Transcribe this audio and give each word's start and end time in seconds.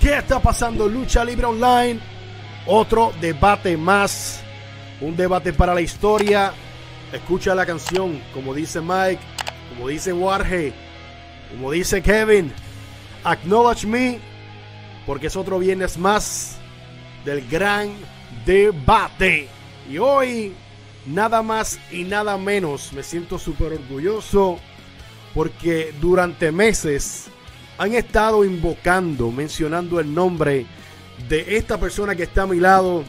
¿Qué 0.00 0.16
está 0.16 0.40
pasando 0.40 0.88
Lucha 0.88 1.22
Libre 1.22 1.44
Online? 1.44 2.00
Otro 2.66 3.12
debate 3.20 3.76
más. 3.76 4.42
Un 4.98 5.14
debate 5.14 5.52
para 5.52 5.74
la 5.74 5.82
historia. 5.82 6.54
Escucha 7.12 7.54
la 7.54 7.66
canción, 7.66 8.18
como 8.32 8.54
dice 8.54 8.80
Mike, 8.80 9.20
como 9.68 9.88
dice 9.88 10.14
Warge, 10.14 10.72
como 11.50 11.70
dice 11.70 12.00
Kevin. 12.00 12.50
Acknowledge 13.24 13.86
me, 13.86 14.20
porque 15.04 15.26
es 15.26 15.36
otro 15.36 15.58
viernes 15.58 15.98
más 15.98 16.56
del 17.26 17.46
gran 17.46 17.90
debate. 18.46 19.48
Y 19.90 19.98
hoy, 19.98 20.54
nada 21.04 21.42
más 21.42 21.78
y 21.92 22.04
nada 22.04 22.38
menos, 22.38 22.94
me 22.94 23.02
siento 23.02 23.38
súper 23.38 23.74
orgulloso 23.74 24.58
porque 25.34 25.92
durante 26.00 26.50
meses 26.52 27.26
han 27.80 27.94
estado 27.94 28.44
invocando, 28.44 29.32
mencionando 29.32 30.00
el 30.00 30.14
nombre 30.14 30.66
de 31.30 31.56
esta 31.56 31.80
persona 31.80 32.14
que 32.14 32.24
está 32.24 32.42
a 32.42 32.46
mi 32.46 32.60
lado, 32.60 33.04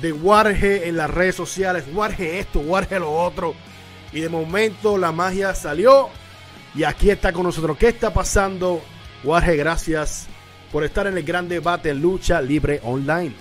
de 0.00 0.12
Warge 0.12 0.86
en 0.88 0.96
las 0.96 1.10
redes 1.10 1.34
sociales, 1.34 1.82
Warge 1.92 2.38
esto, 2.38 2.60
Warge 2.60 3.00
lo 3.00 3.10
otro. 3.10 3.56
Y 4.12 4.20
de 4.20 4.28
momento 4.28 4.96
la 4.96 5.10
magia 5.10 5.56
salió 5.56 6.08
y 6.76 6.84
aquí 6.84 7.10
está 7.10 7.32
con 7.32 7.42
nosotros. 7.42 7.76
¿Qué 7.78 7.88
está 7.88 8.14
pasando? 8.14 8.80
Warge, 9.24 9.56
gracias 9.56 10.28
por 10.70 10.84
estar 10.84 11.08
en 11.08 11.18
el 11.18 11.24
gran 11.24 11.48
debate 11.48 11.92
lucha 11.92 12.40
libre 12.40 12.78
online. 12.84 13.32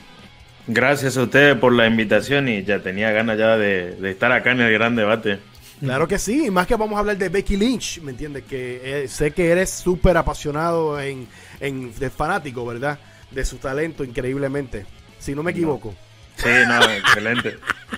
Gracias 0.66 1.16
a 1.16 1.22
ustedes 1.22 1.56
por 1.58 1.74
la 1.74 1.86
invitación 1.86 2.50
y 2.50 2.64
ya 2.64 2.80
tenía 2.80 3.12
ganas 3.12 3.38
ya 3.38 3.56
de 3.56 4.10
estar 4.10 4.32
acá 4.32 4.54
en 4.54 4.62
el 4.62 4.74
gran 4.74 4.96
debate. 4.96 5.38
Claro 5.80 6.08
que 6.08 6.18
sí, 6.18 6.50
más 6.50 6.68
que 6.68 6.76
vamos 6.76 6.96
a 6.96 7.00
hablar 7.00 7.18
de 7.18 7.30
Becky 7.30 7.58
Lynch, 7.58 8.02
¿me 8.02 8.12
entiendes? 8.12 8.44
Que 8.46 9.04
eh, 9.04 9.08
sé 9.08 9.32
que 9.32 9.50
eres 9.50 9.70
súper 9.70 10.16
apasionado 10.18 11.00
en, 11.00 11.28
en, 11.60 11.94
de 11.98 12.10
fanático, 12.10 12.66
¿verdad? 12.66 12.98
De 13.32 13.44
su 13.44 13.58
talento 13.58 14.04
increíblemente, 14.04 14.86
si 15.20 15.36
no 15.36 15.44
me 15.44 15.52
equivoco. 15.52 15.94
Sí, 16.38 16.50
no, 16.68 16.92
excelente. 16.92 17.58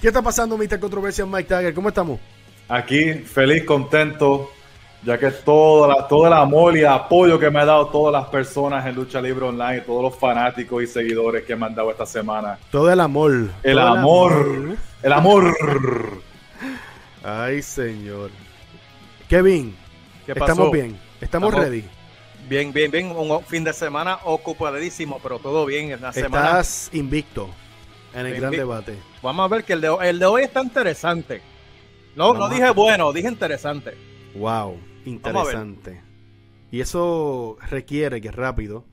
¿Qué 0.00 0.08
está 0.08 0.22
pasando, 0.22 0.56
Mr. 0.56 0.78
Controversia 0.80 1.26
Mike 1.26 1.48
Tiger? 1.48 1.74
¿Cómo 1.74 1.88
estamos? 1.88 2.20
Aquí, 2.68 3.14
feliz, 3.14 3.64
contento, 3.64 4.52
ya 5.02 5.18
que 5.18 5.30
todo, 5.30 5.88
la, 5.88 6.06
todo 6.06 6.26
el 6.26 6.32
amor 6.32 6.76
y 6.76 6.84
apoyo 6.84 7.38
que 7.38 7.50
me 7.50 7.60
ha 7.60 7.64
dado 7.64 7.86
todas 7.88 8.12
las 8.12 8.28
personas 8.30 8.84
en 8.86 8.94
Lucha 8.94 9.20
Libre 9.20 9.46
Online, 9.46 9.80
todos 9.80 10.02
los 10.02 10.16
fanáticos 10.16 10.82
y 10.82 10.86
seguidores 10.86 11.44
que 11.44 11.56
me 11.56 11.66
han 11.66 11.74
dado 11.74 11.90
esta 11.90 12.06
semana. 12.06 12.58
Todo 12.70 12.92
el 12.92 13.00
amor. 13.00 13.48
El 13.62 13.78
amor. 13.78 14.76
El 15.02 15.12
amor. 15.12 15.54
Ay, 17.22 17.62
señor. 17.62 18.30
Kevin, 19.28 19.76
¿Qué 20.26 20.34
pasó? 20.34 20.52
estamos 20.52 20.72
bien. 20.72 20.98
Estamos, 21.20 21.50
Estamos- 21.50 21.54
ready. 21.54 21.84
Bien, 22.48 22.72
bien, 22.72 22.90
bien. 22.90 23.12
Un 23.12 23.44
fin 23.44 23.62
de 23.62 23.72
semana 23.72 24.18
ocupadísimo, 24.24 25.20
pero 25.22 25.38
todo 25.38 25.64
bien 25.66 25.92
en 25.92 26.00
la 26.00 26.12
semana. 26.12 26.46
Estás 26.48 26.90
invicto 26.92 27.48
en 28.12 28.26
el 28.26 28.40
gran 28.40 28.50
debate. 28.50 28.98
Vamos 29.22 29.44
a 29.44 29.48
ver 29.54 29.64
que 29.64 29.74
el 29.74 29.80
de, 29.80 29.96
el 30.02 30.18
de 30.18 30.26
hoy 30.26 30.42
está 30.42 30.60
interesante. 30.62 31.42
No, 32.16 32.34
no 32.34 32.48
dije 32.48 32.70
bueno, 32.70 33.12
dije 33.12 33.28
interesante. 33.28 33.94
Wow, 34.34 34.78
interesante. 35.04 36.00
Y 36.70 36.80
eso 36.80 37.56
requiere 37.68 38.20
que 38.20 38.30
rápido 38.30 38.84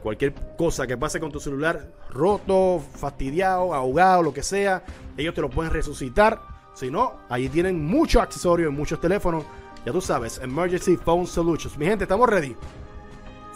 Cualquier 0.03 0.35
cosa 0.57 0.87
que 0.87 0.97
pase 0.97 1.21
con 1.21 1.31
tu 1.31 1.41
celular 1.41 1.93
roto, 2.09 2.83
fastidiado, 2.95 3.75
ahogado, 3.75 4.23
lo 4.23 4.33
que 4.33 4.43
sea, 4.43 4.83
ellos 5.17 5.35
te 5.35 5.43
lo 5.43 5.51
pueden 5.51 5.73
resucitar. 5.73 6.41
Si 6.75 6.91
no, 6.91 7.19
allí 7.29 7.49
tienen 7.49 7.85
muchos 7.85 8.23
accesorios, 8.23 8.73
muchos 8.73 9.01
teléfonos. 9.01 9.45
Ya 9.85 9.93
tú 9.93 10.01
sabes, 10.01 10.41
Emergency 10.43 10.97
Phone 10.97 11.27
Solutions. 11.27 11.77
Mi 11.77 11.85
gente, 11.87 12.05
estamos 12.05 12.29
ready. 12.29 12.57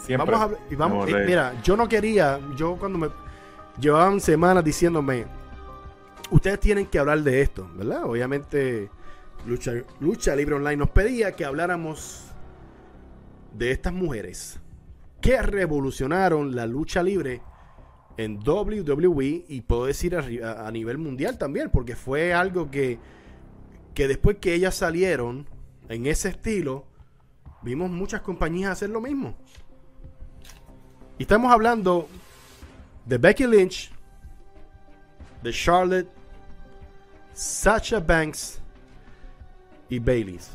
Siempre. 0.05 0.31
Vamos 0.31 0.41
a 0.41 0.43
hablar- 0.45 0.59
y 0.71 0.75
vamos, 0.75 1.05
mira, 1.27 1.61
yo 1.63 1.75
no 1.77 1.87
quería, 1.87 2.39
yo 2.55 2.75
cuando 2.77 2.97
me 2.97 3.09
llevaban 3.79 4.19
semanas 4.19 4.63
diciéndome, 4.63 5.25
ustedes 6.31 6.59
tienen 6.59 6.85
que 6.87 6.99
hablar 6.99 7.21
de 7.21 7.41
esto, 7.41 7.69
¿verdad? 7.75 8.03
Obviamente, 8.05 8.89
Lucha, 9.45 9.73
Lucha 9.99 10.35
Libre 10.35 10.55
Online 10.55 10.77
nos 10.77 10.89
pedía 10.89 11.31
que 11.33 11.45
habláramos 11.45 12.31
de 13.53 13.71
estas 13.71 13.93
mujeres 13.93 14.59
que 15.21 15.41
revolucionaron 15.41 16.55
la 16.55 16.65
lucha 16.67 17.01
libre 17.01 17.41
en 18.17 18.39
WWE 18.45 19.45
y 19.47 19.61
puedo 19.61 19.85
decir 19.85 20.15
a, 20.15 20.19
a- 20.43 20.67
a 20.67 20.71
nivel 20.71 20.97
mundial 20.97 21.37
también, 21.37 21.69
porque 21.71 21.95
fue 21.95 22.33
algo 22.33 22.69
que, 22.71 22.99
que 23.93 24.07
después 24.07 24.37
que 24.37 24.53
ellas 24.53 24.75
salieron 24.75 25.47
en 25.89 26.05
ese 26.05 26.29
estilo, 26.29 26.85
vimos 27.61 27.89
muchas 27.91 28.21
compañías 28.21 28.71
hacer 28.71 28.89
lo 28.89 29.01
mismo. 29.01 29.35
Y 31.17 31.23
estamos 31.23 31.51
hablando 31.51 32.07
de 33.05 33.17
Becky 33.17 33.47
Lynch, 33.47 33.91
de 35.41 35.51
Charlotte, 35.51 36.07
Sasha 37.33 37.99
Banks 37.99 38.59
y 39.89 39.99
Bailey's. 39.99 40.51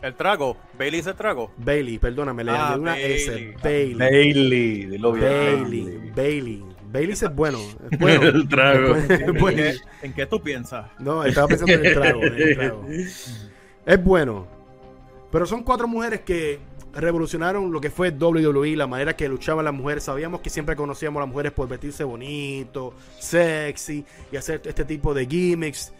El 0.00 0.14
trago, 0.14 0.56
Bailey 0.78 1.02
se 1.02 1.12
trago. 1.14 1.50
Bailey, 1.56 1.98
perdóname, 1.98 2.44
le 2.44 2.52
Ah, 2.52 2.76
una 2.78 2.92
Bailey. 2.92 3.12
S. 3.16 3.54
Bailey. 3.62 3.94
Bailey, 3.94 4.86
bien. 4.86 5.02
Bailey. 5.02 6.10
Bailey. 6.14 6.64
Bailey 6.92 7.12
es 7.14 7.34
bueno. 7.34 7.58
Es 7.90 7.98
bueno. 7.98 8.22
El 8.28 8.48
trago. 8.48 8.94
Es 8.94 9.10
¿En, 9.10 9.34
bueno. 9.38 9.56
qué, 9.56 9.76
en 10.02 10.12
qué 10.12 10.26
tú 10.26 10.40
piensas? 10.40 10.86
No, 11.00 11.24
estaba 11.24 11.48
pensando 11.48 11.72
en 11.74 11.84
el 11.84 11.94
trago. 11.94 12.22
en 12.22 12.34
el 12.34 12.56
trago. 12.56 12.86
Es 13.86 14.04
bueno. 14.04 14.46
Pero 15.32 15.46
son 15.46 15.64
cuatro 15.64 15.88
mujeres 15.88 16.20
que 16.20 16.60
revolucionaron 17.00 17.70
lo 17.70 17.80
que 17.80 17.90
fue 17.90 18.10
WWE, 18.10 18.76
la 18.76 18.86
manera 18.86 19.16
que 19.16 19.28
luchaban 19.28 19.64
las 19.64 19.74
mujeres. 19.74 20.04
Sabíamos 20.04 20.40
que 20.40 20.50
siempre 20.50 20.76
conocíamos 20.76 21.20
a 21.20 21.24
las 21.24 21.28
mujeres 21.28 21.52
por 21.52 21.68
vestirse 21.68 22.04
bonito, 22.04 22.94
sexy 23.18 24.04
y 24.32 24.36
hacer 24.36 24.62
este 24.64 24.84
tipo 24.84 25.14
de 25.14 25.26
gimmicks. 25.26 25.92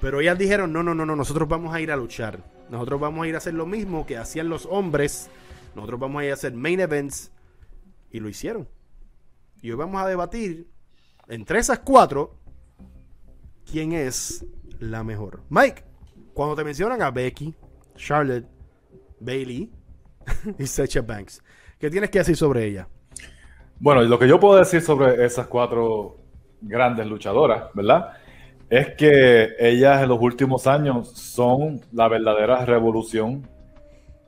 Pero 0.00 0.20
ellas 0.20 0.38
dijeron, 0.38 0.72
no, 0.72 0.82
no, 0.82 0.94
no, 0.94 1.06
no, 1.06 1.16
nosotros 1.16 1.48
vamos 1.48 1.74
a 1.74 1.80
ir 1.80 1.90
a 1.90 1.96
luchar. 1.96 2.38
Nosotros 2.70 3.00
vamos 3.00 3.24
a 3.24 3.28
ir 3.28 3.34
a 3.34 3.38
hacer 3.38 3.54
lo 3.54 3.66
mismo 3.66 4.06
que 4.06 4.16
hacían 4.16 4.48
los 4.48 4.66
hombres. 4.66 5.30
Nosotros 5.74 6.00
vamos 6.00 6.20
a 6.20 6.24
ir 6.26 6.30
a 6.30 6.34
hacer 6.34 6.52
main 6.52 6.80
events. 6.80 7.32
Y 8.10 8.20
lo 8.20 8.28
hicieron. 8.28 8.68
Y 9.60 9.70
hoy 9.70 9.76
vamos 9.76 10.02
a 10.02 10.06
debatir 10.06 10.68
entre 11.28 11.58
esas 11.58 11.80
cuatro 11.80 12.38
quién 13.70 13.92
es 13.92 14.44
la 14.78 15.02
mejor. 15.02 15.42
Mike, 15.48 15.84
cuando 16.34 16.54
te 16.54 16.64
mencionan 16.64 17.02
a 17.02 17.10
Becky, 17.10 17.54
Charlotte, 17.96 18.46
Bailey 19.20 19.72
y 20.58 20.66
Sasha 20.66 21.02
Banks, 21.02 21.42
¿qué 21.78 21.90
tienes 21.90 22.10
que 22.10 22.18
decir 22.18 22.36
sobre 22.36 22.64
ella? 22.64 22.88
Bueno, 23.78 24.02
lo 24.02 24.18
que 24.18 24.28
yo 24.28 24.38
puedo 24.38 24.56
decir 24.56 24.80
sobre 24.80 25.24
esas 25.24 25.46
cuatro 25.46 26.16
grandes 26.60 27.06
luchadoras, 27.06 27.64
¿verdad? 27.74 28.12
Es 28.70 28.94
que 28.94 29.50
ellas 29.58 30.02
en 30.02 30.08
los 30.08 30.20
últimos 30.20 30.66
años 30.66 31.10
son 31.10 31.80
la 31.92 32.08
verdadera 32.08 32.64
revolución 32.64 33.46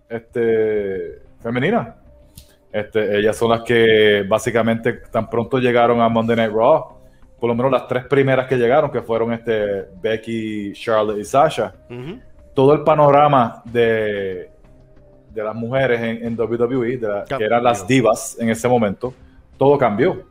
este, 0.08 1.22
femenina. 1.40 1.96
Este, 2.70 3.18
ellas 3.18 3.36
son 3.36 3.50
las 3.50 3.62
que 3.62 4.24
básicamente 4.28 4.92
tan 5.10 5.30
pronto 5.30 5.58
llegaron 5.58 6.00
a 6.00 6.08
Monday 6.08 6.36
Night 6.36 6.52
Raw, 6.52 6.98
por 7.40 7.48
lo 7.48 7.54
menos 7.54 7.72
las 7.72 7.86
tres 7.88 8.04
primeras 8.04 8.46
que 8.46 8.56
llegaron, 8.56 8.90
que 8.90 9.02
fueron 9.02 9.32
este, 9.32 9.86
Becky, 10.00 10.72
Charlotte 10.74 11.18
y 11.18 11.24
Sasha. 11.24 11.72
Todo 12.54 12.72
el 12.74 12.82
panorama 12.82 13.62
de, 13.64 14.50
de 15.36 15.44
las 15.44 15.54
mujeres 15.54 16.00
en, 16.00 16.24
en 16.26 16.40
WWE, 16.40 16.96
de 16.96 17.06
la- 17.08 17.24
que 17.24 17.44
eran 17.44 17.62
las 17.62 17.86
divas 17.86 18.36
en 18.40 18.48
ese 18.48 18.66
momento, 18.68 19.14
todo 19.56 19.78
cambió. 19.78 20.22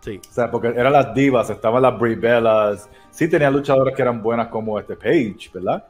Sí. 0.00 0.20
O 0.30 0.32
sea, 0.32 0.50
porque 0.50 0.68
eran 0.68 0.92
las 0.92 1.14
divas, 1.14 1.48
estaban 1.50 1.82
las 1.82 1.98
Brie 1.98 2.14
Bellas, 2.16 2.88
sí 3.10 3.28
tenían 3.28 3.52
luchadoras 3.52 3.94
que 3.94 4.02
eran 4.02 4.22
buenas 4.22 4.48
como 4.48 4.78
este 4.78 4.94
Page, 4.96 5.50
¿verdad? 5.54 5.84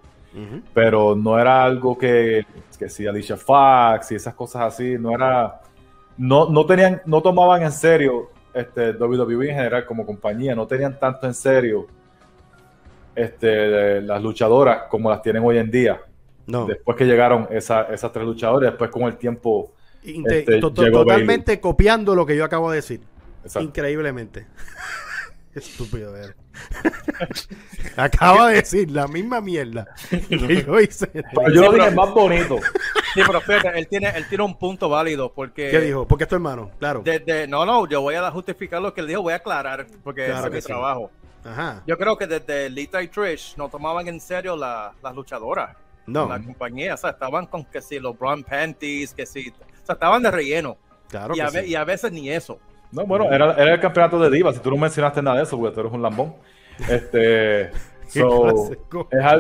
Pero 0.73 1.17
no 1.17 1.37
era 1.39 1.65
algo 1.65 1.99
que, 1.99 2.47
que 2.79 2.89
si 2.89 3.07
Alicia 3.07 3.37
Fox 3.37 4.13
y 4.13 4.15
esas 4.15 4.35
cosas 4.35 4.63
así, 4.63 4.97
no 4.99 5.11
era, 5.13 5.61
no, 6.17 6.49
no 6.49 6.65
tenían, 6.65 7.03
no 7.07 7.21
tomaban 7.21 7.63
en 7.63 7.73
serio 7.73 8.31
este 8.55 8.93
WWE 8.93 9.51
en 9.51 9.57
general 9.57 9.85
como 9.85 10.07
compañía, 10.07 10.55
no 10.55 10.67
tenían 10.67 10.97
tanto 10.99 11.27
en 11.27 11.35
serio 11.35 11.87
este, 13.15 14.01
las 14.03 14.23
luchadoras 14.23 14.83
como 14.89 15.11
las 15.11 15.23
tienen 15.23 15.43
hoy 15.45 15.59
en 15.59 15.71
día. 15.71 16.01
No. 16.49 16.67
Después 16.67 16.97
que 16.97 17.05
llegaron 17.05 17.47
esa- 17.51 17.83
esas 17.93 18.11
tres 18.13 18.25
luchadoras, 18.27 18.71
después 18.73 18.91
con 18.91 19.03
el 19.05 19.17
tiempo. 19.17 19.73
Inte- 20.03 20.41
este, 20.41 20.59
to- 20.61 20.73
to- 20.73 20.83
llegó 20.83 21.01
totalmente 21.05 21.61
copiando 21.61 22.15
lo 22.15 22.27
que 22.27 22.37
yo 22.37 22.45
acabo 22.45 22.71
de 22.71 22.77
decir. 22.77 23.01
Exacto. 23.45 23.61
Increíblemente. 23.67 24.47
Estúpido, 25.55 26.17
eres. 26.17 26.35
Acaba 27.97 28.49
de 28.49 28.57
decir 28.57 28.91
la 28.91 29.09
misma 29.09 29.41
mierda 29.41 29.87
que 30.11 30.65
yo 30.65 30.81
hice. 30.81 31.07
Pero 31.09 31.51
yo 31.53 31.63
lo 31.63 31.73
dije 31.73 31.91
más 31.93 32.11
bonito. 32.13 32.57
Sí, 33.15 33.21
pero 33.27 33.41
fíjate, 33.41 33.79
él 33.79 33.89
tiene, 33.89 34.09
él 34.11 34.29
tiene 34.29 34.45
un 34.45 34.57
punto 34.59 34.89
válido 34.89 35.33
porque... 35.33 35.71
¿Qué 35.71 35.81
dijo? 35.81 36.07
Porque 36.07 36.25
es 36.25 36.29
tu 36.29 36.37
hermano, 36.37 36.71
claro. 36.79 37.03
Desde, 37.05 37.47
no, 37.49 37.65
no, 37.67 37.89
yo 37.89 38.01
voy 38.03 38.15
a 38.15 38.31
justificar 38.31 38.81
lo 38.83 38.93
que 38.95 39.01
él 39.01 39.07
dijo, 39.09 39.23
voy 39.23 39.33
a 39.33 39.37
aclarar, 39.37 39.87
porque 40.05 40.27
Claro 40.27 40.39
ese 40.41 40.49
es 40.49 40.55
mi 40.55 40.61
sí. 40.61 40.67
trabajo. 40.67 41.11
Ajá. 41.45 41.83
Yo 41.87 41.97
creo 41.97 42.17
que 42.17 42.27
desde 42.27 42.69
Lita 42.71 43.03
y 43.03 43.09
Trish 43.09 43.55
no 43.57 43.69
tomaban 43.69 44.07
en 44.09 44.21
serio 44.21 44.57
la- 44.57 44.93
las 45.03 45.15
luchadoras. 45.15 45.77
No, 46.09 46.29
La 46.29 46.41
compañía, 46.41 46.95
o 46.95 46.97
sea, 46.97 47.11
estaban 47.11 47.47
con 47.47 47.65
que 47.65 47.81
si 47.81 47.99
los 47.99 48.19
brown 48.19 48.43
panties, 48.43 49.13
que 49.15 49.27
si, 49.27 49.51
o 49.51 49.85
sea, 49.85 49.95
estaban 49.95 50.23
de 50.23 50.31
relleno. 50.31 50.77
claro 51.09 51.35
y, 51.35 51.37
que 51.37 51.43
a 51.43 51.51
ve- 51.51 51.63
sí. 51.65 51.71
y 51.71 51.75
a 51.75 51.85
veces 51.85 52.13
ni 52.13 52.31
eso. 52.31 52.59
No, 52.91 53.05
bueno, 53.07 53.31
era, 53.31 53.53
era 53.53 53.75
el 53.75 53.81
campeonato 53.81 54.19
de 54.19 54.31
divas. 54.31 54.55
Si 54.57 54.61
tú 54.63 54.71
no 54.71 54.77
mencionaste 54.79 55.21
nada 55.23 55.37
de 55.37 55.43
eso, 55.43 55.59
porque 55.59 55.75
tú 55.75 55.81
eres 55.81 55.93
un 55.93 56.01
lambón. 56.03 56.35
Este, 56.89 57.71
so, 58.09 58.71
es, 58.73 58.79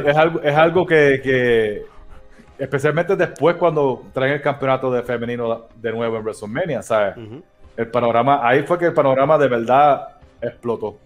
es 0.06 0.16
algo, 0.16 0.40
es 0.42 0.54
algo 0.56 0.86
que, 0.86 1.20
que, 1.22 1.86
especialmente 2.58 3.16
después 3.16 3.56
cuando 3.56 4.04
traen 4.12 4.34
el 4.34 4.42
campeonato 4.42 4.90
de 4.90 5.02
femenino 5.02 5.68
de 5.76 5.92
nuevo 5.92 6.16
en 6.16 6.22
WrestleMania, 6.22 6.82
¿sabes? 6.82 7.16
Ujú. 7.16 7.42
El 7.76 7.90
panorama, 7.90 8.46
ahí 8.46 8.64
fue 8.64 8.78
que 8.78 8.86
el 8.86 8.92
panorama 8.92 9.38
de 9.38 9.48
verdad 9.48 10.08
explotó. 10.42 10.98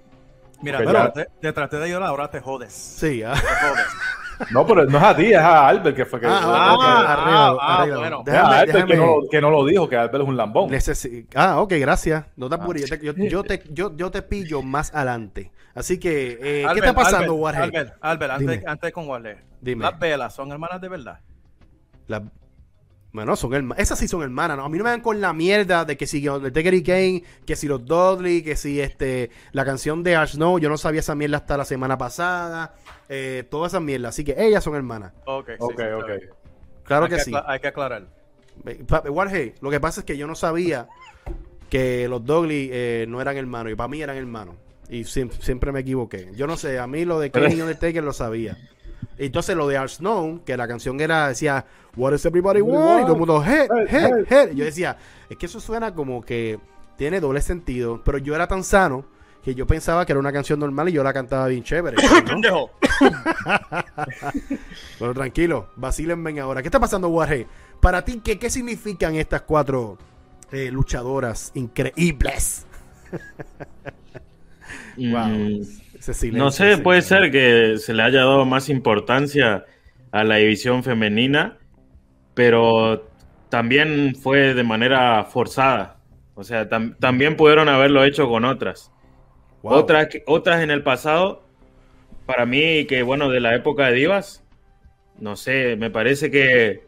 Mira, 0.62 0.79
te, 0.79 0.85
ya. 0.87 0.91
traté, 0.91 1.26
te 1.41 1.53
traté 1.53 1.76
de 1.79 1.91
llorar, 1.91 2.09
ahora 2.09 2.31
te 2.31 2.41
jodes. 2.41 2.73
Sí, 2.73 3.23
ah. 3.23 3.35
Te 3.35 3.41
jodes. 3.41 3.87
No, 4.50 4.67
pero 4.67 4.84
no 4.87 4.99
es 4.99 5.05
a 5.05 5.17
ti, 5.17 5.26
es 5.32 5.38
a 5.38 5.69
Albert 5.69 5.96
que 5.96 6.05
fue 6.06 6.20
que. 6.20 6.26
Ah, 6.26 6.40
Ah, 6.43 6.75
ok, 6.75 6.82
ah, 6.84 7.12
arréglalo, 7.12 7.61
ah, 7.61 7.76
arréglalo. 7.79 8.00
bueno. 8.00 8.23
es 8.26 8.29
a 8.29 8.32
Déjame, 8.32 8.55
Albert 8.56 8.87
que, 8.87 8.96
no, 8.96 9.06
lo- 9.06 9.29
que 9.31 9.40
no 9.40 9.50
lo 9.50 9.64
dijo, 9.64 9.88
que 9.88 9.96
Albert 9.96 10.23
es 10.23 10.29
un 10.29 10.37
lambón. 10.37 10.70
necesi- 10.70 11.26
Ah, 11.34 11.61
ok, 11.61 11.73
gracias. 11.79 12.25
No 12.37 12.49
te 12.49 12.55
apures. 12.56 12.88
Yo, 12.90 12.99
te, 12.99 13.05
yo, 13.05 13.12
yo 13.14 13.43
te, 13.44 13.62
yo, 13.70 13.96
yo 13.96 14.11
te 14.11 14.23
pillo 14.23 14.62
más 14.62 14.94
adelante. 14.94 15.52
Así 15.75 15.99
que, 15.99 16.32
eh, 16.43 16.67
¿qué 16.73 16.79
está 16.81 16.93
pasando, 16.93 17.19
Albert, 17.32 17.40
Warhead? 17.40 17.62
Albert, 17.64 17.94
Albert, 18.00 18.32
antes, 18.32 18.67
antes 18.67 18.93
con 18.93 19.08
Warhead. 19.08 19.37
Dime. 19.61 19.84
Las 19.84 19.99
velas 19.99 20.35
son 20.35 20.50
hermanas 20.52 20.81
de 20.81 20.88
verdad. 20.88 21.20
La- 22.08 22.23
Bueno, 23.12 23.37
son 23.37 23.53
hermanas. 23.53 23.82
Esas 23.82 23.99
sí 23.99 24.09
son 24.09 24.23
hermanas, 24.23 24.56
¿no? 24.56 24.64
A 24.64 24.69
mí 24.70 24.79
no 24.79 24.85
me 24.85 24.91
dan 24.91 25.03
con 25.03 25.20
la 25.20 25.35
mierda 25.35 25.85
de 25.85 25.99
que 25.99 26.06
si 26.06 26.26
Undertaker 26.26 26.73
y 26.73 26.82
Kane, 26.82 27.23
que 27.44 27.56
si 27.56 27.69
los 27.69 27.85
Dudley, 27.85 28.43
que 28.43 28.56
si 28.56 28.81
este 28.81 29.31
la 29.53 29.64
canción 29.67 30.03
de 30.03 30.17
Ash 30.17 30.32
Snow, 30.32 30.59
yo 30.59 30.70
no 30.70 30.79
sabía 30.79 31.00
esa 31.00 31.14
mierda 31.14 31.37
hasta 31.37 31.59
la 31.59 31.67
semana 31.67 31.99
pasada. 31.99 32.75
Eh, 33.11 33.44
todas 33.50 33.73
esas 33.73 33.82
mierdas. 33.82 34.14
Así 34.14 34.25
que 34.25 34.35
ellas 34.38 34.64
son 34.64 34.75
hermanas. 34.76 35.12
Ok, 35.26 35.50
sí, 35.50 35.56
Ok, 35.59 35.75
sí, 35.76 35.82
está 35.82 35.97
ok. 35.99 36.06
bien. 36.06 36.31
Claro 36.85 37.05
hay 37.05 37.11
que 37.11 37.20
sí. 37.20 37.32
Hay 37.47 37.61
que 37.61 37.69
aclarar. 37.69 38.06
Warhead, 39.09 39.53
lo 39.61 39.70
que 39.70 39.81
pasa 39.81 40.00
es 40.00 40.06
que 40.06 40.17
yo 40.17 40.26
no 40.26 40.35
sabía 40.35 40.88
que 41.69 42.09
los 42.09 42.25
Dudley 42.25 42.70
eh, 42.73 43.06
no 43.09 43.20
eran 43.20 43.37
hermanos. 43.37 43.73
Y 43.73 43.76
para 43.76 43.88
mí 43.88 44.00
eran 44.00 44.17
hermanos. 44.17 44.56
Y 44.88 45.05
siempre, 45.05 45.38
siempre 45.41 45.73
me 45.73 45.81
equivoqué. 45.81 46.31
Yo 46.35 46.47
no 46.47 46.56
sé, 46.56 46.79
a 46.79 46.87
mí 46.87 47.05
lo 47.05 47.19
de 47.20 47.31
Kane 47.32 47.55
y 47.55 47.61
Undertaker 47.61 48.03
lo 48.03 48.12
sabía. 48.12 48.56
Entonces 49.19 49.56
lo 49.56 49.69
de 49.69 49.76
Art 49.76 49.91
Snow, 49.91 50.43
que 50.44 50.56
la 50.56 50.67
canción 50.67 51.00
era, 51.00 51.29
decía, 51.29 51.64
What 51.97 52.12
does 52.12 52.25
everybody 52.25 52.61
want? 52.61 53.00
Y 53.00 53.03
todo 53.03 53.12
el 53.12 53.19
mundo, 53.19 53.44
head, 53.44 53.69
head, 53.88 54.32
head. 54.32 54.50
Yo 54.53 54.64
decía, 54.64 54.97
es 55.29 55.37
que 55.37 55.47
eso 55.47 55.61
suena 55.61 55.94
como 55.94 56.23
que 56.23 56.59
tiene 56.97 57.20
doble 57.20 57.41
sentido. 57.43 58.00
Pero 58.05 58.19
yo 58.19 58.35
era 58.35 58.49
tan 58.49 58.64
sano 58.64 59.05
que 59.44 59.55
yo 59.55 59.67
pensaba 59.67 60.06
que 60.06 60.12
era 60.12 60.20
una 60.20 60.32
canción 60.32 60.61
normal 60.61 60.88
y 60.88 60.93
yo 60.93 61.03
la 61.03 61.12
cantaba 61.12 61.49
bien 61.49 61.62
chévere. 61.62 61.97
¿no? 62.03 62.25
Pendejo. 62.25 62.70
Bueno, 64.99 65.14
tranquilo, 65.14 65.69
vacílenme 65.76 66.38
ahora. 66.41 66.62
¿Qué 66.62 66.69
está 66.69 66.79
pasando, 66.79 67.09
Warhead? 67.09 67.47
Para 67.81 68.05
ti, 68.05 68.20
¿qué, 68.25 68.38
qué 68.38 68.49
significan 68.50 69.17
estas 69.17 69.43
cuatro 69.43 69.99
eh, 70.53 70.70
luchadoras 70.70 71.50
increíbles? 71.55 72.67
Wow. 74.97 75.26
Mm, 75.26 75.61
Ese 75.62 75.81
silencio, 76.14 76.43
No 76.44 76.50
sé, 76.50 76.78
puede 76.78 77.02
sí. 77.02 77.08
ser 77.08 77.31
que 77.31 77.76
se 77.78 77.94
le 77.94 78.02
haya 78.02 78.20
dado 78.20 78.44
más 78.44 78.69
importancia 78.69 79.64
a 80.10 80.25
la 80.25 80.37
división 80.37 80.82
femenina, 80.82 81.58
pero 82.34 83.08
también 83.49 84.14
fue 84.20 84.54
de 84.54 84.64
manera 84.64 85.25
forzada. 85.25 85.99
O 86.34 86.44
sea, 86.44 86.69
tam- 86.69 86.96
también 86.99 87.37
pudieron 87.37 87.69
haberlo 87.69 88.04
hecho 88.04 88.28
con 88.28 88.44
otras. 88.44 88.90
Wow. 89.62 89.75
Otras, 89.75 90.08
otras 90.26 90.62
en 90.62 90.70
el 90.70 90.82
pasado, 90.82 91.44
para 92.26 92.46
mí, 92.46 92.87
que 92.87 93.02
bueno, 93.02 93.28
de 93.31 93.40
la 93.40 93.54
época 93.54 93.87
de 93.87 93.93
Divas, 93.94 94.43
no 95.19 95.37
sé, 95.37 95.76
me 95.76 95.90
parece 95.90 96.31
que 96.31 96.82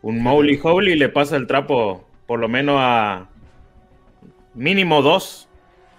un 0.00 0.22
Mowgli 0.22 0.58
Howley 0.62 0.96
le 0.96 1.08
pasa 1.08 1.36
el 1.36 1.46
trapo 1.46 2.06
por 2.26 2.38
lo 2.40 2.48
menos 2.48 2.76
a 2.78 3.28
mínimo 4.54 5.02
dos 5.02 5.48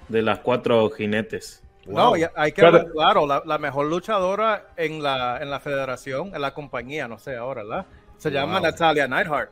de 0.08 0.22
las 0.22 0.40
cuatro 0.40 0.90
jinetes. 0.90 1.64
No, 1.94 2.16
y 2.18 2.26
hay 2.36 2.52
que 2.52 2.62
Pero- 2.62 2.72
ver, 2.74 2.92
claro, 2.92 3.26
la, 3.28 3.42
la 3.46 3.58
mejor 3.58 3.88
luchadora 3.88 4.68
en 4.78 5.02
la, 5.04 5.40
en 5.42 5.50
la 5.50 5.60
federación, 5.60 6.34
en 6.36 6.42
la 6.42 6.54
compañía, 6.54 7.08
no 7.08 7.18
sé 7.20 7.36
ahora, 7.36 7.64
¿verdad? 7.64 7.86
Se 8.18 8.30
llama. 8.32 8.60
Natalia 8.60 9.08
Neidhart, 9.08 9.50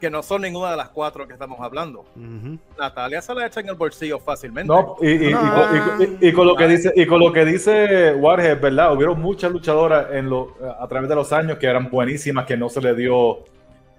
que 0.00 0.08
no 0.08 0.22
son 0.22 0.42
ninguna 0.42 0.70
de 0.70 0.76
las 0.76 0.88
cuatro 0.90 1.26
que 1.26 1.32
estamos 1.32 1.58
hablando. 1.60 2.04
Natalia 2.78 3.20
se 3.20 3.34
la 3.34 3.46
echa 3.46 3.60
en 3.60 3.68
el 3.68 3.74
bolsillo 3.74 4.18
fácilmente. 4.20 4.72
No, 4.72 4.96
y, 5.00 5.08
y- 5.08 5.28
y 5.30 5.32
con- 5.32 6.00
y- 6.00 6.04
y- 6.24 6.28
y 6.28 6.32
con 6.32 6.46
lo 6.46 6.54
que 6.56 6.68
dice, 6.68 6.92
y 6.94 7.06
con 7.06 7.18
lo 7.20 7.32
que 7.32 7.44
dice 7.44 8.14
Warhead, 8.14 8.60
¿verdad? 8.60 8.92
Hubieron 8.94 9.20
muchas 9.20 9.50
luchadoras 9.50 10.06
en 10.12 10.30
lo, 10.30 10.54
a 10.80 10.86
través 10.86 11.08
de 11.08 11.14
los 11.16 11.32
años 11.32 11.58
que 11.58 11.66
eran 11.66 11.90
buenísimas, 11.90 12.46
que 12.46 12.56
no 12.56 12.68
se 12.68 12.80
le 12.80 12.94
dio 12.94 13.40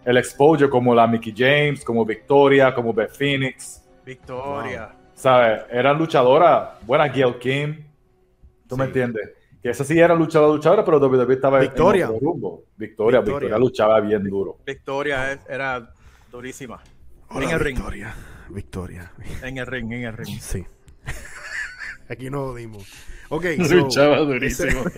el 0.05 0.15
exposure, 0.17 0.69
como 0.69 0.95
la 0.95 1.05
Mickey 1.05 1.33
James, 1.35 1.83
como 1.83 2.05
Victoria, 2.05 2.73
como 2.73 2.93
Beth 2.93 3.11
Phoenix, 3.11 3.83
Victoria. 4.05 4.89
¿Sabes? 5.19 5.63
Eran 5.69 5.97
luchadoras 5.97 6.69
buenas, 6.85 7.13
Gail 7.13 7.37
Kim, 7.39 7.83
¿tú 8.67 8.77
me 8.77 8.85
entiendes? 8.85 9.29
Que 9.61 9.69
esa 9.71 9.83
sí 9.83 9.99
era 9.99 10.15
luchadora, 10.15 10.53
luchadora, 10.53 10.85
pero 10.85 10.99
WWE 10.99 11.33
estaba 11.33 11.57
en- 11.57 11.63
Victoria. 11.67 12.05
en 12.05 12.11
otro 12.11 12.19
rumbo. 12.27 12.63
Victoria, 12.77 13.19
Victoria. 13.19 13.39
Victoria 13.39 13.57
luchaba 13.57 13.99
bien 13.99 14.23
duro. 14.23 14.57
Victoria 14.65 15.33
es- 15.33 15.39
era 15.49 15.91
durísima. 16.31 16.81
Hola, 17.29 17.45
en 17.45 17.51
el 17.51 17.59
ring. 17.59 17.75
Victoria. 17.77 18.15
Victoria. 18.49 19.11
En 19.43 19.57
el 19.57 19.67
ring, 19.67 19.91
en 19.91 20.03
el 20.05 20.13
ring. 20.17 20.39
Sí. 20.39 20.65
Aquí 22.09 22.29
no 22.29 22.55
dimos. 22.55 22.87
Ok, 23.27 23.45
so, 23.67 23.75
Luchaba 23.75 24.19
durísimo. 24.19 24.83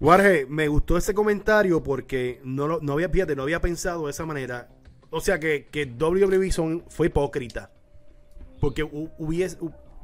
Warge, 0.00 0.46
me 0.46 0.68
gustó 0.68 0.96
ese 0.98 1.14
comentario 1.14 1.82
porque 1.82 2.40
no, 2.44 2.66
lo, 2.68 2.80
no 2.80 2.92
había, 2.92 3.08
fíjate, 3.08 3.34
no 3.34 3.42
había 3.42 3.60
pensado 3.60 4.04
de 4.04 4.10
esa 4.10 4.26
manera. 4.26 4.68
O 5.16 5.20
sea 5.20 5.38
que, 5.38 5.66
que 5.70 5.86
WWE 5.86 6.50
son- 6.50 6.82
fue 6.88 7.06
hipócrita. 7.06 7.70
Porque 8.60 8.84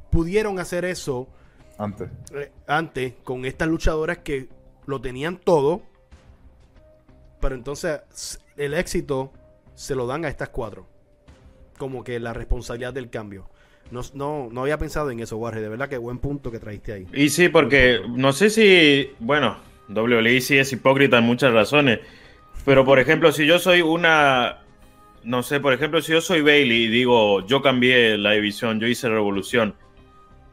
pudieron 0.09 0.59
hacer 0.59 0.85
eso 0.85 1.27
Antes. 1.77 2.09
eh, 2.33 2.51
antes 2.67 3.13
con 3.23 3.45
estas 3.45 3.67
luchadoras 3.67 4.19
que 4.19 4.47
lo 4.85 5.01
tenían 5.01 5.37
todo. 5.37 5.81
Pero 7.39 7.55
entonces 7.55 7.99
el 8.57 8.73
éxito 8.73 9.31
se 9.75 9.95
lo 9.95 10.05
dan 10.07 10.25
a 10.25 10.29
estas 10.29 10.49
cuatro. 10.49 10.87
Como 11.77 12.03
que 12.03 12.19
la 12.19 12.33
responsabilidad 12.33 12.93
del 12.93 13.09
cambio. 13.09 13.49
No, 13.89 14.01
no, 14.13 14.47
no 14.51 14.61
había 14.61 14.77
pensado 14.77 15.09
en 15.11 15.19
eso, 15.19 15.37
Warge. 15.37 15.59
De 15.59 15.67
verdad 15.69 15.89
que 15.89 15.97
buen 15.97 16.19
punto 16.19 16.51
que 16.51 16.59
traiste 16.59 16.93
ahí. 16.93 17.07
Y 17.13 17.29
sí, 17.29 17.49
porque 17.49 17.99
no 18.07 18.31
sé 18.31 18.49
si, 18.49 19.11
bueno, 19.19 19.57
WWE 19.89 20.39
sí 20.39 20.57
es 20.57 20.71
hipócrita 20.71 21.17
en 21.17 21.25
muchas 21.25 21.51
razones, 21.51 21.99
pero 22.63 22.85
por 22.85 22.99
ejemplo, 22.99 23.31
si 23.33 23.45
yo 23.45 23.59
soy 23.59 23.81
una, 23.81 24.60
no 25.23 25.43
sé, 25.43 25.59
por 25.59 25.73
ejemplo, 25.73 26.01
si 26.01 26.11
yo 26.11 26.21
soy 26.21 26.41
Bailey 26.41 26.83
y 26.83 26.87
digo, 26.87 27.45
yo 27.45 27.61
cambié 27.61 28.17
la 28.17 28.31
división, 28.31 28.79
yo 28.79 28.87
hice 28.87 29.09
revolución, 29.09 29.75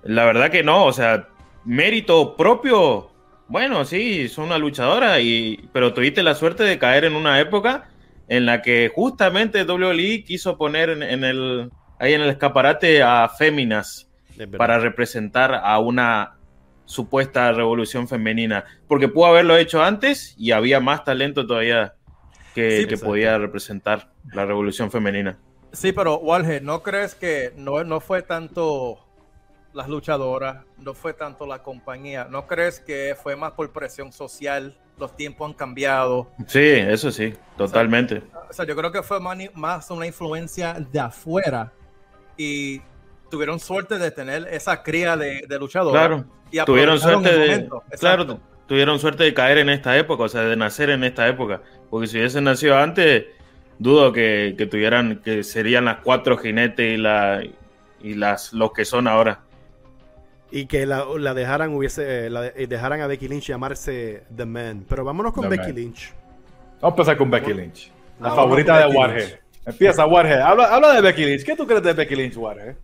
la 0.03 0.25
verdad 0.25 0.51
que 0.51 0.63
no, 0.63 0.85
o 0.85 0.93
sea, 0.93 1.29
mérito 1.65 2.37
propio, 2.37 3.11
bueno, 3.49 3.85
sí, 3.85 4.29
son 4.29 4.47
una 4.47 4.59
luchadora, 4.59 5.21
y, 5.21 5.69
pero 5.73 5.95
tuviste 5.95 6.23
la 6.23 6.35
suerte 6.35 6.65
de 6.65 6.79
caer 6.79 7.05
en 7.05 7.15
una 7.15 7.41
época 7.41 7.89
en 8.29 8.47
la 8.47 8.63
que 8.63 8.91
justamente 8.95 9.65
WWE 9.65 10.25
quiso 10.25 10.59
poner 10.59 10.91
en, 10.91 11.03
en 11.03 11.25
el, 11.25 11.71
ahí 11.99 12.13
en 12.13 12.21
el 12.21 12.31
escaparate 12.31 13.03
a 13.03 13.29
féminas 13.29 14.09
Es 14.39 14.47
para 14.49 14.79
representar 14.79 15.55
a 15.55 15.79
una 15.79 16.35
supuesta 16.85 17.53
revolución 17.53 18.09
femenina. 18.09 18.65
Porque 18.87 19.09
pudo 19.09 19.27
haberlo 19.27 19.57
hecho 19.57 19.83
antes 19.83 20.35
y 20.39 20.53
había 20.53 20.81
más 20.81 21.05
talento 21.05 21.47
todavía 21.47 21.95
que, 22.55 22.71
Sí, 22.71 22.77
que 22.87 22.95
exacto. 22.95 23.07
podía 23.07 23.39
representar 23.39 24.11
la 24.33 24.45
revolución 24.45 24.91
femenina. 24.91 25.39
Sí, 25.73 25.93
pero 25.93 26.17
Walge, 26.19 26.61
¿no 26.61 26.83
crees 26.83 27.15
que 27.15 27.53
no, 27.57 27.85
no 27.85 28.01
fue 28.01 28.23
tanto 28.23 28.99
las 29.75 29.89
luchadoras, 29.89 30.65
no 30.79 30.95
fue 30.95 31.13
tanto 31.13 31.47
la 31.47 31.63
compañía? 31.63 32.27
¿No 32.31 32.47
crees 32.47 32.81
que 32.81 33.15
fue 33.23 33.37
más 33.37 33.53
por 33.53 33.71
presión 33.71 34.13
social? 34.13 34.77
Los 34.99 35.15
tiempos 35.15 35.49
han 35.49 35.55
cambiado. 35.55 36.31
Sí, 36.47 36.59
eso 36.61 37.11
sí, 37.13 37.35
totalmente. 37.57 38.23
O 38.49 38.53
sea, 38.53 38.65
yo 38.65 38.75
creo 38.75 38.91
que 38.91 39.03
fue 39.03 39.21
más, 39.21 39.37
más 39.55 39.91
una 39.91 40.07
influencia 40.07 40.75
de 40.75 40.99
afuera. 40.99 41.73
Y 42.37 42.81
tuvieron 43.31 43.61
suerte 43.61 43.99
de 43.99 44.11
tener 44.11 44.49
esa 44.51 44.83
cría 44.83 45.17
de, 45.17 45.45
de 45.47 45.59
luchadores. 45.59 46.01
Claro, 46.01 46.25
y 46.51 46.59
tuvieron 46.65 46.99
suerte 46.99 47.37
de, 47.37 47.69
claro, 48.01 48.41
tuvieron 48.67 48.99
suerte 48.99 49.25
de 49.25 49.35
caer 49.35 49.59
en 49.59 49.69
esta 49.69 49.97
época, 49.99 50.25
o 50.25 50.29
sea, 50.29 50.43
de 50.43 50.57
nacer 50.57 50.91
en 50.91 51.05
esta 51.05 51.29
época, 51.29 51.63
porque 51.91 52.07
si 52.07 52.19
hubiesen 52.19 52.45
nacido 52.45 52.77
antes, 52.77 53.27
dudo 53.79 54.13
que, 54.13 54.55
que 54.59 54.67
tuvieran, 54.67 55.21
que 55.25 55.43
serían 55.43 55.85
las 55.87 55.99
cuatro 55.99 56.37
jinetes 56.39 56.95
y 56.95 56.97
la 56.97 57.43
y 58.01 58.15
las 58.15 58.53
los 58.53 58.73
que 58.73 58.85
son 58.85 59.09
ahora. 59.09 59.41
Y 60.51 60.67
que 60.67 60.87
la, 60.87 61.05
la 61.19 61.35
dejaran 61.35 61.75
hubiese 61.75 62.31
la 62.31 62.43
de- 62.43 62.67
dejaran 62.67 63.01
a 63.03 63.07
Becky 63.07 63.29
Lynch 63.29 63.47
llamarse 63.49 64.23
The 64.35 64.47
Man. 64.47 64.85
Pero 64.89 65.05
vámonos 65.05 65.33
con 65.33 65.45
The 65.45 65.51
Becky 65.51 65.67
Man. 65.69 65.75
Lynch. 65.77 66.13
Vamos 66.81 66.83
a 66.83 66.89
empezar 66.89 67.17
con 67.17 67.31
Becky 67.31 67.53
Lynch. 67.53 67.91
La 68.21 68.31
No, 68.31 68.37
favorita 68.37 68.79
de 68.79 68.97
Warhead. 68.97 69.39
Empieza 69.67 70.07
Warhead. 70.07 70.41
Habla, 70.41 70.75
habla 70.75 70.93
de 70.95 71.01
Becky 71.03 71.25
Lynch. 71.27 71.45
¿Qué 71.45 71.55
tú 71.55 71.67
crees 71.67 71.83
de 71.83 71.93
Becky 71.93 72.17
Lynch, 72.17 72.37
Warhead? 72.37 72.77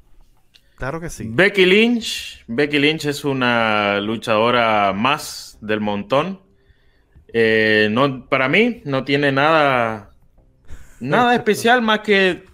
Claro 0.76 1.00
que 1.00 1.08
sí. 1.08 1.24
Becky 1.28 1.64
Lynch, 1.64 2.44
Becky 2.48 2.78
Lynch 2.78 3.06
es 3.06 3.24
una 3.24 4.00
luchadora 4.00 4.92
más 4.92 5.56
del 5.62 5.80
montón. 5.80 6.40
Eh, 7.36 7.88
no, 7.90 8.26
para 8.28 8.48
mí 8.48 8.80
no 8.84 9.02
tiene 9.04 9.32
nada, 9.32 10.10
nada 11.00 11.34
especial 11.34 11.82
más 11.82 11.98
que 12.00 12.44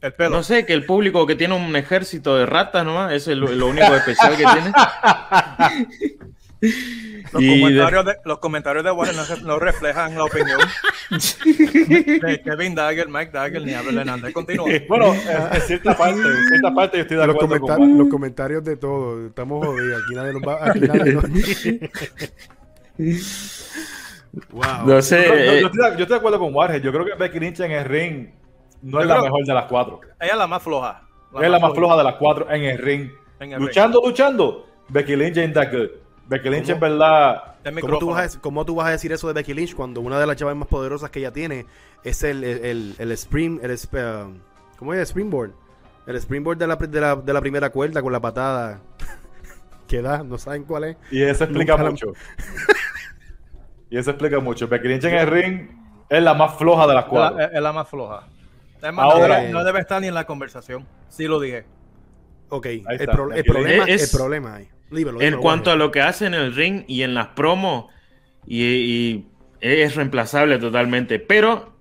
El 0.00 0.12
pelo. 0.14 0.30
No 0.30 0.42
sé, 0.42 0.66
que 0.66 0.72
el 0.72 0.84
público 0.84 1.26
que 1.28 1.36
tiene 1.36 1.54
un 1.54 1.76
ejército 1.76 2.36
de 2.36 2.44
ratas 2.44 2.84
nomás, 2.84 3.12
eso 3.12 3.30
es 3.30 3.38
lo, 3.38 3.46
lo 3.52 3.68
único 3.68 3.94
especial 3.94 4.36
que 4.36 4.44
tiene. 4.44 4.72
Los, 7.30 7.42
Y 7.42 7.60
comentarios 7.60 8.04
de, 8.06 8.14
los 8.24 8.38
comentarios 8.38 8.82
de 8.84 8.90
Warren 8.90 9.14
no, 9.14 9.24
re- 9.24 9.42
no 9.42 9.58
reflejan 9.58 10.14
la 10.16 10.24
opinión 10.24 10.58
de 11.10 12.40
Kevin 12.42 12.74
Dagger, 12.74 13.06
Mike 13.08 13.30
Dagger 13.32 13.62
ni 13.62 13.74
Abel 13.74 13.98
Hernández. 13.98 14.32
Continúa. 14.32 14.66
Bueno, 14.88 15.14
en, 15.14 15.60
cierta 15.60 15.96
parte, 15.96 16.18
en 16.20 16.48
cierta 16.48 16.74
parte 16.74 16.96
yo 16.96 17.02
estoy 17.02 17.16
de 17.18 17.26
Los, 17.26 17.36
acuerdo 17.36 17.60
con 17.60 17.68
comenta- 17.68 17.78
Warhead. 17.80 17.98
los 17.98 18.08
comentarios 18.08 18.64
de 18.64 18.76
todo. 18.76 19.26
Estamos 19.26 19.64
jodidos. 19.66 20.02
Aquí 20.04 20.14
nadie 20.16 20.32
nos 20.32 20.42
va. 20.42 20.70
Aquí 20.70 20.80
nadie 20.80 21.12
nos- 21.12 22.57
wow. 24.50 24.86
No 24.86 25.02
sé, 25.02 25.24
Yo, 25.26 25.34
yo- 25.34 25.36
yo 25.36 25.50
eh, 25.52 25.60
estoy, 25.60 25.70
de- 25.70 25.96
yo 25.96 26.02
estoy 26.02 26.06
de 26.06 26.16
acuerdo 26.16 26.38
con 26.38 26.54
Warhead. 26.54 26.82
Yo 26.82 26.92
creo 26.92 27.04
que 27.04 27.14
Becky 27.14 27.40
Lynch 27.40 27.60
en 27.60 27.72
el 27.72 27.84
ring 27.84 28.28
no 28.82 29.00
es 29.00 29.06
la 29.06 29.22
mejor 29.22 29.44
de 29.44 29.54
las 29.54 29.64
cuatro. 29.66 30.00
Ella 30.20 30.32
es 30.32 30.38
la 30.38 30.46
más 30.46 30.62
floja. 30.62 31.02
es 31.40 31.50
la 31.50 31.58
más 31.58 31.72
floja 31.74 31.96
de 31.96 32.04
las 32.04 32.14
cuatro 32.14 32.50
en 32.50 32.64
el 32.64 32.78
ring. 32.78 33.10
En 33.40 33.52
el 33.52 33.60
luchando, 33.60 34.00
luchando. 34.04 34.66
Becky 34.88 35.16
Lynch 35.16 35.36
ain't 35.38 35.54
that 35.54 35.70
good. 35.72 35.88
Becky 36.28 36.48
Lynch 36.50 36.64
¿Cómo? 36.66 36.74
en 36.74 36.80
verdad. 36.80 37.54
¿Cómo 37.80 37.98
tú, 37.98 38.08
vas 38.10 38.36
a, 38.36 38.40
cómo 38.40 38.64
tú 38.64 38.74
vas 38.76 38.86
a 38.88 38.90
decir 38.90 39.12
eso 39.12 39.26
de 39.28 39.34
Becky 39.34 39.52
Lynch 39.54 39.74
cuando 39.74 40.00
una 40.00 40.18
de 40.18 40.26
las 40.26 40.36
chavas 40.36 40.56
más 40.56 40.68
poderosas 40.68 41.10
que 41.10 41.18
ella 41.18 41.32
tiene 41.32 41.66
es 42.04 42.22
el, 42.22 42.42
el, 42.44 42.64
el, 42.64 42.94
el 42.98 43.12
spring, 43.12 43.60
el, 43.62 43.72
um, 43.72 44.38
¿cómo 44.78 44.94
es? 44.94 44.98
El 45.00 45.06
springboard. 45.06 45.52
El 46.06 46.16
springboard 46.16 46.56
de 46.58 46.66
la, 46.66 46.76
de, 46.76 47.00
la, 47.00 47.16
de 47.16 47.32
la 47.32 47.40
primera 47.40 47.68
cuerda 47.70 48.00
con 48.00 48.12
la 48.12 48.20
patada 48.20 48.80
que 49.88 50.00
da, 50.00 50.22
no 50.22 50.38
saben 50.38 50.64
cuál 50.64 50.84
es. 50.84 50.96
Y 51.10 51.22
eso 51.22 51.44
explica 51.44 51.72
Nunca 51.72 51.84
la- 51.84 51.90
mucho. 51.90 52.06
y 53.90 53.98
eso 53.98 54.10
explica 54.10 54.38
mucho. 54.40 54.68
Becky 54.68 54.88
Lynch 54.88 55.04
en 55.04 55.14
el 55.14 55.26
ring 55.26 55.68
es 56.08 56.22
la 56.22 56.34
más 56.34 56.56
floja 56.56 56.86
de 56.86 56.94
las 56.94 57.04
Es 57.04 57.10
cuatro. 57.10 57.38
la, 57.38 57.44
es 57.46 57.60
la 57.62 57.72
más 57.72 57.88
floja. 57.88 58.26
Es 58.82 58.92
más, 58.92 59.04
Ahora- 59.04 59.28
no, 59.28 59.34
debe, 59.40 59.52
no 59.52 59.64
debe 59.64 59.80
estar 59.80 60.00
ni 60.00 60.08
en 60.08 60.14
la 60.14 60.24
conversación. 60.24 60.86
Sí 61.08 61.26
lo 61.26 61.40
dije. 61.40 61.64
Ok, 62.50 62.66
el, 62.66 62.84
pro- 63.08 63.28
problema, 63.44 63.84
Lynch. 63.86 64.00
el 64.02 64.08
problema 64.16 64.54
ahí. 64.56 64.68
En 65.20 65.36
cuanto 65.38 65.70
a 65.70 65.76
lo 65.76 65.90
que 65.90 66.00
hace 66.00 66.24
en 66.26 66.32
el 66.34 66.54
ring 66.54 66.84
y 66.86 67.02
en 67.02 67.12
las 67.14 67.28
promos, 67.28 67.86
y, 68.46 68.62
y 68.64 69.26
es 69.60 69.96
reemplazable 69.96 70.58
totalmente, 70.58 71.18
pero 71.18 71.74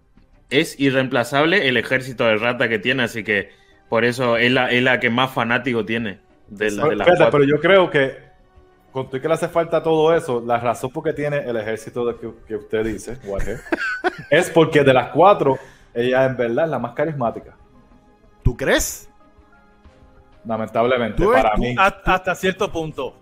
es 0.50 0.78
irreemplazable 0.78 1.70
el 1.70 1.78
ejército 1.78 2.26
de 2.26 2.36
rata 2.36 2.68
que 2.68 2.80
tiene, 2.80 3.04
así 3.04 3.24
que 3.24 3.50
por 3.88 4.04
eso 4.04 4.36
es 4.36 4.52
la, 4.52 4.70
es 4.72 4.84
la 4.84 5.00
que 5.00 5.10
más 5.10 5.32
fanático 5.32 5.86
tiene. 5.86 6.20
De, 6.50 6.70
la- 6.72 6.88
de 6.90 6.96
cuatro. 6.98 7.30
pero 7.32 7.44
yo 7.46 7.62
creo 7.62 7.90
que 7.90 8.27
con 8.92 9.10
tú 9.10 9.20
que 9.20 9.28
le 9.28 9.34
hace 9.34 9.48
falta 9.48 9.82
todo 9.84 10.14
eso, 10.16 10.44
la 10.46 10.60
razón 10.60 10.90
por 10.92 11.04
qué 11.04 11.14
tiene 11.14 11.38
el 11.38 11.58
ejército 11.58 12.06
de 12.06 12.16
que, 12.16 12.32
que 12.48 12.56
usted 12.56 12.86
dice, 12.86 13.18
Warhead, 13.26 13.60
es 14.30 14.50
porque 14.50 14.84
de 14.84 14.94
las 14.94 15.10
cuatro, 15.10 15.58
ella 15.94 16.26
en 16.26 16.38
verdad 16.38 16.66
es 16.66 16.72
la 16.72 16.80
más 16.80 16.94
carismática. 16.94 17.56
¿Tú 18.44 18.56
crees? 18.56 19.10
Lamentablemente, 20.46 21.22
Tú 21.22 21.32
para 21.32 21.56
mí. 21.58 21.76
Ha- 21.78 22.02
hasta 22.06 22.34
cierto 22.36 22.72
punto. 22.72 23.14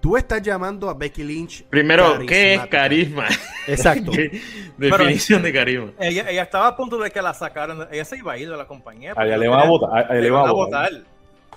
Tú 0.00 0.18
estás 0.18 0.42
llamando 0.42 0.90
a 0.90 0.94
Becky 0.94 1.22
Lynch. 1.22 1.64
Primero, 1.64 2.18
¿qué 2.26 2.54
es 2.54 2.66
carisma? 2.66 3.24
Exacto. 3.66 4.10
¿Qué 4.10 4.38
definición 4.76 5.42
de 5.42 5.50
carisma. 5.50 5.92
Ella, 5.98 6.28
ella 6.28 6.42
estaba 6.42 6.66
a 6.66 6.76
punto 6.76 6.98
de 6.98 7.10
que 7.10 7.22
la 7.22 7.32
sacaran. 7.32 7.88
Ella 7.90 8.04
se 8.04 8.18
iba 8.18 8.34
a 8.34 8.36
ir 8.36 8.50
de 8.50 8.56
la 8.58 8.66
compañía. 8.66 9.14
A 9.16 9.24
ella 9.24 9.36
porque 9.36 9.38
le 9.38 9.48
van 9.48 9.60
a 9.60 9.66
votar. 9.66 10.10
Le 10.14 10.30
van 10.30 10.46
a 10.46 10.52
votar. 10.52 10.90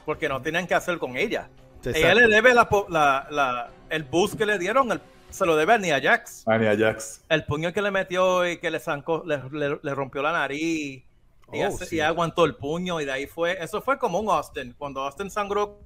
Porque 0.05 0.29
no 0.29 0.41
tenían 0.41 0.65
que 0.65 0.75
hacer 0.75 0.97
con 0.97 1.17
ella. 1.17 1.49
Exacto. 1.83 1.97
Ella 1.99 2.13
le 2.15 2.27
debe 2.27 2.53
la, 2.53 2.67
po- 2.69 2.87
la- 2.89 3.27
la- 3.31 3.69
el 3.89 4.03
boost 4.03 4.35
que 4.37 4.45
le 4.45 4.57
dieron, 4.59 4.91
el- 4.91 5.01
se 5.29 5.45
lo 5.45 5.55
debe 5.55 5.73
a 5.73 5.77
Nia 5.77 5.99
Jax. 6.01 6.47
A 6.47 6.57
Nia 6.57 6.75
Jax. 6.77 7.23
El 7.29 7.45
puño 7.45 7.71
que 7.73 7.81
le 7.81 7.91
metió 7.91 8.47
y 8.49 8.57
que 8.57 8.69
le 8.71 8.79
zancó, 8.79 9.23
le, 9.25 9.41
le- 9.51 9.79
le 9.81 9.95
rompió 9.95 10.21
la 10.21 10.31
nariz. 10.31 10.59
Y, 10.61 11.03
Oh, 11.49 11.67
ese- 11.67 11.85
sí. 11.85 11.95
y 11.97 11.99
aguantó 12.01 12.43
el 12.45 12.55
puño 12.55 12.99
y 12.99 13.05
de 13.05 13.11
ahí 13.13 13.25
fue, 13.27 13.57
eso 13.63 13.81
fue 13.81 13.97
como 13.97 14.19
un 14.19 14.29
Austin, 14.29 14.75
cuando 14.77 15.01
Austin 15.01 15.29
sangró 15.31 15.79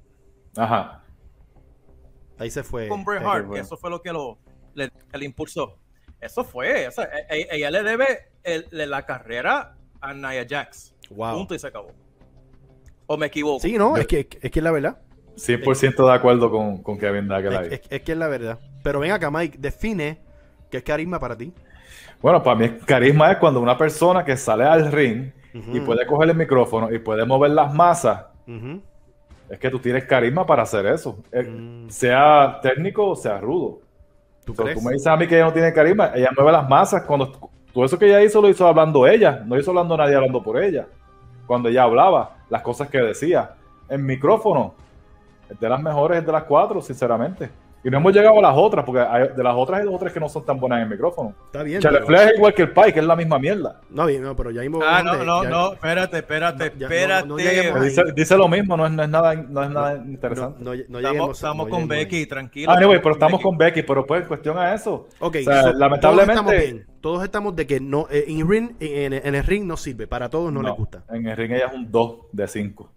Ajá. 0.57 1.03
Ahí 2.39 2.49
se 2.49 2.63
fue. 2.63 2.87
con 2.87 3.03
Bret 3.05 3.21
Hart, 3.23 3.45
fue. 3.47 3.59
eso 3.59 3.77
fue 3.77 3.89
lo 3.91 4.01
que 4.01 4.11
lo, 4.11 4.39
le, 4.73 4.91
impulsó. 5.23 5.77
Eso 6.19 6.43
fue, 6.43 6.87
o 6.87 6.91
sea, 6.91 7.03
e- 7.29 7.41
e- 7.41 7.47
ella 7.51 7.69
le 7.69 7.83
debe 7.83 8.31
el- 8.43 8.67
la 8.71 9.05
carrera 9.05 9.75
a 9.99 10.13
Nia 10.13 10.45
Jax. 10.49 10.95
Wow. 11.11 11.35
Punto 11.35 11.53
y 11.55 11.59
se 11.59 11.67
acabó. 11.67 11.91
¿O 13.05 13.17
me 13.17 13.27
equivoco? 13.27 13.59
Sí, 13.59 13.73
no, 13.77 13.97
es 13.97 14.07
que, 14.07 14.21
es 14.41 14.51
que 14.51 14.59
es 14.59 14.63
la 14.63 14.71
verdad. 14.71 14.99
100% 15.47 16.05
de 16.07 16.13
acuerdo 16.13 16.49
con, 16.51 16.81
con 16.83 16.97
Kevin 16.97 17.27
Dagger 17.27 17.53
Es, 17.53 17.71
es- 17.73 17.81
es 17.89 18.01
que 18.01 18.11
es 18.11 18.17
la 18.17 18.27
verdad. 18.27 18.59
Pero 18.83 18.99
ven 18.99 19.11
acá, 19.11 19.29
Mike, 19.31 19.57
define 19.59 20.19
qué 20.69 20.77
es 20.77 20.83
carisma 20.83 21.19
para 21.19 21.35
ti. 21.37 21.51
Bueno, 22.21 22.41
para 22.43 22.55
mí 22.55 22.69
carisma 22.85 23.31
es 23.31 23.37
cuando 23.37 23.59
una 23.59 23.77
persona 23.77 24.23
que 24.23 24.37
sale 24.37 24.63
al 24.63 24.91
ring 24.91 25.31
y 25.53 25.79
puede 25.81 26.05
coger 26.05 26.29
el 26.29 26.35
micrófono 26.37 26.91
y 26.93 26.99
puede 26.99 27.25
mover 27.25 27.51
las 27.51 27.73
masas, 27.73 28.25
es 29.49 29.59
que 29.59 29.69
tú 29.69 29.79
tienes 29.79 30.05
carisma 30.05 30.45
para 30.45 30.63
hacer 30.63 30.85
eso. 30.85 31.17
Eh, 31.31 31.43
Mm. 31.43 31.89
Sea 31.89 32.59
técnico 32.61 33.09
o 33.09 33.15
sea 33.15 33.39
rudo. 33.39 33.79
¿Tú 34.45 34.55
So, 34.55 34.63
tú 34.63 34.81
me 34.81 34.93
dices 34.93 35.07
a 35.07 35.17
mí 35.17 35.27
que 35.27 35.35
ella 35.35 35.45
no 35.45 35.53
tiene 35.53 35.73
carisma, 35.73 36.11
ella 36.15 36.29
mueve 36.35 36.51
las 36.53 36.69
masas. 36.69 37.03
Cuando 37.03 37.31
todo 37.73 37.83
eso 37.85 37.97
que 37.99 38.05
ella 38.05 38.23
hizo 38.23 38.41
lo 38.41 38.47
hizo 38.49 38.65
hablando 38.67 39.05
ella, 39.05 39.43
no 39.45 39.57
hizo 39.59 39.71
hablando 39.71 39.97
nadie 39.97 40.15
hablando 40.15 40.41
por 40.41 40.61
ella. 40.63 40.87
Cuando 41.45 41.67
ella 41.69 41.83
hablaba, 41.83 42.37
las 42.49 42.61
cosas 42.61 42.89
que 42.89 42.99
decía. 42.99 43.51
En 43.89 44.05
micrófono, 44.05 44.73
es 45.51 45.59
de 45.59 45.69
las 45.69 45.81
mejores 45.81 46.19
es 46.19 46.25
de 46.25 46.31
las 46.31 46.43
cuatro, 46.43 46.81
sinceramente. 46.81 47.49
Y 47.83 47.89
no 47.89 47.97
hemos 47.97 48.13
llegado 48.13 48.37
a 48.37 48.41
las 48.43 48.55
otras, 48.55 48.85
porque 48.85 49.01
hay- 49.01 49.29
de 49.35 49.43
las 49.43 49.55
otras 49.55 49.79
hay 49.79 49.85
dos 49.87 49.95
o 49.95 49.97
tres 49.97 50.13
que 50.13 50.19
no 50.19 50.29
son 50.29 50.45
tan 50.45 50.59
buenas 50.59 50.83
en 50.83 50.89
micrófono. 50.89 51.33
Está 51.47 51.63
bien. 51.63 51.81
Charles 51.81 52.03
pero- 52.05 52.21
es 52.21 52.35
igual 52.37 52.53
que 52.53 52.61
el 52.61 52.71
Pai, 52.73 52.93
que 52.93 52.99
es 52.99 53.05
la 53.05 53.15
misma 53.15 53.39
mierda. 53.39 53.81
No, 53.89 54.05
bien, 54.05 54.21
no, 54.21 54.35
pero 54.35 54.51
ya 54.51 54.61
mismo. 54.61 54.81
Ah, 54.85 55.01
no, 55.01 55.15
no, 55.23 55.41
Ya- 55.43 55.49
no, 55.49 55.73
espérate, 55.73 56.17
espérate, 56.19 56.69
No, 56.69 56.75
ya, 56.77 56.87
no, 56.87 56.93
espérate. 56.93 57.27
no 57.27 57.35
ahí. 57.37 57.89
Dice, 57.89 58.03
dice 58.15 58.37
lo 58.37 58.47
mismo, 58.47 58.77
no 58.77 58.85
es, 58.85 58.91
no 58.91 59.01
es 59.01 59.09
nada, 59.09 59.33
no 59.33 59.63
es 59.63 59.69
nada 59.71 59.95
No, 59.95 60.11
interesante. 60.11 60.63
no, 60.63 60.65
no 60.65 60.73
estamos 60.75 61.01
lleguemos- 61.01 61.37
estamos 61.37 61.67
no 61.69 61.75
con. 61.75 61.87
Becky, 61.87 62.25
tranquilo. 62.27 62.71
Ah, 62.71 62.75
anyway, 62.77 62.99
pero 63.01 63.13
estamos 63.15 63.39
Becky. 63.39 63.43
con 63.43 63.57
Becky, 63.57 63.81
pero 63.81 64.05
pues 64.05 64.21
en 64.21 64.27
cuestión 64.27 64.57
a 64.59 64.75
eso. 64.75 65.07
Ok, 65.19 65.37
O 65.39 65.43
sea, 65.43 65.63
so, 65.63 65.73
lamentablemente- 65.73 66.35
Todos 66.35 66.53
estamos, 66.53 66.73
bien. 66.75 66.85
Todos 67.01 67.23
estamos 67.23 67.55
de 67.55 67.65
que 67.65 67.79
no, 67.79 68.05
eh, 68.11 68.25
en, 68.27 68.47
ring, 68.47 68.71
en, 68.79 69.13
en 69.13 69.33
el 69.33 69.43
ring 69.43 69.65
no 69.65 69.75
sirve. 69.75 70.05
Para 70.05 70.29
todos 70.29 70.53
no, 70.53 70.61
les 70.61 70.71
gusta. 70.75 71.03
En 71.09 71.25
el 71.25 71.35
ring 71.35 71.51
ella 71.51 71.65
es 71.65 71.73
un 71.73 71.91
2 71.91 72.27
de 72.31 72.47
5, 72.47 72.91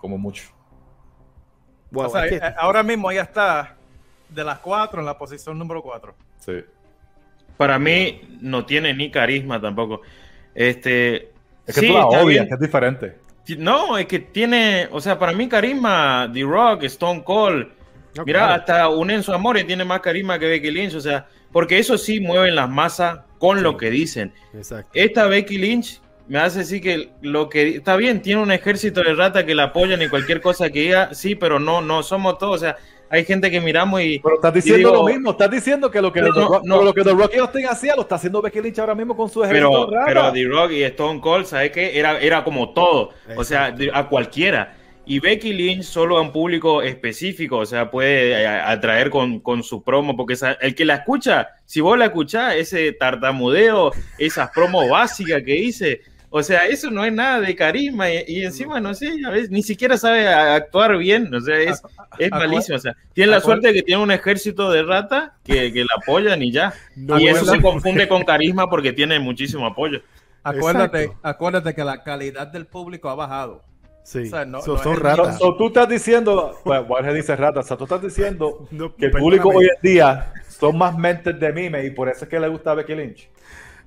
como 0.00 0.16
mucho. 0.16 0.44
Wow, 1.90 2.06
O 2.06 2.10
sea, 2.10 2.26
es 2.26 2.30
que- 2.40 2.46
eh, 2.46 2.54
ahora 2.58 2.82
mismo 2.82 3.10
ella 3.10 3.22
está 3.22 3.74
de 4.28 4.44
las 4.44 4.58
cuatro 4.58 5.00
en 5.00 5.06
la 5.06 5.16
posición 5.16 5.58
número 5.58 5.82
cuatro. 5.82 6.14
Sí. 6.38 6.52
Para 7.56 7.78
mí 7.78 8.20
no 8.40 8.64
tiene 8.66 8.92
ni 8.94 9.10
carisma 9.10 9.60
tampoco. 9.60 10.02
Este, 10.54 11.32
Es 11.66 11.74
que 11.74 11.80
sí, 11.80 11.86
tú 11.88 11.94
la 11.94 12.06
odias, 12.06 12.46
que 12.46 12.54
es 12.54 12.60
diferente. 12.60 13.16
No, 13.56 13.96
es 13.96 14.06
que 14.06 14.18
tiene, 14.18 14.88
o 14.92 15.00
sea, 15.00 15.18
para 15.18 15.32
mí 15.32 15.48
carisma, 15.48 16.30
The 16.32 16.42
Rock, 16.42 16.84
Stone 16.84 17.24
Cold. 17.24 17.68
No, 18.16 18.24
Mira, 18.24 18.40
claro. 18.40 18.54
hasta 18.54 18.88
un 18.88 19.10
Enzo 19.10 19.32
Amore 19.32 19.64
tiene 19.64 19.84
más 19.84 20.00
carisma 20.00 20.38
que 20.38 20.46
Becky 20.48 20.70
Lynch, 20.70 20.94
o 20.94 21.00
sea, 21.00 21.26
porque 21.52 21.78
eso 21.78 21.96
sí 21.96 22.20
mueven 22.20 22.54
las 22.54 22.68
masas 22.68 23.20
con 23.38 23.62
lo 23.62 23.76
que 23.76 23.90
dicen. 23.90 24.34
Exacto. 24.52 24.90
Esta 24.92 25.26
Becky 25.26 25.56
Lynch 25.56 26.00
me 26.28 26.38
hace 26.38 26.60
decir 26.60 26.80
que 26.82 27.10
lo 27.22 27.48
que 27.48 27.76
está 27.76 27.96
bien, 27.96 28.20
tiene 28.22 28.42
un 28.42 28.52
ejército 28.52 29.02
de 29.02 29.14
rata 29.14 29.46
que 29.46 29.54
la 29.54 29.64
apoyan 29.64 30.00
y 30.02 30.08
cualquier 30.08 30.40
cosa 30.40 30.68
que 30.70 30.80
diga, 30.80 31.14
sí, 31.14 31.34
pero 31.34 31.58
no, 31.58 31.80
no 31.80 32.02
somos 32.02 32.38
todos, 32.38 32.56
o 32.56 32.58
sea, 32.58 32.76
hay 33.10 33.24
gente 33.24 33.50
que 33.50 33.60
miramos 33.62 34.02
y 34.02 34.18
Pero 34.18 34.34
estás 34.34 34.52
diciendo 34.52 34.90
digo- 34.90 35.02
lo 35.02 35.08
mismo, 35.10 35.30
estás 35.30 35.50
diciendo 35.50 35.90
que 35.90 36.02
lo 36.02 36.12
que, 36.12 36.20
No, 36.20 36.32
The 36.34 36.40
Rock, 36.40 36.62
no. 36.64 36.82
lo 36.82 36.92
que 36.92 37.02
The 37.02 37.12
Rock 37.12 37.32
y 37.34 37.38
Austin 37.38 37.66
hacía 37.66 37.96
lo 37.96 38.02
está 38.02 38.16
haciendo 38.16 38.42
Becky 38.42 38.60
Lynch 38.60 38.78
ahora 38.78 38.94
mismo 38.94 39.16
con 39.16 39.30
su 39.30 39.42
ejército 39.42 39.70
pero, 39.70 39.86
de 39.86 39.96
rata. 39.96 40.06
pero 40.06 40.32
The 40.32 40.44
Rock 40.44 40.72
y 40.72 40.82
Stone 40.82 41.20
Cold, 41.22 41.46
¿sabes 41.46 41.70
qué? 41.70 41.98
Era, 41.98 42.18
era 42.20 42.44
como 42.44 42.74
todo, 42.74 43.10
o 43.34 43.44
sea, 43.44 43.74
a 43.94 44.08
cualquiera. 44.08 44.74
Y 45.06 45.20
Becky 45.20 45.54
Lynch 45.54 45.84
solo 45.84 46.18
a 46.18 46.20
un 46.20 46.32
público 46.32 46.82
específico, 46.82 47.56
o 47.56 47.64
sea, 47.64 47.90
puede 47.90 48.42
eh, 48.42 48.46
atraer 48.46 49.08
con, 49.08 49.40
con 49.40 49.62
su 49.62 49.82
promo, 49.82 50.14
porque 50.14 50.34
esa- 50.34 50.52
el 50.60 50.74
que 50.74 50.84
la 50.84 50.96
escucha, 50.96 51.48
si 51.64 51.80
vos 51.80 51.96
la 51.96 52.04
escuchás, 52.04 52.56
ese 52.56 52.92
tartamudeo, 52.92 53.92
esas 54.18 54.50
promos 54.50 54.86
básicas 54.90 55.42
que 55.42 55.56
hice, 55.56 56.02
O 56.30 56.42
sea, 56.42 56.66
eso 56.66 56.90
no 56.90 57.04
es 57.04 57.12
nada 57.12 57.40
de 57.40 57.56
carisma 57.56 58.10
y, 58.10 58.44
encima, 58.44 58.80
no 58.80 58.92
sé, 58.92 59.14
a 59.26 59.30
veces 59.30 59.50
ni 59.50 59.62
siquiera 59.62 59.96
sabe 59.96 60.28
actuar 60.28 60.98
bien, 60.98 61.34
o 61.34 61.40
sea, 61.40 61.58
es, 61.58 61.82
es 62.18 62.30
malísimo. 62.30 62.76
O 62.76 62.80
sea, 62.80 62.94
tiene 63.14 63.32
la 63.32 63.40
suerte 63.40 63.68
de 63.68 63.74
que 63.74 63.82
tiene 63.82 64.02
un 64.02 64.10
ejército 64.10 64.70
de 64.70 64.82
rata 64.82 65.36
que, 65.42 65.72
que 65.72 65.80
la 65.80 66.02
apoyan 66.02 66.42
y 66.42 66.52
ya. 66.52 66.74
y 66.96 67.28
eso 67.28 67.46
se 67.46 67.62
confunde 67.62 68.06
con 68.08 68.24
carisma 68.24 68.68
porque 68.68 68.92
tiene 68.92 69.18
muchísimo 69.18 69.66
apoyo. 69.66 70.02
Acuérdate, 70.42 71.12
acuérdate 71.22 71.74
que 71.74 71.84
la 71.84 72.02
calidad 72.02 72.46
del 72.46 72.66
público 72.66 73.08
ha 73.08 73.14
bajado. 73.14 73.64
Sí, 74.08 74.30
son 74.30 74.96
ratas. 74.96 75.38
tú 75.38 75.66
estás 75.66 75.88
diciendo, 75.88 76.58
pues 76.64 76.86
Borges 76.86 77.14
dice 77.14 77.36
ratas, 77.36 77.66
o 77.66 77.68
sea, 77.68 77.76
tú 77.76 77.84
estás 77.84 78.00
diciendo 78.00 78.66
que 78.98 79.06
el 79.06 79.12
público 79.12 79.50
hoy 79.50 79.66
en 79.66 79.82
día 79.82 80.32
son 80.48 80.78
más 80.78 80.96
mentes 80.96 81.38
de 81.38 81.52
mime 81.52 81.84
y 81.84 81.90
por 81.90 82.08
eso 82.08 82.24
es 82.24 82.30
que 82.30 82.40
le 82.40 82.48
gusta 82.48 82.72
Becky 82.72 82.94
Lynch. 82.94 83.28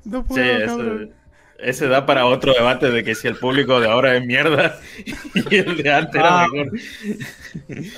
No 0.03 0.23
puedo, 0.23 0.43
sí, 0.43 0.49
eso, 0.49 1.11
ese 1.61 1.87
da 1.87 2.05
para 2.05 2.25
otro 2.25 2.53
debate 2.53 2.89
de 2.91 3.03
que 3.03 3.15
si 3.15 3.27
el 3.27 3.37
público 3.37 3.79
de 3.79 3.89
ahora 3.89 4.15
es 4.15 4.25
mierda 4.25 4.79
y 5.49 5.55
el 5.55 5.77
de 5.81 5.93
antes 5.93 6.15
era 6.15 6.43
ah. 6.43 6.47
mejor. 6.47 6.71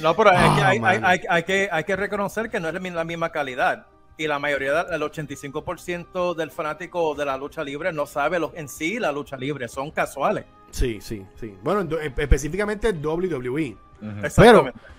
No, 0.02 0.16
pero 0.16 0.32
ah, 0.34 0.70
hay, 0.70 1.44
que, 1.44 1.70
hay, 1.72 1.84
que, 1.84 1.96
reconocer 1.96 2.50
que 2.50 2.60
no 2.60 2.70
es 2.70 2.74
la 2.94 3.04
misma 3.04 3.32
calidad. 3.32 3.88
Y 4.16 4.28
la 4.28 4.38
mayoría, 4.38 4.82
el 4.92 5.02
85% 5.02 6.36
del 6.36 6.52
fanático 6.52 7.16
de 7.16 7.26
la 7.26 7.36
lucha 7.36 7.64
libre 7.64 7.92
no 7.92 8.06
sabe 8.06 8.40
lo, 8.40 8.52
en 8.56 8.70
sí 8.70 9.00
la 9.00 9.12
lucha 9.12 9.36
libre, 9.38 9.68
son 9.68 9.90
casuales. 9.90 10.46
Sí, 10.70 11.00
sí, 11.02 11.26
sí. 11.40 11.56
Bueno, 11.64 11.88
específicamente 12.18 12.92
WWE. 12.92 13.76
Exactamente. 14.24 14.72
Pero 14.74 14.93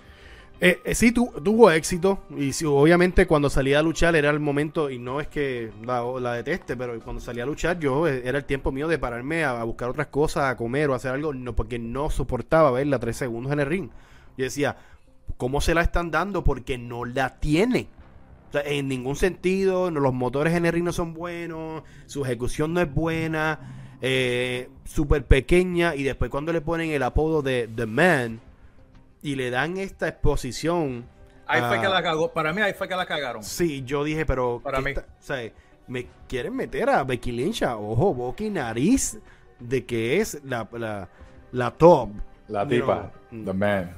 eh, 0.61 0.79
eh, 0.85 0.95
sí, 0.95 1.11
tuvo 1.11 1.69
éxito. 1.71 2.19
Y 2.37 2.51
obviamente 2.65 3.27
cuando 3.27 3.49
salía 3.49 3.79
a 3.79 3.83
luchar 3.83 4.15
era 4.15 4.29
el 4.29 4.39
momento, 4.39 4.89
y 4.89 4.97
no 4.97 5.19
es 5.19 5.27
que 5.27 5.71
la, 5.83 6.33
deteste, 6.33 6.77
pero 6.77 6.99
cuando 7.01 7.21
salía 7.21 7.43
a 7.43 7.45
luchar 7.45 7.79
yo 7.79 8.07
eh, 8.07 8.21
era 8.25 8.37
el 8.37 8.45
tiempo 8.45 8.71
mío 8.71 8.87
de 8.87 8.97
pararme 8.97 9.43
a, 9.43 9.63
buscar 9.63 9.89
otras 9.89 10.07
cosas, 10.07 10.45
a 10.45 10.57
comer 10.57 10.89
o 10.89 10.95
hacer 10.95 11.11
algo, 11.11 11.33
no, 11.33 11.55
porque 11.55 11.79
no 11.79 12.09
soportaba 12.09 12.71
verla 12.71 12.99
tres 12.99 13.17
segundos 13.17 13.51
en 13.51 13.59
el 13.59 13.65
ring. 13.65 13.89
Yo 14.37 14.45
decía, 14.45 14.77
¿cómo 15.37 15.61
se 15.61 15.73
la 15.73 15.81
están 15.81 16.11
dando? 16.11 16.43
Porque 16.43 16.77
no 16.77 17.05
la 17.05 17.39
tiene. 17.39 17.87
en 18.53 18.87
ningún 18.87 19.17
sentido, 19.17 19.91
los 19.91 20.13
motores 20.13 20.53
en 20.53 20.65
el 20.65 20.71
ring 20.71 20.85
no 20.85 20.93
son 20.93 21.13
buenos, 21.13 21.83
su 22.05 22.23
ejecución 22.23 22.73
no 22.73 22.81
es 22.81 22.93
buena, 22.93 23.97
eh, 24.01 24.69
súper 24.85 25.25
pequeña, 25.25 25.95
y 25.95 26.03
después 26.03 26.31
cuando 26.31 26.53
le 26.53 26.61
ponen 26.61 26.91
el 26.91 27.03
apodo 27.03 27.41
de 27.41 27.69
The 27.73 27.85
Man, 27.85 28.39
y 29.25 29.33
le 29.33 29.49
dan 29.49 29.77
esta 29.77 30.07
exposición. 30.07 31.03
Ahí 31.47 31.59
fue 31.67 31.81
que 31.81 31.89
la 31.89 32.03
cagó. 32.03 32.31
Para 32.31 32.53
mí, 32.53 32.61
ahí 32.61 32.73
fue 32.73 32.87
que 32.87 32.95
la 32.95 33.07
cagaron. 33.07 33.43
Sí, 33.43 33.83
yo 33.83 34.03
dije, 34.03 34.23
pero. 34.23 34.61
Para 34.63 34.81
mí. 34.81 34.91
o 34.95 35.01
sea, 35.19 35.51
me 35.87 36.05
quieren 36.27 36.55
meter 36.55 36.91
a 36.91 37.03
Becky 37.03 37.31
Lynch 37.31 37.63
ojo, 37.63 38.13
boca 38.13 38.43
y 38.43 38.51
nariz 38.51 39.19
de 39.59 39.83
que 39.83 40.21
es 40.21 40.39
la, 40.43 40.67
la, 40.73 41.09
la 41.51 41.71
top. 41.71 42.09
La 42.47 42.67
tipa, 42.67 43.11
the 43.31 43.53
man. 43.53 43.95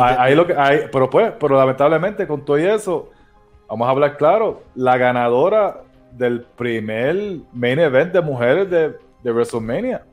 ahí 0.00 0.34
lo 0.34 0.46
que, 0.46 0.54
hay, 0.54 0.84
pero 0.90 1.10
pues, 1.10 1.34
pero 1.38 1.58
lamentablemente 1.58 2.26
con 2.26 2.42
todo 2.42 2.56
eso, 2.56 3.10
vamos 3.68 3.86
a 3.86 3.90
hablar 3.90 4.16
claro, 4.16 4.62
la 4.74 4.96
ganadora 4.96 5.82
del 6.12 6.40
primer 6.40 7.40
main 7.52 7.78
event 7.78 8.14
de 8.14 8.22
mujeres 8.22 8.70
de, 8.70 8.96
de 9.22 9.30
WrestleMania. 9.30 10.06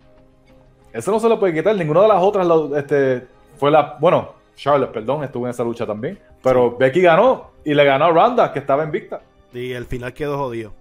Eso 0.92 1.12
no 1.12 1.22
se 1.22 1.30
lo 1.30 1.40
puede 1.40 1.54
quitar. 1.54 1.74
Ninguna 1.74 2.02
de 2.02 2.08
las 2.10 2.22
otras 2.22 2.46
este, 2.76 3.26
fue 3.56 3.72
la. 3.72 3.96
Bueno, 4.02 4.37
Charlotte, 4.58 4.92
perdón, 4.92 5.24
estuvo 5.24 5.46
en 5.46 5.52
esa 5.52 5.64
lucha 5.64 5.86
también. 5.86 6.20
Pero 6.42 6.76
Becky 6.76 7.02
ganó 7.02 7.52
y 7.64 7.74
le 7.74 7.86
ganó 7.86 8.06
a 8.06 8.10
Ronda, 8.10 8.52
que 8.52 8.60
estaba 8.60 8.84
invicta. 8.84 9.22
Y 9.54 9.74
al 9.74 9.86
final 9.86 10.14
quedó 10.14 10.38
jodido. 10.38 10.74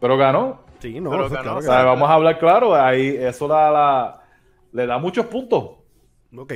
Pero 0.00 0.18
ganó. 0.18 0.60
Sí, 0.80 1.00
no, 1.00 1.10
ganó, 1.28 1.60
vamos 1.62 2.10
a 2.10 2.14
hablar 2.14 2.38
claro, 2.40 2.74
ahí 2.74 3.16
eso 3.16 3.46
da 3.46 3.70
la, 3.70 4.22
le 4.72 4.84
da 4.84 4.98
muchos 4.98 5.26
puntos. 5.26 5.76
Ok. 6.36 6.54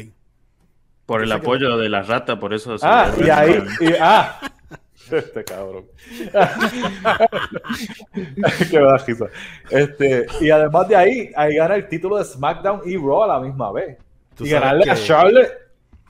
Por 1.07 1.23
el 1.23 1.31
apoyo 1.31 1.79
de 1.79 1.89
la 1.89 2.03
rata, 2.03 2.41
por 2.41 2.53
eso. 2.53 2.75
Ah, 2.83 3.09
y 3.25 3.31
ahí, 3.31 3.63
y, 3.81 3.93
ah, 4.01 4.41
este 5.13 5.45
cabrón. 5.45 5.85
Qué 8.69 8.81
bajito. 8.81 9.29
Este, 9.71 10.27
y 10.41 10.51
además 10.51 10.89
de 10.89 10.97
ahí, 10.97 11.31
ahí 11.37 11.55
gana 11.55 11.77
el 11.77 11.87
título 11.87 12.17
de 12.17 12.25
SmackDown 12.25 12.81
y 12.85 12.97
Raw 12.97 13.23
a 13.23 13.29
la 13.29 13.39
misma 13.39 13.71
vez. 13.71 13.97
Y 14.41 14.49
ganarle 14.49 14.91
a 14.91 14.97
Charlotte 14.97 15.66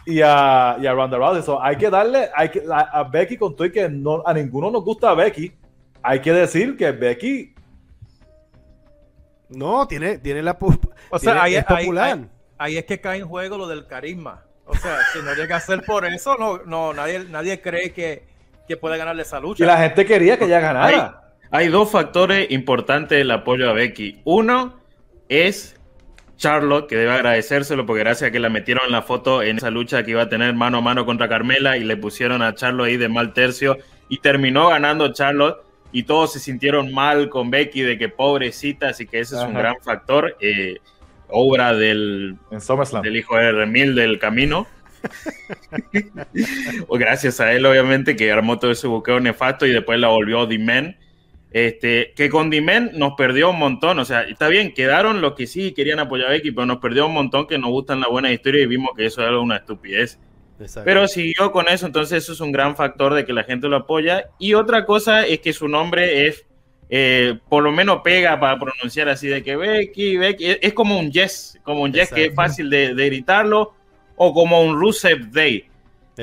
y 0.07 0.21
a, 0.23 0.77
y 0.81 0.87
a 0.87 0.92
Ronda 0.92 1.19
Rousey. 1.19 1.55
hay 1.61 1.77
que 1.77 1.90
darle 1.90 2.31
hay 2.35 2.49
que, 2.49 2.62
a, 2.71 3.03
Becky 3.03 3.37
con 3.37 3.57
todo 3.57 3.66
y 3.66 3.73
que 3.73 3.88
no, 3.88 4.23
a 4.25 4.33
ninguno 4.33 4.71
nos 4.71 4.85
gusta 4.85 5.11
a 5.11 5.14
Becky. 5.14 5.53
Hay 6.03 6.21
que 6.21 6.33
decir 6.33 6.77
que 6.77 6.92
Becky. 6.92 7.55
No, 9.49 9.87
tiene, 9.87 10.19
tiene 10.19 10.42
la. 10.42 10.57
O 11.11 11.19
sea, 11.19 11.42
ahí, 11.42 11.55
es 11.55 11.64
popular. 11.64 12.19
Ahí, 12.59 12.79
es 12.79 12.85
que 12.85 13.01
cae 13.01 13.19
en 13.19 13.29
juego 13.29 13.59
lo 13.59 13.69
del 13.69 13.87
carisma. 13.87 14.42
O 14.64 14.75
sea, 14.75 14.99
si 15.12 15.21
no 15.21 15.35
llega 15.35 15.57
a 15.57 15.61
ser 15.61 15.83
por 15.83 16.05
eso, 16.05 16.37
no, 16.37 16.59
no 16.64 16.92
nadie, 16.92 17.25
nadie 17.31 17.61
cree 17.61 17.92
que, 17.92 18.25
que 18.66 18.77
puede 18.77 18.99
ganarle 18.99 19.23
esa 19.23 19.38
lucha. 19.38 19.62
Y 19.62 19.66
la 19.66 19.79
gente 19.79 20.05
quería 20.05 20.37
que 20.37 20.47
ella 20.47 20.59
ganara. 20.59 21.23
Hay, 21.51 21.64
hay 21.66 21.69
dos 21.69 21.90
factores 21.90 22.51
importantes 22.51 23.19
del 23.19 23.31
apoyo 23.31 23.71
a 23.71 23.73
Becky. 23.73 24.21
Uno 24.25 24.81
es 25.29 25.76
Charlotte, 26.37 26.88
que 26.88 26.96
debe 26.96 27.12
agradecérselo 27.12 27.87
porque 27.87 28.01
gracias 28.01 28.29
a 28.29 28.33
que 28.33 28.38
la 28.38 28.49
metieron 28.49 28.85
en 28.87 28.92
la 28.92 29.03
foto 29.03 29.42
en 29.42 29.57
esa 29.57 29.70
lucha 29.70 30.03
que 30.05 30.12
iba 30.12 30.22
a 30.22 30.29
tener 30.29 30.55
mano 30.55 30.79
a 30.79 30.81
mano 30.81 31.07
contra 31.07 31.29
Carmela 31.29 31.77
y 31.77 31.85
le 31.85 31.96
pusieron 31.96 32.42
a 32.42 32.55
Charlotte 32.55 32.88
ahí 32.88 32.96
de 32.96 33.09
mal 33.09 33.33
tercio 33.33 33.79
y 34.09 34.18
terminó 34.18 34.68
ganando 34.68 35.12
Charlotte 35.12 35.59
y 35.92 36.03
todos 36.03 36.33
se 36.33 36.40
sintieron 36.40 36.92
mal 36.92 37.31
con 37.31 37.51
Becky 37.51 37.81
de 37.81 37.96
que 37.96 38.09
pobrecita, 38.09 38.88
así 38.88 39.07
que 39.07 39.20
ese 39.20 39.37
es 39.37 39.42
un 39.42 39.55
gran 39.55 39.77
factor. 39.83 40.37
Eh, 40.40 40.77
obra 41.29 41.75
del, 41.75 42.37
del 43.03 43.16
hijo 43.16 43.37
de 43.37 43.53
Remil 43.53 43.94
del 43.94 44.18
camino. 44.18 44.66
gracias 46.90 47.40
a 47.40 47.53
él, 47.53 47.64
obviamente, 47.64 48.16
que 48.16 48.31
armó 48.31 48.59
todo 48.59 48.70
ese 48.70 48.87
buqueo 48.87 49.20
nefasto 49.20 49.66
y 49.66 49.70
después 49.70 49.99
la 49.99 50.09
volvió 50.09 50.46
D-Men 50.46 50.96
este, 51.57 52.12
que 52.14 52.29
con 52.29 52.51
Dimen 52.51 52.90
nos 52.97 53.14
perdió 53.14 53.49
un 53.49 53.59
montón. 53.59 53.99
O 53.99 54.05
sea, 54.05 54.25
está 54.25 54.49
bien, 54.49 54.75
quedaron 54.75 55.23
los 55.23 55.33
que 55.33 55.47
sí 55.47 55.73
querían 55.73 55.99
apoyar 55.99 56.27
a 56.27 56.31
Becky, 56.33 56.51
pero 56.51 56.66
nos 56.66 56.81
perdió 56.81 57.07
un 57.07 57.14
montón 57.14 57.47
que 57.47 57.57
nos 57.57 57.71
gustan 57.71 57.99
la 58.01 58.09
buena 58.09 58.31
historia 58.31 58.62
y 58.62 58.66
vimos 58.66 58.90
que 58.95 59.07
eso 59.07 59.23
era 59.23 59.38
una 59.38 59.57
estupidez. 59.57 60.21
Pero 60.85 61.09
siguió 61.09 61.53
con 61.53 61.69
eso, 61.69 61.87
entonces 61.87 62.23
eso 62.23 62.35
es 62.35 62.40
un 62.40 62.53
gran 62.53 62.77
factor 62.77 63.14
de 63.14 63.25
que 63.25 63.33
la 63.33 63.42
gente 63.42 63.69
lo 63.69 63.77
apoya. 63.77 64.29
Y 64.38 64.53
otra 64.53 64.85
cosa 64.85 65.27
es 65.27 65.40
que 65.40 65.55
su 65.55 65.66
nombre 65.66 66.27
es, 66.27 66.45
eh, 66.90 67.38
por 67.49 67.62
lo 67.62 67.73
menos 67.73 68.03
pega 68.05 68.38
para 68.38 68.59
pronunciar 68.59 69.09
así 69.09 69.27
de 69.27 69.42
que 69.42 69.57
Becky, 69.57 70.19
Becky, 70.19 70.59
es, 70.61 70.75
como 70.75 70.99
un 70.99 71.11
yes, 71.11 71.59
como 71.62 71.85
un 71.85 71.92
yes 71.95 72.12
que 72.12 72.27
es 72.27 72.35
fácil 72.35 72.69
de, 72.69 72.95
de 72.95 73.07
gritarlo, 73.07 73.73
o 74.16 74.35
como 74.35 74.61
un 74.61 74.79
Rusev 74.79 75.31
Day 75.31 75.71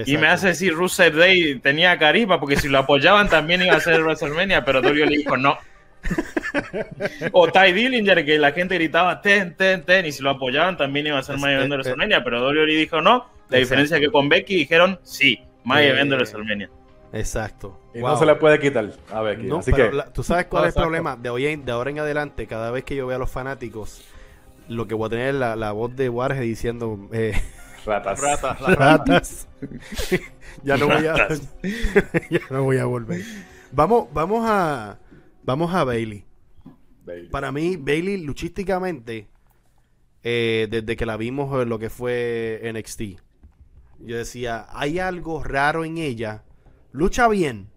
y 0.06 0.18
me 0.18 0.28
hace 0.28 0.48
decir 0.48 0.74
Rusev 0.74 1.16
Day 1.16 1.60
tenía 1.60 1.98
carisma, 1.98 2.40
porque 2.40 2.56
si 2.56 2.68
lo 2.68 2.80
apoyaban 2.80 3.30
también 3.30 3.62
iba 3.62 3.76
a 3.76 3.80
ser 3.80 4.02
WrestleMania, 4.02 4.66
pero 4.66 4.82
Dolio 4.82 5.06
le 5.06 5.18
dijo 5.18 5.38
no. 5.38 5.58
o 7.32 7.48
Ty 7.48 7.72
Dillinger, 7.72 8.26
que 8.26 8.38
la 8.38 8.52
gente 8.52 8.76
gritaba 8.76 9.22
ten, 9.22 9.56
ten, 9.56 9.84
ten, 9.84 10.06
y 10.06 10.12
si 10.12 10.22
lo 10.22 10.32
apoyaban 10.32 10.78
también 10.78 11.08
iba 11.08 11.20
a 11.20 11.24
ser 11.24 11.38
Event 11.38 11.70
de 11.70 11.76
WrestleMania, 11.78 12.24
pero 12.24 12.42
Dolio 12.42 12.66
le 12.66 12.74
dijo 12.76 13.02
no. 13.02 13.28
La 13.50 13.60
diferencia 13.60 13.98
es 13.98 14.02
que 14.02 14.12
con 14.12 14.30
Becky 14.30 14.56
dijeron 14.56 15.00
sí, 15.04 15.40
Maya 15.64 15.90
Event 15.90 16.10
de 16.10 16.16
WrestleMania. 16.16 16.70
Exacto. 17.14 17.80
Y 17.94 18.00
no 18.00 18.18
se 18.18 18.26
le 18.26 18.36
puede 18.36 18.60
quitar 18.60 18.90
a 19.12 19.22
Becky. 19.22 19.48
Así 19.52 19.72
que... 19.72 19.92
Tú 20.14 20.24
sabes 20.24 20.48
cuál 20.48 20.68
es 20.68 20.76
el 20.76 20.82
problema. 20.82 21.16
De, 21.16 21.30
hoy 21.30 21.56
de 21.56 21.72
ahora 21.72 21.92
en 21.92 22.00
adelante, 22.00 22.48
cada 22.48 22.72
vez 22.72 22.84
que 22.84 22.96
yo 22.96 23.06
vea 23.06 23.18
a 23.18 23.20
los 23.20 23.30
fanáticos, 23.30 24.04
lo 24.68 24.88
que 24.88 24.96
voy 24.96 25.06
a 25.06 25.10
tener 25.10 25.28
es 25.30 25.36
la, 25.36 25.56
la 25.56 25.72
voz 25.72 25.96
de 25.96 26.10
Warge 26.10 26.42
diciendo. 26.42 27.08
Eh, 27.14 27.34
Ratas. 27.86 28.20
Ratas. 28.20 28.60
Ratas. 28.78 29.48
ya, 30.64 30.78
no 30.78 30.88
voy 30.88 31.06
a, 31.06 31.28
ya 32.30 32.40
no 32.50 32.64
voy 32.64 32.78
a 32.78 32.86
volver. 32.86 33.22
Vamos, 33.72 34.08
vamos 34.14 34.46
a. 34.48 35.00
Vamos 35.44 35.74
a 35.74 35.84
Bailey. 35.84 36.26
Para 37.32 37.52
mí, 37.52 37.76
Bailey, 37.76 38.18
luchísticamente, 38.18 39.28
eh, 40.24 40.68
desde 40.70 40.96
que 40.96 41.06
la 41.06 41.18
vimos 41.18 41.62
en 41.62 41.68
lo 41.68 41.78
que 41.78 41.90
fue 41.90 42.62
NXT, 42.74 43.02
yo 44.00 44.18
decía, 44.18 44.68
hay 44.70 45.00
algo 45.00 45.44
raro 45.44 45.84
en 45.84 45.98
ella. 45.98 46.44
Lucha 46.94 47.28
bien. 47.28 47.70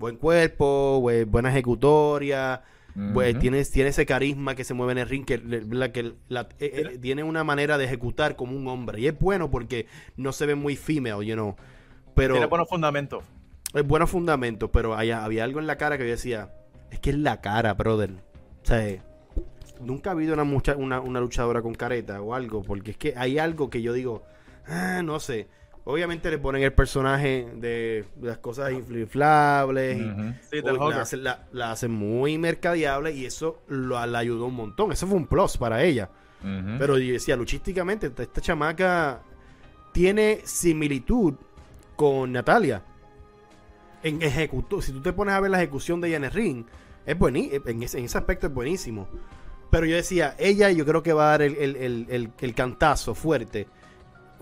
Buen 0.00 0.16
cuerpo, 0.16 1.00
buena 1.00 1.50
ejecutoria, 1.50 2.64
pues 3.12 3.38
tiene, 3.38 3.58
ese 3.58 4.06
carisma 4.06 4.54
que 4.54 4.62
se 4.62 4.72
mueve 4.72 4.92
en 4.92 4.98
el 4.98 5.08
ring, 5.08 5.24
que, 5.24 5.40
que 5.40 6.00
eh, 6.00 6.14
eh, 6.60 6.98
tiene 7.00 7.24
una 7.24 7.42
manera 7.42 7.76
de 7.76 7.84
ejecutar 7.84 8.36
como 8.36 8.56
un 8.56 8.68
hombre. 8.68 9.00
Y 9.00 9.08
es 9.08 9.18
bueno 9.18 9.50
porque 9.50 9.86
no 10.16 10.32
se 10.32 10.46
ve 10.46 10.54
muy 10.54 10.76
female, 10.76 11.26
you 11.26 11.34
know. 11.34 11.56
Pero, 12.14 12.34
tiene 12.34 12.46
buenos 12.46 12.68
fundamentos. 12.68 13.24
Es 13.72 13.84
buenos 13.84 14.10
fundamentos, 14.10 14.70
pero 14.72 14.94
había 14.94 15.24
algo 15.24 15.58
en 15.58 15.66
la 15.66 15.76
cara 15.76 15.98
que 15.98 16.04
yo 16.04 16.10
decía, 16.10 16.52
es 16.92 17.00
que 17.00 17.10
es 17.10 17.18
la 17.18 17.40
cara, 17.40 17.74
brother. 17.74 18.10
O 18.62 18.66
sea, 18.66 19.02
nunca 19.80 20.10
ha 20.10 20.12
habido 20.12 20.34
una, 20.34 20.44
mucha, 20.44 20.76
una, 20.76 21.00
luchadora 21.20 21.60
con 21.62 21.74
careta 21.74 22.22
o 22.22 22.34
algo, 22.34 22.62
porque 22.62 22.92
es 22.92 22.96
que 22.96 23.14
hay 23.16 23.38
algo 23.38 23.70
que 23.70 23.82
yo 23.82 23.92
digo, 23.92 24.22
ah, 24.66 25.02
no 25.04 25.18
sé. 25.18 25.48
Obviamente 25.86 26.30
le 26.30 26.38
ponen 26.38 26.62
el 26.62 26.72
personaje 26.72 27.46
de 27.56 28.06
las 28.22 28.38
cosas 28.38 28.72
inflables. 28.72 29.98
y-. 29.98 30.00
Sí, 30.50 30.62
la, 30.62 30.72
hacen, 31.02 31.24
la- 31.24 31.46
la 31.52 31.72
hacen 31.72 31.90
muy 31.90 32.38
mercadiable 32.38 33.12
y 33.12 33.26
eso 33.26 33.62
lo, 33.68 34.04
la 34.06 34.18
ayudó 34.18 34.46
un 34.46 34.54
montón. 34.54 34.92
Eso 34.92 35.06
fue 35.06 35.16
un 35.16 35.26
plus 35.26 35.56
para 35.58 35.82
ella. 35.82 36.08
Pero 36.78 36.98
yo 36.98 37.12
decía, 37.12 37.36
luchísticamente, 37.36 38.06
esta, 38.16 38.40
chamaca 38.40 39.20
tiene 39.92 40.40
similitud 40.44 41.34
con 41.96 42.32
Natalia. 42.32 42.82
En 44.02 44.20
ejecuto, 44.20 44.82
si 44.82 44.92
tú 44.92 45.00
te 45.00 45.12
pones 45.14 45.34
a 45.34 45.40
ver 45.40 45.50
la 45.50 45.58
ejecución 45.62 46.00
de 46.00 46.08
ella 46.08 46.16
en 46.18 46.24
el 46.24 46.30
ring, 46.32 46.64
es 47.06 47.18
buenísimo. 47.18 47.62
En 47.66 47.82
ese, 47.82 47.98
en 47.98 48.04
ese 48.04 48.18
aspecto 48.18 48.46
es 48.48 48.52
buenísimo. 48.52 49.08
Pero 49.70 49.86
yo 49.86 49.96
decía, 49.96 50.34
ella 50.38 50.70
yo 50.70 50.84
creo 50.84 51.02
que 51.02 51.12
va 51.14 51.28
a 51.28 51.30
dar 51.30 51.42
el, 51.42 51.56
el- 51.56 51.76
el- 51.76 52.06
el- 52.10 52.30
el 52.38 52.54
cantazo 52.54 53.14
fuerte 53.14 53.66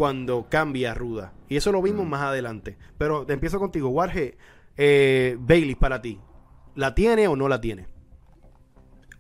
cuando 0.03 0.49
cambia 0.51 0.95
Ruda. 0.95 1.33
Y 1.49 1.55
eso 1.57 1.71
lo 1.71 1.81
vimos 1.81 2.05
Mm. 2.05 2.09
más 2.09 2.23
adelante. 2.23 2.77
Pero 2.99 3.25
te 3.25 3.35
empiezo 3.35 3.61
contigo, 3.61 3.89
Warge. 3.91 4.37
Eh, 4.77 5.37
Bailey, 5.39 5.77
para 5.77 6.03
ti, 6.03 6.19
¿la 6.75 6.93
tiene 6.93 7.29
o 7.29 7.37
no 7.37 7.47
la 7.49 7.61
tiene? 7.61 7.87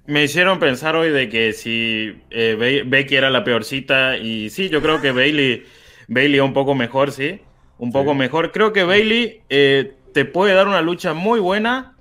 Me 0.06 0.24
hicieron 0.24 0.58
pensar 0.58 0.96
hoy 0.96 1.10
de 1.10 1.28
que 1.28 1.52
si 1.52 2.20
eh, 2.30 2.56
Be- 2.58 2.82
Becky 2.84 3.14
era 3.14 3.30
la 3.30 3.44
peorcita 3.44 4.16
y 4.16 4.50
sí, 4.50 4.70
yo 4.70 4.82
creo 4.82 5.00
que 5.00 5.12
Bailey, 5.20 5.62
Bailey 6.08 6.40
un 6.40 6.52
poco 6.52 6.74
mejor, 6.74 7.12
sí, 7.12 7.40
un 7.78 7.92
poco 7.92 8.12
mejor. 8.16 8.50
Creo 8.50 8.72
que 8.72 8.82
Bailey 8.82 9.42
eh, 9.50 9.94
te 10.12 10.24
puede 10.24 10.52
dar 10.52 10.66
una 10.66 10.82
lucha 10.82 11.14
muy 11.14 11.38
buena 11.38 11.96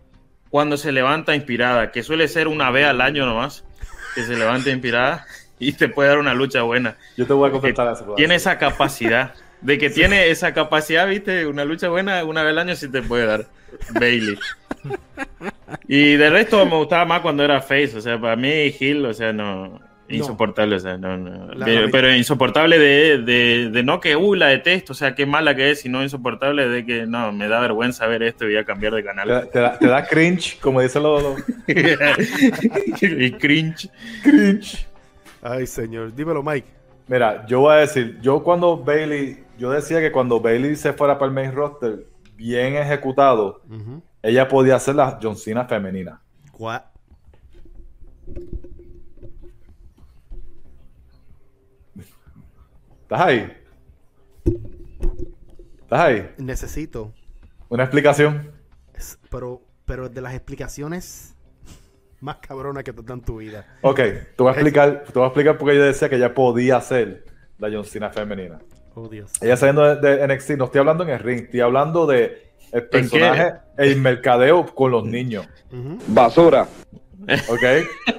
cuando 0.49 0.75
se 0.75 0.91
levanta 0.91 1.35
inspirada, 1.35 1.91
que 1.91 2.01
suele 2.01 2.27
ser 2.27 2.47
una 2.47 2.71
vez 2.71 2.87
al 2.87 2.99
año 2.99 3.27
nomás, 3.27 3.63
que 4.15 4.23
se 4.23 4.35
levanta 4.35 4.71
inspirada 4.71 5.27
y 5.61 5.71
te 5.73 5.87
puede 5.87 6.09
dar 6.09 6.17
una 6.17 6.33
lucha 6.33 6.63
buena. 6.63 6.97
Yo 7.15 7.25
te 7.25 7.33
voy 7.33 7.47
a 7.49 7.51
contestar 7.51 7.93
eso. 7.93 8.03
Eh, 8.03 8.13
Tiene 8.17 8.35
esa 8.35 8.57
capacidad, 8.57 9.33
de 9.61 9.77
que 9.77 9.89
tiene 9.89 10.29
esa 10.29 10.53
capacidad, 10.53 11.07
viste, 11.07 11.45
una 11.45 11.63
lucha 11.63 11.87
buena 11.89 12.23
una 12.25 12.41
vez 12.43 12.51
al 12.51 12.59
año 12.59 12.75
sí 12.75 12.89
te 12.91 13.01
puede 13.01 13.25
dar 13.27 13.45
Bailey. 13.99 14.37
Y 15.87 16.15
de 16.15 16.29
resto 16.29 16.65
me 16.65 16.75
gustaba 16.75 17.05
más 17.05 17.21
cuando 17.21 17.43
era 17.43 17.61
face, 17.61 17.95
o 17.97 18.01
sea, 18.01 18.19
para 18.19 18.35
mí 18.35 18.73
Hill, 18.79 19.05
o 19.05 19.13
sea, 19.13 19.31
no, 19.31 19.79
insoportable, 20.09 20.75
o 20.75 20.79
sea, 20.79 20.97
no, 20.97 21.17
no. 21.17 21.53
Pero, 21.91 22.13
insoportable 22.13 22.77
de, 22.77 23.19
de, 23.19 23.69
de 23.69 23.83
no 23.83 23.99
que, 24.01 24.15
uh, 24.15 24.33
la 24.35 24.47
detesto, 24.47 24.91
o 24.93 24.95
sea, 24.95 25.15
qué 25.15 25.25
mala 25.25 25.55
que 25.55 25.71
es, 25.71 25.81
sino 25.81 26.03
insoportable 26.03 26.67
de 26.67 26.85
que, 26.85 27.05
no, 27.05 27.31
me 27.31 27.47
da 27.47 27.59
vergüenza 27.61 28.07
ver 28.07 28.23
esto 28.23 28.43
y 28.45 28.47
voy 28.49 28.57
a 28.57 28.65
cambiar 28.65 28.93
de 28.93 29.01
Te, 29.01 29.07
canal. 29.07 29.49
te 29.51 29.59
da, 29.59 29.79
te 29.79 29.87
da 29.87 30.05
cringe, 30.05 30.57
como 30.59 30.81
dicen 30.81 31.03
los, 31.03 31.23
los- 31.23 31.43
y 33.01 33.31
cringe. 33.33 33.89
cringe. 34.23 34.87
Ay, 35.41 35.65
señor. 35.67 36.13
Dímelo, 36.13 36.43
Mike. 36.43 36.67
Mira, 37.07 37.45
yo 37.45 37.61
voy 37.61 37.73
a 37.73 37.77
decir, 37.77 38.19
yo 38.21 38.43
cuando 38.43 38.77
Bailey, 38.77 39.43
yo 39.57 39.71
decía 39.71 39.99
que 39.99 40.11
cuando 40.11 40.39
Bailey 40.39 40.75
se 40.75 40.93
fuera 40.93 41.17
para 41.17 41.27
el 41.29 41.33
main 41.35 41.51
roster, 41.51 42.07
bien 42.35 42.75
ejecutado, 42.75 43.61
ella 44.21 44.47
podía 44.47 44.79
ser 44.79 44.95
la 44.95 45.19
John 45.21 45.35
Cena 45.35 45.65
femenina. 45.65 46.21
Gua- 46.53 46.85
¿Estás 53.03 53.21
ahí? 53.21 53.51
¿Estás 55.81 55.99
ahí? 55.99 56.29
Necesito. 56.37 57.13
Una 57.69 57.83
explicación. 57.83 58.51
es- 58.93 59.17
pero, 59.29 59.61
pero 59.85 60.07
de 60.09 60.21
las 60.21 60.33
explicaciones 60.33 61.35
más 62.21 62.37
cabronas 62.37 62.83
que 62.83 62.93
te 62.93 63.01
dan 63.01 63.21
tu 63.21 63.37
vida. 63.37 63.65
Ok, 63.81 63.97
te 63.97 64.35
voy 64.37 64.49
a 64.49 64.51
explicar, 64.51 65.03
te 65.05 65.13
voy 65.13 65.23
a 65.23 65.27
explicar 65.27 65.57
por 65.57 65.69
qué 65.69 65.75
yo 65.75 65.83
decía 65.83 66.07
que 66.07 66.15
ella 66.15 66.33
podía 66.33 66.79
ser 66.79 67.25
la 67.57 67.69
John 67.71 67.83
Cena 67.83 68.09
femenina. 68.09 68.59
Oh, 68.93 69.07
Dios. 69.07 69.31
Ella 69.41 69.57
saliendo 69.57 69.95
de, 69.95 70.17
de 70.17 70.27
NXT, 70.27 70.51
no 70.51 70.65
estoy 70.65 70.79
hablando 70.79 71.03
en 71.03 71.09
el 71.09 71.19
ring, 71.19 71.41
estoy 71.41 71.61
hablando 71.61 72.05
de 72.05 72.51
el 72.71 72.87
personaje, 72.87 73.53
el 73.77 73.97
mercadeo 73.97 74.65
con 74.65 74.91
los 74.91 75.05
niños. 75.05 75.47
Basura. 76.07 76.67
¿Ok? 77.49 78.17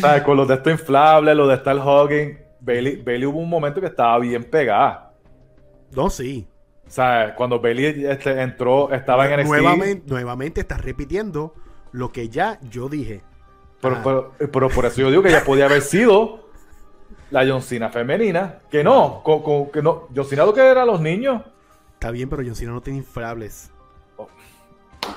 ¿Sabes? 0.00 0.22
Con 0.22 0.36
los 0.36 0.48
de 0.48 0.54
estos 0.54 0.72
inflables, 0.72 1.36
los 1.36 1.48
de 1.48 1.54
estar 1.54 1.76
hugging. 1.76 2.38
Bailey, 2.60 3.02
Bailey 3.02 3.26
hubo 3.26 3.38
un 3.38 3.48
momento 3.48 3.80
que 3.80 3.86
estaba 3.86 4.18
bien 4.18 4.44
pegada. 4.44 5.12
No, 5.94 6.10
sí. 6.10 6.46
O 6.86 6.90
sea, 6.90 7.34
cuando 7.36 7.60
Bailey 7.60 8.06
este, 8.06 8.40
entró, 8.40 8.92
estaba 8.92 9.26
en 9.26 9.40
NXT. 9.40 9.48
Nuevamente, 9.48 10.04
nuevamente 10.06 10.60
estás 10.60 10.80
repitiendo 10.80 11.54
lo 11.96 12.12
que 12.12 12.28
ya 12.28 12.58
yo 12.70 12.88
dije. 12.88 13.22
Pero, 13.80 13.96
Ah. 13.96 14.00
pero- 14.04 14.32
pero 14.52 14.68
por 14.68 14.84
eso 14.86 15.00
yo 15.00 15.10
digo 15.10 15.22
que 15.22 15.30
ella 15.30 15.44
podía 15.44 15.64
haber 15.64 15.80
sido 15.82 16.48
la 17.30 17.46
John 17.46 17.62
Cena 17.62 17.88
femenina. 17.88 18.60
Que 18.70 18.84
no, 18.84 19.22
con, 19.22 19.42
con- 19.42 19.70
que 19.70 19.80
no. 19.82 20.08
John 20.14 20.24
Cena 20.26 20.44
lo 20.44 20.52
que 20.54 20.60
era 20.60 20.84
los 20.84 21.00
niños. 21.00 21.42
Está 21.94 22.10
bien, 22.10 22.28
pero 22.28 22.42
John 22.44 22.54
Cena 22.54 22.72
no 22.72 22.82
tiene 22.82 22.98
inflables. 22.98 23.70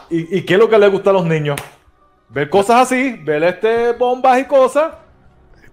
¿Y, 0.10 0.38
y 0.38 0.42
qué 0.46 0.54
es 0.54 0.60
lo 0.60 0.70
que 0.70 0.78
le 0.78 0.88
gusta 0.88 1.10
a 1.10 1.14
los 1.14 1.26
niños? 1.26 1.60
Ver 2.30 2.50
cosas 2.50 2.82
así, 2.84 3.14
ver 3.24 3.44
este 3.44 3.94
bombas 3.94 4.40
y 4.40 4.46
cosas. 4.46 4.94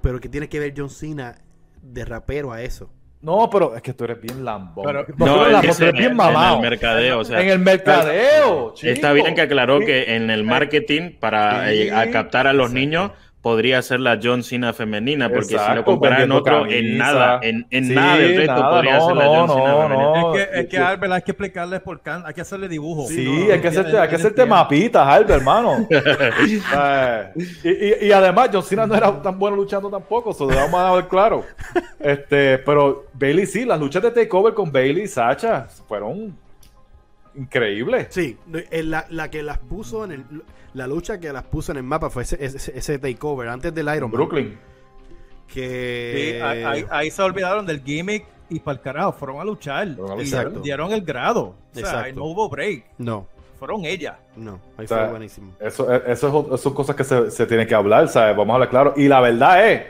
Pero 0.01 0.19
¿qué 0.21 0.29
tiene 0.29 0.49
que 0.49 0.59
ver 0.59 0.73
John 0.77 0.91
Cena 0.91 1.37
de 1.83 2.05
rapero 2.05 2.51
a 2.53 2.63
eso? 2.63 2.91
No, 3.27 3.51
pero 3.51 3.75
es 3.75 3.83
que 3.83 3.93
tú 3.93 4.05
eres 4.05 4.21
bien 4.21 4.45
lambón. 4.45 4.85
Pero- 4.87 5.01
no, 5.01 5.07
tú 5.07 5.27
No, 5.27 5.35
eres 5.35 5.47
es 5.47 5.53
lambón, 5.53 5.61
que 5.63 5.69
tú 5.77 5.83
eres 5.83 5.89
en- 5.95 5.99
bien 5.99 6.11
en 6.13 6.17
mamado. 6.17 6.55
el 6.57 6.63
mercadeo, 6.63 7.19
o 7.19 7.25
sea, 7.25 7.41
en 7.41 7.49
el 7.49 7.59
mercadeo. 7.59 8.73
Está 8.81 8.95
chico. 9.09 9.13
bien 9.15 9.35
que 9.35 9.41
aclaró 9.41 9.81
Sí. 9.81 9.87
que 9.87 10.15
en 10.15 10.31
el 10.31 10.45
marketing 10.45 11.11
para 11.19 11.69
Sí, 11.69 11.83
eh, 11.89 11.93
a 11.93 12.09
captar 12.11 12.47
a 12.47 12.53
los 12.53 12.73
niños 12.73 13.11
podría 13.47 13.81
ser 13.81 14.01
la 14.01 14.19
John 14.21 14.43
Cena 14.43 14.73
femenina, 14.73 15.29
porque 15.29 15.45
si 15.45 15.55
Exacto, 15.55 15.77
lo 15.77 15.85
comparan 15.85 16.23
en 16.23 16.29
vendiendo 16.31 16.59
otro, 16.59 16.67
en 16.69 16.99
nada, 16.99 17.39
en, 17.45 17.65
en 17.71 17.85
Sí, 17.85 17.95
nada 17.95 18.17
del 18.17 18.37
resto 18.39 18.55
nada, 18.55 18.71
podría 18.71 18.99
no, 18.99 19.07
ser 19.07 19.17
la 19.17 19.25
no, 19.25 19.35
John 19.35 19.49
Cena 19.51 19.71
no, 19.71 19.83
femenina. 19.83 20.21
no. 20.21 20.35
Es 20.35 20.49
que, 20.51 20.61
es 20.61 20.67
que 20.67 20.79
Albert, 20.79 21.13
hay 21.13 21.23
que 21.23 21.31
explicarles 21.31 21.81
por 21.81 22.01
can, 22.01 22.25
hay 22.27 22.35
que 22.35 22.41
hacerle 22.41 22.69
dibujo. 22.69 23.07
Sí, 23.07 23.25
no, 23.47 23.53
hay 23.53 23.61
que 23.61 23.69
hacerte, 23.69 23.97
hay 24.01 24.09
que 24.09 24.17
hacerte 24.17 24.45
mapitas, 24.47 25.07
Albert, 25.07 25.31
hermano. 25.39 25.87
Eh, 26.77 27.33
y, 27.63 27.69
y- 27.69 28.09
y 28.09 28.13
además, 28.13 28.51
John 28.53 28.65
Cena 28.65 28.85
no 28.85 28.97
era 28.97 29.23
tan 29.23 29.39
bueno 29.39 29.57
luchando 29.57 29.89
tampoco, 29.89 30.33
eso 30.33 30.51
lo 30.51 30.57
vamos 30.57 30.81
a 30.81 30.93
ver 30.95 31.07
claro. 31.07 31.45
Este, 32.01 32.59
pero 32.59 33.05
Bailey 33.13 33.47
sí, 33.47 33.65
las 33.65 33.79
luchas 33.79 34.03
de 34.03 34.11
Takeover 34.11 34.55
con 34.55 34.73
Bailey 34.73 35.05
y 35.05 35.09
Sacha 35.09 35.69
fueron 35.87 36.37
increíbles. 37.37 38.09
Sí, 38.11 38.37
eh, 38.71 38.83
la, 38.83 39.07
la 39.11 39.31
que 39.31 39.43
las 39.43 39.59
puso 39.59 40.05
en 40.05 40.13
el. 40.13 40.25
La 40.75 40.87
lucha 40.87 41.19
que 41.19 41.33
las 41.33 41.45
puso 41.45 41.73
en 41.73 41.79
el 41.79 41.85
mapa 41.85 42.11
fue 42.11 42.23
ese, 42.25 42.37
ese, 42.45 42.77
ese 42.79 42.99
takeover 42.99 43.49
antes 43.49 43.73
del 43.75 43.87
Iron 43.95 44.11
Man. 44.11 44.13
Brooklyn. 44.13 44.59
Que. 45.53 46.33
Sí, 46.37 46.43
ahí, 46.43 46.63
ahí- 46.65 46.87
ahí 46.91 47.11
se 47.11 47.23
olvidaron 47.23 47.65
del 47.67 47.83
gimmick 47.83 48.27
y 48.49 48.61
para 48.61 48.77
el 48.77 48.83
carajo, 48.83 49.13
fueron 49.13 49.41
a 49.41 49.45
luchar. 49.45 49.95
Fueron 49.95 50.19
a 50.19 50.23
y 50.23 50.25
luchar. 50.27 50.63
dieron 50.63 50.93
el 50.93 51.03
grado. 51.03 51.43
O 51.43 51.57
sea, 51.73 51.81
Exacto. 51.83 52.15
no 52.21 52.25
hubo 52.27 52.49
break. 52.49 52.85
No, 52.99 53.27
Fueron 53.59 53.85
ellas. 53.87 54.17
no. 54.37 54.61
Ahí 54.77 54.85
O 54.85 54.89
sea, 54.89 54.99
fue 54.99 55.11
buenísimo. 55.11 55.53
Eso, 55.61 55.91
eso, 55.93 55.95
es- 55.95 56.19
eso 56.19 56.57
son 56.59 56.75
cosas 56.75 56.95
que 56.95 57.05
se, 57.05 57.31
se 57.31 57.47
tienen 57.47 57.67
que 57.67 57.75
hablar, 57.75 58.07
¿sabes? 58.09 58.37
Vamos 58.37 58.53
a 58.53 58.55
hablar 58.57 58.69
claro. 58.69 58.95
Y 58.97 59.09
la 59.09 59.21
verdad 59.21 59.71
es, 59.71 59.83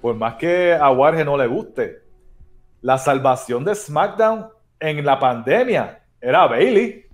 por 0.00 0.16
más 0.16 0.34
que 0.34 0.74
a 0.74 0.90
Warge 0.90 1.24
no 1.24 1.36
le 1.36 1.46
guste, 1.46 2.02
la 2.80 2.98
salvación 2.98 3.64
de 3.64 3.74
SmackDown 3.76 4.46
en 4.80 5.04
la 5.04 5.20
pandemia 5.20 6.01
era 6.22 6.46
Bailey. 6.46 7.04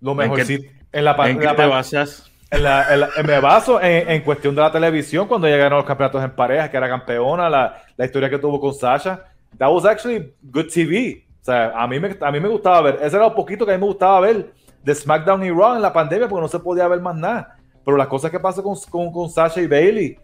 Lo 0.00 0.12
¿En 0.12 0.16
mejor 0.18 0.38
qué- 0.38 0.44
sí. 0.44 0.70
En 0.92 1.04
la, 1.04 1.12
¿En 1.12 1.26
en 1.26 1.38
qué 1.40 1.44
la 1.46 1.56
te 1.56 1.66
basas? 1.66 2.30
en 2.50 2.62
la- 2.62 2.94
en 2.94 3.00
la- 3.00 3.08
en- 3.16 3.26
me 3.26 3.40
baso 3.40 3.80
en, 3.80 4.08
en 4.10 4.22
cuestión 4.22 4.54
de 4.54 4.60
la 4.62 4.70
televisión, 4.70 5.26
cuando 5.26 5.46
ella 5.48 5.56
ganó 5.56 5.76
los 5.76 5.84
campeonatos 5.84 6.22
en 6.22 6.30
pareja, 6.36 6.70
que 6.70 6.76
era 6.76 6.88
campeona, 6.88 7.50
la, 7.50 7.82
la 7.96 8.04
historia 8.04 8.30
que 8.30 8.38
tuvo 8.38 8.60
con 8.60 8.72
Sasha. 8.74 9.24
That 9.58 9.68
was 9.72 9.84
actually 9.84 10.34
good 10.42 10.66
TV. 10.72 11.24
O 11.40 11.44
sea, 11.44 11.72
a 11.74 11.86
mí, 11.88 11.98
me, 11.98 12.16
a 12.20 12.30
mí 12.30 12.40
me 12.40 12.48
gustaba 12.48 12.80
ver. 12.82 12.94
Ese 13.02 13.16
era 13.16 13.26
lo 13.26 13.34
poquito 13.34 13.66
que 13.66 13.72
a 13.72 13.74
mí 13.74 13.80
me 13.80 13.86
gustaba 13.88 14.20
ver 14.20 14.52
de 14.82 14.94
SmackDown 14.94 15.42
y 15.44 15.50
Raw 15.50 15.74
en 15.76 15.82
la 15.82 15.92
pandemia, 15.92 16.28
porque 16.28 16.42
no 16.42 16.48
se 16.48 16.58
podía 16.60 16.86
ver 16.88 17.00
más 17.00 17.16
nada. 17.16 17.56
Pero 17.84 17.96
las 17.96 18.06
cosas 18.06 18.30
que 18.30 18.38
pasan 18.40 18.62
con, 18.64 18.76
con, 18.90 19.12
con 19.12 19.28
Sasha 19.28 19.60
y 19.60 19.66
Bailey 19.66 20.16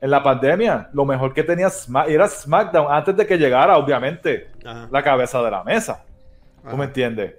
en 0.00 0.10
la 0.10 0.22
pandemia, 0.22 0.88
lo 0.92 1.04
mejor 1.04 1.32
que 1.32 1.42
tenía 1.42 1.68
Sma- 1.68 2.06
era 2.08 2.28
SmackDown 2.28 2.92
antes 2.92 3.16
de 3.16 3.26
que 3.26 3.38
llegara, 3.38 3.78
obviamente, 3.78 4.48
Ajá. 4.64 4.88
la 4.90 5.02
cabeza 5.02 5.40
de 5.42 5.50
la 5.50 5.62
mesa. 5.64 6.04
¿Tú 6.66 6.70
Ajá. 6.70 6.76
me 6.78 6.84
entiendes? 6.86 7.34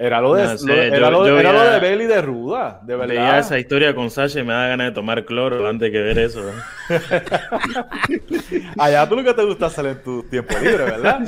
Era 0.00 0.20
lo 0.20 0.34
de, 0.34 0.44
No 0.44 0.58
sé, 0.58 0.66
lo- 0.68 0.74
era 0.74 0.96
yo- 0.98 1.10
lo, 1.10 1.26
yo 1.26 1.40
era 1.40 1.52
lo 1.52 1.58
veía- 1.58 1.72
de 1.72 1.80
Bailey 1.80 2.06
de 2.06 2.22
Ruda, 2.22 2.80
de 2.84 2.94
verdad. 2.94 3.08
Veía 3.08 3.38
esa 3.40 3.58
historia 3.58 3.94
con 3.96 4.10
Sasha 4.10 4.38
y 4.38 4.44
me 4.44 4.52
da 4.52 4.68
ganas 4.68 4.88
de 4.88 4.92
tomar 4.92 5.24
cloro 5.24 5.66
antes 5.66 5.90
que 5.90 5.98
ver 6.00 6.18
eso. 6.20 6.40
Allá 8.78 9.08
tú 9.08 9.16
lo 9.16 9.24
que 9.24 9.34
te 9.34 9.44
gusta 9.44 9.66
hacer 9.66 9.86
en 9.86 10.02
tu 10.02 10.22
tiempo 10.24 10.54
libre, 10.58 10.84
¿verdad? 10.84 11.20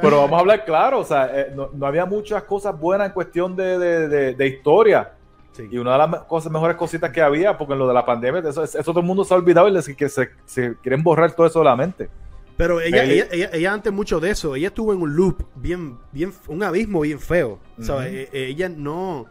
Pero 0.00 0.22
vamos 0.22 0.36
a 0.38 0.40
hablar 0.40 0.64
claro, 0.64 1.00
o 1.00 1.04
sea, 1.04 1.28
eh, 1.32 1.52
no, 1.54 1.68
no 1.74 1.86
había 1.86 2.06
muchas 2.06 2.42
cosas 2.44 2.78
buenas 2.78 3.08
en 3.08 3.12
cuestión 3.12 3.54
de, 3.56 3.78
de- 3.78 4.08
de- 4.08 4.34
de 4.34 4.46
historia. 4.46 5.10
Sí. 5.52 5.68
Y 5.70 5.78
una 5.78 5.92
de 5.92 5.98
las 5.98 6.08
cosas, 6.24 6.52
mejores 6.52 6.76
cositas 6.76 7.10
que 7.10 7.22
había, 7.22 7.56
porque 7.56 7.72
en 7.72 7.78
lo 7.78 7.88
de 7.88 7.94
la 7.94 8.04
pandemia, 8.04 8.40
eso, 8.46 8.62
eso 8.62 8.82
todo 8.82 9.00
el 9.00 9.06
mundo 9.06 9.24
se 9.24 9.32
ha 9.32 9.36
olvidado 9.38 9.68
y 9.68 9.72
les- 9.72 9.94
que 9.96 10.08
se, 10.08 10.30
se 10.44 10.74
quieren 10.82 11.02
borrar 11.02 11.32
todo 11.32 11.46
eso 11.46 11.58
de 11.60 11.64
la 11.64 11.76
mente. 11.76 12.08
Pero 12.56 12.80
ella, 12.80 13.04
ella, 13.04 13.26
ella, 13.30 13.50
ella 13.52 13.72
antes 13.72 13.92
mucho 13.92 14.18
de 14.18 14.30
eso, 14.30 14.54
ella 14.56 14.68
estuvo 14.68 14.92
en 14.94 15.02
un 15.02 15.14
loop 15.14 15.42
bien, 15.56 15.98
bien, 16.12 16.32
un 16.48 16.62
abismo 16.62 17.00
bien 17.00 17.20
feo. 17.20 17.58
¿sabes? 17.80 18.30
E- 18.32 18.46
Ella 18.48 18.68
no, 18.68 19.26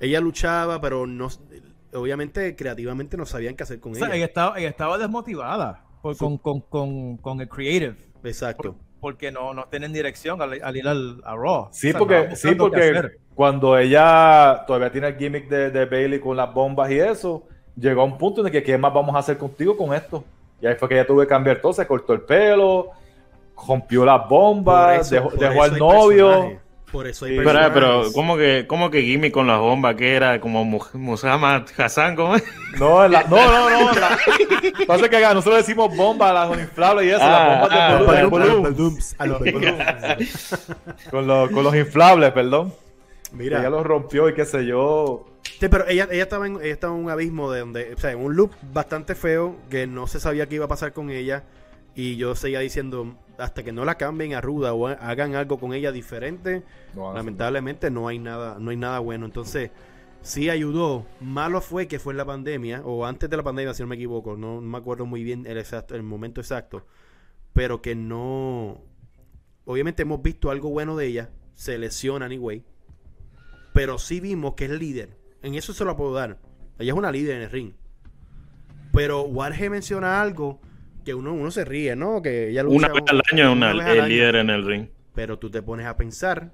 ella 0.00 0.20
luchaba, 0.20 0.80
pero 0.80 1.06
no, 1.06 1.28
obviamente 1.94 2.56
creativamente 2.56 3.16
no 3.16 3.26
sabían 3.26 3.54
qué 3.54 3.62
hacer 3.62 3.78
con 3.80 3.92
O 3.92 3.94
sea, 3.94 4.06
ella. 4.08 4.16
ella 4.16 4.24
estaba, 4.26 4.58
ella 4.58 4.68
estaba 4.68 4.98
desmotivada 4.98 5.84
por- 6.02 6.16
con, 6.16 6.38
con, 6.38 6.60
con, 6.62 7.16
con 7.18 7.40
el 7.40 7.48
creative. 7.48 7.96
Exacto. 8.24 8.76
porque 9.00 9.32
no, 9.32 9.52
no 9.52 9.64
tienen 9.68 9.92
dirección 9.92 10.40
al, 10.40 10.54
ir 10.76 10.86
al, 10.86 11.20
a 11.24 11.34
Raw. 11.34 11.68
Sí, 11.72 11.92
porque, 11.92 12.36
sí, 12.36 12.54
porque 12.54 13.18
cuando 13.34 13.76
ella 13.76 14.62
todavía 14.66 14.92
tiene 14.92 15.08
el 15.08 15.16
gimmick 15.16 15.48
de, 15.48 15.70
de, 15.72 15.86
Bailey 15.86 16.20
con 16.20 16.36
las 16.36 16.52
bombas 16.54 16.88
y 16.90 16.98
eso, 17.00 17.42
llegó 17.76 18.02
a 18.02 18.04
un 18.04 18.16
punto 18.16 18.40
en 18.42 18.46
el 18.46 18.52
que 18.52 18.62
¿qué 18.62 18.78
más 18.78 18.94
vamos 18.94 19.14
a 19.16 19.18
hacer 19.18 19.38
contigo 19.38 19.76
con 19.76 19.92
esto? 19.92 20.24
Y 20.62 20.66
ahí 20.66 20.76
fue 20.76 20.88
que 20.88 20.94
ella 20.94 21.06
tuvo 21.06 21.20
que 21.20 21.26
cambiar 21.26 21.60
todo, 21.60 21.72
se 21.72 21.86
cortó 21.86 22.12
el 22.12 22.20
pelo, 22.20 22.90
rompió 23.66 24.04
las 24.04 24.28
bombas, 24.28 25.10
dejó, 25.10 25.30
dejó 25.30 25.62
al 25.64 25.76
novio. 25.76 26.60
Por 26.92 27.06
eso 27.06 27.24
hay 27.24 27.36
pero, 27.38 27.72
pero, 27.72 28.02
¿cómo 28.14 28.36
que, 28.36 28.66
cómo 28.68 28.90
que 28.90 29.00
gimmick 29.02 29.32
con 29.32 29.46
las 29.46 29.58
bombas? 29.58 29.96
¿Qué 29.96 30.14
era? 30.14 30.40
¿Como 30.40 30.62
Muhammad 30.64 31.62
Hassan? 31.78 32.14
¿cómo? 32.14 32.36
No, 32.78 33.08
no, 33.08 33.22
no, 33.28 33.70
no. 33.70 33.92
La, 33.92 34.18
pasa 34.86 35.08
que 35.08 35.20
nosotros 35.20 35.56
decimos 35.56 35.96
bombas, 35.96 36.32
las 36.32 36.58
inflables 36.60 37.06
y 37.06 37.08
eso, 37.08 37.18
las 37.18 37.28
ah, 37.28 37.48
bombas 37.48 37.70
de 37.70 37.76
ah, 37.80 37.98
con, 41.10 41.26
los, 41.26 41.50
con 41.50 41.64
los 41.64 41.74
inflables, 41.74 42.30
perdón. 42.32 42.72
Mira. 43.32 43.60
Ella 43.60 43.70
los 43.70 43.84
rompió 43.84 44.28
y 44.28 44.34
qué 44.34 44.44
sé 44.44 44.66
yo. 44.66 45.31
Sí, 45.42 45.68
pero 45.68 45.86
ella, 45.88 46.08
ella, 46.10 46.22
estaba 46.22 46.46
en, 46.46 46.56
ella 46.56 46.72
estaba 46.72 46.96
en 46.96 47.04
un 47.04 47.10
abismo 47.10 47.50
de 47.50 47.60
donde, 47.60 47.94
o 47.94 47.98
sea, 47.98 48.12
en 48.12 48.18
un 48.18 48.36
loop 48.36 48.52
bastante 48.72 49.14
feo 49.14 49.56
que 49.70 49.86
no 49.86 50.06
se 50.06 50.20
sabía 50.20 50.48
qué 50.48 50.56
iba 50.56 50.64
a 50.64 50.68
pasar 50.68 50.92
con 50.92 51.10
ella. 51.10 51.44
Y 51.94 52.16
yo 52.16 52.34
seguía 52.34 52.60
diciendo, 52.60 53.16
hasta 53.38 53.62
que 53.62 53.72
no 53.72 53.84
la 53.84 53.96
cambien 53.96 54.34
a 54.34 54.40
ruda 54.40 54.72
o 54.72 54.86
hagan 54.86 55.34
algo 55.34 55.58
con 55.58 55.74
ella 55.74 55.92
diferente, 55.92 56.62
lamentablemente 56.94 57.90
no 57.90 58.08
hay 58.08 58.18
nada, 58.18 58.56
no 58.58 58.70
hay 58.70 58.76
nada 58.76 58.98
bueno. 58.98 59.26
Entonces, 59.26 59.70
sí 60.22 60.48
ayudó. 60.48 61.06
Malo 61.20 61.60
fue 61.60 61.88
que 61.88 61.98
fue 61.98 62.12
en 62.12 62.16
la 62.18 62.24
pandemia, 62.24 62.82
o 62.84 63.04
antes 63.04 63.28
de 63.28 63.36
la 63.36 63.42
pandemia, 63.42 63.74
si 63.74 63.82
no 63.82 63.88
me 63.88 63.96
equivoco, 63.96 64.36
no, 64.36 64.60
me 64.60 64.78
acuerdo 64.78 65.06
muy 65.06 65.22
bien 65.22 65.46
el, 65.46 65.58
exacto, 65.58 65.94
el 65.94 66.02
momento 66.02 66.40
exacto, 66.40 66.86
pero 67.52 67.82
que 67.82 67.94
no. 67.94 68.80
Obviamente 69.64 70.02
hemos 70.02 70.22
visto 70.22 70.50
algo 70.50 70.70
bueno 70.70 70.96
de 70.96 71.06
ella, 71.06 71.30
se 71.54 71.78
lesiona 71.78 72.26
anyway, 72.26 72.64
pero 73.74 73.98
sí 73.98 74.20
vimos 74.20 74.54
que 74.54 74.64
es 74.64 74.70
líder. 74.70 75.21
En 75.42 75.54
eso 75.54 75.72
se 75.72 75.84
lo 75.84 75.96
puedo 75.96 76.14
dar. 76.14 76.38
Ella 76.78 76.92
es 76.92 76.98
una 76.98 77.10
líder 77.10 77.36
en 77.36 77.42
el 77.42 77.50
ring. 77.50 77.72
Pero 78.92 79.22
Warge 79.22 79.70
menciona 79.70 80.20
algo 80.20 80.60
que 81.04 81.14
uno, 81.14 81.32
uno 81.32 81.50
se 81.50 81.64
ríe, 81.64 81.96
¿no? 81.96 82.22
Que 82.22 82.50
ella 82.50 82.64
una 82.66 82.88
vez 82.88 83.02
al 83.08 83.22
año 83.32 83.52
una, 83.52 83.70
el 83.70 84.08
líder 84.08 84.36
en 84.36 84.50
el 84.50 84.64
ring. 84.64 84.88
Pero 85.14 85.38
tú 85.38 85.50
te 85.50 85.62
pones 85.62 85.86
a 85.86 85.96
pensar, 85.96 86.52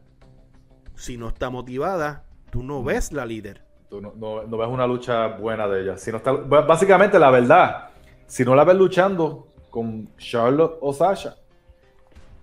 si 0.94 1.16
no 1.16 1.28
está 1.28 1.50
motivada, 1.50 2.24
tú 2.50 2.62
no 2.62 2.82
ves 2.82 3.12
la 3.12 3.26
líder. 3.26 3.62
Tú 3.90 4.00
no, 4.00 4.12
no, 4.16 4.58
ves 4.58 4.68
una 4.68 4.86
lucha 4.86 5.28
buena 5.28 5.66
de 5.68 5.82
ella. 5.82 5.96
Si 5.96 6.10
no 6.10 6.18
está, 6.18 6.32
básicamente, 6.32 7.18
la 7.18 7.30
verdad, 7.30 7.90
si 8.26 8.44
no 8.44 8.54
la 8.54 8.64
ves 8.64 8.76
luchando 8.76 9.48
con 9.70 10.14
Charlotte 10.16 10.78
o 10.80 10.92
Sasha. 10.92 11.36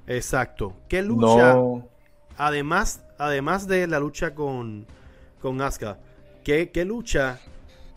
Exacto. 0.07 0.73
¿Qué 0.87 1.01
lucha? 1.01 1.55
Además, 2.37 3.05
además 3.17 3.67
de 3.67 3.87
la 3.87 3.99
lucha 3.99 4.35
con, 4.35 4.85
con 5.41 5.61
Asuka, 5.61 5.99
¿qué, 6.45 6.71
¿qué, 6.71 6.85
lucha 6.85 7.41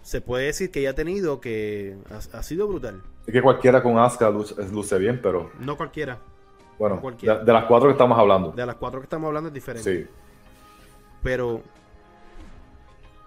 se 0.02 0.20
puede 0.20 0.46
decir 0.46 0.72
que 0.72 0.80
ella 0.80 0.90
ha 0.90 0.94
tenido 0.94 1.40
que 1.40 1.96
ha 2.32 2.42
sido 2.42 2.66
brutal? 2.66 3.02
Es 3.26 3.32
que 3.32 3.42
cualquiera 3.42 3.82
con 3.82 3.96
Asuka 3.98 4.30
luce, 4.30 4.98
bien, 4.98 5.20
pero. 5.22 5.52
No 5.60 5.76
cualquiera. 5.76 6.18
Bueno, 6.78 7.00
De, 7.20 7.52
las 7.52 7.64
cuatro 7.66 7.88
que 7.88 7.92
estamos 7.92 8.18
hablando. 8.18 8.52
De 8.52 8.64
las 8.64 8.76
cuatro 8.76 9.00
que 9.00 9.04
estamos 9.04 9.28
hablando 9.28 9.48
es 9.48 9.54
diferente. 9.54 10.04
Sí. 10.04 10.10
Pero. 11.22 11.60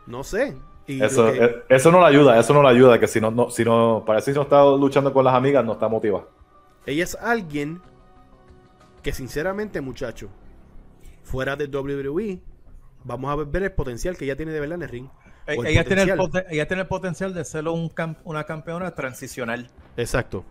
No 0.08 0.24
sé. 0.24 0.58
eso, 0.88 1.30
eh, 1.30 1.64
eso 1.70 1.92
no 1.92 2.00
le 2.00 2.08
ayuda, 2.08 2.40
eso 2.40 2.54
no 2.54 2.64
le 2.64 2.70
ayuda, 2.70 3.00
que 3.00 3.08
si 3.08 3.22
no, 3.22 3.30
no, 3.30 3.50
si 3.50 3.64
no, 3.64 4.04
parece 4.06 4.32
que 4.32 4.38
no 4.38 4.44
está 4.44 4.66
luchando 4.66 5.14
con 5.14 5.24
las 5.24 5.36
amigas, 5.36 5.64
no 5.64 5.74
está 5.74 5.88
motivada. 5.88 6.26
Ella 6.86 7.04
es 7.04 7.16
alguien 7.16 7.80
que 9.04 9.14
sinceramente, 9.14 9.82
muchacho, 9.82 10.30
fuera 11.24 11.56
de 11.56 11.68
WWE, 11.68 12.42
vamos 13.04 13.32
a 13.32 13.44
ver 13.44 13.64
el 13.64 13.72
potencial 13.72 14.18
que 14.18 14.26
ella 14.26 14.36
tiene 14.36 14.52
de 14.52 14.60
verdad 14.60 14.76
en 14.76 14.84
el 14.84 14.90
ring. 14.90 15.10
Ella 15.48 15.84
tiene, 15.84 16.04
el 16.04 16.20
ella 16.50 16.68
tiene, 16.68 16.82
el 16.84 16.88
potencial 16.88 17.34
de 17.34 17.44
ser 17.44 17.68
un 17.68 17.92
una 18.24 18.44
campeona 18.44 18.92
transicional. 18.92 19.70
Exacto. 19.98 20.46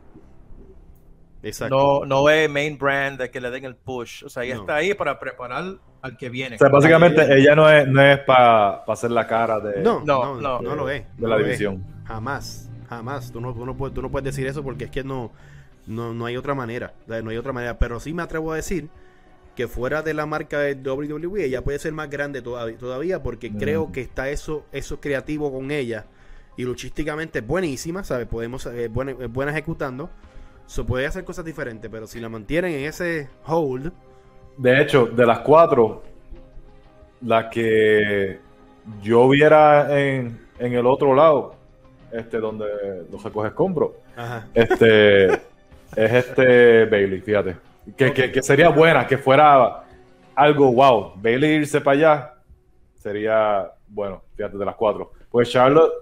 Exacto. 1.42 1.74
No, 1.74 2.06
no 2.06 2.28
es 2.28 2.50
main 2.50 2.76
brand 2.76 3.18
de 3.18 3.30
que 3.30 3.40
le 3.40 3.50
den 3.50 3.64
el 3.64 3.76
push. 3.76 4.24
O 4.24 4.28
sea, 4.28 4.44
ella 4.44 4.56
está 4.56 4.76
ahí 4.76 4.92
para 4.94 5.18
preparar 5.18 5.78
al 6.02 6.16
que 6.16 6.28
viene. 6.28 6.56
O 6.56 6.58
sea, 6.58 6.68
básicamente 6.68 7.22
ella 7.34 7.54
no 7.54 7.70
es, 7.70 7.86
no 7.86 8.02
es 8.02 8.18
para 8.20 8.82
hacer 8.86 9.10
la 9.10 9.26
cara 9.26 9.60
de. 9.60 9.80
No, 9.80 10.02
no, 10.04 10.40
no, 10.40 10.60
no, 10.60 10.74
lo 10.74 10.90
es. 10.90 11.04
De 11.16 11.28
la 11.28 11.38
división. 11.38 11.84
Jamás, 12.04 12.70
jamás. 12.88 13.32
Tú 13.32 13.40
no, 13.40 13.54
tú 13.54 13.64
no, 13.64 13.76
puedes, 13.76 13.94
tú 13.94 14.02
no 14.02 14.10
puedes 14.10 14.24
decir 14.24 14.46
eso 14.46 14.62
porque 14.62 14.84
es 14.84 14.90
que 14.90 15.02
no, 15.02 15.32
no, 15.86 16.12
no 16.12 16.26
hay 16.26 16.36
otra 16.36 16.54
manera. 16.54 16.92
No 17.06 17.30
hay 17.30 17.36
otra 17.36 17.52
manera. 17.52 17.78
Pero 17.78 18.00
sí 18.00 18.12
me 18.12 18.22
atrevo 18.22 18.52
a 18.52 18.56
decir 18.56 18.90
que 19.60 19.68
fuera 19.68 20.02
de 20.02 20.14
la 20.14 20.24
marca 20.24 20.60
de 20.60 20.74
WWE 20.74 21.44
ella 21.44 21.62
puede 21.62 21.78
ser 21.78 21.92
más 21.92 22.08
grande 22.08 22.40
todavía 22.40 23.22
porque 23.22 23.52
creo 23.52 23.92
que 23.92 24.00
está 24.00 24.30
eso 24.30 24.64
eso 24.72 25.00
creativo 25.00 25.52
con 25.52 25.70
ella 25.70 26.06
y 26.56 26.64
luchísticamente 26.64 27.38
es 27.38 27.46
buenísima, 27.46 28.04
¿sabes? 28.04 28.26
Podemos 28.26 28.66
eh, 28.66 28.88
buena, 28.88 29.14
buena, 29.28 29.52
ejecutando. 29.52 30.10
Se 30.66 30.84
puede 30.84 31.06
hacer 31.06 31.24
cosas 31.24 31.44
diferentes, 31.44 31.90
pero 31.90 32.06
si 32.06 32.20
la 32.20 32.28
mantienen 32.28 32.72
en 32.72 32.84
ese 32.84 33.28
hold. 33.46 33.92
De 34.58 34.82
hecho, 34.82 35.06
de 35.06 35.24
las 35.24 35.38
cuatro, 35.40 36.02
la 37.22 37.48
que 37.48 38.38
yo 39.02 39.28
viera 39.28 39.98
en, 39.98 40.38
en 40.58 40.74
el 40.74 40.86
otro 40.86 41.14
lado, 41.14 41.54
este, 42.12 42.38
donde 42.38 42.66
los 43.10 43.22
recoge 43.22 43.48
escombros, 43.48 43.92
este, 44.52 45.32
es 45.32 45.40
este 45.96 46.84
Bailey, 46.84 47.22
fíjate. 47.22 47.69
Que, 47.96 48.42
sería 48.42 48.68
buena, 48.68 49.06
que 49.06 49.18
fuera 49.18 49.84
algo 50.34 50.72
wow. 50.72 51.14
Bailey 51.16 51.56
irse 51.56 51.80
para 51.80 51.96
allá 51.96 52.34
sería 52.94 53.72
bueno, 53.90 54.22
fíjate, 54.36 54.56
de 54.56 54.64
las 54.64 54.76
cuatro. 54.76 55.12
Pues 55.30 55.50
Charlotte, 55.50 55.92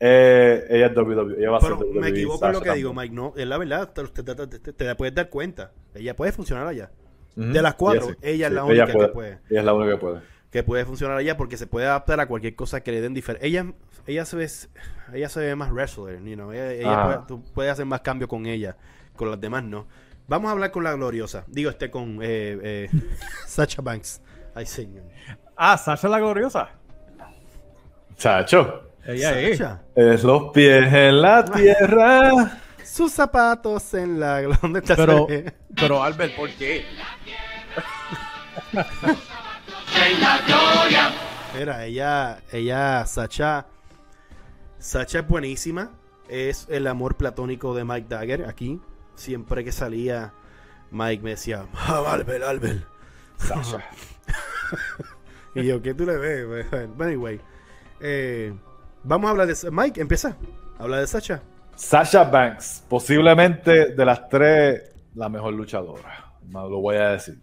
eh, 0.00 0.64
ella 0.68 0.86
es 0.86 0.96
WWE. 0.96 1.38
Ella 1.38 1.50
va 1.50 1.58
a 1.58 1.60
ser 1.60 1.72
WWE, 1.72 2.00
me 2.00 2.08
equivoco 2.08 2.46
en 2.46 2.52
lo 2.52 2.60
que 2.60 2.72
digo, 2.72 2.92
Mike. 2.92 3.14
No, 3.14 3.32
es 3.36 3.46
la 3.46 3.58
verdad, 3.58 3.92
te, 3.92 4.72
te, 4.72 4.94
puedes 4.94 5.14
dar 5.14 5.30
cuenta. 5.30 5.72
Ella 5.94 6.14
puede 6.16 6.32
funcionar 6.32 6.66
allá. 6.66 6.90
De 7.36 7.62
las 7.62 7.74
cuatro, 7.74 8.14
ella 8.22 8.46
es 8.46 8.52
la 8.52 8.64
única 8.64 8.86
que 8.86 9.08
puede. 9.08 9.38
Ella 9.50 9.60
es 9.60 9.64
la 9.64 9.74
única 9.74 9.92
que 9.92 9.98
puede. 9.98 10.20
Que 10.50 10.62
puede 10.62 10.84
funcionar 10.84 11.16
allá 11.16 11.36
porque 11.36 11.56
se 11.56 11.66
puede 11.66 11.86
adaptar 11.86 12.20
a 12.20 12.26
cualquier 12.28 12.54
cosa 12.54 12.80
que 12.82 12.92
le 12.92 13.00
den 13.00 13.12
diferente. 13.12 13.44
Ella, 13.44 13.72
ella 14.06 14.24
se 14.24 14.36
ve, 14.36 14.48
ella 15.12 15.28
se 15.28 15.40
ve 15.40 15.56
más 15.56 15.72
wrestler, 15.72 16.22
you 16.22 16.34
know? 16.34 16.52
ella, 16.52 17.04
puede, 17.04 17.18
tú 17.26 17.42
puedes 17.52 17.72
hacer 17.72 17.86
más 17.86 18.02
cambio 18.02 18.28
con 18.28 18.46
ella, 18.46 18.76
con 19.16 19.30
las 19.30 19.40
demás 19.40 19.64
no. 19.64 19.88
Vamos 20.26 20.48
a 20.48 20.52
hablar 20.52 20.70
con 20.70 20.84
la 20.84 20.92
gloriosa. 20.94 21.44
Digo, 21.48 21.70
este 21.70 21.90
con 21.90 22.18
eh, 22.22 22.58
eh, 22.62 22.90
Sacha 23.46 23.82
Banks. 23.82 24.22
Ay, 24.54 24.66
señor. 24.66 25.04
Ah, 25.56 25.76
Sacha 25.76 26.08
la 26.08 26.18
gloriosa. 26.18 26.70
Chacho. 28.16 28.90
Ella 29.04 29.38
es. 29.38 29.60
Es 29.94 30.24
los 30.24 30.50
pies 30.52 30.90
en 30.92 31.20
la 31.20 31.44
tierra. 31.44 32.58
Sus 32.82 33.12
zapatos 33.12 33.92
en 33.94 34.18
la. 34.18 34.42
¿Dónde 34.62 34.78
está 34.78 34.96
pero, 34.96 35.26
pero, 35.76 36.02
Albert, 36.02 36.34
¿por 36.36 36.48
qué? 36.50 36.86
Mira, 41.58 41.84
ella, 41.84 42.38
ella, 42.50 43.04
Sacha. 43.04 43.66
Sacha 44.78 45.18
es 45.18 45.28
buenísima. 45.28 45.90
Es 46.28 46.66
el 46.70 46.86
amor 46.86 47.16
platónico 47.16 47.74
de 47.74 47.84
Mike 47.84 48.06
Dagger 48.08 48.46
aquí 48.46 48.80
siempre 49.16 49.64
que 49.64 49.72
salía, 49.72 50.32
Mike 50.90 51.22
me 51.22 51.30
decía, 51.30 51.66
ah, 51.74 52.04
Albert, 52.06 52.44
Albert. 52.44 52.84
y 55.54 55.66
yo, 55.66 55.82
¿qué 55.82 55.94
tú 55.94 56.06
le 56.06 56.16
ves? 56.16 56.66
anyway, 56.98 57.40
eh, 58.00 58.54
vamos 59.02 59.28
a 59.28 59.30
hablar 59.32 59.46
de... 59.46 59.70
Mike, 59.70 60.00
empieza. 60.00 60.36
Habla 60.78 61.00
de 61.00 61.06
Sasha. 61.06 61.42
Sasha 61.74 62.24
Banks, 62.24 62.84
posiblemente 62.88 63.94
de 63.94 64.04
las 64.04 64.28
tres, 64.28 64.94
la 65.14 65.28
mejor 65.28 65.54
luchadora. 65.54 66.32
Lo 66.50 66.80
voy 66.80 66.96
a 66.96 67.10
decir. 67.10 67.38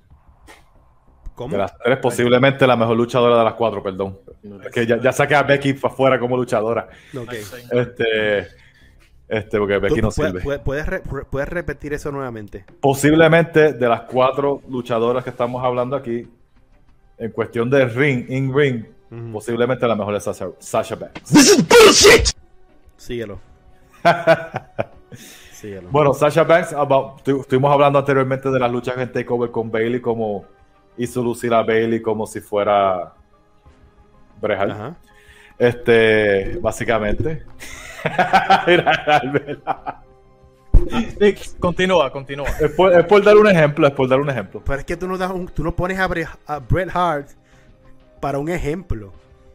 ¿Cómo? 1.36 1.54
De 1.54 1.58
las 1.58 1.78
tres, 1.78 1.98
posiblemente 1.98 2.68
la 2.68 2.76
mejor 2.76 2.96
luchadora 2.96 3.38
de 3.38 3.44
las 3.44 3.54
cuatro, 3.56 3.82
perdón. 3.82 4.20
Es 4.64 4.72
que 4.72 4.86
ya, 4.86 5.00
ya 5.00 5.12
saqué 5.12 5.36
a 5.36 5.44
Becky 5.44 5.74
para 5.74 5.94
afuera 5.94 6.20
como 6.20 6.38
luchadora. 6.38 6.88
Okay. 7.16 7.44
Este, 7.72 8.48
este, 9.32 9.58
porque 9.58 9.76
aquí 9.76 10.02
no 10.02 10.12
sirve. 10.12 10.42
Puedes, 10.60 11.50
repetir 11.50 11.94
eso 11.94 12.12
nuevamente? 12.12 12.66
Posiblemente 12.82 13.72
de 13.72 13.88
las 13.88 14.02
cuatro 14.02 14.62
luchadoras 14.68 15.24
que 15.24 15.30
estamos 15.30 15.64
hablando 15.64 15.96
aquí, 15.96 16.28
en 17.18 17.32
cuestión 17.32 17.70
de 17.70 17.86
ring, 17.86 18.26
in 18.30 18.54
ring, 18.54 18.84
posiblemente 19.32 19.88
la 19.88 19.96
mejor 19.96 20.16
es 20.16 20.30
Sasha, 20.60 20.96
Banks. 20.96 21.32
This 21.32 21.58
is 21.58 21.66
bullshit. 21.66 22.30
Síguelo. 22.98 23.40
Síguelo. 25.54 25.88
Bueno, 25.92 26.14
Sasha 26.14 26.44
Banks, 26.44 26.76
estuvimos 27.26 27.72
hablando 27.72 28.00
anteriormente 28.00 28.52
de 28.52 28.60
las 28.60 28.70
luchas 28.70 28.98
en 28.98 29.14
Takeover 29.14 29.50
con 29.50 29.72
Bailey, 29.72 30.02
como 30.02 30.44
hizo 30.98 31.24
lucir 31.24 31.54
a 31.54 31.64
Bailey 31.64 32.02
como 32.02 32.28
si 32.28 32.42
fuera 32.42 33.14
Brejal. 34.42 34.98
Este, 35.58 36.58
básicamente. 36.58 37.46
continúa, 41.60 42.12
continúa. 42.12 42.48
Es 42.60 42.72
por, 42.72 42.94
es 42.94 43.06
por 43.06 43.24
dar 43.24 43.38
un 43.38 43.48
ejemplo, 43.48 43.88
es 43.88 43.94
por 43.94 44.08
dar 44.08 44.20
un 44.20 44.30
ejemplo. 44.30 44.62
Pero 44.66 44.80
es 44.80 44.86
que 44.86 44.98
tú 44.98 45.08
no, 45.08 45.18
das 45.18 45.32
un- 45.32 45.48
tú 45.48 45.64
no 45.64 45.76
pones 45.76 46.00
a, 46.00 46.08
Bre- 46.08 46.30
a 46.46 46.60
Bret 46.60 46.90
Hart 46.94 47.30
para 48.20 48.40
un 48.40 48.50
ejemplo. 48.50 49.12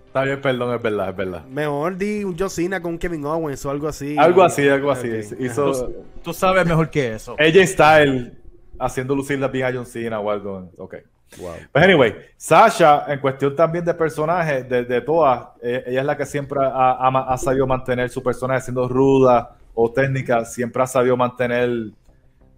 Está 0.06 0.22
bien, 0.22 0.40
perdón, 0.40 0.74
es 0.74 0.82
verdad, 0.82 1.10
es 1.10 1.16
verdad. 1.16 1.44
Mejor 1.46 1.96
di 1.96 2.24
un 2.24 2.36
John 2.38 2.48
Cena 2.48 2.80
con 2.80 2.96
Kevin 2.98 3.24
Owens 3.26 3.64
o 3.66 3.70
algo 3.70 3.88
así. 3.88 4.16
Algo 4.18 4.42
así, 4.42 4.66
algo 4.68 4.90
así. 4.90 5.10
Ok. 5.10 5.40
Hizo 5.40 5.92
Tú 6.22 6.32
sabes 6.32 6.66
mejor 6.66 6.88
que 6.90 7.14
eso. 7.14 7.36
AJ 7.38 7.66
Style 7.66 8.32
haciendo 8.78 9.14
lucir 9.14 9.38
la 9.38 9.48
vieja 9.48 9.70
John 9.74 9.86
Cena 9.86 10.20
o 10.20 10.30
algo. 10.30 10.70
Ok. 10.78 10.96
Wow. 11.38 11.54
Pues 11.72 11.84
anyway, 11.84 12.14
Sasha, 12.36 13.04
en 13.08 13.18
cuestión 13.20 13.54
también 13.54 13.84
de 13.84 13.92
personaje, 13.94 14.62
de, 14.62 14.84
de 14.84 15.00
todas, 15.02 15.48
eh, 15.62 15.84
ella 15.86 16.00
es 16.00 16.06
la 16.06 16.16
que 16.16 16.24
siempre 16.24 16.58
ha, 16.62 16.92
ha- 16.92 17.32
ha 17.34 17.36
sabido 17.38 17.66
mantener 17.66 18.08
su 18.10 18.22
personaje 18.22 18.60
siendo 18.62 18.88
ruda 18.88 19.56
o 19.74 19.90
técnica, 19.92 20.44
siempre 20.44 20.82
ha 20.82 20.86
sabido 20.86 21.16
mantener 21.16 21.68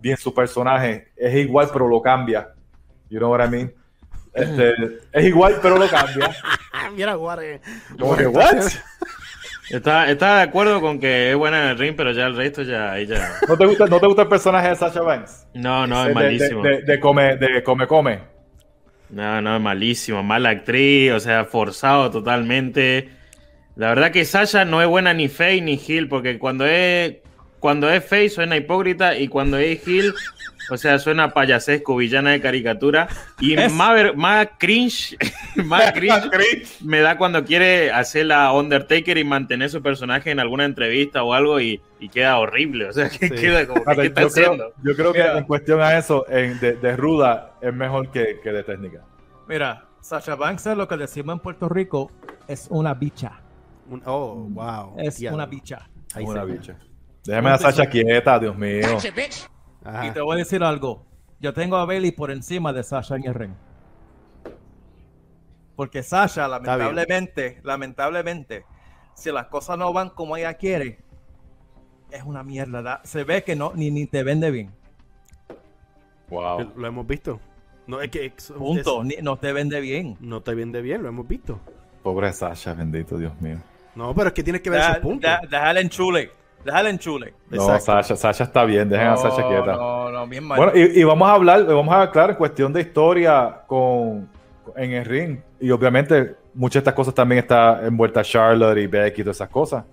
bien 0.00 0.16
su 0.16 0.32
personaje. 0.32 1.08
Es 1.16 1.34
igual, 1.34 1.68
pero 1.72 1.88
lo 1.88 2.00
cambia. 2.00 2.50
You 3.10 3.18
know 3.18 3.30
what 3.32 3.44
I 3.44 3.48
mean? 3.50 3.72
Este, 4.32 4.74
es 5.12 5.24
igual, 5.24 5.56
pero 5.60 5.76
lo 5.76 5.88
cambia. 5.88 6.30
Mira, 6.94 7.14
Guare. 7.14 7.60
Como 7.98 8.16
que, 8.16 8.26
¿what? 8.26 8.62
Está, 9.70 10.08
está 10.10 10.36
de 10.36 10.42
acuerdo 10.44 10.80
con 10.80 10.98
que 10.98 11.30
es 11.30 11.36
buena 11.36 11.62
en 11.64 11.68
el 11.72 11.78
ring, 11.78 11.94
pero 11.94 12.10
ya 12.12 12.24
el 12.24 12.34
resto 12.36 12.62
ya, 12.62 12.92
ahí 12.92 13.06
ya. 13.06 13.32
¿No 13.46 13.54
te 13.54 13.66
gusta, 13.66 13.84
no 13.84 14.00
te 14.00 14.06
gusta 14.06 14.22
el 14.22 14.28
personaje 14.28 14.68
de 14.70 14.76
Sasha 14.76 15.02
Banks? 15.02 15.46
No, 15.52 15.86
no, 15.86 16.00
es 16.02 16.08
de- 16.08 16.14
malísimo. 16.14 16.62
De, 16.62 16.70
de- 16.78 16.82
de 16.84 17.00
come, 17.00 17.36
de 17.36 17.62
come, 17.62 17.86
come. 17.86 18.18
No, 19.10 19.40
no, 19.40 19.58
malísimo. 19.60 20.22
Mala 20.22 20.50
actriz, 20.50 21.12
o 21.12 21.20
sea, 21.20 21.44
forzado 21.44 22.10
totalmente. 22.10 23.08
La 23.76 23.88
verdad 23.88 24.10
que 24.10 24.24
Sasha 24.24 24.64
no 24.64 24.82
es 24.82 24.88
buena 24.88 25.14
ni 25.14 25.28
Faye 25.28 25.60
ni 25.60 25.80
Hill, 25.84 26.08
porque 26.08 26.38
cuando 26.38 26.66
es, 26.66 27.16
cuando 27.60 27.90
es 27.90 28.04
Faye 28.04 28.28
suena 28.30 28.56
hipócrita 28.56 29.16
y 29.18 29.28
cuando 29.28 29.56
es 29.58 29.86
Hill, 29.86 30.14
o 30.70 30.76
sea, 30.76 30.98
suena 30.98 31.32
payasesco, 31.32 31.96
villana 31.96 32.30
de 32.32 32.40
caricatura. 32.40 33.08
Y 33.40 33.54
Es- 33.54 33.72
más, 33.72 33.94
ver- 33.94 34.16
más 34.16 34.48
cringe, 34.58 35.16
más 35.64 35.92
cringe 35.94 36.28
me 36.82 37.00
da 37.00 37.16
cuando 37.16 37.44
quiere 37.44 37.90
hacer 37.90 38.26
la 38.26 38.52
Undertaker 38.52 39.16
y 39.18 39.24
mantener 39.24 39.70
su 39.70 39.82
personaje 39.82 40.30
en 40.30 40.40
alguna 40.40 40.64
entrevista 40.66 41.22
o 41.22 41.32
algo 41.34 41.58
y, 41.60 41.80
y 42.00 42.08
queda 42.10 42.38
horrible. 42.38 42.86
O 42.88 42.92
sea, 42.92 43.08
que 43.08 43.28
Sí. 43.28 43.34
queda 43.34 43.66
como, 43.66 43.80
Fíjate, 43.80 44.00
¿qué 44.02 44.06
está 44.08 44.20
yo, 44.22 44.28
creo, 44.30 44.44
haciendo? 44.46 44.72
yo 44.84 44.94
creo 44.96 45.12
que 45.12 45.22
Mira. 45.22 45.38
en 45.38 45.44
cuestión 45.44 45.80
a 45.80 45.96
eso, 45.98 46.26
en- 46.28 46.60
de, 46.60 46.74
de 46.76 46.96
ruda, 46.96 47.54
es 47.62 47.72
mejor 47.72 48.10
que, 48.10 48.38
que 48.42 48.52
de 48.52 48.62
técnica. 48.62 49.04
Mira, 49.48 49.86
Sasha 50.02 50.34
Banks 50.34 50.66
es 50.66 50.76
lo 50.76 50.86
que 50.86 50.96
decimos 50.98 51.32
en 51.34 51.40
Puerto 51.40 51.68
Rico, 51.68 52.12
es 52.46 52.66
una 52.70 52.92
bicha. 52.94 53.40
Un- 53.88 54.02
oh, 54.04 54.34
wow. 54.50 54.96
Es 54.98 55.18
una 55.22 55.46
bicha. 55.46 55.88
Ahí 56.14 56.24
Una 56.24 56.44
bicha. 56.44 56.76
Déjame 57.24 57.50
a 57.50 57.58
Sasha 57.58 57.86
quieta, 57.86 58.38
Dios 58.38 58.56
mío. 58.56 58.98
Ajá. 59.84 60.06
Y 60.06 60.10
te 60.10 60.20
voy 60.20 60.36
a 60.36 60.38
decir 60.38 60.62
algo. 60.62 61.04
Yo 61.40 61.52
tengo 61.52 61.76
a 61.76 61.84
Bailey 61.84 62.10
por 62.12 62.30
encima 62.30 62.72
de 62.72 62.82
Sasha 62.82 63.16
en 63.16 63.24
el 63.26 63.34
ring. 63.34 63.52
Porque 65.76 66.02
Sasha, 66.02 66.48
lamentablemente, 66.48 67.60
lamentablemente, 67.62 68.64
si 69.14 69.30
las 69.30 69.46
cosas 69.46 69.78
no 69.78 69.92
van 69.92 70.10
como 70.10 70.36
ella 70.36 70.54
quiere, 70.54 70.98
es 72.10 72.22
una 72.24 72.42
mierda. 72.42 72.82
da- 72.82 73.00
Se 73.04 73.22
ve 73.24 73.44
que 73.44 73.54
no, 73.54 73.72
ni, 73.74 73.90
ni 73.90 74.06
te 74.06 74.22
vende 74.24 74.50
bien. 74.50 74.72
Wow. 76.30 76.72
Lo 76.76 76.86
hemos 76.86 77.06
visto. 77.06 77.40
No, 77.86 78.00
es 78.00 78.10
que. 78.10 78.26
es- 78.26 78.52
Punto. 78.56 79.02
es- 79.02 79.06
Ni- 79.06 79.22
no 79.22 79.38
te 79.38 79.52
vende 79.52 79.80
bien. 79.80 80.16
no 80.20 80.42
te 80.42 80.54
vende 80.54 80.82
bien, 80.82 81.02
lo 81.02 81.08
hemos 81.08 81.26
visto. 81.28 81.60
Pobre 82.02 82.32
Sasha, 82.32 82.74
bendito 82.74 83.16
Dios 83.16 83.40
mío. 83.40 83.58
No, 83.94 84.14
pero 84.14 84.28
es 84.28 84.34
que 84.34 84.42
tienes 84.42 84.62
que 84.62 84.70
ver 84.70 84.80
Deja- 84.80 84.90
esos 84.92 85.02
puntos. 85.02 85.30
Déjale 85.48 85.80
en 85.80 85.88
chule. 85.88 86.30
Déjale 86.68 86.90
en 86.90 86.98
chule. 86.98 87.34
No. 87.50 87.78
Sasha, 87.80 88.14
Sasha 88.16 88.44
está 88.44 88.64
bien, 88.64 88.88
dejen 88.88 89.08
a 89.08 89.16
Sasha 89.16 89.46
quieta. 89.48 89.72
No, 89.72 90.10
no, 90.10 90.26
bien 90.26 90.44
mal. 90.44 90.56
Bueno, 90.58 90.72
y, 90.74 91.00
y 91.00 91.04
vamos 91.04 91.28
a 91.28 91.32
hablar, 91.32 91.64
vamos 91.64 91.92
a 91.94 92.02
hablar 92.02 92.30
en 92.30 92.36
cuestión 92.36 92.72
de 92.72 92.82
historia 92.82 93.62
con 93.66 94.28
en 94.76 94.92
el 94.92 95.04
ring. 95.04 95.38
Y 95.60 95.70
obviamente 95.70 96.36
muchas 96.54 96.74
de 96.74 96.78
estas 96.80 96.94
cosas 96.94 97.14
también 97.14 97.38
está 97.40 97.84
envuelta 97.86 98.22
Charlotte 98.22 98.78
y 98.78 98.86
Becky 98.86 99.22
y 99.22 99.24
todas 99.24 99.36
esas 99.38 99.48
cosas. 99.48 99.84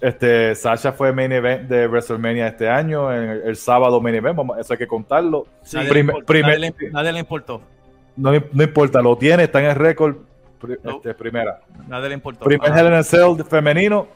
Este, 0.00 0.54
Sasha 0.54 0.92
fue 0.92 1.12
main 1.12 1.32
event 1.32 1.68
de 1.68 1.86
WrestleMania 1.88 2.46
este 2.48 2.68
año, 2.68 3.10
el, 3.12 3.42
el 3.42 3.56
sábado 3.56 4.00
main 4.00 4.14
event, 4.14 4.36
vamos- 4.36 4.58
eso 4.58 4.72
hay 4.74 4.78
que 4.78 4.86
contarlo. 4.86 5.46
nadie, 5.72 5.88
Prim- 5.88 6.06
le 6.06 6.12
importó, 6.12 6.26
primer- 6.26 6.60
nadie 6.60 6.74
le- 6.78 6.90
nadie 6.90 7.12
le 7.12 7.18
importó. 7.18 7.62
no, 8.16 8.30
no 8.52 8.62
importa, 8.62 9.02
lo 9.02 9.16
tiene, 9.18 9.44
está 9.44 9.58
en 9.60 9.66
el 9.70 9.74
récord. 9.76 10.16
pri- 10.60 10.78
No. 10.84 10.92
este, 10.96 11.14
primera. 11.14 11.60
Nadie 11.88 12.08
le 12.10 12.14
importó. 12.14 12.44
Primer 12.44 12.70
Ah, 12.72 12.98
a 12.98 13.02
Cell 13.02 13.42
femenino, 13.48 14.06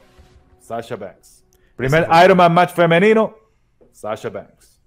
Sasha 0.61 0.95
Banks. 0.95 1.36
Primer 1.77 2.05
fue. 2.05 2.25
Iron 2.25 2.37
Man 2.37 2.53
match 2.53 2.71
femenino, 2.73 3.35
Sasha 3.93 4.29
Banks. 4.29 4.81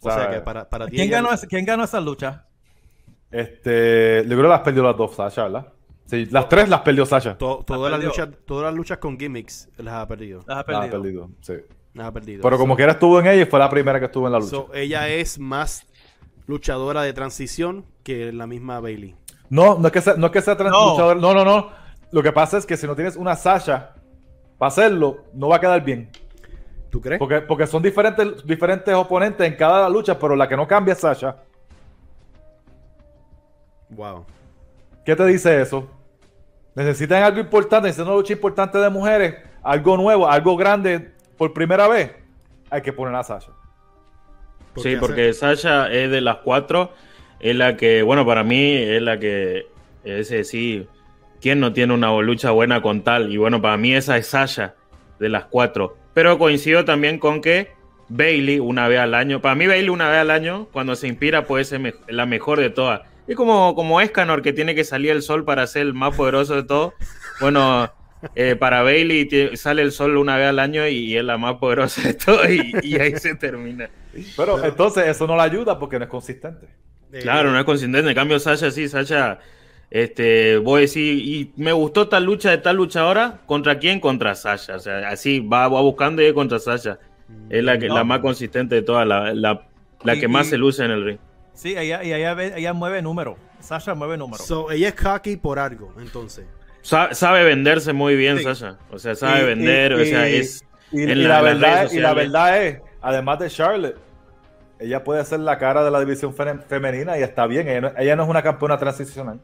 o 0.00 0.10
sea 0.10 0.30
que 0.30 0.40
para, 0.40 0.68
para 0.68 0.86
ti. 0.86 0.96
¿Quién 0.96 1.08
ella- 1.08 1.22
ganó, 1.22 1.36
¿Quién 1.48 1.64
ganó 1.64 1.84
esa 1.84 2.00
lucha? 2.00 2.46
Este, 3.30 4.22
yo 4.24 4.30
creo 4.30 4.42
que 4.42 4.48
las 4.48 4.60
perdió 4.60 4.82
las 4.82 4.96
dos, 4.96 5.14
Sasha, 5.14 5.44
¿verdad? 5.44 5.72
Sí, 6.06 6.26
las 6.26 6.48
tres 6.48 6.68
las 6.68 6.80
perdió 6.80 7.06
Sasha. 7.06 7.38
to- 7.38 7.62
todas, 7.64 7.92
las 7.92 8.02
luchas, 8.02 8.28
todas 8.44 8.64
las 8.64 8.74
luchas 8.74 8.98
con 8.98 9.16
gimmicks 9.18 9.68
las 9.76 9.94
ha 9.94 10.08
perdido. 10.08 10.40
Las 10.46 10.48
ha 10.48 10.54
Las 10.54 10.58
ha 10.58 10.64
perdido. 10.90 11.02
perdido, 11.02 11.30
sí. 11.40 11.52
Las 11.94 12.06
ha 12.08 12.12
perdido. 12.12 12.42
Pero 12.42 12.58
como 12.58 12.72
So- 12.74 12.76
quiera 12.76 12.92
estuvo 12.92 13.20
en 13.20 13.26
ella 13.28 13.42
y 13.42 13.46
fue 13.46 13.58
la 13.60 13.70
primera 13.70 14.00
que 14.00 14.06
estuvo 14.06 14.26
en 14.26 14.32
la 14.32 14.38
lucha. 14.38 14.50
so, 14.50 14.70
ella 14.74 15.08
es 15.08 15.38
más 15.38 15.86
luchadora 16.46 17.02
de 17.02 17.12
transición 17.12 17.84
que 18.02 18.32
la 18.32 18.46
misma 18.48 18.80
Bailey. 18.80 19.14
no, 19.48 19.78
no 19.78 19.86
es 19.86 19.92
que 19.92 20.00
sea, 20.00 20.14
no 20.14 20.26
es 20.26 20.32
que 20.32 20.40
sea 20.40 20.56
trans- 20.56 20.72
No. 20.72 20.90
luchadora, 20.90 21.20
no, 21.20 21.34
no, 21.34 21.44
no. 21.44 21.70
Lo 22.10 22.22
que 22.24 22.32
pasa 22.32 22.58
es 22.58 22.66
que 22.66 22.76
si 22.76 22.86
no 22.88 22.96
tienes 22.96 23.14
una 23.14 23.36
Sasha 23.36 23.94
para 24.60 24.68
hacerlo, 24.68 25.24
no 25.32 25.48
va 25.48 25.56
a 25.56 25.60
quedar 25.60 25.82
bien. 25.82 26.10
¿Tú 26.90 27.00
crees? 27.00 27.18
Porque, 27.18 27.40
porque 27.40 27.66
son 27.66 27.82
diferentes, 27.82 28.46
diferentes 28.46 28.94
oponentes 28.94 29.46
en 29.46 29.56
cada 29.56 29.88
lucha, 29.88 30.18
pero 30.18 30.36
la 30.36 30.46
que 30.46 30.54
no 30.54 30.68
cambia 30.68 30.92
es 30.92 30.98
Sasha. 30.98 31.34
Wow. 33.88 34.26
¿Qué 35.02 35.16
te 35.16 35.24
dice 35.24 35.62
eso? 35.62 35.88
Necesitan 36.74 37.22
algo 37.22 37.40
importante, 37.40 37.86
necesitan 37.86 38.08
una 38.08 38.18
lucha 38.18 38.34
importante 38.34 38.76
de 38.76 38.90
mujeres, 38.90 39.36
algo 39.62 39.96
nuevo, 39.96 40.28
algo 40.28 40.54
grande 40.58 41.10
por 41.38 41.54
primera 41.54 41.88
vez. 41.88 42.12
Hay 42.68 42.82
que 42.82 42.92
poner 42.92 43.14
a 43.14 43.24
Sasha. 43.24 43.52
¿Por 44.74 44.82
Sí, 44.82 44.96
porque 45.00 45.32
Sasha 45.32 45.90
es 45.90 46.10
de 46.10 46.20
las 46.20 46.36
cuatro, 46.44 46.92
es 47.38 47.56
la 47.56 47.78
que, 47.78 48.02
bueno, 48.02 48.26
para 48.26 48.44
mí 48.44 48.74
es 48.74 49.00
la 49.00 49.18
que, 49.18 49.68
ese 50.04 50.44
sí, 50.44 50.86
¿quién 51.40 51.60
no 51.60 51.72
tiene 51.72 51.94
una 51.94 52.12
lucha 52.20 52.50
buena 52.50 52.82
con 52.82 53.02
tal? 53.02 53.32
Y 53.32 53.36
bueno, 53.36 53.60
para 53.60 53.76
mí 53.76 53.94
esa 53.94 54.16
es 54.16 54.28
Sasha, 54.28 54.74
de 55.18 55.28
las 55.28 55.44
cuatro. 55.44 55.96
Pero 56.14 56.38
coincido 56.38 56.84
también 56.84 57.18
con 57.18 57.40
que 57.40 57.68
Bailey 58.08 58.58
una 58.58 58.88
vez 58.88 58.98
al 59.00 59.14
año, 59.14 59.40
para 59.40 59.54
mí 59.54 59.66
Bailey 59.66 59.88
una 59.90 60.08
vez 60.08 60.18
al 60.18 60.30
año, 60.30 60.66
cuando 60.72 60.96
se 60.96 61.06
inspira, 61.08 61.46
puede 61.46 61.64
ser 61.64 61.80
me- 61.80 61.94
la 62.08 62.26
mejor 62.26 62.58
de 62.60 62.70
todas. 62.70 63.02
Es 63.28 63.36
como, 63.36 63.74
como 63.76 64.00
Escanor, 64.00 64.42
que 64.42 64.52
tiene 64.52 64.74
que 64.74 64.82
salir 64.82 65.12
el 65.12 65.22
sol 65.22 65.44
para 65.44 65.66
ser 65.66 65.82
el 65.82 65.94
más 65.94 66.16
poderoso 66.16 66.56
de 66.56 66.64
todos. 66.64 66.94
Bueno, 67.40 67.88
eh, 68.34 68.56
para 68.56 68.82
Bailey 68.82 69.28
sale 69.54 69.82
el 69.82 69.92
sol 69.92 70.16
una 70.16 70.36
vez 70.36 70.48
al 70.48 70.58
año 70.58 70.86
y, 70.88 71.16
es 71.16 71.22
la 71.24 71.38
más 71.38 71.54
poderosa 71.56 72.02
de 72.02 72.14
todos 72.14 72.48
y, 72.50 72.72
y 72.82 72.98
ahí 72.98 73.16
se 73.16 73.36
termina. 73.36 73.88
Pero 74.36 74.62
entonces 74.64 75.06
eso 75.06 75.26
no 75.28 75.36
la 75.36 75.44
ayuda 75.44 75.78
porque 75.78 75.98
no 75.98 76.04
es 76.06 76.10
consistente. 76.10 76.66
Eh, 77.12 77.20
Claro, 77.22 77.52
no 77.52 77.58
es 77.58 77.64
consistente. 77.64 78.08
En 78.08 78.14
cambio, 78.16 78.40
Sasha 78.40 78.70
sí, 78.72 78.88
Sasha, 78.88 79.38
este, 79.90 80.58
voy 80.58 80.78
a 80.78 80.80
decir, 80.82 81.14
y 81.18 81.52
me 81.56 81.72
gustó 81.72 82.08
tal 82.08 82.24
lucha 82.24 82.50
de 82.50 82.58
tal 82.58 82.76
luchadora, 82.76 83.40
¿contra 83.46 83.78
quién? 83.78 83.98
Contra 84.00 84.34
Sasha. 84.34 84.76
O 84.76 84.78
sea, 84.78 85.08
así 85.08 85.40
va, 85.40 85.68
va 85.68 85.80
buscando 85.80 86.22
y 86.22 86.26
es 86.26 86.32
contra 86.32 86.58
Sasha. 86.58 86.98
Es 87.48 87.62
la, 87.64 87.78
que, 87.78 87.88
No. 87.88 87.94
la 87.96 88.04
más 88.04 88.20
consistente 88.20 88.74
de 88.76 88.82
todas, 88.82 89.06
la, 89.06 89.34
la, 89.34 89.66
la 90.02 90.14
Y- 90.14 90.20
que 90.20 90.28
más 90.28 90.46
y- 90.46 90.50
se 90.50 90.58
luce 90.58 90.84
en 90.84 90.90
el 90.92 91.04
ring. 91.04 91.18
Sí, 91.54 91.76
ella, 91.76 92.02
y 92.04 92.12
ella, 92.12 92.34
ve- 92.34 92.54
ella 92.56 92.72
mueve 92.72 93.02
números. 93.02 93.36
Sasha 93.58 93.94
mueve 93.94 94.16
números. 94.16 94.46
So, 94.46 94.70
ella 94.70 94.88
es 94.88 94.94
cocky 94.94 95.36
por 95.36 95.58
algo, 95.58 95.92
entonces. 96.00 96.46
Sa- 96.82 97.12
sabe 97.12 97.44
venderse 97.44 97.92
muy 97.92 98.16
bien, 98.16 98.38
Sí. 98.38 98.44
Sasha. 98.44 98.78
O 98.90 98.98
sea, 98.98 99.14
sabe 99.14 99.42
Y- 99.42 99.46
vender, 99.46 99.92
y- 99.92 99.94
o 99.94 100.04
sea, 100.06 100.28
y- 100.30 100.36
es... 100.36 100.64
Y, 100.92 101.02
en 101.02 101.10
y 101.10 101.14
la- 101.16 101.42
verdad, 101.42 101.88
y 101.92 101.98
la 101.98 102.14
verdad 102.14 102.64
es, 102.64 102.80
además 103.02 103.38
de 103.38 103.48
Charlotte, 103.50 103.96
ella 104.78 105.04
puede 105.04 105.24
ser 105.24 105.40
la 105.40 105.58
cara 105.58 105.84
de 105.84 105.90
la 105.90 106.00
división 106.00 106.34
fe- 106.34 106.58
femenina 106.66 107.18
y 107.18 107.22
está 107.22 107.46
bien. 107.46 107.68
Ella 107.68 107.80
no, 107.82 107.92
ella 107.98 108.16
no 108.16 108.22
es 108.24 108.28
una 108.30 108.42
campeona 108.42 108.78
transicional. 108.78 109.38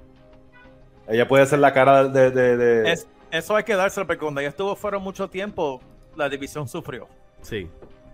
Ella 1.09 1.27
puede 1.29 1.47
ser 1.47 1.59
la 1.61 1.73
cara 1.73 2.05
de. 2.09 2.31
de- 2.31 2.57
de- 2.57 2.93
Es- 2.93 3.07
eso 3.31 3.57
hay 3.57 3.65
que 3.65 3.75
dárselo 3.75 4.07
porque 4.07 4.21
cuando 4.21 4.41
ella 4.41 4.51
estuvo 4.51 4.75
fuera 4.77 4.99
mucho 4.99 5.29
tiempo, 5.29 5.81
la 6.17 6.29
división 6.29 6.67
sufrió. 6.69 7.09
Sí. 7.43 7.69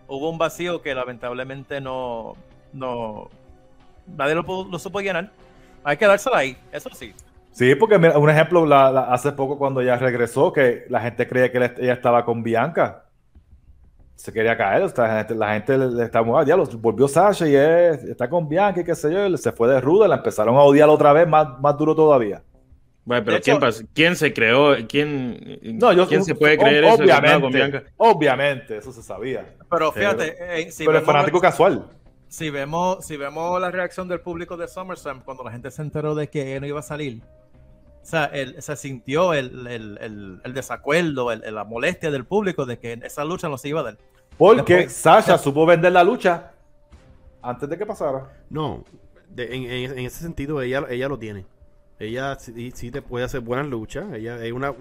Hubo 0.08 0.28
un 0.30 0.38
vacío 0.38 0.82
que 0.82 0.94
lamentablemente 0.94 1.80
no, 1.80 2.34
no 2.72 3.28
nadie 4.06 4.34
lo, 4.34 4.42
lo 4.70 4.78
supo 4.78 5.00
llenar. 5.00 5.30
Hay 5.84 5.96
que 5.96 6.06
dársela 6.06 6.38
ahí, 6.38 6.56
eso 6.70 6.90
sí. 6.92 7.14
Sí, 7.50 7.74
porque 7.74 7.98
mira, 7.98 8.18
un 8.18 8.28
ejemplo, 8.30 8.64
la- 8.66 8.90
la- 8.90 9.04
hace 9.12 9.32
poco 9.32 9.58
cuando 9.58 9.80
ella 9.80 9.96
regresó, 9.96 10.52
que 10.52 10.84
la 10.88 11.00
gente 11.00 11.26
creía 11.28 11.50
que 11.52 11.58
ella- 11.78 11.92
estaba 11.92 12.24
con 12.24 12.42
Bianca. 12.42 13.04
Se 14.14 14.32
quería 14.32 14.56
caer, 14.56 14.82
o 14.82 14.88
sea, 14.88 15.06
la 15.08 15.18
gente, 15.18 15.34
la 15.34 15.52
gente 15.54 15.78
le, 15.78 15.86
le 15.90 16.04
estaba 16.04 16.24
muy, 16.24 16.40
"Ah, 16.40 16.44
diablo, 16.44 16.64
volvió 16.78 17.08
Sasha 17.08 17.46
y 17.48 17.54
es- 17.56 18.04
está 18.04 18.28
con 18.28 18.48
Bianca 18.48 18.80
y 18.80 18.84
qué 18.84 18.94
sé 18.94 19.12
yo, 19.12 19.26
y 19.26 19.36
se 19.36 19.50
fue 19.52 19.68
de 19.68 19.80
ruda, 19.80 20.06
la 20.08 20.16
empezaron 20.16 20.54
a 20.56 20.60
odiar 20.62 20.88
otra 20.88 21.12
vez, 21.12 21.26
más, 21.26 21.58
más 21.60 21.76
duro 21.76 21.94
todavía. 21.94 22.42
Bueno, 23.04 23.24
pero 23.24 23.40
¿quién, 23.40 23.58
¿quién, 23.92 24.16
se 24.16 24.32
creó? 24.32 24.76
¿Quién, 24.88 25.58
no, 25.62 25.92
yo, 25.92 26.06
¿quién 26.06 26.24
se 26.24 26.36
puede 26.36 26.56
creer 26.56 26.84
obviamente, 26.84 27.78
eso? 27.78 27.86
Obviamente, 27.96 28.76
eso 28.76 28.92
se 28.92 29.02
sabía. 29.02 29.56
Pero 29.68 29.90
fíjate, 29.90 30.36
pero, 30.38 30.52
eh, 30.52 30.70
si 30.70 30.86
pero 30.86 30.98
es 30.98 31.04
fanático 31.04 31.40
casual. 31.40 31.84
Si 32.28 32.48
vemos, 32.48 33.04
si 33.04 33.16
vemos 33.16 33.60
la 33.60 33.70
reacción 33.70 34.06
del 34.08 34.20
público 34.20 34.56
de 34.56 34.68
SummerSlam 34.68 35.22
cuando 35.22 35.42
la 35.42 35.50
gente 35.50 35.70
se 35.70 35.82
enteró 35.82 36.14
de 36.14 36.28
que 36.28 36.58
no 36.60 36.66
iba 36.66 36.78
a 36.78 36.82
salir, 36.82 37.22
o 38.02 38.06
sea, 38.06 38.30
se 38.58 38.76
sintió 38.76 39.34
el, 39.34 39.66
el, 39.66 40.40
el, 40.42 40.54
desacuerdo, 40.54 41.34
la 41.34 41.64
molestia 41.64 42.10
del 42.10 42.24
público 42.24 42.66
de 42.66 42.78
que 42.78 43.00
esa 43.02 43.24
lucha 43.24 43.48
no 43.48 43.58
se 43.58 43.68
iba 43.68 43.80
a 43.80 43.84
dar. 43.84 43.98
Porque 44.38 44.88
Sasha 44.88 45.38
supo 45.38 45.66
vender 45.66 45.92
la 45.92 46.02
lucha 46.02 46.52
antes 47.42 47.68
de 47.68 47.78
que 47.78 47.86
pasara. 47.86 48.28
No, 48.50 48.84
en, 49.36 49.70
en, 49.70 49.98
ese 49.98 50.22
sentido 50.22 50.60
ella, 50.62 50.84
ella 50.88 51.08
lo 51.08 51.18
tiene. 51.18 51.44
Ella 51.98 52.36
sí, 52.38 52.72
sí, 52.74 52.90
te 52.90 53.02
puede 53.02 53.24
hacer 53.24 53.40
buenas 53.40 53.66
luchas. 53.66 54.12
Ella 54.14 54.44
es 54.44 54.52
una, 54.52 54.74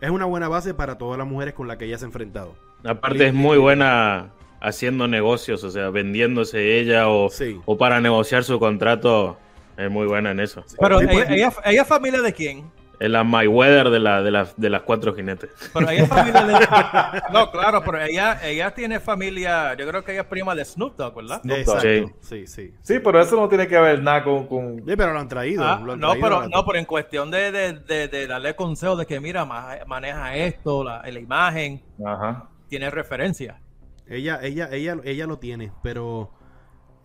es 0.00 0.10
una 0.10 0.24
buena 0.24 0.48
base 0.48 0.74
para 0.74 0.98
todas 0.98 1.18
las 1.18 1.26
mujeres 1.26 1.54
con 1.54 1.68
las 1.68 1.76
que 1.76 1.86
ella 1.86 1.98
se 1.98 2.04
ha 2.04 2.08
enfrentado. 2.08 2.54
Aparte 2.84 3.26
es 3.26 3.34
muy 3.34 3.58
buena 3.58 4.30
haciendo 4.60 5.08
negocios, 5.08 5.64
o 5.64 5.70
sea, 5.70 5.90
vendiéndose 5.90 6.78
ella 6.78 7.08
o, 7.08 7.30
o 7.64 7.78
para 7.78 8.00
negociar 8.00 8.44
su 8.44 8.58
contrato. 8.58 9.38
Es 9.76 9.90
muy 9.90 10.06
buena 10.06 10.32
en 10.32 10.40
eso. 10.40 10.62
Pero 10.78 11.00
ella, 11.00 11.34
ella, 11.34 11.52
ella, 11.64 11.84
familia 11.86 12.20
de 12.20 12.32
quién? 12.34 12.70
Es 13.00 13.10
la 13.10 13.24
Mayweather 13.24 13.88
de, 13.88 13.98
la, 13.98 14.22
de, 14.22 14.30
la, 14.30 14.46
de 14.54 14.68
las 14.68 14.82
cuatro 14.82 15.14
jinetes. 15.14 15.48
Pero 15.72 15.88
ella 15.88 16.02
es 16.02 16.08
familia 16.08 16.44
de... 16.44 16.52
No, 17.32 17.50
claro, 17.50 17.82
pero 17.82 17.98
ella, 18.02 18.38
ella 18.46 18.74
tiene 18.74 19.00
familia... 19.00 19.72
Yo 19.72 19.88
creo 19.88 20.04
que 20.04 20.12
ella 20.12 20.20
es 20.20 20.26
prima 20.26 20.54
de 20.54 20.66
Snoop 20.66 20.98
Dogg, 20.98 21.16
¿verdad? 21.16 21.40
Exacto. 21.50 21.80
Sí. 21.80 22.04
sí, 22.20 22.46
sí. 22.46 22.74
Sí, 22.82 22.98
pero 22.98 23.18
eso 23.18 23.36
no 23.36 23.48
tiene 23.48 23.66
que 23.66 23.80
ver 23.80 24.02
nada 24.02 24.22
con... 24.22 24.46
con... 24.46 24.76
Sí, 24.86 24.96
pero 24.98 25.14
lo 25.14 25.18
han 25.18 25.28
traído. 25.28 25.64
Ah, 25.64 25.80
lo 25.82 25.94
han 25.94 25.98
no, 25.98 26.10
traído 26.10 26.28
pero, 26.28 26.48
no, 26.50 26.66
pero 26.66 26.78
en 26.78 26.84
cuestión 26.84 27.30
de, 27.30 27.50
de, 27.50 28.08
de, 28.08 28.26
darle 28.26 28.54
consejo 28.54 28.96
de 28.96 29.06
que, 29.06 29.18
mira, 29.18 29.46
maneja 29.46 30.36
esto, 30.36 30.84
la, 30.84 31.00
la 31.02 31.18
imagen, 31.18 31.80
Ajá. 32.04 32.50
tiene 32.68 32.90
referencia. 32.90 33.62
Ella, 34.06 34.40
ella, 34.42 34.68
ella, 34.70 34.98
ella 35.04 35.26
lo 35.26 35.38
tiene, 35.38 35.72
pero... 35.82 36.32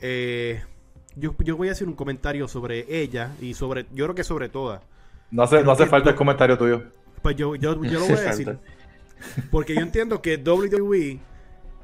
Eh, 0.02 0.62
yo, 1.16 1.34
yo 1.40 1.56
voy 1.56 1.70
a 1.70 1.72
hacer 1.72 1.88
un 1.88 1.96
comentario 1.96 2.50
sobre 2.50 2.86
ella 2.90 3.32
y 3.40 3.54
sobre... 3.54 3.86
Yo 3.94 4.04
creo 4.04 4.16
que 4.16 4.26
sobre 4.26 4.50
todas 4.50 4.82
no 5.32 5.44
hace, 5.44 5.64
no 5.64 5.72
hace 5.72 5.86
falta 5.86 6.10
el 6.10 6.16
comentario 6.16 6.58
tuyo. 6.58 6.84
Pues 7.22 7.36
yo, 7.36 7.56
yo, 7.56 7.82
yo 7.84 8.00
lo 8.00 8.06
voy 8.08 8.18
a 8.18 8.22
decir. 8.22 8.58
Porque 9.52 9.76
yo 9.76 9.82
entiendo 9.82 10.22
que 10.22 10.38
WWE 10.38 11.20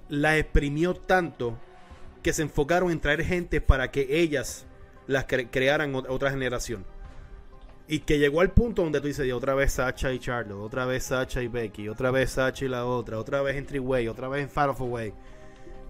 la 0.10 0.38
exprimió 0.38 0.94
tanto 0.94 1.58
que 2.22 2.34
se 2.34 2.44
enfocaron 2.44 2.92
en 2.92 3.00
traer 3.00 3.24
gente 3.24 3.62
para 3.62 3.92
que 3.92 4.08
ellas 4.22 4.66
las 5.08 5.26
crearan 5.26 5.96
otra 5.96 6.30
generación. 6.32 6.86
Y 7.88 8.00
que 8.00 8.20
llegó 8.20 8.42
al 8.42 8.52
punto 8.52 8.84
donde 8.84 9.02
tú 9.02 9.08
dices, 9.08 9.32
otra 9.34 9.54
vez 9.54 9.74
Sacha 9.74 10.14
y 10.14 10.20
Charlotte, 10.20 10.62
otra 10.62 10.86
vez 10.86 11.04
Sacha 11.04 11.42
y 11.42 11.48
Becky, 11.48 11.90
otra 11.90 12.12
vez 12.12 12.32
Sacha 12.32 12.66
y 12.66 12.68
la 12.70 12.86
otra, 12.86 13.18
otra 13.18 13.42
vez 13.42 13.58
en 13.58 13.80
Way, 13.82 14.08
otra 14.08 14.30
vez 14.30 14.44
en 14.44 14.50
Far 14.50 14.70
of 14.70 14.80
Away. 14.80 15.14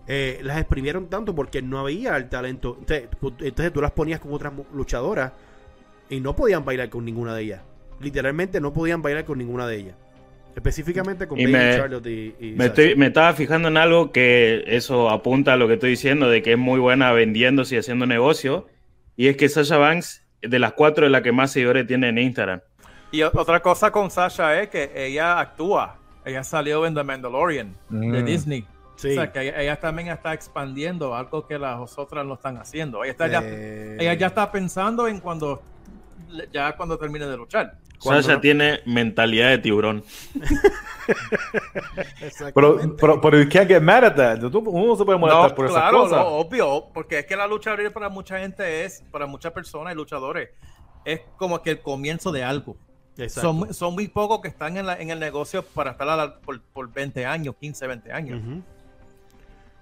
Eh, 0.07 0.39
las 0.41 0.57
exprimieron 0.57 1.07
tanto 1.07 1.35
porque 1.35 1.61
no 1.61 1.79
había 1.79 2.17
el 2.17 2.27
talento. 2.27 2.79
Entonces 2.79 3.73
tú 3.73 3.81
las 3.81 3.91
ponías 3.91 4.19
con 4.19 4.33
otras 4.33 4.53
luchadoras 4.73 5.33
y 6.11 6.19
no 6.19 6.35
podían 6.35 6.63
bailar 6.65 6.89
con 6.89 7.05
ninguna 7.05 7.33
de 7.33 7.43
ellas. 7.43 7.61
Literalmente 7.99 8.59
no 8.59 8.73
podían 8.73 9.01
bailar 9.01 9.25
con 9.25 9.37
ninguna 9.37 9.65
de 9.65 9.77
ellas. 9.77 9.95
Específicamente 10.55 11.27
con 11.27 11.37
Baby 11.37 11.53
Charlotte 11.53 12.05
y, 12.07 12.53
me, 12.57 12.65
estoy, 12.65 12.95
me, 12.97 13.07
estaba 13.07 13.31
fijando 13.31 13.69
en 13.69 13.77
algo 13.77 14.11
que 14.11 14.65
eso 14.67 15.09
apunta 15.09 15.53
a 15.53 15.55
lo 15.55 15.69
que 15.69 15.75
estoy 15.75 15.91
diciendo, 15.91 16.29
de 16.29 16.41
que 16.41 16.51
es 16.51 16.57
muy 16.57 16.79
buena 16.81 17.13
vendiéndose 17.13 17.75
y 17.75 17.77
haciendo 17.77 18.05
negocio. 18.05 18.67
Y 19.15 19.27
es 19.27 19.37
que 19.37 19.47
Sasha 19.47 19.77
Banks, 19.77 20.27
de 20.41 20.59
las 20.59 20.73
cuatro, 20.73 21.05
es 21.05 21.11
la 21.11 21.23
que 21.23 21.31
más 21.31 21.51
seguidores 21.51 21.87
tiene 21.87 22.09
en 22.09 22.17
Instagram. 22.17 22.59
Y 23.11 23.21
otra 23.23 23.61
cosa 23.61 23.91
con 23.91 24.11
Sasha 24.11 24.61
es 24.61 24.67
que 24.67 24.91
ella 24.93 25.39
actúa. 25.39 25.97
Ella 26.25 26.43
salió 26.43 26.85
en 26.85 26.93
The 26.93 27.03
Mandalorian 27.03 27.73
de 27.89 28.21
mm. 28.21 28.25
Disney. 28.25 28.67
O 28.95 28.99
sea, 28.99 29.31
que 29.31 29.53
ella, 29.57 29.79
también 29.79 30.09
está 30.09 30.33
expandiendo 30.33 31.15
algo 31.15 31.47
que 31.47 31.57
las 31.57 31.97
otras 31.97 32.25
no 32.25 32.35
están 32.35 32.57
haciendo. 32.57 33.03
Ella, 33.03 33.11
está 33.11 33.27
ya, 33.27 33.41
eh. 33.43 33.97
ella 33.99 34.13
ya 34.13 34.27
está 34.27 34.51
pensando 34.51 35.07
en 35.07 35.19
cuando 35.19 35.63
ya 36.51 36.75
cuando 36.75 36.97
termine 36.97 37.25
de 37.25 37.37
luchar. 37.37 37.77
Sasha 37.99 38.41
tiene 38.41 38.81
mentalidad 38.85 39.49
de 39.49 39.57
tiburón. 39.59 40.03
pero, 42.53 42.95
pero, 42.97 43.21
pero 43.21 43.39
you 43.39 43.47
can't 43.47 43.67
get 43.67 43.81
mad 43.81 44.03
at 44.03 44.15
that. 44.15 44.43
Uno 44.43 44.95
se 44.95 45.05
puede 45.05 45.19
molestar 45.19 45.53
por 45.53 45.67
esas 45.67 45.91
cosas. 45.91 46.09
Claro, 46.09 46.29
obvio, 46.29 46.87
porque 46.93 47.19
es 47.19 47.25
que 47.25 47.35
la 47.35 47.45
lucha 47.45 47.75
libre 47.75 47.91
para 47.91 48.09
mucha 48.09 48.39
gente 48.39 48.83
es, 48.83 49.03
para 49.11 49.27
muchas 49.27 49.51
personas 49.51 49.93
y 49.93 49.95
luchadores, 49.95 50.49
es 51.05 51.21
como 51.37 51.61
que 51.61 51.71
el 51.71 51.81
comienzo 51.81 52.31
de 52.31 52.43
algo. 52.43 52.75
Son, 53.27 53.71
son, 53.73 53.93
muy 53.93 54.07
pocos 54.07 54.41
que 54.41 54.47
están 54.47 54.77
en, 54.77 54.87
la, 54.87 54.95
en 54.99 55.11
el 55.11 55.19
negocio 55.19 55.63
para 55.63 55.91
estar 55.91 56.39
por, 56.39 56.59
por, 56.61 56.91
20 56.91 57.25
años, 57.25 57.55
15, 57.59 57.85
20 57.85 58.11
años. 58.11 58.41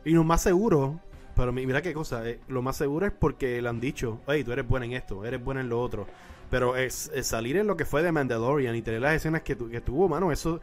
Y 0.04 0.12
lo 0.12 0.26
más 0.26 0.42
seguro, 0.42 1.00
pero 1.40 1.54
mira 1.54 1.82
qué 1.82 1.94
cosa, 1.94 2.28
eh, 2.28 2.40
lo 2.50 2.62
más 2.62 2.76
seguro 2.76 3.06
es 3.06 3.14
porque 3.14 3.62
le 3.62 3.70
han 3.70 3.80
dicho, 3.80 4.20
hey, 4.28 4.44
tú 4.44 4.52
eres 4.52 4.68
buena 4.68 4.86
en 4.86 4.94
esto, 4.94 5.24
eres 5.24 5.42
buena 5.42 5.62
en 5.62 5.70
lo 5.70 5.82
otro. 5.82 6.06
Pero 6.50 6.76
es, 6.76 7.12
salir 7.22 7.58
en 7.58 7.68
lo 7.68 7.78
que 7.78 7.86
fue 7.86 8.04
de 8.04 8.12
Mandalorian 8.12 8.76
y 8.76 8.82
tener 8.82 9.02
las 9.02 9.14
escenas 9.14 9.44
que, 9.44 9.56
que 9.56 9.82
tuvo, 9.82 10.10
mano, 10.10 10.32
eso 10.32 10.60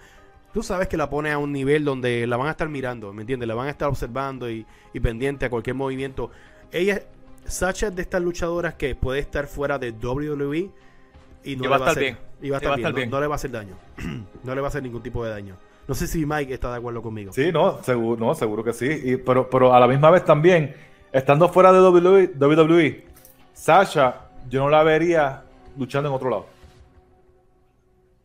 tú 0.52 0.62
sabes 0.62 0.88
que 0.88 0.96
la 0.96 1.10
pone 1.10 1.30
a 1.32 1.38
un 1.38 1.52
nivel 1.52 1.84
donde 1.84 2.26
la 2.26 2.36
van 2.36 2.48
a 2.48 2.50
estar 2.50 2.68
mirando, 2.68 3.12
¿me 3.12 3.22
entiendes? 3.22 3.46
La 3.46 3.54
van 3.54 3.68
a 3.68 3.70
estar 3.70 3.88
observando 3.88 4.50
y, 4.50 4.66
pendiente 5.02 5.46
a 5.46 5.50
cualquier 5.50 5.76
movimiento. 5.76 6.30
Ella, 6.72 7.02
Sacha 7.44 7.88
es 7.88 7.96
de 7.96 8.02
estas 8.02 8.22
luchadoras 8.22 8.74
que 8.74 8.94
puede 8.94 9.20
estar 9.20 9.46
fuera 9.46 9.78
de 9.78 9.92
WWE 9.92 10.70
y 11.44 11.56
no 11.56 11.62
le 11.62 11.68
va 11.68 11.76
a 11.76 11.78
estar 11.78 11.98
bien. 11.98 12.18
Y 12.42 12.50
va 12.50 12.56
a 12.56 12.60
estar, 12.60 12.92
bien. 12.94 13.10
No, 13.10 13.20
le 13.20 13.26
va 13.26 13.34
a 13.34 13.36
hacer 13.36 13.50
daño. 13.50 13.76
no 14.44 14.54
le 14.54 14.60
va 14.60 14.66
a 14.66 14.70
hacer 14.70 14.82
ningún 14.82 15.02
tipo 15.02 15.24
de 15.24 15.30
daño. 15.30 15.56
No 15.88 15.94
sé 15.94 16.06
si 16.06 16.26
Mike 16.26 16.54
está 16.54 16.70
de 16.70 16.78
acuerdo 16.78 17.00
conmigo. 17.00 17.32
Sí, 17.32 17.52
no, 17.52 17.82
seguro, 17.82 18.24
no, 18.24 18.34
seguro 18.34 18.64
que 18.64 18.72
sí. 18.72 19.16
pero, 19.24 19.48
pero 19.48 19.72
a 19.72 19.80
la 19.80 19.86
misma 19.86 20.10
vez 20.10 20.24
también, 20.24 20.74
estando 21.12 21.48
fuera 21.48 21.72
de 21.72 21.80
WWE, 21.80 22.32
WWE 22.38 23.06
Sasha, 23.52 24.28
yo 24.48 24.60
no 24.60 24.68
la 24.68 24.82
vería 24.82 25.44
luchando 25.78 26.08
en 26.08 26.14
otro 26.14 26.28
lado. 26.30 26.46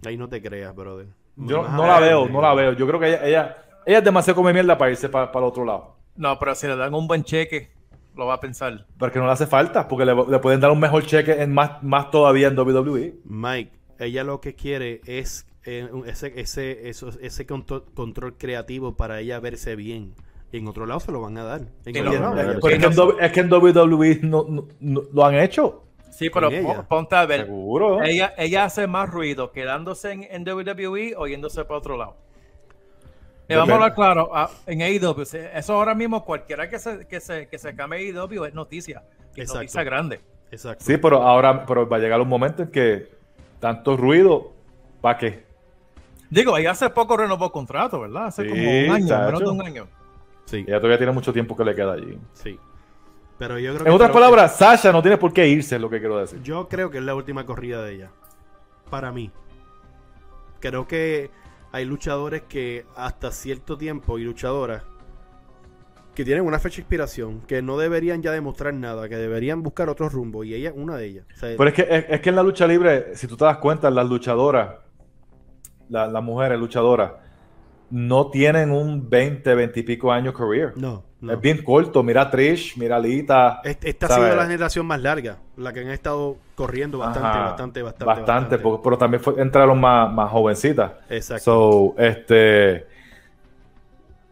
Ahí 0.05 0.17
no 0.17 0.27
te 0.27 0.41
creas, 0.41 0.75
brother. 0.75 1.07
Yo 1.35 1.67
no, 1.67 1.87
la 1.87 1.99
veo, 1.99 2.27
no 2.27 2.41
la 2.41 2.53
veo. 2.53 2.73
Yo 2.73 2.87
creo 2.87 2.99
que 2.99 3.07
ella, 3.07 3.25
ella, 3.25 3.57
ella 3.85 3.97
es 3.99 4.03
demasiado 4.03 4.35
come 4.35 4.53
mierda 4.53 4.77
para 4.77 4.91
irse 4.91 5.09
para, 5.09 5.31
el 5.31 5.43
otro 5.43 5.63
lado. 5.63 5.95
No, 6.15 6.37
pero 6.37 6.53
si 6.55 6.67
le 6.67 6.75
dan 6.75 6.93
un 6.93 7.07
buen 7.07 7.23
cheque, 7.23 7.71
lo 8.15 8.25
va 8.25 8.35
a 8.35 8.39
pensar. 8.39 8.85
Porque 8.97 9.19
no 9.19 9.25
le 9.25 9.31
hace 9.31 9.47
falta, 9.47 9.87
porque 9.87 10.05
le, 10.05 10.39
pueden 10.39 10.59
dar 10.59 10.71
un 10.71 10.79
mejor 10.79 11.05
cheque 11.05 11.41
en 11.41 11.53
más, 11.53 11.81
más 11.83 12.11
todavía 12.11 12.47
en 12.47 12.59
WWE. 12.59 13.15
Mike, 13.23 13.71
ella 13.99 14.23
lo 14.23 14.41
que 14.41 14.55
quiere 14.55 15.01
es 15.05 15.47
eh, 15.65 15.89
ese, 16.07 16.39
ese, 16.39 16.89
eso, 16.89 17.09
ese 17.21 17.45
control, 17.45 17.85
control, 17.93 18.37
creativo 18.37 18.95
para 18.95 19.19
ella 19.19 19.39
verse 19.39 19.75
bien. 19.75 20.13
Y 20.51 20.57
en 20.57 20.67
otro 20.67 20.85
lado 20.85 20.99
se 20.99 21.11
lo 21.11 21.21
van 21.21 21.37
a 21.37 21.43
dar. 21.43 21.61
es, 21.85 21.93
que 21.93 21.99
en, 23.39 23.53
WWE 23.53 24.19
no, 24.23 24.67
lo 24.79 25.25
han 25.25 25.35
hecho. 25.35 25.83
Sí, 26.11 26.29
pero 26.29 26.49
ponte 26.87 27.15
a 27.15 27.25
ver. 27.25 27.45
¿Seguro? 27.45 28.03
Ella, 28.03 28.33
ella 28.37 28.65
hace 28.65 28.85
más 28.85 29.09
ruido 29.09 29.51
quedándose 29.51 30.11
en, 30.11 30.27
en 30.29 30.47
WWE 30.47 31.13
o 31.15 31.27
yéndose 31.27 31.63
para 31.63 31.77
otro 31.77 31.97
lado. 31.97 32.17
Le 33.47 33.57
vamos 33.57 33.71
a 33.71 33.75
hablar 33.75 33.95
claro, 33.95 34.31
en 34.65 34.81
AEW, 34.81 35.23
eso 35.53 35.73
ahora 35.73 35.93
mismo 35.93 36.23
cualquiera 36.23 36.69
que 36.69 36.79
se, 36.79 37.05
que 37.05 37.19
se, 37.19 37.47
que 37.47 37.57
se 37.57 37.75
cambie 37.75 38.13
AEW 38.13 38.45
es 38.45 38.53
noticia. 38.53 39.03
Es 39.35 39.53
noticia 39.53 39.83
grande. 39.83 40.21
Exacto. 40.51 40.85
Sí, 40.85 40.97
pero 40.97 41.21
ahora 41.21 41.65
pero 41.65 41.87
va 41.87 41.97
a 41.97 41.99
llegar 41.99 42.21
un 42.21 42.29
momento 42.29 42.63
en 42.63 42.71
que 42.71 43.09
tanto 43.59 43.97
ruido, 43.97 44.53
¿para 45.01 45.17
qué? 45.17 45.50
Digo, 46.31 46.57
ella 46.57 46.71
hace 46.71 46.89
poco 46.89 47.17
renovó 47.17 47.51
contrato, 47.51 47.99
¿verdad? 47.99 48.27
Hace 48.27 48.47
como 48.47 48.61
un 48.61 48.89
año, 48.89 49.25
menos 49.25 49.39
de 49.41 49.49
un 49.49 49.61
año. 49.61 49.87
Sí. 50.45 50.63
Ella 50.65 50.77
todavía 50.77 50.97
tiene 50.97 51.11
mucho 51.11 51.33
tiempo 51.33 51.57
que 51.57 51.65
le 51.65 51.75
queda 51.75 51.93
allí. 51.93 52.17
Sí. 52.33 52.57
Pero 53.37 53.59
yo 53.59 53.75
creo 53.75 53.87
en 53.87 53.93
otras 53.93 54.11
palabras, 54.11 54.57
Sasha 54.57 54.93
no 54.93 55.01
tiene 55.01 55.17
por 55.17 55.33
qué 55.33 55.47
irse, 55.47 55.75
es 55.75 55.81
lo 55.81 55.89
que 55.89 55.99
quiero 55.99 56.17
decir. 56.17 56.41
Yo 56.41 56.69
creo 56.69 56.89
que 56.89 56.99
es 56.99 57.03
la 57.03 57.15
última 57.15 57.45
corrida 57.45 57.83
de 57.83 57.95
ella. 57.95 58.11
Para 58.89 59.11
mí. 59.11 59.29
Creo 60.61 60.87
que 60.87 61.31
hay 61.73 61.83
luchadores 61.83 62.43
que 62.43 62.85
hasta 62.95 63.31
cierto 63.31 63.77
tiempo 63.77 64.17
y 64.17 64.23
luchadoras 64.23 64.83
que 66.15 66.23
tienen 66.23 66.45
una 66.45 66.59
fecha 66.59 66.77
de 66.77 66.81
inspiración, 66.81 67.41
que 67.41 67.61
no 67.61 67.77
deberían 67.77 68.21
ya 68.21 68.31
demostrar 68.31 68.73
nada, 68.73 69.09
que 69.09 69.17
deberían 69.17 69.63
buscar 69.63 69.89
otro 69.89 70.07
rumbo, 70.07 70.43
y 70.43 70.53
ella 70.53 70.69
es 70.69 70.75
una 70.75 70.95
de 70.95 71.05
ellas. 71.07 71.25
Pero 71.39 71.67
es 71.67 71.73
que, 71.73 72.05
es, 72.09 72.21
que 72.21 72.29
en 72.29 72.35
la 72.35 72.43
lucha 72.43 72.67
libre, 72.67 73.15
si 73.15 73.27
tú 73.27 73.35
te 73.35 73.45
das 73.45 73.57
cuenta, 73.57 73.89
las 73.89 74.07
luchadoras, 74.07 74.75
las 75.91 76.23
mujeres 76.23 76.59
luchadoras, 76.59 77.11
no 77.91 78.27
tienen 78.27 78.71
un 78.71 79.09
20, 79.09 79.53
20 79.53 79.79
y 79.79 79.83
pico 79.83 80.11
años 80.11 80.33
career. 80.33 80.73
No. 80.77 81.03
Es 81.29 81.39
bien 81.39 81.63
corto. 81.63 82.01
Mira 82.01 82.31
Trish, 82.31 82.75
mira 82.77 82.97
Lita. 82.97 83.61
Esta 83.63 84.07
ha 84.07 84.15
sido 84.15 84.35
la 84.35 84.43
generación 84.43 84.85
más 84.87 84.99
larga, 85.01 85.37
la 85.55 85.71
que 85.71 85.81
han 85.81 85.89
estado 85.89 86.37
corriendo 86.55 86.97
bastante, 86.97 87.37
bastante, 87.37 87.81
bastante. 87.83 88.05
Bastante, 88.05 88.57
pero 88.57 88.97
también 88.97 89.21
entraron 89.37 89.79
más, 89.79 90.11
más 90.11 90.31
jovencitas. 90.31 90.93
Exacto. 91.09 91.43
So, 91.43 91.95
este. 92.01 92.87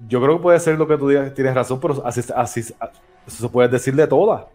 Yo 0.07 0.22
creo 0.22 0.38
que 0.38 0.43
puede 0.43 0.60
ser 0.60 0.78
lo 0.78 0.88
que 0.88 0.97
tú 0.97 1.10
digas, 1.10 1.34
tienes 1.34 1.53
razón, 1.53 1.80
pero 1.80 2.01
así, 2.05 2.22
así, 2.34 2.62
eso 2.62 2.74
se 3.28 3.49
puede 3.49 3.68
decir 3.68 3.93
de 3.93 4.07
todas. 4.07 4.45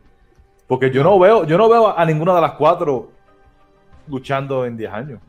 Porque 0.66 0.90
yo 0.90 1.05
no 1.05 1.18
veo, 1.18 1.44
yo 1.44 1.59
no 1.59 1.68
veo 1.68 1.96
a 1.96 2.05
ninguna 2.07 2.34
de 2.34 2.40
las 2.40 2.52
cuatro 2.52 3.11
luchando 4.09 4.64
en 4.64 4.76
10 4.76 4.92
años. 4.92 5.20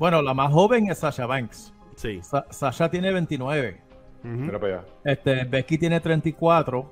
Bueno, 0.00 0.22
la 0.22 0.32
más 0.32 0.50
joven 0.50 0.90
es 0.90 0.98
Sasha 1.00 1.26
Banks. 1.26 1.74
Sí. 1.94 2.20
Sa- 2.22 2.46
Sasha 2.48 2.88
tiene 2.90 3.12
29. 3.12 3.78
Ujú. 4.24 4.28
Mira 4.32 4.58
para 4.58 4.76
allá. 4.78 4.84
Este, 5.04 5.44
Becky 5.44 5.76
tiene 5.76 6.00
34. 6.00 6.90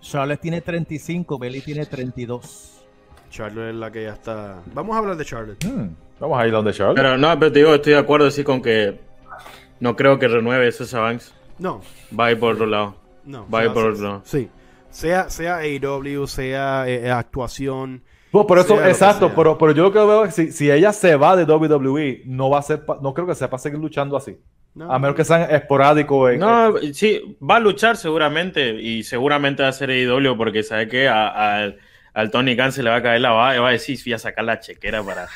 Charlotte 0.00 0.40
tiene 0.40 0.60
35. 0.60 1.38
Bailey 1.38 1.60
tiene 1.60 1.86
32. 1.86 2.84
Charlotte 3.30 3.68
es 3.70 3.74
la 3.76 3.92
que 3.92 4.02
ya 4.02 4.14
está. 4.14 4.60
Vamos 4.74 4.96
a 4.96 4.98
hablar 4.98 5.16
de 5.16 5.24
Charlotte. 5.24 5.64
Hmm, 5.64 5.90
Vamos 6.18 6.36
a 6.40 6.44
ir 6.46 6.52
donde 6.52 6.72
Charlotte. 6.72 6.96
Pero 6.96 7.16
no, 7.16 7.38
pero 7.38 7.52
te 7.52 7.60
digo, 7.60 7.74
estoy 7.76 7.92
de 7.92 7.98
acuerdo 8.00 8.28
sí 8.32 8.42
con 8.42 8.60
que 8.60 8.98
no 9.78 9.94
creo 9.94 10.18
que 10.18 10.26
renueve 10.26 10.66
ese 10.66 10.98
Banks. 10.98 11.32
No, 11.60 11.80
Va 12.18 12.26
a 12.26 12.32
ir 12.32 12.40
por 12.40 12.54
otro 12.54 12.66
lado. 12.66 12.96
no. 13.24 13.48
Va 13.48 13.60
a 13.60 13.64
ir 13.66 13.72
por 13.72 13.86
otro 13.92 14.02
lado. 14.02 14.22
Sí. 14.24 14.50
Sea, 14.90 15.30
sea 15.30 15.58
AEW, 15.58 16.26
sea 16.26 16.88
eh, 16.88 17.08
actuación. 17.08 18.02
Pues 18.32 18.46
por 18.46 18.58
eso, 18.58 18.82
exacto, 18.84 19.30
pero, 19.36 19.58
pero 19.58 19.72
yo 19.72 19.82
lo 19.84 19.92
que 19.92 19.98
veo 19.98 20.24
es 20.24 20.34
que 20.34 20.46
si, 20.46 20.52
si 20.52 20.70
ella 20.70 20.92
se 20.92 21.14
va 21.16 21.36
de 21.36 21.44
WWE, 21.44 22.22
no 22.24 22.48
va 22.50 22.58
a 22.58 22.62
ser, 22.62 22.82
no 23.02 23.12
creo 23.14 23.26
que 23.26 23.34
sea 23.34 23.50
para 23.50 23.58
seguir 23.62 23.78
luchando 23.78 24.16
así. 24.16 24.38
No, 24.74 24.90
A 24.90 24.98
menos 24.98 25.14
que 25.14 25.22
sean 25.24 25.50
esporádicos. 25.50 26.38
No, 26.38 26.72
sí, 26.94 27.36
va 27.46 27.56
a 27.56 27.60
luchar 27.60 27.98
seguramente 27.98 28.70
y 28.80 29.02
seguramente 29.02 29.62
va 29.62 29.68
a 29.68 29.72
ser 29.72 29.90
AEW 29.90 30.34
porque 30.38 30.62
sabe 30.62 30.88
que 30.88 31.08
a- 31.08 31.28
a- 31.66 31.72
al 32.14 32.30
Tony 32.30 32.56
Khan 32.56 32.72
se 32.72 32.82
le 32.82 32.88
va 32.88 32.96
a 32.96 33.02
caer 33.02 33.20
la 33.20 33.30
baba 33.32 33.54
y 33.54 33.58
va 33.58 33.68
a 33.68 33.72
decir, 33.72 33.98
voy 34.02 34.14
a 34.14 34.18
sacar 34.18 34.44
la 34.46 34.60
chequera 34.60 35.02
para, 35.02 35.28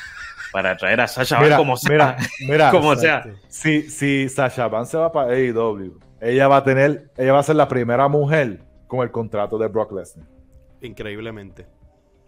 para 0.51 0.75
traer 0.75 0.99
a 1.01 1.07
Sasha 1.07 1.35
mira, 1.39 1.49
Banks 1.49 1.57
como 1.59 1.77
sea. 1.77 1.91
mira, 1.91 2.17
mira, 2.49 2.71
como 2.71 2.95
sea. 2.95 3.25
Si, 3.47 3.83
si 3.91 4.27
Sasha 4.27 4.67
Banks 4.67 4.89
se 4.89 4.97
va 4.97 5.11
para 5.11 5.33
AEW, 5.33 5.99
ella 6.19 6.47
va 6.47 6.57
a 6.57 6.63
tener, 6.63 7.11
ella 7.15 7.33
va 7.33 7.39
a 7.39 7.43
ser 7.43 7.57
la 7.57 7.67
primera 7.67 8.07
mujer 8.07 8.61
con 8.87 9.01
el 9.01 9.11
contrato 9.11 9.59
de 9.59 9.67
Brock 9.67 9.91
Lesnar. 9.91 10.25
Increíblemente. 10.81 11.67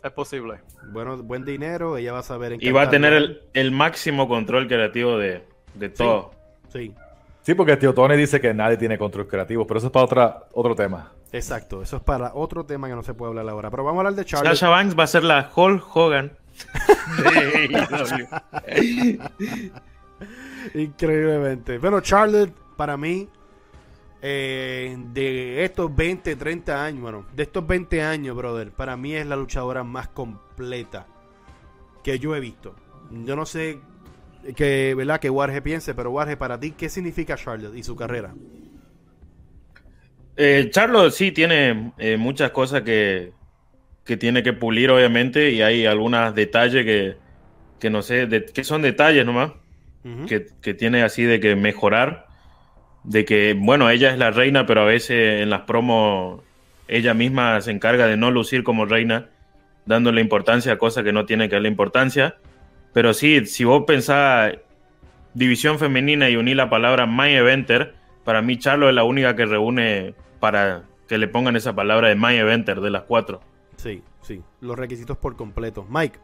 Es 0.03 0.11
posible. 0.11 0.59
Bueno, 0.91 1.17
buen 1.17 1.43
dinero, 1.43 1.97
ella 1.97 2.13
va 2.13 2.19
a 2.19 2.23
saber 2.23 2.53
en 2.53 2.63
Y 2.63 2.71
va 2.71 2.83
a 2.83 2.89
tener 2.89 3.13
el, 3.13 3.41
el 3.53 3.71
máximo 3.71 4.27
control 4.27 4.67
creativo 4.67 5.17
de, 5.17 5.43
de 5.75 5.89
todo. 5.89 6.31
Sí, 6.71 6.93
Sí, 7.41 7.55
porque 7.55 7.71
el 7.71 7.79
tío 7.79 7.93
Tony 7.93 8.15
dice 8.15 8.39
que 8.39 8.53
nadie 8.53 8.77
tiene 8.77 8.97
control 8.97 9.27
creativo, 9.27 9.65
pero 9.65 9.79
eso 9.79 9.87
es 9.87 9.93
para 9.93 10.05
otra, 10.05 10.43
otro 10.53 10.75
tema. 10.75 11.11
exacto. 11.31 11.81
Eso 11.81 11.97
es 11.97 12.03
para 12.03 12.31
otro 12.35 12.63
tema 12.65 12.87
que 12.87 12.93
no 12.95 13.01
se 13.01 13.13
puede 13.15 13.29
hablar 13.29 13.49
ahora. 13.49 13.71
Pero 13.71 13.83
vamos 13.83 13.97
a 13.97 14.01
hablar 14.01 14.13
de 14.13 14.25
Charlotte. 14.25 14.55
Sasha 14.55 14.69
Banks 14.69 14.97
va 14.99 15.03
a 15.03 15.07
ser 15.07 15.23
la 15.23 15.49
Hulk 15.55 15.95
Hogan. 15.95 16.31
Increíblemente. 20.73 21.77
Bueno, 21.79 22.01
Charlotte, 22.01 22.53
para 22.75 22.97
mí, 22.97 23.29
eh, 24.21 24.97
de 25.13 25.63
estos 25.63 25.95
20, 25.95 26.35
30 26.35 26.83
años, 26.83 27.01
bueno, 27.01 27.25
de 27.35 27.43
estos 27.43 27.65
20 27.65 28.01
años, 28.01 28.35
brother, 28.35 28.71
para 28.71 28.97
mí 28.97 29.13
es 29.15 29.25
la 29.25 29.35
luchadora 29.35 29.83
más 29.83 30.09
completa 30.09 31.07
que 32.03 32.19
yo 32.19 32.35
he 32.35 32.39
visto. 32.39 32.75
Yo 33.25 33.35
no 33.35 33.45
sé 33.45 33.79
que, 34.55 34.93
¿verdad? 34.95 35.19
Que 35.19 35.29
Warge 35.29 35.61
piense, 35.61 35.93
pero 35.93 36.11
Warge, 36.11 36.37
para 36.37 36.59
ti, 36.59 36.71
¿qué 36.71 36.89
significa 36.89 37.35
Charlotte 37.35 37.75
y 37.75 37.83
su 37.83 37.95
carrera? 37.95 38.33
Eh, 40.35 40.69
Charlo 40.71 41.09
sí 41.11 41.31
tiene 41.31 41.93
eh, 41.97 42.17
muchas 42.17 42.51
cosas 42.51 42.83
que, 42.83 43.33
que 44.05 44.17
tiene 44.17 44.43
que 44.43 44.53
pulir, 44.53 44.91
obviamente, 44.91 45.51
y 45.51 45.63
hay 45.63 45.87
algunos 45.87 46.35
detalles 46.35 46.85
que, 46.85 47.17
que 47.79 47.91
no 47.91 48.03
sé, 48.03 48.27
de- 48.27 48.45
que 48.45 48.65
son 48.65 48.83
detalles 48.83 49.25
nomás, 49.25 49.53
Ujú. 50.05 50.25
que, 50.27 50.47
que 50.61 50.75
tiene 50.75 51.03
así 51.03 51.23
de 51.25 51.41
que 51.41 51.55
mejorar, 51.57 52.28
de 53.03 53.25
que, 53.25 53.55
bueno, 53.57 53.89
ella 53.89 54.11
es 54.11 54.17
la 54.17 54.31
reina, 54.31 54.65
pero 54.65 54.81
a 54.81 54.85
veces 54.85 55.41
en 55.41 55.49
las 55.49 55.61
promos 55.61 56.41
ella 56.87 57.13
misma 57.13 57.61
se 57.61 57.71
encarga 57.71 58.07
de 58.07 58.17
no 58.17 58.31
lucir 58.31 58.63
como 58.63 58.85
reina, 58.85 59.29
dándole 59.85 60.21
importancia 60.21 60.73
a 60.73 60.77
cosas 60.77 61.03
que 61.03 61.13
no 61.13 61.25
tienen 61.25 61.49
que 61.49 61.55
darle 61.55 61.69
importancia. 61.69 62.37
Pero 62.93 63.13
sí, 63.13 63.45
si 63.45 63.63
vos 63.63 63.83
pensás 63.85 64.57
división 65.33 65.77
femenina 65.77 66.29
y 66.29 66.35
unir 66.35 66.57
la 66.57 66.69
palabra 66.69 67.05
My 67.05 67.29
Eventer, 67.29 67.93
para 68.23 68.41
mí 68.41 68.57
Charlo 68.57 68.89
es 68.89 68.95
la 68.95 69.03
única 69.03 69.35
que 69.35 69.45
reúne 69.45 70.15
para 70.39 70.83
que 71.07 71.17
le 71.17 71.27
pongan 71.27 71.55
esa 71.55 71.75
palabra 71.75 72.09
de 72.09 72.15
My 72.15 72.35
Eventer 72.35 72.81
de 72.81 72.89
las 72.89 73.03
cuatro. 73.03 73.39
Sí, 73.75 74.03
sí. 74.21 74.41
Los 74.61 74.77
requisitos 74.77 75.17
por 75.17 75.35
completo. 75.35 75.85
Mike, 75.89 76.19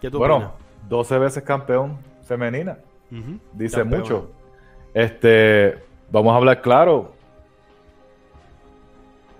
¿qué 0.00 0.10
tú 0.10 0.18
Bueno, 0.18 0.54
12 0.88 1.18
veces 1.18 1.42
campeón 1.42 1.98
femenina. 2.22 2.78
Dice 3.54 3.84
mucho. 3.84 4.32
Este, 4.96 5.76
vamos 6.10 6.32
a 6.32 6.36
hablar 6.38 6.62
claro. 6.62 7.12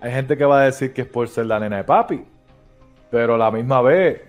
Hay 0.02 0.12
gente 0.12 0.36
que 0.36 0.44
va 0.44 0.61
a 0.61 0.64
decir 0.66 0.92
que 0.92 1.00
es 1.00 1.07
por 1.09 1.26
ser 1.28 1.46
la 1.46 1.59
nena 1.59 1.78
de 1.78 1.84
papi, 1.84 2.22
pero 3.11 3.36
a 3.36 3.38
la 3.38 3.50
misma 3.50 3.80
vez, 3.80 4.20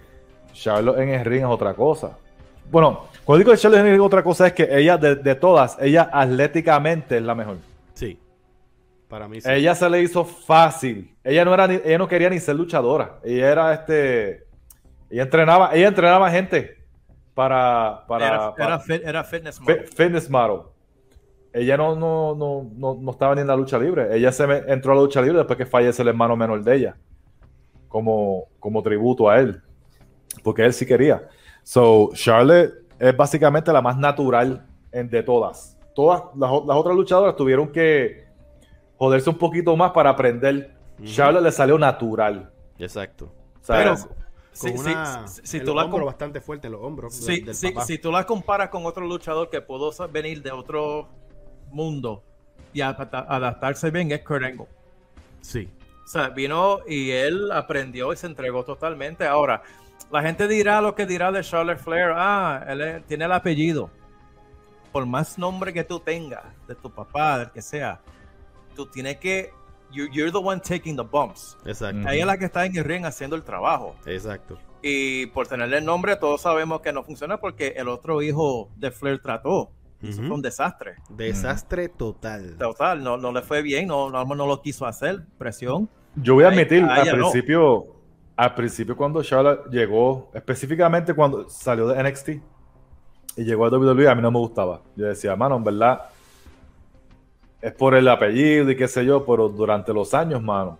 Charlotte 0.54 1.00
en 1.00 1.10
el 1.10 1.26
ring 1.26 1.42
es 1.44 1.50
otra 1.50 1.74
cosa. 1.74 2.18
Bueno, 2.72 3.08
cuando 3.26 3.40
digo 3.40 3.52
que 3.52 3.58
Charlotte 3.58 3.82
en 3.82 3.88
el 3.88 3.92
ring 3.92 4.02
es 4.02 4.06
otra 4.08 4.24
cosa 4.24 4.48
es 4.48 4.54
que 4.54 4.70
ella, 4.72 4.98
de, 4.98 5.18
de 5.18 5.36
todas, 5.36 5.78
ella 5.82 6.10
atléticamente 6.14 7.18
es 7.18 7.24
la 7.24 7.36
mejor. 7.36 7.58
Sí. 7.94 8.18
Para 9.10 9.28
mí 9.28 9.42
sí. 9.42 9.50
Ella 9.52 9.76
se 9.76 9.90
le 9.90 10.02
hizo 10.02 10.24
fácil. 10.24 11.14
Ella 11.26 11.44
no 11.44 11.54
era 11.54 11.68
ni- 11.68 11.82
ella 11.84 11.98
no 11.98 12.08
quería 12.08 12.30
ni 12.30 12.40
ser 12.40 12.56
luchadora. 12.56 13.20
Ella 13.22 13.52
era 13.52 13.74
este, 13.74 14.46
ella 15.10 15.24
entrenaba, 15.24 15.72
ella 15.74 15.90
entrenaba 15.90 16.32
gente 16.32 16.78
para, 17.34 18.06
para, 18.08 18.28
Era, 18.28 18.56
para- 18.56 18.66
era, 18.66 18.80
fit- 18.80 19.02
era 19.06 19.24
fitness 19.26 19.58
Fi- 19.60 19.64
model. 19.66 19.88
Fitness 19.88 20.30
model. 20.30 20.62
Ella 21.58 21.76
no, 21.78 21.96
no, 21.96 22.36
no, 22.36 22.70
no, 22.76 22.98
no 23.02 23.12
estaba 23.12 23.34
ni 23.36 23.42
en 23.42 23.48
la 23.48 23.56
lucha 23.56 23.80
libre. 23.80 24.16
Ella 24.16 24.32
se 24.32 24.46
me- 24.46 24.64
entró 24.68 24.92
a 24.92 24.96
la 24.96 25.02
lucha 25.02 25.22
libre 25.22 25.38
después 25.40 25.58
que 25.58 25.66
fallece 25.66 26.02
el 26.02 26.10
hermano 26.10 26.36
menor 26.36 26.64
de 26.64 26.76
ella. 26.76 26.98
Como, 27.88 28.46
como 28.60 28.84
tributo 28.84 29.30
a 29.30 29.40
él. 29.40 29.62
Porque 30.44 30.64
él 30.64 30.74
sí 30.74 30.86
quería. 30.86 31.28
So, 31.64 32.12
Charlotte 32.14 32.74
es 33.00 33.16
básicamente 33.16 33.72
la 33.74 33.82
más 33.82 33.98
natural 33.98 34.66
en, 34.92 35.10
de 35.10 35.24
todas. 35.24 35.78
Todas 35.96 36.24
las, 36.36 36.52
otras 36.52 36.96
luchadoras 36.96 37.36
tuvieron 37.36 37.72
que 37.72 38.26
joderse 38.98 39.30
un 39.30 39.38
poquito 39.38 39.76
más 39.76 39.92
para 39.92 40.12
aprender. 40.12 40.76
Charlotte 41.04 41.44
le 41.44 41.52
salió 41.52 41.78
natural. 41.78 42.52
Exacto. 42.78 43.32
Sea, 43.62 43.78
Pero 43.78 43.96
Sí, 44.58 44.74
una, 44.76 45.28
sí, 45.28 45.42
si 45.44 45.60
tú 45.60 45.76
la 45.76 45.84
bastante 45.84 46.42
fuerte 46.42 46.66
en 46.66 46.74
los 46.74 46.82
hombros 46.82 47.14
Sí, 47.14 47.42
del 47.42 47.54
si 47.54 48.00
tú 48.00 48.12
la 48.12 48.26
comparas 48.26 48.70
con 48.70 48.88
otro 48.88 49.06
luchador 49.06 49.52
que 49.52 49.62
pudo 49.62 49.92
venir 50.08 50.42
de 50.42 50.50
otro 50.52 51.08
mundo 51.72 52.24
y 52.74 52.82
adapta- 52.82 53.26
adaptarse 53.28 53.90
bien 53.92 54.12
es 54.12 54.22
Kurt 54.24 54.44
Angle. 54.44 54.68
Sí. 55.42 55.70
O 56.04 56.08
sea, 56.08 56.30
vino 56.30 56.80
y 56.88 57.12
él 57.12 57.52
aprendió 57.52 58.14
y 58.14 58.18
se 58.18 58.28
entregó 58.28 58.64
totalmente. 58.64 59.26
Ahora, 59.26 59.62
la 60.12 60.22
gente 60.22 60.48
dirá 60.48 60.80
lo 60.82 60.96
que 60.96 61.06
dirá 61.06 61.32
de 61.32 61.42
Charlotte 61.44 61.80
Flair. 61.80 62.12
Ah, 62.16 62.64
él 62.68 63.04
tiene 63.08 63.26
el 63.26 63.32
apellido. 63.32 63.90
Por 64.92 65.06
más 65.06 65.38
nombre 65.38 65.74
que 65.74 65.84
tú 65.84 66.00
tengas, 66.00 66.44
de 66.68 66.76
tu 66.76 66.90
papá, 66.90 67.40
del 67.40 67.52
que 67.52 67.62
sea, 67.62 68.00
tú 68.76 68.86
tienes 68.88 69.18
que. 69.18 69.52
you- 69.92 70.08
you're 70.12 70.32
the 70.32 70.38
one 70.38 70.60
taking 70.62 70.96
the 70.96 71.04
bumps. 71.04 71.58
Exacto. 71.66 72.00
Ella 72.10 72.12
es 72.22 72.26
la 72.26 72.38
que 72.38 72.46
está 72.46 72.66
en 72.66 72.76
el 72.78 72.84
ring 72.84 73.06
haciendo 73.06 73.36
el 73.36 73.44
trabajo. 73.44 73.96
Exacto. 74.06 74.58
Y 74.82 75.26
por 75.28 75.48
tenerle 75.48 75.80
el 75.80 75.86
nombre, 75.86 76.16
todos 76.16 76.42
sabemos 76.42 76.82
que 76.82 76.94
no 76.94 77.04
funciona 77.04 77.38
porque 77.38 77.74
el 77.76 77.88
otro 77.90 78.22
hijo 78.22 78.70
de 78.78 78.92
Flair 78.92 79.20
trató. 79.22 79.72
Eso 80.02 80.22
fue 80.22 80.32
un 80.36 80.42
desastre. 80.42 80.96
Desastre 81.10 81.90
total. 81.90 82.56
Total, 82.58 83.04
no, 83.04 83.18
no 83.18 83.32
le 83.32 83.42
fue 83.42 83.62
bien, 83.62 83.88
no, 83.88 84.10
no, 84.10 84.24
no 84.26 84.46
lo 84.46 84.62
quiso 84.62 84.86
hacer. 84.86 85.24
Presión. 85.38 85.90
Yo 86.16 86.36
voy 86.36 86.44
a 86.44 86.50
admitir, 86.50 86.84
a 86.84 86.96
al 86.96 87.18
no. 87.18 87.30
principio, 87.32 87.86
al 88.36 88.54
principio 88.54 88.96
cuando 88.96 89.24
Charlotte 89.24 89.68
llegó, 89.72 90.30
específicamente 90.34 91.14
cuando 91.14 91.50
salió 91.50 91.88
de 91.88 92.04
NXT 92.04 92.30
y 93.38 93.44
llegó 93.44 93.66
a 93.66 93.70
WWE, 93.70 94.08
a 94.08 94.16
mí 94.16 94.22
no 94.22 94.32
me 94.32 94.40
gustaba. 94.40 94.82
Yo 94.96 95.06
decía, 95.08 95.36
mano, 95.36 95.56
en 95.58 95.64
verdad, 95.64 96.02
es 97.62 97.72
por 97.74 97.96
el 97.96 98.08
apellido 98.08 98.70
y 98.70 98.76
qué 98.76 98.88
sé 98.88 99.04
yo, 99.06 99.26
pero 99.26 99.50
durante 99.50 99.94
los 99.94 100.14
años, 100.14 100.42
mano. 100.42 100.78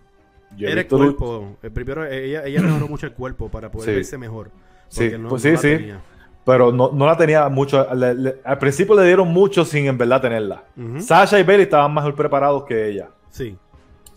yo 0.56 0.68
Era 0.68 0.80
el 0.82 0.86
cuerpo. 0.88 1.56
El 1.62 1.72
primero, 1.72 2.04
ella, 2.06 2.44
ella 2.44 2.62
mejoró 2.62 2.88
mucho 2.88 3.06
el 3.06 3.12
cuerpo 3.12 3.48
para 3.48 3.70
poder 3.70 3.90
Sí. 3.90 3.94
verse 3.96 4.18
mejor. 4.18 4.50
Sí, 4.88 5.00
porque 5.04 5.18
no- 5.18 5.28
pues 5.28 5.44
no 5.44 5.50
sí, 5.50 5.56
sí. 5.56 5.76
tenía. 5.76 6.00
Pero 6.48 6.72
no, 6.72 6.90
no 6.92 7.04
la 7.04 7.14
tenía 7.14 7.46
mucho. 7.50 7.86
le- 7.94 8.14
le- 8.14 8.36
al 8.42 8.56
principio 8.56 8.94
le 8.94 9.04
dieron 9.04 9.28
mucho 9.28 9.66
sin 9.66 9.86
en 9.86 9.98
verdad 9.98 10.22
tenerla. 10.22 10.62
Sasha 10.98 11.38
y 11.38 11.42
Bailey 11.42 11.64
estaban 11.64 11.92
mejor 11.92 12.14
preparados 12.14 12.64
que 12.64 12.88
ella. 12.88 13.08
Sí. 13.28 13.54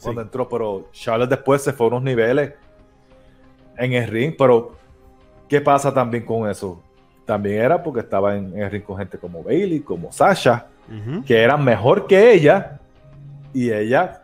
cuando 0.01 0.21
Sí. 0.21 0.25
entró, 0.27 0.47
pero 0.47 0.87
Charlotte 0.93 1.29
después 1.29 1.61
se 1.61 1.73
fue 1.73 1.87
a 1.87 1.89
unos 1.89 2.03
niveles 2.03 2.53
en 3.77 3.91
el 3.93 4.07
ring, 4.07 4.33
pero 4.37 4.71
¿qué 5.49 5.59
pasa 5.59 5.93
también 5.93 6.25
con 6.25 6.49
eso? 6.49 6.81
También 7.25 7.61
era 7.61 7.83
porque 7.83 7.99
estaba 7.99 8.35
en, 8.37 8.45
en 8.55 8.63
el 8.63 8.71
ring 8.71 8.81
con 8.83 8.97
gente 8.97 9.17
como 9.17 9.43
Bailey, 9.43 9.81
como 9.81 10.09
Sasha, 10.11 10.67
que 11.25 11.37
eran 11.37 11.63
mejor 11.65 12.07
que 12.07 12.31
ella, 12.33 12.79
y 13.53 13.71
ella 13.71 14.23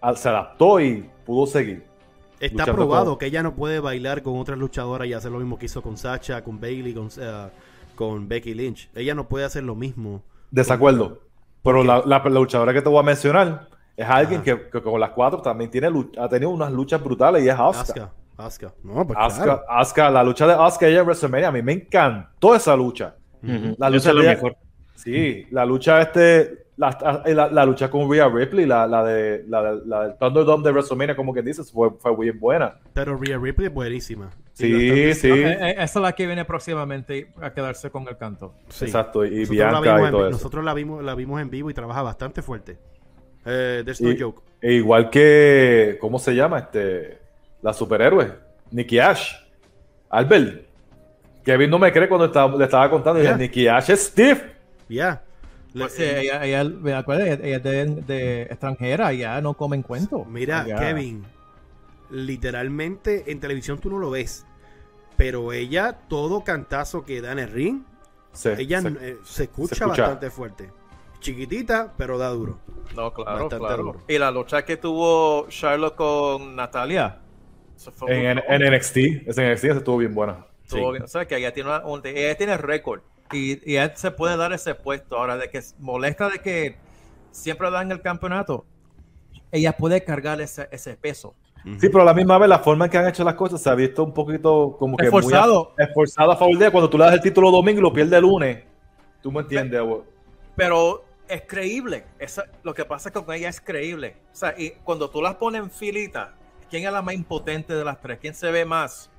al- 0.00 0.16
se 0.16 0.28
adaptó 0.28 0.80
y 0.80 1.08
pudo 1.24 1.46
seguir. 1.46 1.84
Está 2.40 2.64
probado 2.72 3.10
con- 3.12 3.18
que 3.18 3.26
ella 3.26 3.42
no 3.42 3.54
puede 3.54 3.80
bailar 3.80 4.22
con 4.22 4.38
otras 4.38 4.58
luchadoras 4.58 5.06
y 5.06 5.12
hacer 5.12 5.30
lo 5.30 5.38
mismo 5.38 5.58
que 5.58 5.66
hizo 5.66 5.82
con 5.82 5.96
Sacha, 5.96 6.42
con 6.42 6.58
Bailey, 6.60 6.94
con, 6.94 7.08
eh, 7.18 7.48
con 7.94 8.26
Becky 8.28 8.54
Lynch. 8.54 8.88
Ella 8.94 9.14
no 9.14 9.28
puede 9.28 9.44
hacer 9.44 9.62
lo 9.62 9.74
mismo. 9.74 10.22
Desacuerdo. 10.50 11.20
Pero 11.62 11.84
la, 11.84 12.02
la- 12.06 12.18
la 12.24 12.30
luchadora 12.30 12.72
que 12.72 12.80
te 12.82 12.88
voy 12.88 12.98
a 13.00 13.02
mencionar 13.02 13.68
es 13.96 14.08
alguien 14.08 14.42
que, 14.42 14.68
que 14.70 14.80
con 14.82 14.98
las 14.98 15.10
cuatro 15.10 15.42
también 15.42 15.70
tiene 15.70 15.88
ha 16.18 16.28
tenido 16.28 16.50
unas 16.50 16.72
luchas 16.72 17.02
brutales 17.04 17.44
y 17.44 17.48
es 17.48 17.54
Asuka. 17.54 17.80
Asuka. 17.82 18.12
Asuka. 18.38 18.74
No, 18.82 19.06
pues 19.06 19.18
Asuka, 19.20 19.44
claro. 19.44 19.62
Asuka, 19.68 20.10
la 20.10 20.24
lucha 20.24 20.46
de 20.46 20.54
Asuka 20.54 20.86
ella 20.88 21.00
en 21.00 21.04
WrestleMania, 21.04 21.48
a 21.48 21.52
mí 21.52 21.60
me 21.62 21.72
encantó 21.74 22.54
esa 22.54 22.74
lucha. 22.74 23.14
La 23.42 23.90
lucha 23.90 24.08
es 24.10 24.14
lo 24.14 24.22
de- 24.22 24.28
mejor. 24.28 24.56
Sí, 24.94 25.46
la 25.50 25.64
lucha 25.66 26.00
este, 26.00 26.66
la, 26.80 27.22
la- 27.26 27.48
la 27.50 27.64
lucha 27.66 27.90
con 27.90 28.10
Rhea 28.10 28.28
Ripley, 28.28 28.64
la, 28.66 28.86
la 28.86 29.04
de 29.04 29.44
la, 29.48 29.62
de- 29.62 29.80
la 29.86 30.02
del 30.08 30.16
Thunderdome 30.18 30.64
de 30.64 30.70
WrestleMania, 30.72 31.14
como 31.14 31.32
que 31.34 31.42
dices, 31.42 31.70
fue, 31.70 31.90
fue 31.98 32.16
bien 32.16 32.40
buena. 32.40 32.78
Pero 32.94 33.16
Rhea 33.16 33.38
Ripley 33.38 33.66
es 33.68 33.74
buenísima. 33.74 34.30
Sí, 34.54 35.14
sí, 35.14 35.28
Eh, 35.30 35.58
eh, 35.60 35.74
esa 35.78 35.82
es 35.84 35.96
la 36.02 36.12
que 36.12 36.26
viene 36.26 36.44
próximamente 36.44 37.30
a 37.40 37.52
quedarse 37.52 37.90
con 37.90 38.06
el 38.08 38.16
canto. 38.16 38.54
sí. 38.68 38.86
exacto, 38.86 39.24
y 39.24 39.40
Nosotros, 39.40 39.56
la 39.58 39.80
Bianca 39.80 39.80
vimos 39.80 40.00
y 40.00 40.04
en, 40.04 40.10
todo 40.10 40.22
eso. 40.28 40.30
nosotros 40.32 40.64
la 40.64 40.74
vimos, 40.74 41.04
la 41.04 41.14
vimos 41.14 41.40
en 41.40 41.50
vivo 41.50 41.70
y 41.70 41.74
trabaja 41.74 42.02
bastante 42.02 42.42
fuerte. 42.42 42.78
Eh, 43.46 43.82
there's 43.84 44.00
no 44.00 44.10
Y- 44.10 44.18
joke. 44.20 44.42
e 44.60 44.72
igual 44.74 45.08
que, 45.10 45.96
¿cómo 46.00 46.18
se 46.18 46.34
llama? 46.34 46.58
Este, 46.58 47.18
la 47.62 47.72
superhéroe, 47.72 48.32
Nikki 48.70 48.98
Ash, 48.98 49.32
Albert. 50.10 50.66
Kevin 51.44 51.70
no 51.70 51.78
me 51.78 51.90
cree 51.90 52.06
cuando 52.08 52.26
le 52.58 52.64
estaba 52.64 52.90
contando, 52.90 53.18
y 53.18 53.22
dije. 53.22 53.36
Nikki 53.36 53.66
Ash 53.66 53.90
es 53.90 54.06
Steve. 54.08 54.52
Ya. 54.88 55.22
Pues 55.72 55.92
sí, 55.94 56.02
ella, 56.02 56.44
ella, 56.44 56.64
me 56.64 56.94
acuerdo, 56.94 57.24
ella, 57.24 57.38
ella 57.42 57.56
es 57.56 57.62
de, 57.62 57.84
de 58.02 58.42
extranjera, 58.42 59.12
ya 59.12 59.40
no 59.40 59.54
comen 59.54 59.82
cuento. 59.82 60.24
Mira. 60.24 60.64
Kevin, 60.64 61.24
literalmente 62.10 63.30
en 63.30 63.40
televisión 63.40 63.78
tú 63.78 63.90
no 63.90 63.98
lo 63.98 64.10
ves, 64.10 64.44
pero 65.16 65.52
ella, 65.52 65.98
todo 66.08 66.42
cantazo 66.44 67.04
que 67.04 67.20
da 67.20 67.32
en 67.32 67.38
el 67.40 67.50
ring, 67.50 67.82
Se- 68.32 68.60
ella 68.60 68.80
se- 68.80 68.88
eh, 68.88 69.16
se, 69.24 69.44
escucha 69.44 69.74
se 69.76 69.84
escucha. 69.84 70.02
bastante 70.02 70.30
fuerte. 70.30 70.70
Chiquitita, 71.20 71.92
pero 71.96 72.16
da 72.18 72.30
duro. 72.30 72.58
No, 72.96 73.12
claro, 73.12 73.30
Bastante 73.44 73.58
claro. 73.58 73.82
duro. 73.84 74.02
Y 74.08 74.18
la 74.18 74.30
lucha 74.30 74.64
que 74.64 74.76
tuvo 74.76 75.46
Charlotte 75.48 75.94
con 75.94 76.56
Natalia. 76.56 77.20
en, 77.86 77.92
muy- 78.00 78.26
en, 78.26 78.38
en 78.48 78.74
NXT, 78.74 78.96
esa 79.28 79.42
en 79.44 79.52
NXT 79.52 79.64
esa 79.66 79.78
estuvo 79.78 79.98
bien 79.98 80.14
buena. 80.14 80.46
estuvo 80.64 80.86
Sí. 80.86 80.92
bien. 80.92 81.02
O 81.04 81.06
sea, 81.08 81.26
que 81.26 81.36
ella 81.36 81.52
tiene, 81.52 81.68
una- 81.70 81.84
un- 81.86 82.00
ella 82.04 82.36
tiene 82.36 82.56
récord. 82.56 83.02
Y, 83.32 83.52
y 83.70 83.76
ella 83.76 83.94
se 83.96 84.10
puede 84.10 84.36
dar 84.36 84.52
ese 84.52 84.74
puesto. 84.74 85.16
Ahora, 85.16 85.36
de 85.36 85.48
que 85.50 85.60
molesta 85.78 86.28
de 86.28 86.38
que 86.40 86.76
siempre 87.30 87.70
dan 87.70 87.90
el 87.92 88.00
campeonato, 88.00 88.64
ella 89.52 89.76
puede 89.76 90.02
cargar 90.04 90.40
ese, 90.40 90.68
ese 90.72 90.96
peso. 90.96 91.34
Sí, 91.78 91.88
pero 91.90 92.00
a 92.02 92.04
la 92.06 92.14
misma 92.14 92.38
vez 92.38 92.48
la 92.48 92.60
forma 92.60 92.86
en 92.86 92.90
que 92.90 92.96
han 92.98 93.06
hecho 93.06 93.22
las 93.22 93.34
cosas 93.34 93.60
se 93.60 93.68
ha 93.68 93.74
visto 93.74 94.02
un 94.02 94.14
poquito 94.14 94.76
como 94.78 94.96
que 94.96 95.10
muy 95.10 95.18
Esforzado. 95.20 95.74
a- 95.78 95.82
esforzado 95.84 96.32
a 96.32 96.36
favor 96.36 96.56
de 96.56 96.64
ella. 96.64 96.72
Cuando 96.72 96.88
tú 96.88 96.96
le 96.96 97.04
das 97.04 97.12
el 97.14 97.20
título 97.20 97.50
domingo 97.50 97.80
y 97.80 97.82
lo 97.82 97.92
pierde 97.92 98.16
el 98.16 98.22
lunes, 98.22 98.64
tú 99.22 99.30
me 99.30 99.40
entiendes. 99.40 99.78
abuelo? 99.78 100.06
Pero 100.56 101.04
es 101.28 101.42
creíble. 101.42 102.04
Esa- 102.18 102.46
lo 102.62 102.72
que 102.72 102.84
pasa 102.86 103.10
con 103.12 103.30
ella 103.34 103.48
es 103.50 103.60
creíble. 103.60 104.16
O 104.32 104.36
sea, 104.36 104.54
y 104.56 104.70
cuando 104.84 105.10
tú 105.10 105.20
las 105.20 105.34
pones 105.34 105.62
en 105.62 105.70
filita, 105.70 106.34
¿quién 106.70 106.86
es 106.86 106.92
la 106.92 107.02
más 107.02 107.14
impotente 107.14 107.74
de 107.74 107.84
las 107.84 108.00
tres? 108.00 108.18
¿Quién 108.20 108.34
se 108.34 108.50
ve 108.50 108.64
más? 108.64 109.10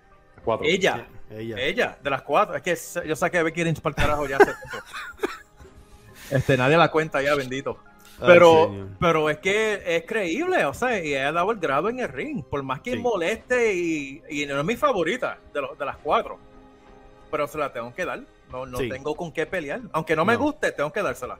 Cuatro. 0.43 0.65
Ella. 0.67 1.07
Ella. 1.29 1.55
Ella, 1.59 1.97
de 2.03 2.09
las 2.09 2.21
cuatro. 2.23 2.55
Es 2.55 2.61
que 2.61 3.07
yo 3.07 3.15
saqué 3.15 3.37
a 3.37 3.43
Becky 3.43 3.63
Lynch 3.63 3.79
para 3.81 3.91
el 3.91 3.95
carajo 3.95 4.27
ya 4.27 4.37
hace 4.37 4.45
tiempo. 4.45 4.77
Este, 6.31 6.55
nadie 6.55 6.77
la 6.77 6.89
cuenta 6.89 7.21
ya, 7.21 7.35
bendito. 7.35 7.77
Ay, 8.19 8.27
Pero, 8.27 8.87
pero 9.01 9.29
es 9.29 9.39
que 9.39 9.81
es 9.85 10.05
creíble, 10.05 10.63
o 10.65 10.73
sea, 10.73 10.97
y 11.03 11.09
ella 11.09 11.27
ha 11.27 11.31
dado 11.33 11.51
el 11.51 11.59
grado 11.59 11.89
en 11.89 11.99
el 11.99 12.07
ring, 12.07 12.41
por 12.43 12.63
más 12.63 12.79
que 12.79 12.91
Sí. 12.93 12.99
moleste 12.99 13.73
y, 13.73 14.21
y 14.29 14.45
no 14.45 14.57
es 14.59 14.65
mi 14.65 14.77
favorita 14.77 15.39
de, 15.53 15.85
las 15.85 15.97
cuatro. 15.97 16.39
Pero 17.29 17.47
se 17.47 17.57
la 17.57 17.73
tengo 17.73 17.93
que 17.93 18.05
dar, 18.05 18.21
no, 18.49 18.65
no 18.65 18.77
Sí. 18.77 18.87
tengo 18.87 19.13
con 19.15 19.31
qué 19.33 19.45
pelear. 19.45 19.81
Aunque 19.91 20.15
no 20.15 20.23
me 20.23 20.33
No. 20.33 20.39
guste, 20.39 20.71
tengo 20.71 20.93
que 20.93 21.01
dársela. 21.01 21.37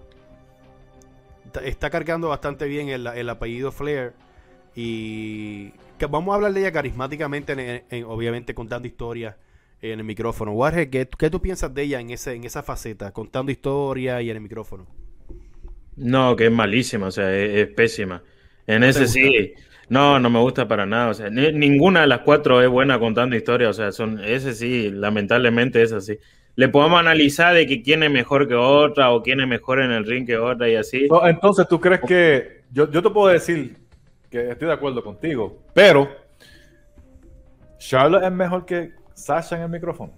Está- 1.46 1.62
está 1.64 1.90
cargando 1.90 2.28
bastante 2.30 2.66
bien 2.66 2.90
el, 2.90 3.08
el 3.08 3.30
apellido 3.30 3.72
Flair 3.72 4.14
y 4.76 5.72
que 6.02 6.08
vamos 6.08 6.34
a 6.34 6.36
hablar 6.36 6.54
de 6.54 6.62
ella 6.62 6.72
carismáticamente, 6.74 7.54
en- 7.54 7.84
en- 7.90 8.04
obviamente 8.06 8.54
contando 8.56 8.88
historias 8.88 9.36
en 9.82 10.00
el 10.00 10.06
micrófono. 10.06 10.52
Warhead, 10.54 10.90
¿qué, 10.90 11.08
qué 11.18 11.30
tú 11.30 11.42
piensas 11.42 11.74
de 11.74 11.84
ella 11.84 12.00
en, 12.02 12.12
ese, 12.12 12.34
en 12.36 12.44
esa 12.46 12.64
faceta, 12.64 13.12
contando 13.14 13.52
historias 13.52 14.22
y 14.24 14.30
en 14.32 14.38
el 14.38 14.44
micrófono? 14.44 14.88
No, 15.96 16.36
que 16.36 16.46
es 16.46 16.52
malísima, 16.52 17.08
o 17.08 17.12
sea, 17.12 17.36
es, 17.36 17.68
es 17.68 17.74
pésima. 17.76 18.24
En 18.66 18.84
ese 18.84 19.08
sí, 19.08 19.54
no, 19.90 20.20
no 20.20 20.30
me 20.30 20.40
gusta 20.40 20.68
para 20.68 20.86
nada. 20.86 21.10
O 21.10 21.14
sea, 21.14 21.30
ni- 21.30 21.52
ninguna 21.52 22.02
de 22.02 22.08
las 22.08 22.22
cuatro 22.22 22.62
es 22.62 22.70
buena 22.70 23.00
contando 23.00 23.36
historias. 23.36 23.72
O 23.72 23.74
sea, 23.74 23.92
son, 23.92 24.20
ese 24.24 24.54
sí, 24.54 24.90
lamentablemente 24.92 25.82
es 25.82 25.92
así. 25.92 26.18
Le 26.56 26.70
podemos 26.70 27.00
analizar 27.00 27.54
de 27.56 27.68
que 27.68 27.82
quién 27.82 28.04
es 28.04 28.12
mejor 28.12 28.48
que 28.48 28.56
otra 28.56 29.12
o 29.12 29.22
quién 29.24 29.42
es 29.42 29.48
mejor 29.48 29.82
en 29.82 29.92
el 29.92 30.06
ring 30.06 30.26
que 30.26 30.38
otra 30.38 30.70
y 30.70 30.76
así. 30.76 31.08
Entonces, 31.24 31.68
¿tú 31.68 31.80
crees 31.80 32.02
que 32.02 32.64
yo, 32.72 32.90
yo 32.92 33.02
te 33.02 33.10
puedo 33.10 33.28
decir 33.28 33.78
que 34.32 34.50
estoy 34.50 34.68
de 34.70 34.74
acuerdo 34.74 35.04
contigo, 35.04 35.60
pero 35.74 36.10
Charlotte 37.78 38.24
es 38.24 38.32
mejor 38.32 38.66
que 38.66 38.94
Sasha 39.14 39.58
en 39.58 39.64
el 39.64 39.70
micrófono? 39.70 40.14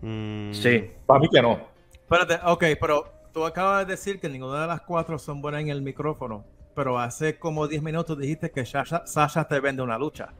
Mm, 0.00 0.52
Sí. 0.52 0.90
Para 1.06 1.20
mí 1.20 1.28
que 1.32 1.42
no. 1.42 1.60
Espérate, 1.92 2.38
ok, 2.44 2.64
pero 2.80 3.04
tú 3.32 3.44
acabas 3.44 3.86
de 3.86 3.92
decir 3.92 4.18
que 4.18 4.28
ninguna 4.28 4.62
de 4.62 4.66
las 4.66 4.80
cuatro 4.80 5.18
son 5.18 5.40
buenas 5.42 5.60
en 5.60 5.68
el 5.68 5.82
micrófono, 5.82 6.44
pero 6.74 6.98
hace 6.98 7.38
como 7.38 7.68
10 7.68 7.82
minutos 7.82 8.18
dijiste 8.18 8.50
que 8.50 8.64
Sasha, 8.64 9.06
Sasha 9.06 9.44
te 9.46 9.60
vende 9.60 9.82
una 9.82 9.98
lucha. 9.98 10.30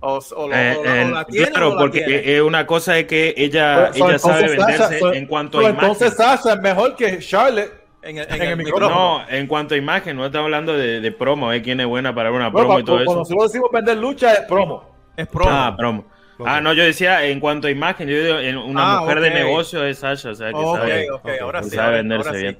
O, 0.00 0.18
o, 0.36 0.48
lo- 0.48 0.54
Eh, 0.54 0.76
o 0.78 0.84
la- 0.84 1.06
o 1.06 1.10
la 1.10 1.24
tiene 1.26 1.48
claro, 1.50 1.66
o 1.66 1.70
no 1.70 1.76
la 1.76 1.80
porque 1.82 2.00
tiene. 2.02 2.32
eh, 2.36 2.42
una 2.42 2.66
cosa 2.66 2.98
es 2.98 3.06
que 3.06 3.34
ella, 3.36 3.92
So, 3.92 4.08
ella 4.08 4.18
sabe 4.18 4.48
Sasha- 4.48 4.66
venderse 4.66 4.98
so- 4.98 5.12
en 5.12 5.26
cuanto 5.26 5.58
a 5.58 5.62
imagen. 5.62 5.78
entonces 5.80 6.14
Sasha 6.16 6.54
es 6.54 6.60
mejor 6.60 6.96
que 6.96 7.18
Charlotte. 7.18 7.81
En 8.02 8.18
el, 8.18 8.24
en 8.28 8.34
en 8.34 8.42
el 8.42 8.48
el 8.48 8.56
micrófono. 8.56 8.86
micrófono. 8.88 9.18
No, 9.24 9.30
en 9.36 9.46
cuanto 9.46 9.74
a 9.74 9.78
imagen, 9.78 10.16
no 10.16 10.26
estamos 10.26 10.46
hablando 10.46 10.76
de, 10.76 11.00
de 11.00 11.12
promo, 11.12 11.52
¿eh? 11.52 11.62
quién 11.62 11.80
es 11.80 11.86
buena 11.86 12.14
para 12.14 12.30
una 12.32 12.48
Bueno, 12.48 12.66
promo 12.68 12.80
y 12.80 12.84
todo 12.84 12.96
cuando 12.96 13.12
eso. 13.12 13.18
nosotros 13.20 13.52
decimos 13.52 13.70
vender 13.72 13.96
lucha 13.98 14.32
es 14.34 14.40
promo. 14.40 14.90
Es 15.16 15.26
promo. 15.26 15.50
Ah, 15.50 15.74
promo. 15.76 16.04
Ah, 16.44 16.60
no, 16.60 16.72
yo 16.72 16.82
decía 16.82 17.24
en 17.26 17.38
cuanto 17.38 17.68
a 17.68 17.70
imagen, 17.70 18.08
yo 18.08 18.20
digo, 18.24 18.38
en 18.38 18.56
una 18.58 18.96
Ah, 18.96 19.00
mujer 19.02 19.20
de 19.20 19.30
negocio 19.30 19.84
es 19.84 19.98
Sasha, 19.98 20.30
o 20.30 20.34
sea, 20.34 20.48
que 20.48 20.54
ok, 20.56 20.76
sabe, 20.78 21.10
ok, 21.10 21.20
ok, 21.24 21.30
ahora 21.40 21.60
que 21.60 21.64
sí. 21.66 21.70
sabe 21.70 21.82
ahora- 21.86 21.96
venderse 21.98 22.28
ahora 22.28 22.40
bien. 22.40 22.58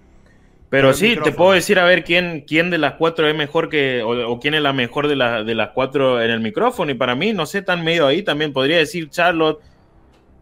Pero 0.71 0.95
sí, 0.95 1.19
te 1.23 1.33
puedo 1.33 1.53
decir 1.53 1.79
a 1.79 1.85
ver 1.85 2.03
quién, 2.05 2.45
quién 2.47 2.71
de 2.71 2.79
las 2.79 2.95
cuatro 2.95 3.29
es 3.29 3.35
mejor 3.35 3.69
que, 3.69 4.03
o, 4.03 4.31
o 4.33 4.41
quién 4.41 4.55
es 4.55 4.63
la 4.63 4.73
mejor 4.73 5.09
de, 5.09 5.17
la- 5.17 5.43
de 5.43 5.55
las 5.55 5.71
cuatro 5.71 6.23
en 6.23 6.31
el 6.31 6.41
micrófono. 6.41 6.91
Y 6.91 6.95
para 6.95 7.15
mí, 7.15 7.33
no 7.33 7.45
sé, 7.45 7.61
tan 7.61 7.83
medio 7.85 8.07
ahí 8.07 8.23
también 8.23 8.53
podría 8.55 8.79
decir 8.79 9.11
Charlotte, 9.11 9.61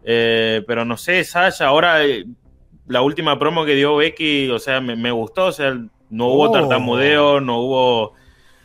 eh, 0.03 0.63
pero 0.67 0.85
no 0.85 0.95
sé, 0.97 1.23
Sasha. 1.23 1.65
Ahora, 1.67 2.05
eh, 2.05 2.25
la 2.87 3.01
última 3.01 3.37
promo 3.39 3.65
que 3.65 3.75
dio 3.75 3.95
Becky, 3.95 4.49
o 4.49 4.59
sea, 4.59 4.81
me, 4.81 4.95
me 4.95 5.11
gustó, 5.11 5.47
o 5.47 5.51
sea, 5.51 5.77
no 6.09 6.27
hubo 6.27 6.49
Oh. 6.49 6.51
tartamudeo, 6.51 7.39
no 7.39 7.59
hubo. 7.59 8.13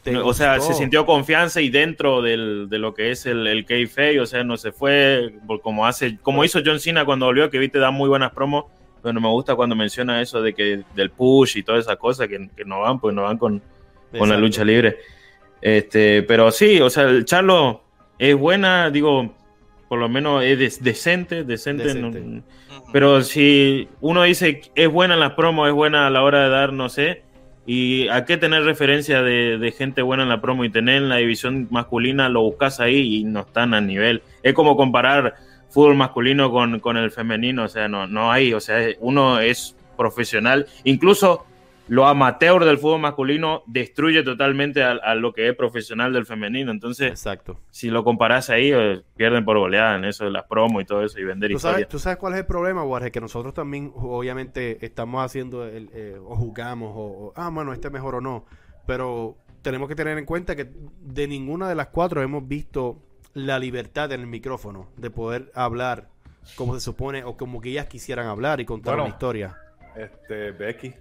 ¿Te 0.03 0.13
no, 0.13 0.25
o 0.27 0.35
sea, 0.35 0.61
se 0.61 0.73
sintió 0.75 1.05
confianza 1.05 1.61
y 1.61 1.69
dentro 1.69 2.23
del, 2.23 2.69
de 2.69 2.79
lo 2.79 2.95
que 2.95 3.11
es 3.11 3.27
el, 3.27 3.47
el 3.49 3.65
kayfabe, 3.65 4.21
o 4.21 4.27
sea, 4.27 4.45
no 4.45 4.57
se 4.57 4.71
fue 4.71 5.35
como 5.63 5.85
hace, 5.85 6.19
como 6.23 6.45
hizo 6.45 6.61
John 6.65 6.79
Cena 6.79 7.05
cuando 7.05 7.27
volvió, 7.27 7.51
que 7.51 7.59
viste 7.59 7.81
da 7.81 7.91
muy 7.91 8.09
buenas 8.09 8.31
promos, 8.31 8.67
pero 9.03 9.13
no 9.13 9.21
me 9.21 9.29
gusta 9.29 9.57
cuando 9.57 9.75
menciona 9.75 10.23
eso 10.23 10.43
de 10.43 10.55
que 10.55 10.85
del 10.95 11.11
push 11.11 11.57
y 11.57 11.65
todas 11.65 11.85
esas 11.85 11.97
cosas 11.97 12.29
que, 12.29 12.49
que 12.57 12.65
no 12.65 12.81
van, 12.83 13.01
pues 13.01 13.17
no 13.17 13.25
van 13.25 13.37
con, 13.37 13.61
con 14.17 14.29
la 14.29 14.37
lucha 14.37 14.65
libre. 14.65 14.97
Este, 15.61 16.23
pero 16.23 16.53
sí, 16.53 16.81
o 16.81 16.89
sea, 16.89 17.05
el 17.05 17.25
Charlo 17.25 17.83
es 18.17 18.37
buena, 18.37 18.91
digo, 18.91 19.35
por 19.89 19.99
lo 19.99 20.09
menos 20.09 20.43
es 20.45 20.83
decente, 20.83 21.45
decente, 21.45 21.85
Decente. 21.85 22.21
no- 22.21 22.43
pero 22.93 23.23
si 23.23 23.89
uno 24.01 24.23
dice 24.23 24.63
es 24.75 24.89
buena 24.89 25.15
en 25.15 25.21
las 25.21 25.33
promos, 25.33 25.69
es 25.69 25.75
buena 25.75 26.07
a 26.07 26.11
la 26.11 26.23
hora 26.23 26.45
de 26.45 26.51
dar, 26.51 26.73
no 26.73 26.89
sé, 26.89 27.23
y 27.67 28.07
a 28.09 28.25
qué 28.25 28.37
tener 28.37 28.63
referencia 28.63 29.23
de, 29.23 29.59
de 29.59 29.73
gente 29.73 30.03
buena 30.03 30.23
en 30.23 30.29
la 30.29 30.41
promo 30.41 30.65
y 30.65 30.71
tener 30.71 30.97
en 30.99 31.09
la 31.09 31.17
división 31.17 31.67
masculina, 31.71 32.29
lo 32.29 32.43
buscas 32.43 32.79
ahí 32.81 33.17
y 33.17 33.25
no 33.25 33.41
están 33.41 33.75
a 33.75 33.81
nivel. 33.81 34.23
Es 34.45 34.55
como 34.55 34.77
comparar 34.77 35.35
fútbol 35.71 35.97
masculino 35.97 36.51
con, 36.53 36.79
con 36.79 36.97
el 36.97 37.11
femenino, 37.11 37.65
o 37.65 37.69
sea, 37.69 37.89
no, 37.89 38.07
no 38.07 38.31
hay, 38.31 38.53
o 38.55 38.61
sea, 38.61 38.79
uno 39.01 39.41
es 39.41 39.75
profesional, 39.97 40.67
incluso 40.85 41.45
lo 41.89 42.07
amateur 42.07 42.65
del 42.65 42.79
fútbol 42.79 43.01
masculino 43.01 43.63
destruye 43.67 44.23
totalmente 44.23 44.83
a, 44.83 44.93
a 44.93 45.15
lo 45.15 45.33
que 45.33 45.49
es 45.49 45.55
profesional 45.57 46.13
del 46.13 46.27
femenino, 46.27 46.71
entonces 46.73 47.11
Exacto. 47.11 47.61
si 47.71 47.91
lo 47.91 48.03
comparas 48.03 48.51
ahí, 48.51 48.73
eh, 48.73 49.03
pierden 49.17 49.45
por 49.45 49.59
goleada 49.59 49.97
en 49.97 50.05
eso 50.05 50.25
de 50.25 50.31
las 50.31 50.45
promos 50.45 50.83
y 50.83 50.85
todo 50.85 51.05
eso 51.05 51.19
y 51.21 51.25
vender 51.25 51.51
¿Tú 51.53 51.59
sabes, 51.59 51.75
historias. 51.83 51.89
tú 51.89 51.99
sabes 51.99 52.19
cuál 52.19 52.33
es 52.35 52.41
el 52.41 52.47
problema, 52.47 52.83
Warhead? 52.83 53.13
Que 53.13 53.21
nosotros 53.21 53.55
también, 53.55 53.93
obviamente, 53.95 54.85
estamos 54.85 55.25
haciendo 55.25 55.65
el, 55.67 55.89
eh, 55.95 56.19
o 56.21 56.35
jugamos, 56.37 56.93
o, 56.97 57.27
o, 57.29 57.33
ah, 57.37 57.51
bueno, 57.53 57.73
este 57.73 57.87
es 57.89 57.93
mejor 57.93 58.17
o 58.17 58.21
no. 58.21 58.45
Pero 58.87 59.37
tenemos 59.63 59.89
que 59.89 59.95
tener 59.95 60.17
en 60.19 60.25
cuenta 60.25 60.57
que 60.57 60.71
de 61.01 61.29
ninguna 61.29 61.69
de 61.69 61.75
las 61.75 61.89
cuatro 61.89 62.23
hemos 62.23 62.47
visto 62.47 63.01
la 63.35 63.59
libertad 63.59 64.11
en 64.13 64.21
el 64.23 64.27
micrófono 64.27 64.89
de 64.97 65.11
poder 65.11 65.51
hablar 65.55 66.09
como 66.57 66.75
se 66.75 66.81
supone 66.81 67.25
o 67.25 67.37
como 67.37 67.61
que 67.61 67.71
ellas 67.71 67.87
quisieran 67.87 68.27
hablar 68.27 68.61
y 68.61 68.65
contar 68.65 68.95
Bueno. 68.95 69.05
una 69.05 69.13
historia. 69.13 69.57
Este, 69.97 70.53
Becky, 70.53 70.95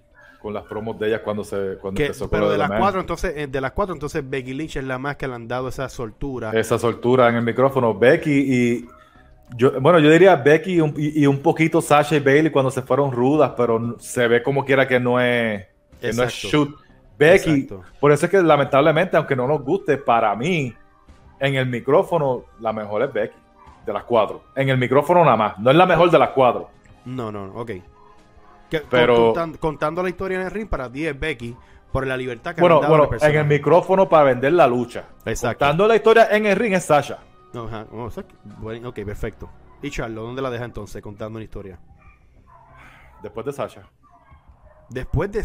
con 0.46 0.54
las 0.54 0.62
promos 0.64 0.96
de 0.96 1.08
ella 1.08 1.22
cuando 1.24 1.42
se 1.42 1.76
cuando 1.80 1.98
Que- 1.98 2.06
empezó 2.06 2.30
pero 2.30 2.44
lo 2.44 2.52
de 2.52 2.58
las 2.58 2.70
cuatro, 2.70 3.00
entonces, 3.00 3.32
eh, 3.36 3.46
de 3.48 3.60
las 3.60 3.72
cuatro, 3.72 3.92
entonces 3.94 4.22
Becky 4.28 4.54
Lynch 4.54 4.76
es 4.76 4.84
la 4.84 4.96
más 4.96 5.16
que 5.16 5.26
le 5.26 5.34
han 5.34 5.48
dado 5.48 5.66
esa 5.66 5.88
soltura. 5.88 6.52
Esa 6.52 6.78
soltura 6.78 7.28
en 7.28 7.34
el 7.34 7.42
micrófono. 7.42 7.92
Becky 7.94 8.30
y. 8.30 8.86
Yo, 9.56 9.80
bueno, 9.80 9.98
yo 9.98 10.08
diría 10.08 10.36
Becky 10.36 10.74
y 10.74 10.80
un, 10.80 10.94
y- 10.96 11.22
y 11.22 11.26
un 11.26 11.38
poquito 11.40 11.80
Sasha 11.80 12.14
y 12.16 12.20
Bailey 12.20 12.50
cuando 12.52 12.70
se 12.70 12.82
fueron 12.82 13.10
rudas, 13.10 13.52
pero 13.56 13.96
se 13.98 14.28
ve 14.28 14.40
como 14.42 14.64
quiera 14.64 14.86
que 14.86 15.00
no 15.00 15.20
es, 15.20 15.64
que 16.00 16.12
no 16.12 16.22
es 16.22 16.32
shoot. 16.32 16.70
Becky, 17.18 17.50
Exacto. 17.62 17.82
por 17.98 18.12
eso 18.12 18.26
es 18.26 18.30
que 18.30 18.40
lamentablemente, 18.42 19.16
aunque 19.16 19.34
no 19.34 19.48
nos 19.48 19.62
guste, 19.62 19.96
para 19.98 20.34
mí, 20.36 20.72
En 21.40 21.54
el 21.56 21.66
micrófono, 21.66 22.44
la 22.60 22.72
mejor 22.72 23.02
es 23.02 23.12
Becky, 23.12 23.36
de 23.84 23.92
las 23.92 24.04
cuatro. 24.04 24.44
En 24.54 24.68
el 24.70 24.78
micrófono 24.78 25.22
nada 25.24 25.36
más, 25.36 25.58
no 25.58 25.70
es 25.70 25.76
la 25.76 25.84
mejor 25.86 26.10
de 26.10 26.18
las 26.18 26.30
cuatro. 26.30 26.70
No, 27.04 27.30
no, 27.30 27.46
no, 27.48 27.60
ok. 27.60 27.72
Que- 28.70 28.80
Pero- 28.80 29.16
contando, 29.26 29.58
contando 29.60 30.02
la 30.02 30.08
historia 30.08 30.40
en 30.40 30.46
el 30.46 30.50
ring, 30.50 30.68
para 30.68 30.90
ti 30.90 31.06
es 31.06 31.18
Becky, 31.18 31.56
por 31.92 32.06
la 32.06 32.16
libertad 32.16 32.54
que 32.54 32.60
Bueno, 32.60 32.76
han 32.76 32.82
dado 32.82 32.96
bueno, 33.08 33.16
en 33.22 33.36
el 33.36 33.46
micrófono 33.46 34.08
para 34.08 34.24
vender 34.24 34.52
la 34.52 34.66
lucha. 34.66 35.04
Exacto. 35.24 35.60
Contando 35.64 35.86
la 35.88 35.96
historia 35.96 36.28
en 36.30 36.46
el 36.46 36.56
ring 36.56 36.74
es 36.74 36.84
Sasha. 36.84 37.18
No, 37.52 37.64
ajá, 37.64 37.86
bueno, 38.58 38.88
ok, 38.90 38.94
perfecto. 39.04 39.48
Y 39.82 39.90
Charlo, 39.90 40.22
¿dónde 40.22 40.42
la 40.42 40.50
deja 40.50 40.64
entonces 40.64 41.00
contando 41.00 41.36
una 41.36 41.44
historia? 41.44 41.78
Después 43.22 43.46
de 43.46 43.52
Sasha. 43.52 43.82
Después 44.90 45.30
de... 45.32 45.42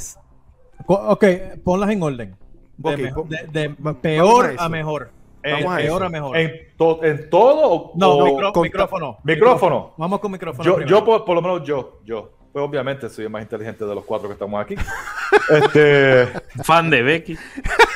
Ok, 0.87 1.25
ponlas 1.63 1.89
en 1.91 2.03
orden. 2.03 2.35
De, 2.77 3.69
peor 4.01 4.55
a 4.57 4.67
mejor. 4.69 5.11
A 5.43 5.57
peor 5.57 5.79
eso. 5.79 6.03
a 6.03 6.09
mejor. 6.09 6.37
¿En, 6.37 6.51
to- 6.77 7.03
en 7.03 7.29
todo 7.29 7.69
o, 7.71 7.91
no, 7.95 8.11
o- 8.13 8.25
micro- 8.25 8.51
conta- 8.53 8.61
micrófono. 8.61 9.17
Micrófono. 9.23 9.93
Vamos 9.97 10.19
con 10.19 10.31
micrófono. 10.31 10.63
Yo, 10.63 10.81
yo 10.85 11.05
por, 11.05 11.23
por 11.25 11.35
lo 11.35 11.41
menos 11.41 11.63
yo, 11.63 11.99
yo. 12.03 12.31
Pues 12.51 12.65
obviamente 12.65 13.07
soy 13.07 13.23
el 13.25 13.29
más 13.31 13.41
inteligente 13.43 13.85
de 13.85 13.95
los 13.95 14.03
cuatro 14.03 14.27
que 14.27 14.33
estamos 14.33 14.61
aquí. 14.61 14.75
este, 15.49 16.27
Fan 16.63 16.89
de 16.89 17.01
Becky. 17.01 17.37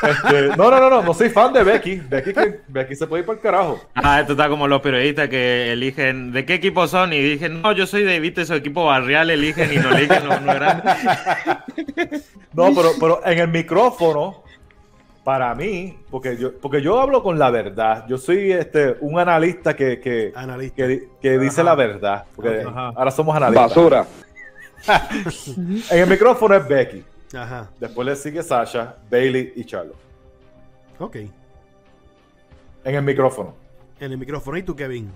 este, 0.02 0.48
no, 0.56 0.72
no, 0.72 0.80
no, 0.80 0.90
no, 0.90 1.02
no 1.04 1.14
soy 1.14 1.30
fan 1.30 1.52
de 1.52 1.62
Becky. 1.64 1.98
Becky, 1.98 2.32
que- 2.34 2.60
Becky 2.70 2.96
se 2.96 3.06
puede 3.06 3.22
ir 3.22 3.26
por 3.26 3.36
el 3.36 3.42
carajo. 3.42 3.82
Ah, 3.96 4.22
esto 4.22 4.32
está 4.32 4.48
como 4.48 4.66
los 4.70 4.82
periodistas 4.82 5.28
que 5.28 5.74
eligen 5.74 6.32
de 6.32 6.46
qué 6.46 6.54
equipo 6.54 6.88
son 6.88 7.12
y 7.12 7.20
dicen, 7.22 7.62
no, 7.62 7.74
yo 7.74 7.86
soy 7.86 8.04
de 8.04 8.18
viste 8.22 8.46
su 8.46 8.54
equipo 8.54 8.86
barrial, 8.86 9.30
eligen 9.30 9.74
y 9.74 9.78
no 9.78 9.90
eligen 9.90 10.26
los 10.26 10.40
uno 10.40 10.54
grande. 10.54 10.84
No, 12.54 12.74
pero, 12.74 12.90
pero 12.98 13.22
en 13.26 13.40
el 13.40 13.48
micrófono, 13.50 14.42
para 15.26 15.54
mí, 15.54 15.98
porque 16.10 16.38
yo, 16.38 16.58
porque 16.60 16.82
yo 16.82 17.02
hablo 17.02 17.22
con 17.22 17.38
la 17.38 17.50
verdad. 17.50 18.06
Yo 18.08 18.18
soy 18.18 18.54
este 18.54 18.96
un 19.02 19.20
analista 19.20 19.76
que, 19.76 20.00
que, 20.00 20.32
Analista. 20.34 20.76
que, 20.78 20.88
di- 20.88 21.02
que 21.22 21.38
dice 21.40 21.62
la 21.64 21.76
verdad. 21.76 22.24
Porque 22.36 22.64
ahora 22.66 23.12
somos 23.12 23.36
analistas. 23.36 23.70
Basura. 23.70 24.06
En 24.88 26.00
el 26.00 26.08
micrófono 26.10 26.56
es 26.56 26.68
Becky. 26.68 27.04
Ajá, 27.36 27.70
Después 27.80 28.06
le 28.06 28.16
sigue 28.16 28.44
Sasha, 28.44 28.96
Bailey 29.10 29.54
y 29.56 29.66
Charlotte. 29.66 29.98
ok. 31.00 31.16
En 32.84 32.96
el 32.96 33.02
micrófono. 33.02 33.56
En 34.00 34.12
el 34.12 34.18
micrófono. 34.18 34.58
¿Y 34.58 34.64
tú, 34.64 34.76
Kevin? 34.76 35.10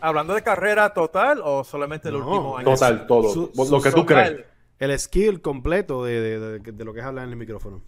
¿Hablando 0.00 0.34
de 0.34 0.42
carrera 0.42 0.92
total 0.92 1.40
o 1.44 1.64
solamente 1.64 2.08
el 2.08 2.18
No, 2.18 2.26
último 2.28 2.56
año? 2.58 2.64
Total, 2.70 3.06
todo. 3.06 3.30
Su- 3.32 3.52
lo 3.54 3.64
su 3.64 3.82
que 3.82 3.90
tú 3.90 4.04
Total. 4.04 4.34
crees. 4.34 4.46
El 4.78 4.98
skill 4.98 5.40
completo 5.40 6.04
de, 6.04 6.20
de- 6.20 6.58
de- 6.58 6.72
de 6.72 6.84
lo 6.84 6.92
que 6.92 7.00
es 7.00 7.06
hablar 7.06 7.24
en 7.24 7.30
el 7.30 7.36
micrófono. 7.36 7.80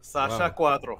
Sasha 0.00 0.48
Wow. 0.56 0.98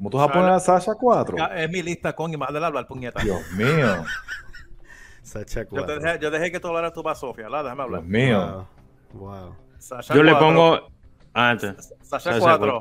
4. 0.00 0.02
¿Cómo 0.02 0.10
tú 0.10 0.16
vas 0.16 0.28
a 0.28 0.32
poner 0.32 0.50
a 0.50 0.60
Sasha 0.60 0.94
4? 0.94 1.36
Es 1.56 1.70
mi 1.70 1.82
lista 1.82 2.14
con 2.14 2.32
y 2.32 2.36
más 2.36 2.52
de 2.52 2.64
hablar, 2.64 2.86
puñeta. 2.86 3.22
Dios 3.22 3.40
mío. 3.52 4.04
Sacha 5.22 5.60
Yo, 5.62 5.68
te 5.68 5.76
cuatro. 5.76 6.00
dejé, 6.00 6.18
yo 6.18 6.30
dejé 6.30 6.50
que 6.50 6.58
tú 6.58 6.68
hablaras 6.68 6.92
tú 6.92 7.04
más, 7.04 7.20
Sofía. 7.20 7.48
La, 7.48 7.62
déjame 7.62 7.82
hablar. 7.82 8.00
Dios 8.00 8.10
mío. 8.10 8.66
Wow. 9.12 9.30
wow. 9.30 9.56
Sasha 9.78 10.14
Yo 10.14 10.22
le 10.22 10.32
4. 10.32 10.46
pongo... 10.46 10.90
Ah, 11.32 11.50
antes. 11.50 11.94
Sasha 12.02 12.32
Sasha 12.32 12.40
4. 12.40 12.80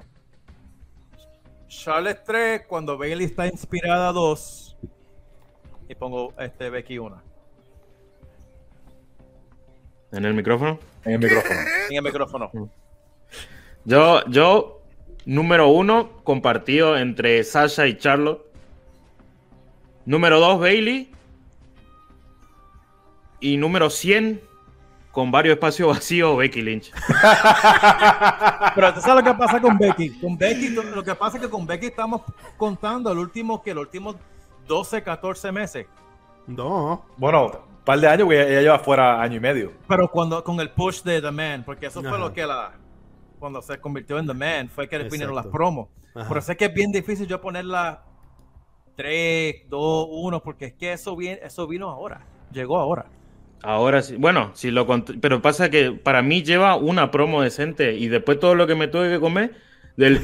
Charlotte 1.67 2.24
3 2.26 2.61
cuando 2.67 2.97
Bailey 2.97 3.26
está 3.26 3.45
inspirada 3.45 4.11
2. 4.11 4.78
Y 5.89 5.95
pongo 5.95 6.34
este 6.39 6.70
Becky 6.70 6.97
1. 6.97 7.22
En 10.11 10.26
el 10.26 10.34
micrófono. 10.34 10.80
En 11.05 11.13
el 11.13 11.20
micrófono. 11.20 11.59
En 11.89 11.95
el 11.97 12.03
micrófono. 12.03 12.51
Yo, 13.86 14.26
yo, 14.26 14.78
número 15.30 15.67
uno, 15.67 16.09
compartido 16.23 16.97
entre 16.97 17.43
Sasha 17.43 17.86
y 17.86 17.97
Charlotte. 17.97 18.41
Número 20.05 20.39
dos, 20.39 20.59
Bailey. 20.59 21.11
Y 23.39 23.57
número 23.57 23.91
100, 23.91 24.41
con 25.11 25.30
varios 25.32 25.53
espacios 25.53 25.88
vacíos, 25.95 26.36
Becky 26.36 26.63
Lynch. 26.63 26.91
Pero 28.75 28.93
tú 28.95 29.01
sabes 29.01 29.23
lo 29.23 29.32
que 29.32 29.38
pasa 29.38 29.61
con 29.61 29.77
Becky. 29.77 30.19
Con 30.19 30.36
Becky, 30.36 30.69
lo 30.69 31.03
que 31.03 31.13
pasa 31.13 31.38
es 31.38 31.43
que 31.43 31.49
con 31.49 31.67
Becky 31.67 31.86
estamos 31.86 32.21
contando 32.57 33.11
el 33.11 33.19
último 33.19 33.61
que 33.61 33.73
los 33.75 33.84
últimos 33.84 34.15
12, 34.67 35.03
14 35.03 35.51
meses. 35.51 35.86
No. 36.47 37.05
Bueno, 37.17 37.45
un 37.45 37.86
par 37.86 37.99
de 37.99 38.07
años, 38.07 38.23
porque 38.25 38.41
ella 38.41 38.61
lleva 38.61 38.80
fuera 38.80 39.21
año 39.21 39.36
y 39.36 39.39
medio. 39.39 39.73
Pero 39.88 40.09
cuando 40.09 40.43
con 40.43 40.59
el 40.59 40.71
push 40.71 41.03
de 41.03 41.21
The 41.21 41.30
Man, 41.30 41.63
porque 41.63 41.86
eso 41.86 42.01
fue 42.01 42.09
Ajá. 42.09 42.17
lo 42.17 42.34
que 42.34 42.47
la 42.47 42.73
cuando 43.39 43.61
se 43.61 43.79
convirtió 43.79 44.19
en 44.19 44.27
The 44.27 44.33
Man, 44.33 44.69
fue 44.69 44.87
que 44.87 44.97
vinieron 44.99 45.35
las 45.35 45.47
promos. 45.47 45.87
Ajá. 46.13 46.27
Por 46.27 46.37
eso 46.37 46.51
es 46.51 46.57
que 46.57 46.65
es 46.65 46.73
bien 46.73 46.91
difícil 46.91 47.27
yo 47.27 47.39
ponerla 47.41 48.03
3, 48.95 49.69
2, 49.69 50.07
1, 50.11 50.43
porque 50.43 50.65
es 50.65 50.73
que 50.73 50.93
eso, 50.93 51.15
viene, 51.15 51.39
eso 51.43 51.67
vino 51.67 51.89
ahora, 51.89 52.21
llegó 52.51 52.77
ahora. 52.77 53.05
Ahora 53.61 54.01
sí, 54.01 54.15
bueno, 54.17 54.51
si 54.53 54.71
lo 54.71 54.87
pero 55.19 55.41
pasa 55.41 55.69
que 55.69 55.91
para 55.91 56.21
mí 56.21 56.43
lleva 56.43 56.75
una 56.75 57.11
promo 57.11 57.41
decente 57.41 57.93
y 57.93 58.07
después 58.07 58.39
todo 58.39 58.55
lo 58.55 58.67
que 58.67 58.75
me 58.75 58.87
tuve 58.87 59.09
que 59.09 59.19
comer 59.19 59.53
del 59.97 60.15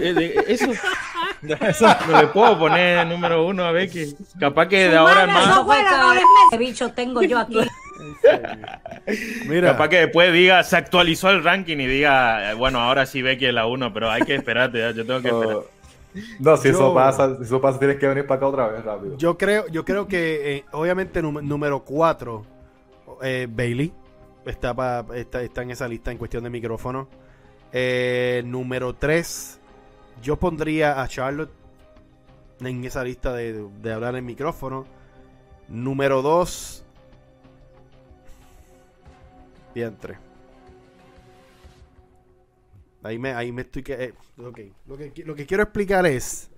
eh, 0.00 0.34
eso 0.48 0.70
Eso- 1.42 1.86
no 2.08 2.20
le 2.20 2.28
puedo 2.28 2.58
poner 2.58 3.06
número 3.06 3.44
uno 3.46 3.64
a 3.64 3.72
Becky. 3.72 4.14
Capaz 4.38 4.68
que 4.68 4.88
de 4.88 4.96
ahora 4.96 5.26
más, 5.26 5.62
fue 5.64 5.76
que 5.76 6.20
¿Qué 6.50 6.58
bicho 6.58 6.92
tengo 6.92 7.22
yo 7.22 7.38
aquí? 7.38 7.58
Mira. 9.48 9.72
capaz 9.72 9.88
que 9.88 9.98
después 10.00 10.32
diga, 10.32 10.62
se 10.64 10.76
actualizó 10.76 11.30
el 11.30 11.42
ranking 11.44 11.76
y 11.78 11.86
diga, 11.86 12.50
eh, 12.50 12.54
bueno, 12.54 12.80
ahora 12.80 13.06
sí 13.06 13.22
Becky 13.22 13.46
es 13.46 13.54
la 13.54 13.66
uno, 13.66 13.92
pero 13.92 14.10
hay 14.10 14.22
que 14.22 14.34
esperarte, 14.34 14.78
ya, 14.78 14.90
yo 14.92 15.04
tengo 15.06 15.20
que 15.22 15.28
esperar. 15.28 15.62
No, 16.40 16.56
si 16.58 16.68
Yo- 16.68 16.74
eso 16.74 16.94
pasa, 16.94 17.36
si 17.38 17.44
eso 17.44 17.60
pasa, 17.60 17.78
tienes 17.78 17.98
que 17.98 18.06
venir 18.06 18.26
para 18.26 18.36
acá 18.36 18.46
otra 18.46 18.68
vez 18.68 18.84
rápido. 18.84 19.16
Yo 19.16 19.38
creo, 19.38 19.66
yo 19.68 19.84
creo 19.84 20.06
que 20.06 20.56
eh, 20.58 20.64
obviamente 20.72 21.22
número 21.22 21.80
4, 21.84 22.44
Bailey, 23.48 23.92
está, 24.44 24.74
pa- 24.74 25.06
está, 25.14 25.42
está 25.42 25.62
en 25.62 25.70
esa 25.70 25.88
lista 25.88 26.10
en 26.12 26.18
cuestión 26.18 26.44
de 26.44 26.50
micrófono. 26.50 27.08
Eh, 27.72 28.42
número 28.44 28.94
3, 28.94 29.58
yo 30.22 30.36
pondría 30.36 31.00
a 31.02 31.08
Charlotte 31.08 31.50
en 32.60 32.84
esa 32.84 33.02
lista 33.04 33.32
de, 33.32 33.66
de 33.80 33.92
hablar 33.92 34.14
en 34.16 34.26
micrófono. 34.26 34.84
Número 35.68 36.20
2, 36.20 36.81
diantre. 39.74 40.18
Ahí 43.02 43.18
me, 43.18 43.32
ahí 43.32 43.50
me 43.52 43.62
estoy 43.62 43.82
que. 43.82 43.94
eh, 43.94 44.14
ok. 44.38 44.60
Lo 44.86 44.96
que, 44.96 45.12
lo 45.24 45.34
que 45.34 45.46
quiero 45.46 45.62
explicar 45.64 46.06
es 46.06 46.50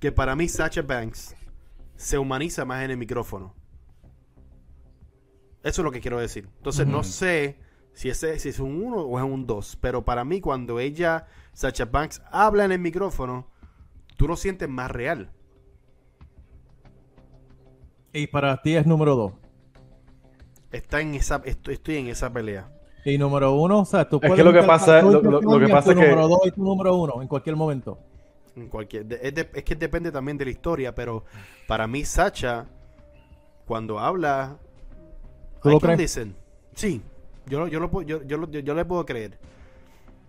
que 0.00 0.12
para 0.12 0.36
mí 0.36 0.48
Sacha 0.48 0.82
Banks 0.82 1.34
se 1.96 2.18
humaniza 2.18 2.64
más 2.64 2.84
en 2.84 2.90
el 2.90 2.96
micrófono. 2.96 3.54
Eso 5.62 5.82
es 5.82 5.84
lo 5.84 5.90
que 5.90 6.00
quiero 6.00 6.18
decir. 6.20 6.48
Entonces 6.58 6.86
no 6.86 7.02
sé 7.02 7.58
si, 7.92 8.08
ese, 8.10 8.38
si 8.38 8.50
es 8.50 8.60
un 8.60 8.82
1 8.84 8.96
o 8.96 9.18
es 9.18 9.24
un 9.24 9.46
2. 9.46 9.76
Pero 9.80 10.04
para 10.04 10.24
mí 10.24 10.40
cuando 10.40 10.78
ella, 10.78 11.26
Sacha 11.52 11.86
Banks, 11.86 12.22
habla 12.30 12.64
en 12.64 12.72
el 12.72 12.78
micrófono, 12.78 13.50
tú 14.16 14.28
lo 14.28 14.36
sientes 14.36 14.68
más 14.68 14.90
real. 14.90 15.32
y 18.12 18.26
para 18.26 18.60
ti 18.62 18.74
es 18.76 18.86
número 18.86 19.16
2. 19.16 19.32
Está 20.70 21.00
en 21.00 21.14
esa, 21.14 21.40
estoy, 21.44 21.74
estoy 21.74 21.96
en 21.96 22.08
esa 22.08 22.32
pelea. 22.32 22.68
Y 23.04 23.16
número 23.16 23.52
1, 23.54 23.78
o 23.80 23.84
sea, 23.84 24.08
tú 24.08 24.16
Es 24.16 24.22
que 24.22 24.28
puedes 24.28 24.44
lo 24.44 24.52
que 24.52 24.62
pasa- 24.66 25.00
lo- 25.00 25.22
lo- 25.22 25.40
lo 25.40 25.58
que 25.58 25.68
pasa 25.68 25.92
tu 25.94 25.98
es 26.00 26.04
que- 26.04 26.10
número 26.10 26.28
2 26.28 26.40
y 26.46 26.50
tu 26.50 26.62
número 26.62 26.94
1 26.96 27.22
en 27.22 27.28
cualquier 27.28 27.56
momento. 27.56 27.98
En 28.56 28.68
cualquier, 28.68 29.06
es, 29.22 29.34
de- 29.34 29.48
es 29.54 29.62
que 29.64 29.76
depende 29.76 30.10
también 30.12 30.36
de 30.36 30.44
la 30.44 30.50
historia, 30.50 30.94
pero 30.94 31.24
para 31.66 31.86
mí 31.86 32.04
Sacha, 32.04 32.66
cuando 33.66 33.98
habla, 33.98 34.58
¿Tú 35.62 35.70
lo 35.70 35.80
crees? 35.80 35.98
listen. 35.98 36.34
Sí, 36.74 37.00
yo, 37.46 37.66
yo, 37.68 37.80
lo, 37.80 38.02
yo, 38.02 38.22
yo, 38.24 38.46
yo- 38.50 38.60
yo 38.60 38.74
le 38.74 38.84
puedo 38.84 39.06
creer. 39.06 39.38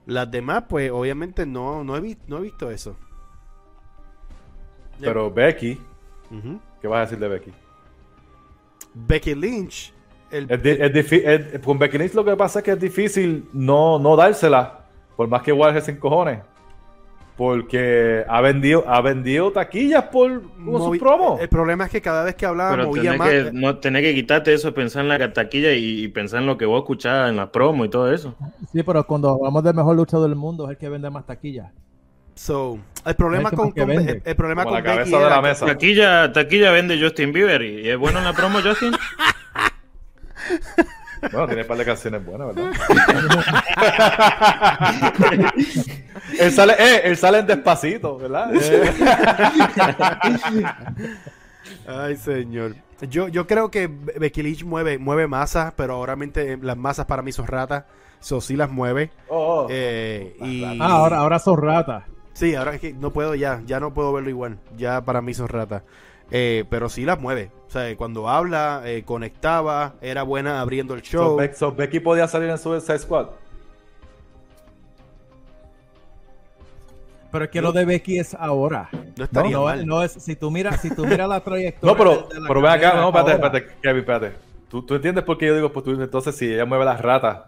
Las 0.05 0.29
demás, 0.31 0.63
pues 0.69 0.89
obviamente 0.91 1.45
no, 1.45 1.83
no, 1.83 1.95
he, 1.97 1.99
vi- 2.01 2.17
no 2.27 2.37
he 2.37 2.41
visto 2.41 2.69
eso. 2.71 2.95
Pero 4.99 5.31
Becky. 5.31 5.79
¿qué 6.81 6.87
vas 6.87 6.97
a 6.97 7.01
decir 7.01 7.19
de 7.19 7.27
Becky? 7.27 7.51
Becky 8.93 9.35
Lynch, 9.35 9.93
el, 10.31 10.47
Es 10.49 11.59
con 11.63 11.79
Becky 11.79 11.97
Lynch 11.97 12.13
lo 12.13 12.23
que 12.25 12.35
pasa 12.35 12.59
es 12.59 12.65
que 12.65 12.71
es 12.71 12.79
difícil 12.79 13.45
no, 13.53 13.97
no 13.99 14.15
dársela, 14.15 14.79
por 15.15 15.27
más 15.27 15.41
que 15.41 15.51
Warhead 15.51 15.81
se 15.83 15.91
encojones. 15.91 16.39
Porque 17.37 18.25
ha 18.27 18.41
vendido, 18.41 18.83
ha 18.85 18.99
vendido 18.99 19.49
taquillas 19.53 20.03
por 20.05 20.41
con 20.41 20.65
sus 20.81 20.87
movi- 20.89 20.99
promos. 20.99 21.39
el 21.39 21.47
problema 21.47 21.85
es 21.85 21.89
que 21.91 22.01
cada 22.01 22.25
vez 22.25 22.35
que 22.35 22.45
hablaba 22.45 22.71
Pero 22.71 22.87
movía 22.87 23.01
tenés 23.13 23.17
más. 23.17 23.29
que, 23.29 23.49
no, 23.53 23.77
tenés 23.77 24.01
que 24.01 24.13
quitarte 24.13 24.53
eso, 24.53 24.73
pensar 24.73 25.03
en 25.03 25.07
la 25.07 25.31
taquilla 25.31 25.71
y, 25.71 26.03
y 26.03 26.07
pensar 26.09 26.41
en 26.41 26.47
lo 26.47 26.57
que 26.57 26.65
vos 26.65 26.81
escuchabas 26.81 27.29
en 27.29 27.37
la 27.37 27.49
promo 27.49 27.85
y 27.85 27.89
todo 27.89 28.11
eso. 28.11 28.35
Sí, 28.73 28.83
pero 28.83 29.05
cuando 29.07 29.29
hablamos 29.29 29.63
del 29.63 29.73
mejor 29.73 29.95
luchador 29.95 30.27
del 30.27 30.37
mundo 30.37 30.65
es 30.65 30.71
el 30.71 30.77
que 30.77 30.89
vende 30.89 31.09
más 31.09 31.25
taquillas. 31.25 31.71
So, 32.35 32.77
el 33.05 33.15
problema 33.15 33.51
con, 33.51 33.71
con- 33.71 33.89
el, 33.91 34.21
el 34.25 34.35
problema 34.35 34.63
Como 34.65 34.75
con 34.75 34.83
la 34.83 34.89
Becky 34.89 34.97
cabeza 35.11 35.17
de 35.19 35.25
era 35.25 35.35
la 35.37 35.41
mesa. 35.41 35.65
Taquilla, 35.65 36.33
taquilla 36.33 36.71
vende 36.71 37.01
Justin 37.01 37.31
Bieber 37.31 37.61
y, 37.61 37.85
y 37.85 37.89
es 37.89 37.97
bueno 37.97 38.19
en 38.19 38.25
la 38.25 38.33
promo 38.33 38.59
Justin. 38.61 38.91
Bueno, 41.31 41.47
tiene 41.47 41.61
un 41.63 41.67
par 41.67 41.77
de 41.77 41.85
canciones 41.85 42.25
buenas, 42.25 42.55
¿verdad? 42.55 42.71
él, 46.39 46.51
sale, 46.51 46.73
eh, 46.79 47.01
él 47.03 47.17
sale 47.17 47.39
en 47.39 47.47
despacito, 47.47 48.17
¿verdad? 48.17 48.51
Ay, 51.87 52.15
señor. 52.15 52.75
Yo, 53.09 53.27
yo 53.27 53.47
creo 53.47 53.71
que 53.71 53.87
Be- 53.87 54.13
Becky 54.19 54.43
Lynch 54.43 54.63
mueve, 54.63 54.97
mueve 54.97 55.27
masas, 55.27 55.73
pero 55.75 55.95
ahora 55.95 56.15
mente- 56.15 56.57
las 56.61 56.77
masas 56.77 57.05
para 57.05 57.21
mí 57.21 57.31
son 57.31 57.47
ratas. 57.47 57.85
So, 58.19 58.41
sí 58.41 58.55
las 58.55 58.69
mueve. 58.69 59.11
Oh, 59.29 59.63
oh. 59.65 59.67
Eh, 59.69 60.35
y... 60.41 60.63
Ah, 60.63 60.75
ahora, 60.79 61.17
ahora 61.19 61.39
son 61.39 61.61
ratas. 61.61 62.03
Sí, 62.33 62.55
ahora 62.55 62.75
es 62.75 62.81
que 62.81 62.93
no 62.93 63.11
puedo 63.11 63.35
ya, 63.35 63.61
ya 63.65 63.79
no 63.79 63.93
puedo 63.93 64.11
verlo 64.13 64.29
igual. 64.29 64.59
Ya 64.77 65.01
para 65.03 65.21
mí 65.21 65.33
son 65.33 65.47
ratas. 65.47 65.83
Eh, 66.31 66.65
pero 66.69 66.89
sí 66.89 67.05
las 67.05 67.19
mueve. 67.19 67.51
O 67.67 67.71
sea, 67.71 67.95
cuando 67.97 68.29
habla, 68.29 68.81
eh, 68.85 69.03
conectaba, 69.05 69.95
era 70.01 70.23
buena 70.23 70.61
abriendo 70.61 70.93
el 70.93 71.03
So, 71.03 71.37
show. 71.37 71.39
So, 71.55 71.71
Becky 71.73 71.99
podía 71.99 72.27
salir 72.27 72.49
en 72.49 72.57
Suicide 72.57 72.99
Squad. 72.99 73.27
Pero 77.31 77.45
es 77.45 77.51
que 77.51 77.61
lo 77.61 77.71
de 77.71 77.85
Becky 77.85 78.17
es 78.19 78.33
ahora. 78.33 78.89
no 79.15 79.23
estaría 79.23 79.51
No, 79.51 79.65
mal. 79.65 79.85
no 79.85 80.01
es, 80.01 80.13
si 80.13 80.35
tú 80.35 80.49
miras, 80.49 80.81
si 80.81 80.89
tú 80.89 81.05
miras 81.05 81.29
la 81.29 81.39
trayectoria. 81.43 81.91
No, 81.93 81.97
pero, 81.97 82.27
de- 82.27 82.33
de 82.35 82.41
la 82.41 82.47
pero 82.47 82.61
ven 82.61 82.71
acá, 82.71 82.93
no, 82.95 83.07
espérate, 83.09 83.31
espérate, 83.33 83.67
Kevin, 83.81 83.99
espérate. 83.99 84.31
¿Tú, 84.67 84.83
tú 84.83 84.95
entiendes 84.95 85.23
por 85.23 85.37
qué 85.37 85.47
yo 85.47 85.55
digo, 85.55 85.71
pues 85.71 85.83
tú, 85.85 85.91
entonces 85.91 86.35
si 86.35 86.51
ella 86.51 86.65
mueve 86.65 86.85
las 86.85 86.99
ratas, 87.01 87.41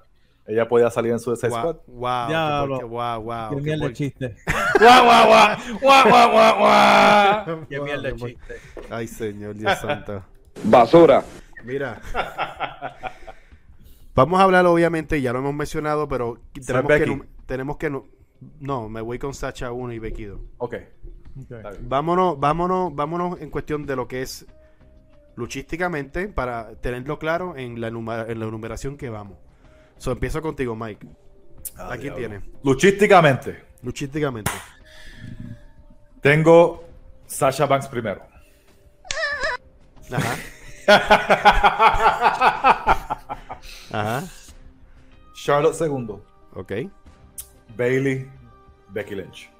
ella 0.45 0.67
podía 0.67 0.89
salir 0.89 1.11
en 1.11 1.19
Suicide 1.19 1.49
Squad. 1.49 1.77
Wow, 1.87 1.99
wow, 1.99 2.29
Ya, 2.29 2.65
wow, 2.65 3.21
wow. 3.21 3.49
Qué 3.49 3.55
que 3.55 3.61
mierda 3.61 3.83
de 3.83 3.89
por- 3.89 3.93
chiste. 3.93 4.35
¡Guau, 4.79 5.05
guau, 5.05 5.27
guau! 5.27 5.57
¡Guau, 5.81 6.09
guau, 6.09 6.31
guau, 6.31 6.57
guau! 6.57 7.67
Qué 7.69 7.79
mierda 7.79 8.11
de 8.11 8.15
chiste. 8.15 8.55
Ay, 8.89 9.07
señor, 9.07 9.55
Dios 9.55 9.77
santo. 9.79 10.23
Basura. 10.63 11.23
Mira. 11.63 12.01
Vamos 14.13 14.39
a 14.39 14.43
hablar, 14.43 14.65
obviamente, 14.65 15.21
ya 15.21 15.31
lo 15.31 15.39
hemos 15.39 15.53
mencionado, 15.53 16.07
pero 16.07 16.37
tenemos 16.65 16.91
que, 16.91 17.21
tenemos 17.45 17.77
que 17.77 17.89
no, 18.59 18.89
me 18.89 19.01
voy 19.01 19.19
con 19.19 19.33
Sacha 19.33 19.71
1 19.71 19.93
y 19.93 19.99
Becky 19.99 20.25
2. 20.25 20.39
Ok. 20.57 20.75
Ok. 20.75 20.81
está 21.49 21.69
bien. 21.69 21.87
Vámonos, 21.87 22.39
vámonos, 22.39 22.93
vámonos 22.93 23.39
en 23.39 23.49
cuestión 23.49 23.85
de 23.85 23.95
lo 23.95 24.07
que 24.07 24.21
es 24.21 24.45
luchísticamente 25.35 26.27
para 26.27 26.75
tenerlo 26.81 27.19
claro 27.19 27.55
en 27.55 27.79
la, 27.79 27.87
en 27.87 28.39
la 28.39 28.45
numeración 28.47 28.97
que 28.97 29.09
vamos. 29.09 29.37
So, 30.01 30.11
empiezo 30.13 30.41
contigo, 30.41 30.75
Mike. 30.75 31.05
Ah, 31.77 31.89
Aquí 31.93 32.05
diablo. 32.05 32.17
tiene. 32.17 32.41
Luchísticamente, 32.63 33.63
Luchísticamente. 33.83 34.49
tengo 36.21 36.83
Sasha 37.27 37.67
Banks 37.67 37.87
primero. 37.87 38.25
Ajá. 40.11 40.35
Ajá. 43.91 44.23
Charlotte 45.33 45.75
segundo. 45.75 46.25
Ok. 46.55 46.71
Bailey, 47.77 48.27
Becky 48.89 49.13
Lynch. 49.15 49.51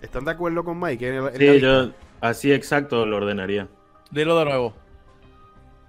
¿Están 0.00 0.24
de 0.24 0.32
acuerdo 0.32 0.64
con 0.64 0.80
Mike? 0.80 1.08
En 1.08 1.14
el- 1.14 1.20
en 1.20 1.24
la 1.46 1.52
Sí, 1.54 1.60
yo 1.60 1.92
así 2.20 2.52
exacto 2.52 3.06
lo 3.06 3.18
ordenaría. 3.18 3.68
Dilo 4.10 4.36
de 4.40 4.44
nuevo. 4.46 4.74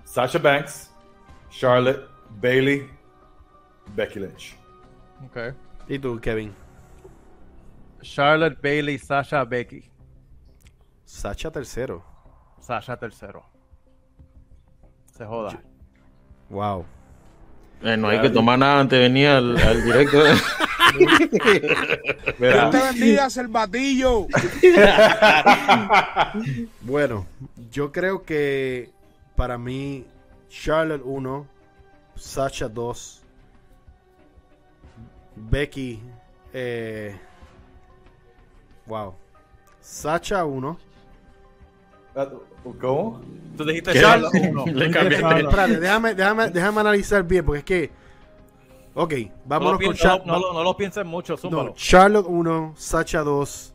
Sasha 0.03 0.37
Banks, 0.37 0.92
Charlotte, 1.53 2.09
Bailey, 2.41 2.89
Becky 3.95 4.19
Lynch. 4.19 4.57
Okay. 5.29 5.51
¿Y 5.87 5.99
tú, 5.99 6.19
Kevin? 6.19 6.53
Charlotte, 8.01 8.59
Bailey, 8.61 8.97
Sasha, 8.97 9.45
Becky. 9.45 9.89
Sacha 11.05 11.51
tercero. 11.51 12.03
Sasha 12.59 12.97
tercero. 12.97 13.45
Se 15.15 15.25
joda. 15.25 15.61
Wow. 16.49 16.85
Eh, 17.83 17.97
no 17.97 18.07
hay 18.07 18.19
que 18.19 18.29
tomar 18.29 18.57
nada 18.57 18.79
antes 18.79 18.97
de 18.97 19.03
venir 19.03 19.27
al, 19.27 19.57
al 19.57 19.83
directo. 19.83 20.17
Mira, 22.39 22.69
te 22.71 22.77
bendiga, 22.77 23.27
el 23.35 23.47
batillo. 23.47 24.27
Bueno, 26.81 27.27
yo 27.71 27.91
creo 27.91 28.23
que 28.23 28.89
para 29.35 29.57
mí 29.57 30.05
Charlotte 30.63 31.01
1, 31.03 31.47
Sacha 32.15 32.69
2, 32.69 33.21
Becky, 35.35 35.99
eh, 36.53 37.15
wow, 38.85 39.15
Sacha 39.79 40.45
1. 40.45 40.77
¿cómo? 42.79 43.21
Tú 43.57 43.65
dijiste 43.65 43.93
¿Qué? 43.93 43.99
Charlotte 44.01 44.33
uno. 44.47 44.65
Le 44.71 44.91
cambiaste. 44.91 45.39
Espérate, 45.39 45.79
déjame, 45.79 46.13
déjame, 46.13 46.49
déjame 46.51 46.81
analizar 46.81 47.23
bien 47.23 47.43
porque 47.45 47.59
es 47.59 47.65
que, 47.65 47.91
ok, 48.93 49.11
No 49.13 49.31
vámonos 49.45 49.71
con 49.73 49.79
pienses, 49.79 50.01
Charlotte. 50.03 50.25
no, 50.27 50.39
lo- 50.39 50.53
no 50.53 50.63
lo 50.63 50.77
pienses 50.77 51.03
mucho, 51.05 51.35
zúmbalo. 51.35 51.69
No, 51.69 51.75
Charlotte 51.75 52.27
1, 52.27 52.73
Sacha 52.77 53.21
2. 53.23 53.73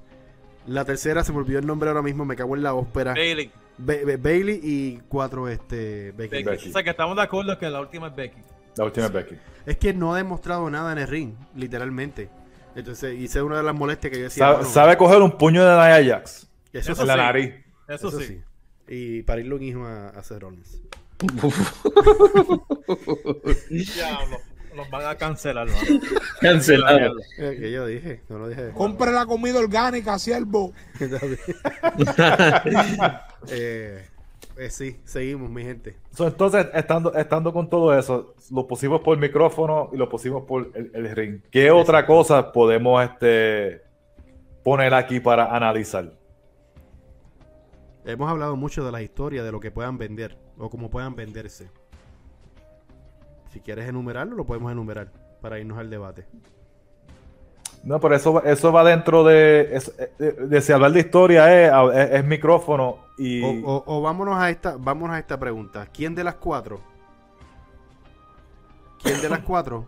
La 0.69 0.85
tercera 0.85 1.25
se 1.25 1.33
me 1.33 1.39
olvidó 1.39 1.59
el 1.59 1.67
nombre 1.67 1.89
ahora 1.89 2.03
mismo, 2.03 2.25
me 2.25 2.37
cago 2.37 2.55
en 2.55 2.63
la 2.63 2.75
ópera. 2.75 3.15
Bailey, 3.15 3.47
Ba- 3.49 3.53
Ba- 3.55 3.68
Bailey 3.79 4.61
y 4.63 5.01
4 5.09 5.49
este, 5.49 6.13
Becky. 6.13 6.31
Becky. 6.31 6.45
Becky. 6.45 6.69
O 6.69 6.73
sea 6.73 6.83
que 6.83 6.91
estamos 6.91 7.17
de 7.17 7.23
acuerdo 7.23 7.59
que 7.59 7.71
la 7.71 7.81
última 7.81 8.09
es 8.09 8.17
Becky. 8.17 8.43
La 8.77 8.85
última 8.85 9.07
es 9.07 9.13
Becky. 9.13 9.37
Es 9.67 9.77
que 9.77 9.95
no 9.95 10.15
ha 10.15 10.17
demostrado 10.17 10.69
nada 10.71 10.93
en 10.93 10.99
el 10.99 11.09
ring, 11.09 11.35
literalmente. 11.55 12.29
Entonces, 12.75 13.19
hice 13.19 13.43
una 13.43 13.59
de 13.59 13.63
las 13.63 13.75
molestias 13.75 14.13
que 14.13 14.19
yo 14.19 14.25
decía. 14.25 14.45
Sabe, 14.45 14.57
bueno, 14.57 14.71
sabe 14.71 14.97
coger 14.97 15.23
un 15.23 15.33
puño 15.33 15.65
de 15.65 15.75
Nia 15.75 16.15
Jax 16.15 16.49
eso, 16.73 16.93
eso 16.93 17.03
en 17.03 17.09
la 17.09 17.15
sí. 17.15 17.21
nariz. 17.21 17.55
Eso, 17.89 18.09
eso 18.09 18.21
sí. 18.21 18.27
sí. 18.27 18.43
Y 18.89 19.23
para 19.23 19.41
irle 19.41 19.55
un 19.55 19.63
hijo 19.63 19.85
a, 19.85 20.09
a 20.09 20.23
Seth 20.23 20.43
Nos 24.79 24.89
van 24.91 25.07
a 25.07 25.17
cancelar, 25.17 25.67
mano. 25.67 26.01
Cancelado. 26.41 27.17
Eh, 27.37 27.57
que 27.59 27.73
yo 27.73 27.85
dije, 27.85 28.23
no 28.29 28.39
lo 28.39 28.49
dije. 28.49 28.71
Compre 28.71 29.11
la 29.11 29.27
comida 29.27 29.59
orgánica, 29.59 30.17
siervo. 30.21 30.73
eh, 33.51 34.07
eh, 34.57 34.71
sí, 34.71 35.01
seguimos, 35.05 35.51
mi 35.51 35.65
gente. 35.65 35.97
So, 36.13 36.29
entonces, 36.29 36.69
estando, 36.73 37.13
estando 37.15 37.53
con 37.53 37.69
todo 37.69 37.93
eso, 37.99 38.37
lo 38.53 38.69
pusimos 38.69 39.01
por 39.01 39.15
el 39.15 39.21
micrófono 39.21 39.91
y 39.93 39.97
lo 39.97 40.09
pusimos 40.09 40.45
por 40.45 40.71
el, 40.73 40.93
el 40.95 41.11
ring. 41.17 41.41
¿Qué 41.51 41.73
otra 41.73 42.07
cosa 42.07 42.53
podemos 42.53 43.03
este, 43.03 43.83
poner 44.63 44.95
aquí 44.95 45.19
para 45.19 45.57
analizar? 45.57 46.13
Hemos 48.05 48.31
hablado 48.31 48.55
mucho 48.55 48.85
de 48.85 48.93
la 48.93 49.03
historia, 49.03 49.43
de 49.43 49.51
lo 49.51 49.59
que 49.59 49.73
puedan 49.73 49.99
vender 49.99 50.39
o 50.57 50.71
cómo 50.71 50.89
puedan 50.89 51.17
venderse. 51.17 51.69
Si 53.53 53.61
quieres 53.61 53.89
enumerarlo, 53.89 54.37
lo 54.37 54.45
podemos 54.45 54.71
enumerar 54.73 55.11
para 55.41 55.59
irnos 55.59 55.79
al 55.79 55.91
debate. 55.91 56.27
No, 57.85 58.01
pero 58.01 58.17
eso, 58.17 58.33
va- 58.35 58.41
eso 58.45 58.73
va 58.73 58.83
dentro 58.85 59.23
de, 59.25 59.77
es- 59.77 59.93
de, 60.19 60.33
de 60.33 60.61
si 60.61 60.73
hablar 60.73 60.93
de 60.93 61.01
historia 61.01 61.65
es, 61.65 61.97
es- 61.97 62.11
es 62.19 62.25
micrófono 62.25 62.99
y... 63.17 63.43
O, 63.43 63.71
o- 63.77 63.85
o 63.87 64.03
vámonos 64.03 64.37
a 64.37 64.51
esta, 64.51 64.77
vámonos 64.79 65.15
a 65.17 65.19
esta 65.21 65.39
pregunta. 65.39 65.87
¿Quién 65.93 66.15
de 66.15 66.25
las 66.25 66.35
cuatro? 66.35 66.81
¿Quién 69.03 69.21
de 69.21 69.29
las 69.29 69.41
cuatro 69.41 69.87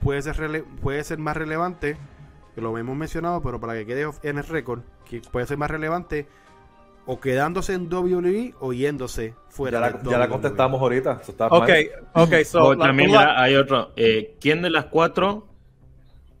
puede 0.00 0.20
ser 0.22 0.36
rele- 0.36 0.64
puede 0.82 1.02
ser 1.04 1.18
más 1.18 1.36
relevante? 1.36 1.96
Que 2.54 2.60
lo 2.60 2.76
hemos 2.78 2.96
mencionado, 2.96 3.42
pero 3.42 3.60
para 3.60 3.74
que 3.74 3.86
quede 3.86 4.08
en 4.22 4.38
el 4.38 4.44
récord, 4.44 4.80
que 5.04 5.20
puede 5.20 5.46
ser 5.46 5.58
más 5.58 5.70
relevante 5.70 6.26
o 7.06 7.20
quedándose 7.20 7.72
en 7.74 7.92
WWE 7.92 8.54
o 8.60 8.72
yéndose 8.72 9.34
fuera 9.48 9.78
ya, 9.80 9.86
la, 9.92 9.98
de 9.98 10.10
ya 10.10 10.18
la 10.18 10.24
WWE. 10.26 10.28
contestamos 10.28 10.80
ahorita. 10.80 11.18
eso 11.22 11.30
está 11.32 11.46
Ok, 11.46 11.68
mal. 11.68 11.86
ok, 12.14 12.34
so. 12.44 12.64
O 12.64 12.74
la- 12.74 12.86
también 12.86 13.12
la- 13.12 13.40
hay 13.40 13.54
otro. 13.54 13.92
Eh, 13.96 14.36
¿Quién 14.40 14.60
de 14.62 14.70
las 14.70 14.86
cuatro, 14.86 15.46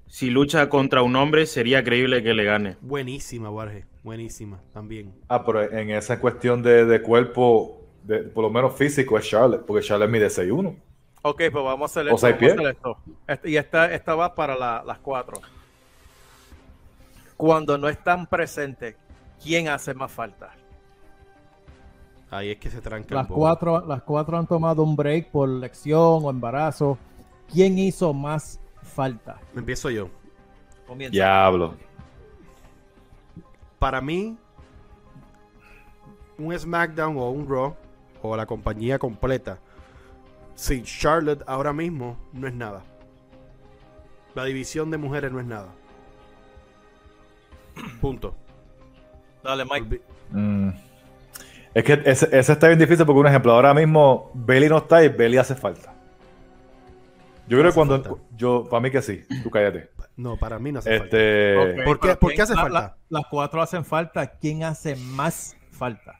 si 0.08 0.30
lucha 0.30 0.68
contra 0.68 1.02
un 1.02 1.14
hombre, 1.16 1.46
sería 1.46 1.84
creíble 1.84 2.22
que 2.22 2.34
le 2.34 2.44
gane? 2.44 2.76
Buenísima, 2.80 3.50
Warge. 3.50 3.84
Buenísima, 4.02 4.60
también. 4.72 5.12
Ah, 5.28 5.44
pero 5.44 5.62
en 5.62 5.90
esa 5.90 6.20
cuestión 6.20 6.62
de, 6.62 6.84
de 6.84 7.02
cuerpo, 7.02 7.80
de, 8.04 8.18
por 8.20 8.44
lo 8.44 8.50
menos 8.50 8.74
físico, 8.76 9.18
es 9.18 9.26
Charlotte, 9.28 9.64
porque 9.66 9.84
Charlotte 9.84 10.10
mide 10.10 10.28
6'1". 10.28 10.76
Ok, 11.22 11.42
pues 11.50 11.64
vamos 11.64 11.82
a 11.96 12.00
hacer 12.00 12.12
O 12.12 12.14
esto. 12.14 12.18
sea, 12.18 12.28
hay 12.28 12.34
vamos 12.34 12.50
a 12.52 12.54
pie. 12.56 12.66
hacer 12.68 12.76
esto. 12.76 12.98
Este- 13.26 13.50
y 13.50 13.56
esta, 13.56 13.92
esta 13.92 14.14
va 14.14 14.34
para 14.34 14.56
la- 14.56 14.82
las 14.86 14.98
cuatro. 15.00 15.40
Cuando 17.36 17.76
no 17.76 17.88
están 17.88 18.26
presentes, 18.26 18.94
¿quién 19.42 19.68
hace 19.68 19.94
más 19.94 20.10
falta? 20.10 20.52
Ahí 22.30 22.50
es 22.50 22.58
que 22.58 22.70
se 22.70 22.80
tranca 22.80 23.14
Las 23.14 23.28
cuatro, 23.28 23.86
las 23.86 24.02
cuatro 24.02 24.36
han 24.36 24.46
tomado 24.46 24.82
un 24.82 24.96
break 24.96 25.30
por 25.30 25.48
lección 25.48 26.24
o 26.24 26.30
embarazo. 26.30 26.98
¿Quién 27.52 27.78
hizo 27.78 28.12
más 28.12 28.60
falta? 28.82 29.38
Empiezo 29.54 29.90
yo. 29.90 30.08
Comienza. 30.86 31.12
Diablo. 31.12 31.74
para 33.78 34.00
mí, 34.00 34.36
un 36.38 36.58
SmackDown 36.58 37.16
o 37.16 37.30
un 37.30 37.48
Raw 37.48 37.76
o 38.22 38.36
la 38.36 38.46
compañía 38.46 38.98
completa 38.98 39.58
sin 40.56 40.84
Charlotte 40.84 41.44
ahora 41.46 41.72
mismo 41.72 42.16
no 42.32 42.48
es 42.48 42.54
nada. 42.54 42.82
La 44.34 44.44
división 44.44 44.90
de 44.90 44.98
mujeres 44.98 45.30
no 45.30 45.38
es 45.38 45.46
nada. 45.46 45.68
Punto. 48.00 48.34
Dale, 49.46 49.64
Mike. 49.64 50.00
Mm. 50.30 50.70
Es 51.74 51.84
que 51.84 52.00
ese, 52.04 52.28
ese 52.36 52.52
está 52.52 52.66
bien 52.68 52.78
difícil 52.78 53.04
porque, 53.06 53.20
un 53.20 53.26
ejemplo, 53.26 53.52
ahora 53.52 53.74
mismo 53.74 54.30
Belly 54.34 54.68
no 54.68 54.78
está 54.78 55.04
y 55.04 55.08
Belly 55.08 55.36
hace 55.36 55.54
falta. 55.54 55.92
Yo 57.48 57.58
creo 57.58 57.70
que 57.70 57.74
cuando. 57.74 58.02
falta. 58.02 58.22
Yo, 58.36 58.66
para 58.68 58.80
mí 58.80 58.90
que 58.90 59.02
sí. 59.02 59.24
Tú 59.42 59.50
cállate. 59.50 59.90
No, 60.16 60.36
para 60.38 60.58
mí 60.58 60.72
no 60.72 60.78
hace 60.80 60.90
falta. 60.98 61.04
Este. 61.04 61.56
Ok, 61.56 61.84
¿Por 61.84 62.00
qué- 62.00 62.08
pero 62.08 62.18
por 62.18 62.30
qué 62.30 62.34
¿quién- 62.36 62.42
hace 62.44 62.54
la- 62.54 62.62
falta? 62.62 62.80
la- 62.80 62.96
Las 63.20 63.26
cuatro 63.30 63.62
hacen 63.62 63.84
falta. 63.84 64.26
¿Quién 64.26 64.64
hace 64.64 64.96
más 64.96 65.56
falta? 65.70 66.18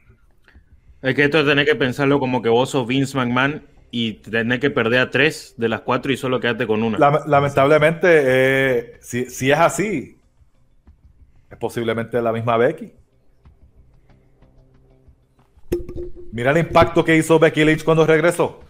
Es 1.03 1.15
que 1.15 1.25
esto 1.25 1.45
tenés 1.45 1.67
que 1.67 1.75
pensarlo 1.75 2.21
como 2.21 2.43
que 2.43 2.49
vos 2.49 2.71
sos 2.71 2.87
Vince 2.87 3.17
McMahon 3.17 3.63
y 3.91 4.15
tenés 4.15 4.61
que 4.61 4.71
perder 4.71 5.01
a 5.01 5.11
tres 5.11 5.55
de 5.57 5.69
las 5.69 5.81
cuatro 5.81 6.13
y 6.13 6.17
solo 6.17 6.39
quedarte 6.39 6.67
con 6.67 6.83
una. 6.83 6.99
Lame- 6.99 7.21
lamentablemente, 7.27 8.09
eh, 8.11 8.99
si, 9.01 9.31
si 9.31 9.51
es 9.51 9.59
así, 9.59 10.19
es 11.51 11.59
posiblemente 11.59 12.21
la 12.21 12.33
misma 12.33 12.57
Becky. 12.57 12.93
Mira 16.37 16.51
el 16.51 16.59
impacto 16.59 17.03
que 17.03 17.17
hizo 17.17 17.39
Becky 17.39 17.65
Lynch 17.65 17.83
cuando 17.83 18.05
regresó. 18.05 18.61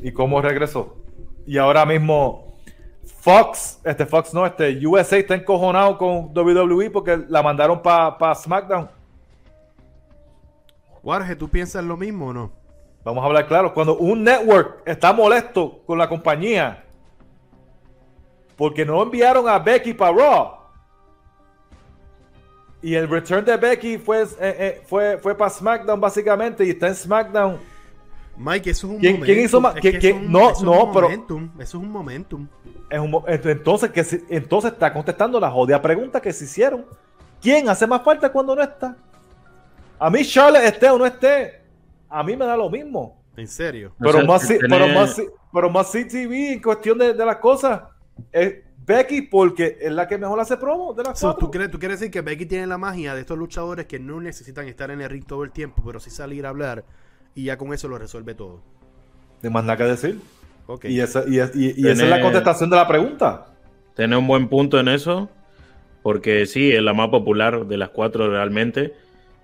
Y 0.00 0.10
cómo 0.10 0.40
regresó. 0.40 0.96
Y 1.46 1.58
ahora 1.58 1.84
mismo 1.84 2.56
Fox, 3.20 3.78
este 3.84 4.06
Fox 4.06 4.32
no, 4.32 4.46
este 4.46 4.86
USA 4.86 5.18
está 5.18 5.34
encojonado 5.34 5.98
con 5.98 6.34
WWE 6.34 6.88
porque 6.88 7.22
la 7.28 7.42
mandaron 7.42 7.82
para 7.82 8.34
SmackDown. 8.36 8.88
Warge, 11.02 11.36
¿tú 11.36 11.46
piensas 11.46 11.84
lo 11.84 11.94
mismo 11.94 12.28
o 12.28 12.32
no? 12.32 12.52
Vamos 13.04 13.22
a 13.22 13.26
hablar 13.26 13.46
claro. 13.46 13.74
Cuando 13.74 13.98
un 13.98 14.24
network 14.24 14.80
está 14.86 15.12
molesto 15.12 15.82
con 15.84 15.98
la 15.98 16.08
compañía 16.08 16.84
porque 18.56 18.86
no 18.86 19.02
enviaron 19.02 19.46
a 19.46 19.58
Becky 19.58 19.92
para 19.92 20.16
Raw 20.16 20.63
y 22.84 22.94
el 22.94 23.08
return 23.08 23.44
de 23.44 23.56
Becky 23.56 23.98
fue, 23.98 24.22
eh, 24.22 24.26
eh, 24.40 24.82
fue, 24.86 25.18
fue 25.18 25.34
para 25.36 25.50
SmackDown 25.50 26.00
básicamente 26.00 26.64
y 26.64 26.70
está 26.70 26.88
en 26.88 26.94
SmackDown. 26.94 27.58
Mike, 28.36 28.70
eso 28.70 28.86
es 28.88 28.92
un 28.94 28.98
¿Quién- 28.98 29.12
momentum. 29.14 29.34
quién 29.34 29.44
hizo 29.46 29.60
más? 29.60 29.74
Es 29.76 29.80
¿Quién- 29.80 29.92
que 29.94 29.98
quién? 30.00 30.16
eso 30.16 30.20
es 30.22 30.26
un- 30.26 30.32
No, 30.32 30.40
eso 30.50 30.52
es 30.58 30.62
no, 30.62 30.84
un 30.84 30.92
pero- 30.92 31.08
momentum, 31.08 31.50
Eso 31.54 31.62
es 31.62 31.74
un 31.74 31.90
momentum. 31.90 32.48
Es 32.90 32.98
un 33.00 33.12
ent- 33.12 33.50
entonces, 33.50 33.90
que 33.90 34.04
si- 34.04 34.24
entonces 34.28 34.72
está 34.72 34.92
contestando 34.92 35.40
la 35.40 35.50
jodida 35.50 35.80
pregunta 35.80 36.20
que 36.20 36.32
se 36.32 36.44
hicieron. 36.44 36.84
¿Quién 37.40 37.68
hace 37.68 37.86
más 37.86 38.02
falta 38.02 38.30
cuando 38.30 38.54
no 38.56 38.62
está? 38.62 38.96
A 39.98 40.10
mí 40.10 40.24
Charlotte 40.24 40.64
esté 40.64 40.90
o 40.90 40.98
no 40.98 41.06
esté, 41.06 41.60
a 42.08 42.22
mí 42.22 42.36
me 42.36 42.44
da 42.44 42.56
lo 42.56 42.68
mismo. 42.68 43.22
En 43.36 43.48
serio. 43.48 43.92
O 43.98 43.98
Pero, 44.04 44.12
sea, 44.18 44.24
más, 44.24 44.48
tenés- 44.48 44.66
pero, 44.68 44.88
más, 44.88 45.22
pero 45.52 45.70
más 45.70 45.90
CTV 45.90 46.52
en 46.54 46.62
cuestión 46.62 46.98
de, 46.98 47.14
de 47.14 47.24
las 47.26 47.36
cosas 47.36 47.82
Becky 48.86 49.22
porque 49.22 49.78
es 49.80 49.92
la 49.92 50.06
que 50.06 50.18
mejor 50.18 50.38
hace 50.40 50.56
promo 50.56 50.92
de 50.92 51.04
las 51.04 51.18
So, 51.18 51.28
cuatro. 51.28 51.46
¿tú, 51.46 51.50
quieres, 51.50 51.70
¿Tú 51.70 51.78
quieres 51.78 52.00
decir 52.00 52.12
que 52.12 52.20
Becky 52.20 52.46
tiene 52.46 52.66
la 52.66 52.76
magia 52.78 53.14
de 53.14 53.20
estos 53.22 53.38
luchadores 53.38 53.86
que 53.86 53.98
no 53.98 54.20
necesitan 54.20 54.68
estar 54.68 54.90
en 54.90 55.00
el 55.00 55.08
ring 55.08 55.24
todo 55.24 55.42
el 55.44 55.52
tiempo, 55.52 55.82
pero 55.86 56.00
sí 56.00 56.10
salir 56.10 56.44
a 56.44 56.50
hablar 56.50 56.84
y 57.34 57.44
ya 57.44 57.56
con 57.56 57.72
eso 57.72 57.88
lo 57.88 57.98
resuelve 57.98 58.34
todo? 58.34 58.60
De 59.42 59.48
más 59.50 59.64
nada 59.64 59.76
que 59.78 59.84
decir. 59.84 60.20
Ok. 60.66 60.84
Y, 60.86 61.00
esa, 61.00 61.24
y, 61.26 61.36
y- 61.54 61.88
esa 61.88 62.04
es 62.04 62.10
la 62.10 62.20
contestación 62.20 62.68
de 62.70 62.76
la 62.76 62.86
pregunta. 62.88 63.46
Tenés 63.94 64.18
un 64.18 64.26
buen 64.26 64.48
punto 64.48 64.78
en 64.80 64.88
eso, 64.88 65.30
porque 66.02 66.46
sí, 66.46 66.70
es 66.72 66.82
la 66.82 66.92
más 66.94 67.08
popular 67.08 67.66
de 67.66 67.76
las 67.78 67.90
cuatro 67.90 68.28
realmente, 68.28 68.92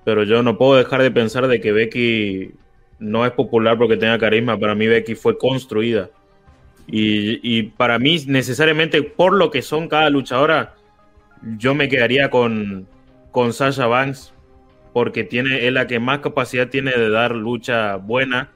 pero 0.05 0.25
yo 0.25 0.43
no 0.43 0.59
puedo 0.59 0.77
dejar 0.77 1.03
de 1.03 1.11
pensar 1.11 1.47
de 1.47 1.61
que 1.61 1.73
Becky 1.73 2.53
no 2.99 3.25
es 3.25 3.33
popular 3.33 3.79
porque 3.79 3.97
tenga 3.97 4.19
carisma. 4.19 4.59
Para 4.59 4.75
mí 4.75 4.87
Becky 4.87 5.15
fue 5.15 5.39
construida. 5.39 6.11
Y, 6.91 7.41
y 7.43 7.63
para 7.65 7.99
mí, 7.99 8.23
necesariamente, 8.27 9.03
por 9.03 9.33
lo 9.33 9.51
que 9.51 9.63
son 9.63 9.89
cada 9.89 10.11
luchadora, 10.11 10.75
yo 11.57 11.75
me 11.75 11.89
quedaría 11.89 12.31
con, 12.31 12.87
con 13.31 13.53
Sasha 13.53 13.87
Banks, 13.87 14.33
porque 14.93 15.25
tiene, 15.25 15.67
es 15.67 15.73
la 15.73 15.87
que 15.87 16.01
más 16.01 16.19
capacidad 16.19 16.69
tiene 16.69 16.93
de 16.93 17.11
dar 17.11 17.35
lucha 17.35 17.97
buena, 17.97 18.51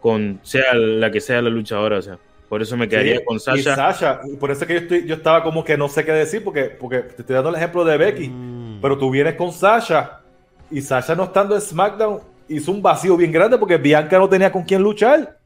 con 0.00 0.40
sea 0.42 0.74
la 0.74 1.10
que 1.10 1.20
sea 1.20 1.42
la 1.42 1.50
luchadora. 1.50 1.98
O 1.98 2.02
sea, 2.02 2.18
por 2.48 2.60
eso 2.62 2.76
me 2.76 2.88
quedaría 2.88 3.18
Sí, 3.18 3.24
con 3.24 3.36
Y 3.36 3.40
Sasha. 3.40 3.74
Sasha, 3.76 4.20
por 4.38 4.50
eso 4.50 4.62
es 4.62 4.66
que 4.66 4.74
yo, 4.74 4.80
estoy, 4.80 5.06
yo 5.06 5.14
estaba 5.14 5.42
como 5.42 5.64
que 5.64 5.78
no 5.78 5.88
sé 5.88 6.04
qué 6.04 6.12
decir, 6.12 6.44
porque, 6.44 6.64
porque 6.64 6.98
te 7.00 7.22
estoy 7.22 7.34
dando 7.34 7.50
el 7.50 7.56
ejemplo 7.56 7.84
de 7.84 7.96
Becky. 7.96 8.28
Mm. 8.28 8.80
Pero 8.82 8.98
tú 8.98 9.10
vienes 9.10 9.34
con 9.34 9.52
Sasha 9.52 10.20
y 10.70 10.80
Sasha 10.82 11.14
no 11.14 11.24
estando 11.24 11.54
en 11.54 11.60
SmackDown 11.60 12.20
hizo 12.48 12.72
un 12.72 12.82
vacío 12.82 13.16
bien 13.16 13.32
grande 13.32 13.56
porque 13.56 13.76
Bianca 13.76 14.18
no 14.18 14.28
tenía 14.28 14.50
con 14.50 14.64
quién 14.64 14.82
luchar. 14.82 15.38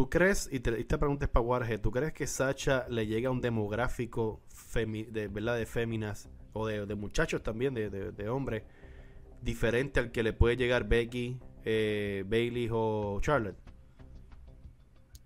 ¿Tú 0.00 0.08
crees, 0.08 0.48
y 0.50 0.60
te, 0.60 0.80
esta 0.80 0.96
pregunta 0.96 1.26
es 1.26 1.30
para 1.30 1.44
Warge, 1.44 1.76
¿tú 1.76 1.90
crees 1.90 2.14
que 2.14 2.26
Sacha 2.26 2.86
le 2.88 3.06
llega 3.06 3.28
a 3.28 3.32
un 3.32 3.42
demográfico 3.42 4.40
femi- 4.50 5.06
de, 5.08 5.28
¿verdad? 5.28 5.58
de 5.58 5.66
féminas 5.66 6.30
o 6.54 6.66
de, 6.66 6.86
de 6.86 6.94
muchachos 6.94 7.42
también, 7.42 7.74
de, 7.74 7.90
de, 7.90 8.10
de 8.10 8.28
hombres, 8.30 8.62
diferente 9.42 10.00
al 10.00 10.10
que 10.10 10.22
le 10.22 10.32
puede 10.32 10.56
llegar 10.56 10.88
Becky, 10.88 11.36
eh, 11.66 12.24
Bailey 12.26 12.70
o 12.72 13.18
Charlotte? 13.20 13.58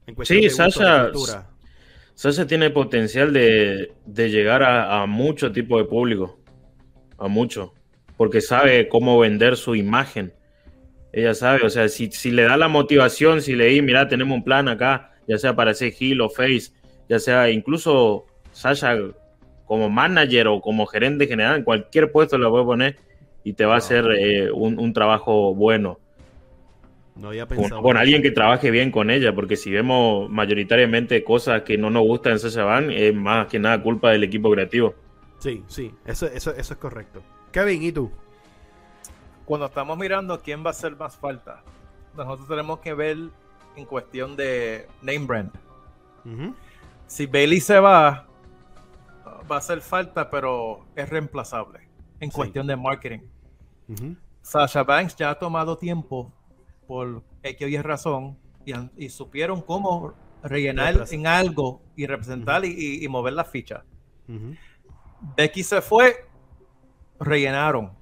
En 0.08 0.16
cuestión 0.16 0.40
Sí, 0.40 0.42
de 0.42 0.50
Sasha-. 0.50 1.46
Sasha 2.16 2.44
tiene 2.44 2.70
potencial 2.70 3.32
de, 3.32 3.92
de 4.04 4.28
llegar 4.28 4.64
a, 4.64 5.02
a 5.02 5.06
mucho 5.06 5.52
tipo 5.52 5.78
de 5.78 5.84
público. 5.84 6.40
A 7.18 7.28
mucho. 7.28 7.74
Porque 8.16 8.40
sabe 8.40 8.88
cómo 8.88 9.20
vender 9.20 9.56
su 9.56 9.76
imagen. 9.76 10.32
Ella 11.16 11.32
sabe, 11.34 11.64
o 11.64 11.70
sea, 11.70 11.88
si, 11.88 12.10
si 12.10 12.30
le 12.30 12.42
da 12.42 12.56
la 12.56 12.68
motivación, 12.68 13.40
si 13.40 13.54
le 13.54 13.66
di, 13.66 13.82
mira, 13.82 14.08
tenemos 14.08 14.36
un 14.36 14.42
plan 14.44 14.68
acá, 14.68 15.12
ya 15.28 15.38
sea 15.38 15.54
para 15.54 15.72
ser 15.72 15.92
heel 15.98 16.20
o 16.20 16.28
face, 16.28 16.72
ya 17.08 17.18
sea 17.20 17.50
incluso 17.50 18.26
Sasha 18.52 18.96
como 19.64 19.88
manager 19.88 20.48
o 20.48 20.60
como 20.60 20.86
gerente 20.86 21.26
general, 21.26 21.58
en 21.58 21.62
cualquier 21.64 22.10
puesto 22.10 22.36
la 22.36 22.50
puede 22.50 22.64
poner 22.64 22.96
y 23.44 23.52
te 23.52 23.64
va 23.64 23.74
a 23.74 23.78
hacer 23.78 24.04
eh, 24.18 24.50
un, 24.50 24.78
un 24.78 24.92
trabajo 24.92 25.54
bueno. 25.54 26.00
No 27.16 27.28
había 27.28 27.46
Con, 27.46 27.58
pensado. 27.58 27.82
con 27.82 27.92
en 27.92 27.98
alguien 27.98 28.22
que 28.22 28.32
trabaje 28.32 28.72
bien 28.72 28.90
con 28.90 29.08
ella, 29.08 29.32
porque 29.34 29.54
si 29.56 29.70
vemos 29.70 30.28
mayoritariamente 30.30 31.22
cosas 31.22 31.62
que 31.62 31.78
no 31.78 31.88
nos 31.90 32.02
gustan 32.02 32.32
en 32.32 32.38
Sasha 32.40 32.64
Banks, 32.64 32.92
es 32.96 33.14
más 33.14 33.46
que 33.46 33.60
nada 33.60 33.80
culpa 33.80 34.10
del 34.10 34.24
equipo 34.24 34.50
creativo. 34.50 34.94
Sí, 35.38 35.62
sí, 35.68 35.92
eso, 36.06 36.26
eso, 36.26 36.52
eso 36.56 36.72
es 36.74 36.78
correcto. 36.80 37.22
Kevin, 37.52 37.82
¿y 37.84 37.92
tú? 37.92 38.10
Cuando 39.44 39.66
estamos 39.66 39.96
mirando 39.98 40.40
quién 40.40 40.62
va 40.64 40.68
a 40.68 40.70
hacer 40.70 40.96
más 40.96 41.16
falta, 41.16 41.62
nosotros 42.16 42.48
tenemos 42.48 42.78
que 42.80 42.94
ver 42.94 43.16
en 43.76 43.84
cuestión 43.84 44.36
de 44.36 44.88
name 45.02 45.26
brand. 45.26 45.50
Si 47.06 47.26
Bailey 47.26 47.60
se 47.60 47.78
va, 47.78 48.26
va 49.50 49.56
a 49.56 49.58
hacer 49.58 49.80
falta, 49.80 50.30
pero 50.30 50.86
es 50.96 51.08
reemplazable 51.08 51.80
en 52.20 52.30
Sí. 52.30 52.36
cuestión 52.36 52.66
de 52.66 52.76
marketing. 52.76 53.20
Sasha 54.40 54.82
Banks 54.82 55.16
ya 55.16 55.30
ha 55.30 55.38
tomado 55.38 55.76
tiempo 55.76 56.32
por 56.86 57.22
X 57.42 57.66
o 57.66 57.68
Y 57.68 57.76
razón 57.82 58.38
y, 58.96 59.08
supieron 59.10 59.60
cómo 59.60 60.14
rellenar 60.42 61.04
en 61.10 61.26
algo 61.26 61.82
y 61.96 62.06
representar 62.06 62.64
y, 62.64 62.68
y- 62.68 63.04
y 63.04 63.08
mover 63.08 63.34
la 63.34 63.44
ficha. 63.44 63.84
Ujú. 64.28 64.54
Becky 65.36 65.62
se 65.62 65.80
fue, 65.82 66.26
rellenaron. 67.20 67.92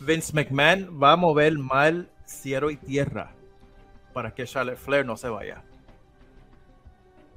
Vince 0.00 0.32
McMahon 0.34 1.00
va 1.02 1.12
a 1.12 1.16
mover 1.16 1.58
mal 1.58 2.08
cielo 2.24 2.70
y 2.70 2.76
tierra 2.76 3.32
para 4.12 4.34
que 4.34 4.44
Charlotte 4.44 4.78
Flair 4.78 5.06
no 5.06 5.16
se 5.16 5.28
vaya. 5.28 5.62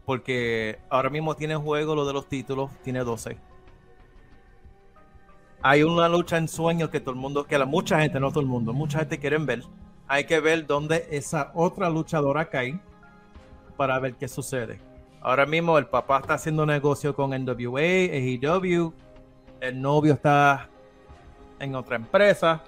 Porque 0.05 0.79
ahora 0.89 1.09
mismo 1.09 1.35
tiene 1.35 1.53
en 1.53 1.61
juego 1.61 1.95
lo 1.95 2.05
de 2.05 2.13
los 2.13 2.27
títulos, 2.27 2.71
tiene 2.83 2.99
12. 3.03 3.37
Hay 5.61 5.83
una 5.83 6.07
lucha 6.07 6.37
en 6.37 6.47
sueños 6.47 6.89
que 6.89 6.99
todo 6.99 7.11
el 7.11 7.19
mundo, 7.19 7.45
que 7.45 7.57
la 7.57 7.65
mucha 7.65 7.99
gente, 7.99 8.19
no 8.19 8.29
todo 8.29 8.39
el 8.39 8.47
mundo, 8.47 8.73
mucha 8.73 8.99
gente 8.99 9.19
quieren 9.19 9.45
ver. 9.45 9.63
Hay 10.07 10.25
que 10.25 10.39
ver 10.39 10.65
dónde 10.65 11.07
esa 11.11 11.51
otra 11.53 11.89
luchadora 11.89 12.49
cae 12.49 12.79
para 13.77 13.99
ver 13.99 14.15
qué 14.15 14.27
sucede. 14.27 14.79
Ahora 15.21 15.45
mismo 15.45 15.77
el 15.77 15.85
papá 15.85 16.19
está 16.19 16.35
haciendo 16.35 16.65
negocio 16.65 17.13
con 17.13 17.31
NWA, 17.31 17.81
AEW, 17.81 18.93
el 19.59 19.81
novio 19.81 20.13
está 20.13 20.69
en 21.59 21.75
otra 21.75 21.95
empresa, 21.95 22.63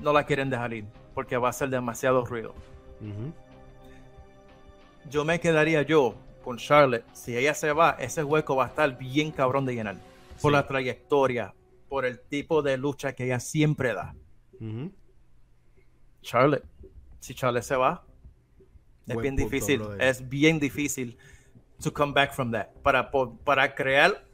no 0.00 0.12
la 0.12 0.24
quieren 0.24 0.50
dejar 0.50 0.72
ir 0.72 0.84
porque 1.14 1.36
va 1.36 1.48
a 1.48 1.52
ser 1.52 1.68
demasiado 1.70 2.24
ruido. 2.24 2.54
Yo 5.08 5.24
me 5.24 5.40
quedaría 5.40 5.82
yo 5.82 6.14
con 6.44 6.56
Charlotte, 6.56 7.04
si 7.12 7.36
ella 7.36 7.54
se 7.54 7.72
va, 7.72 7.96
ese 7.98 8.24
hueco 8.24 8.56
va 8.56 8.64
a 8.66 8.68
estar 8.68 8.96
bien 8.96 9.30
cabrón 9.30 9.66
de 9.66 9.74
llenar 9.74 9.96
por 10.40 10.52
Sí. 10.52 10.56
la 10.56 10.66
trayectoria, 10.66 11.54
por 11.88 12.04
el 12.06 12.20
tipo 12.20 12.62
de 12.62 12.76
lucha 12.78 13.12
que 13.12 13.24
ella 13.24 13.40
siempre 13.40 13.92
da. 13.92 14.14
Charlotte, 16.22 16.64
si 17.18 17.34
Charlotte 17.34 17.64
se 17.64 17.76
va, 17.76 18.04
es 19.06 19.14
Buen 19.14 19.22
bien 19.22 19.36
difícil, 19.36 19.82
es 19.98 20.28
bien 20.28 20.60
difícil 20.60 21.18
to 21.82 21.92
come 21.92 22.12
back 22.12 22.32
from 22.32 22.52
that. 22.52 22.68
Para, 22.82 23.10
para 23.10 23.74
crear 23.74 24.24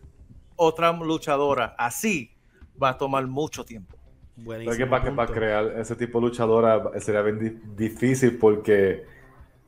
otra 0.56 0.92
luchadora 0.92 1.74
así 1.78 2.35
va 2.82 2.90
a 2.90 2.98
tomar 2.98 3.26
mucho 3.26 3.64
tiempo. 3.64 3.96
Buenísimo 4.36 4.76
que 4.76 4.86
para, 4.86 5.02
que 5.02 5.08
punto. 5.10 5.22
para 5.22 5.32
crear 5.32 5.66
ese 5.78 5.96
tipo 5.96 6.20
de 6.20 6.26
luchadora 6.26 6.82
sería 7.00 7.22
bien 7.22 7.62
difícil 7.74 8.36
porque 8.38 9.04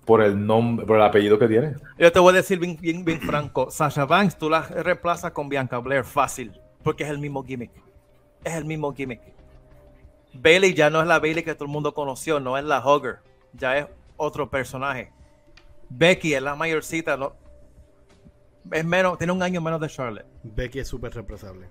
por 0.05 0.23
el 0.23 0.47
nombre, 0.47 0.87
por 0.87 0.97
el 0.97 1.03
apellido 1.03 1.39
que 1.39 1.49
tiene. 1.49 1.75
Yo 1.99 2.11
te 2.13 2.19
voy 2.19 2.33
a 2.33 2.37
decir 2.37 2.59
bien, 2.59 2.77
bien, 2.81 3.05
bien 3.05 3.21
franco, 3.21 3.71
Sasha 3.71 4.07
Banks 4.07 4.39
tú 4.39 4.49
la 4.49 4.63
reemplazas 4.63 5.33
con 5.33 5.49
Bianca 5.49 5.79
Blair 5.79 6.05
fácil, 6.05 6.53
porque 6.83 7.05
es 7.05 7.11
el 7.11 7.19
mismo 7.19 7.45
gimmick. 7.45 7.71
Es 8.45 8.55
el 8.55 8.65
mismo 8.65 8.95
gimmick. 8.95 9.21
Bailey 10.33 10.75
ya 10.75 10.91
no 10.91 11.01
es 11.01 11.07
la 11.07 11.19
Bailey 11.19 11.43
que 11.43 11.55
todo 11.55 11.65
el 11.65 11.71
mundo 11.71 11.95
conoció, 11.95 12.41
no 12.41 12.57
es 12.57 12.65
la 12.65 12.81
Hugger, 12.81 13.19
ya 13.53 13.79
es 13.79 13.87
otro 14.17 14.49
personaje. 14.49 15.13
Becky 15.91 16.35
es 16.35 16.43
la 16.43 16.55
mayorcita, 16.55 17.17
no, 17.17 17.35
es 18.73 18.85
menos, 18.85 19.19
tiene 19.19 19.33
un 19.33 19.43
año 19.43 19.61
menos 19.61 19.81
de 19.81 19.89
Charlotte. 19.89 20.27
Becky 20.43 20.81
es 20.81 20.89
súper 20.89 21.13
reemplazable. 21.13 21.69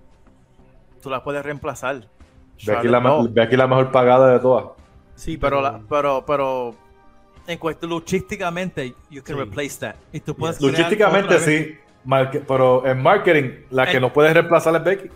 Tú 1.02 1.10
la 1.10 1.22
puedes 1.22 1.42
reemplazar. 1.44 1.96
Becky 1.96 2.64
Charlotte 2.66 2.90
la, 2.90 3.00
no. 3.00 3.28
Becky 3.28 3.56
la 3.56 3.66
mejor 3.66 3.92
pagada 3.92 4.32
de 4.32 4.40
todas. 4.40 4.66
Sí, 5.14 5.36
pero, 5.36 5.60
la- 5.60 5.80
pero, 5.88 6.24
pero 6.26 6.74
en 7.46 7.58
cuestión 7.58 7.90
luchísticamente, 7.90 8.94
you 9.10 9.22
can 9.22 9.36
Sí. 9.36 9.42
replace 9.42 9.78
that. 9.80 9.94
Y 10.12 10.20
tú 10.20 10.34
puedes 10.34 10.58
Yes. 10.58 10.68
vez. 11.36 11.42
sí, 11.44 11.78
marque- 12.04 12.40
pero 12.46 12.84
en 12.86 13.02
marketing 13.02 13.50
la 13.70 13.86
que 13.90 14.00
no 14.00 14.12
puedes 14.12 14.32
reemplazar 14.34 14.74
es 14.76 14.84
Becky. 14.84 15.10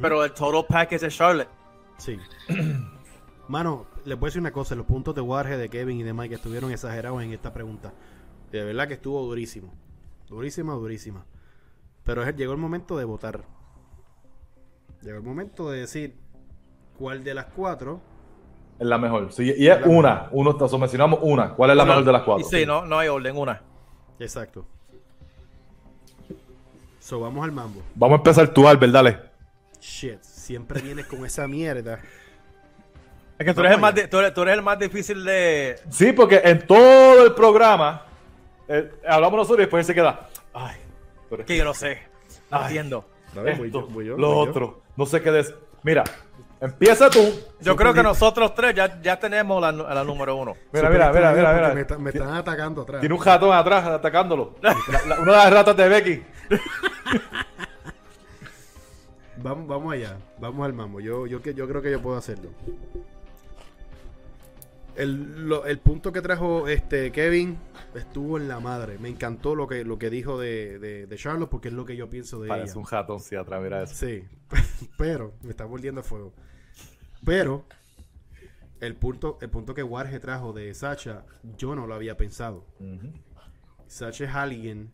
Pero 0.00 0.24
el 0.24 0.32
total 0.32 0.64
package 0.68 1.00
de 1.02 1.08
Charlotte. 1.08 1.48
Sí. 1.98 2.18
Mano, 3.48 3.86
les 4.04 4.18
voy 4.18 4.26
a 4.26 4.28
decir 4.28 4.40
una 4.40 4.50
cosa, 4.52 4.74
los 4.74 4.86
puntos 4.86 5.14
de 5.14 5.20
Warhead, 5.20 5.58
de 5.58 5.68
Kevin 5.68 6.00
y 6.00 6.02
de 6.02 6.12
Mike 6.12 6.34
estuvieron 6.34 6.70
exagerados 6.70 7.22
en 7.22 7.32
esta 7.32 7.52
pregunta. 7.52 7.92
De 8.50 8.62
verdad 8.64 8.88
que 8.88 8.94
estuvo 8.94 9.22
durísimo. 9.24 9.72
Durísima, 10.28 10.74
durísima. 10.74 11.24
Pero 12.04 12.22
es- 12.22 12.36
llegó 12.36 12.52
el 12.52 12.58
momento 12.58 12.96
de 12.98 13.04
votar. 13.04 13.42
Llegó 15.02 15.16
el 15.18 15.22
momento 15.22 15.70
de 15.70 15.80
decir 15.80 16.14
cuál 16.98 17.22
de 17.22 17.34
las 17.34 17.46
cuatro. 17.46 18.00
Es 18.78 18.86
la 18.86 18.98
mejor. 18.98 19.32
Sí, 19.32 19.52
y 19.56 19.68
es 19.68 19.78
una. 19.84 20.28
Uno, 20.32 20.50
o 20.50 20.78
mencionamos 20.78 21.20
una. 21.22 21.54
¿Cuál 21.54 21.70
es 21.70 21.76
la 21.76 21.84
mejor 21.84 22.04
de 22.04 22.12
las 22.12 22.22
Y 22.22 22.24
cuatro? 22.24 22.48
sí, 22.48 22.66
no, 22.66 22.84
no 22.84 22.98
hay 22.98 23.08
orden, 23.08 23.36
una. 23.36 23.62
Exacto. 24.18 24.66
So, 27.00 27.20
vamos 27.20 27.44
al 27.44 27.52
mambo. 27.52 27.82
Vamos 27.94 28.16
a 28.16 28.18
empezar 28.18 28.48
tú, 28.48 28.68
Albert, 28.68 28.92
dale. 28.92 29.18
Shit, 29.80 30.20
siempre 30.22 30.80
vienes 30.80 31.06
con 31.06 31.24
esa 31.24 31.48
mierda. 31.48 32.00
Es 33.38 33.46
que 33.46 33.54
tú 33.54 33.60
eres, 33.60 33.72
el 33.74 33.80
más 33.80 33.94
tú 33.94 34.18
eres, 34.18 34.34
tú 34.34 34.42
eres 34.42 34.54
el 34.54 34.62
más 34.62 34.78
difícil 34.78 35.24
de. 35.24 35.80
Sí, 35.90 36.12
porque 36.12 36.40
en 36.44 36.66
todo 36.66 37.24
el 37.24 37.34
programa 37.34 38.04
eh, 38.66 38.90
hablamos 39.08 39.38
nosotros 39.38 39.60
y 39.60 39.62
después 39.62 39.86
se 39.86 39.94
queda. 39.94 40.28
Ay, 40.52 40.76
Que 41.46 41.56
yo 41.56 41.64
no 41.64 41.72
sé. 41.72 42.02
No 42.50 42.62
entiendo. 42.62 43.08
Esto, 43.34 43.64
yo, 43.66 43.86
voy 43.88 44.04
yo, 44.06 44.16
lo 44.16 44.28
voy 44.34 44.44
yo. 44.46 44.50
otro. 44.50 44.80
No 44.96 45.06
sé 45.06 45.20
qué 45.22 45.30
des. 45.30 45.54
Mira, 45.82 46.04
empieza 46.60 47.08
tú. 47.10 47.20
Yo 47.60 47.76
creo 47.76 47.94
que 47.94 48.02
nosotros 48.02 48.54
tres 48.54 48.74
ya, 48.74 49.00
ya 49.00 49.18
tenemos 49.20 49.60
la, 49.60 49.70
la 49.72 50.04
número 50.04 50.34
uno. 50.36 50.54
Mira, 50.72 50.88
mira, 50.90 51.12
mira, 51.12 51.32
mira, 51.32 51.52
mira. 51.54 51.74
Me, 51.74 51.80
está- 51.82 51.98
me 51.98 52.10
están 52.10 52.34
atacando 52.34 52.82
atrás. 52.82 53.00
Tiene 53.00 53.14
un 53.14 53.24
ratón 53.24 53.52
atrás 53.52 53.84
atacándolo. 53.86 54.54
La- 54.62 54.74
la- 55.06 55.20
una 55.20 55.32
de 55.32 55.36
las 55.38 55.52
ratas 55.52 55.76
de 55.76 55.88
Becky. 55.88 56.22
Vamos, 59.40 59.68
vamos 59.68 59.92
allá, 59.92 60.16
vamos 60.40 60.66
al 60.66 60.72
mambo. 60.72 60.98
Yo, 61.00 61.26
yo, 61.28 61.40
que- 61.40 61.54
yo 61.54 61.68
creo 61.68 61.80
que 61.80 61.92
yo 61.92 62.02
puedo 62.02 62.16
hacerlo. 62.16 62.50
El, 64.98 65.48
lo- 65.48 65.64
el 65.64 65.78
punto 65.78 66.12
que 66.12 66.20
trajo 66.20 66.66
este 66.68 67.12
Kevin 67.12 67.56
estuvo 67.94 68.36
en 68.36 68.48
la 68.48 68.58
madre. 68.60 68.98
Me 68.98 69.08
encantó 69.08 69.54
lo 69.54 69.66
que, 69.68 69.84
lo 69.84 69.98
que 69.98 70.10
dijo 70.10 70.38
de, 70.38 70.78
de, 70.80 71.06
de 71.06 71.16
Charlotte 71.16 71.48
porque 71.48 71.68
es 71.68 71.74
lo 71.74 71.84
que 71.84 71.96
yo 71.96 72.10
pienso 72.10 72.40
de 72.40 72.48
Parece 72.48 72.72
ella. 72.72 72.80
un 72.80 72.86
ratón, 72.86 73.20
sí, 73.20 73.36
atrás, 73.36 73.62
mira 73.62 73.82
eso. 73.84 73.94
Sí, 73.94 74.24
pero 74.98 75.34
me 75.42 75.50
está 75.50 75.64
volviendo 75.64 76.00
a 76.00 76.04
fuego. 76.04 76.34
Pero 77.24 77.64
el 78.80 78.96
punto, 78.96 79.38
el 79.40 79.50
punto 79.50 79.72
que 79.74 79.82
Warge 79.82 80.18
trajo 80.20 80.52
de 80.52 80.74
Sacha, 80.74 81.24
yo 81.56 81.74
no 81.76 81.86
lo 81.86 81.94
había 81.94 82.16
pensado. 82.16 82.64
Ujú. 82.80 83.12
Sacha 83.86 84.24
es 84.24 84.34
alguien 84.34 84.92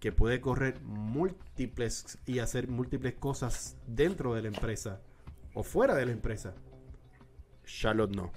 que 0.00 0.12
puede 0.12 0.40
correr 0.40 0.80
múltiples 0.82 2.18
y 2.26 2.38
hacer 2.38 2.68
múltiples 2.68 3.14
cosas 3.14 3.76
dentro 3.86 4.34
de 4.34 4.42
la 4.42 4.48
empresa 4.48 5.00
o 5.54 5.62
fuera 5.62 5.94
de 5.94 6.06
la 6.06 6.12
empresa. 6.12 6.54
Charlotte 7.64 8.14
no. 8.14 8.32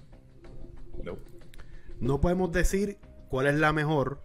No. 1.04 2.20
Podemos 2.22 2.52
decir 2.52 2.98
cuál 3.30 3.48
es 3.48 3.56
la 3.56 3.74
mejor 3.74 4.22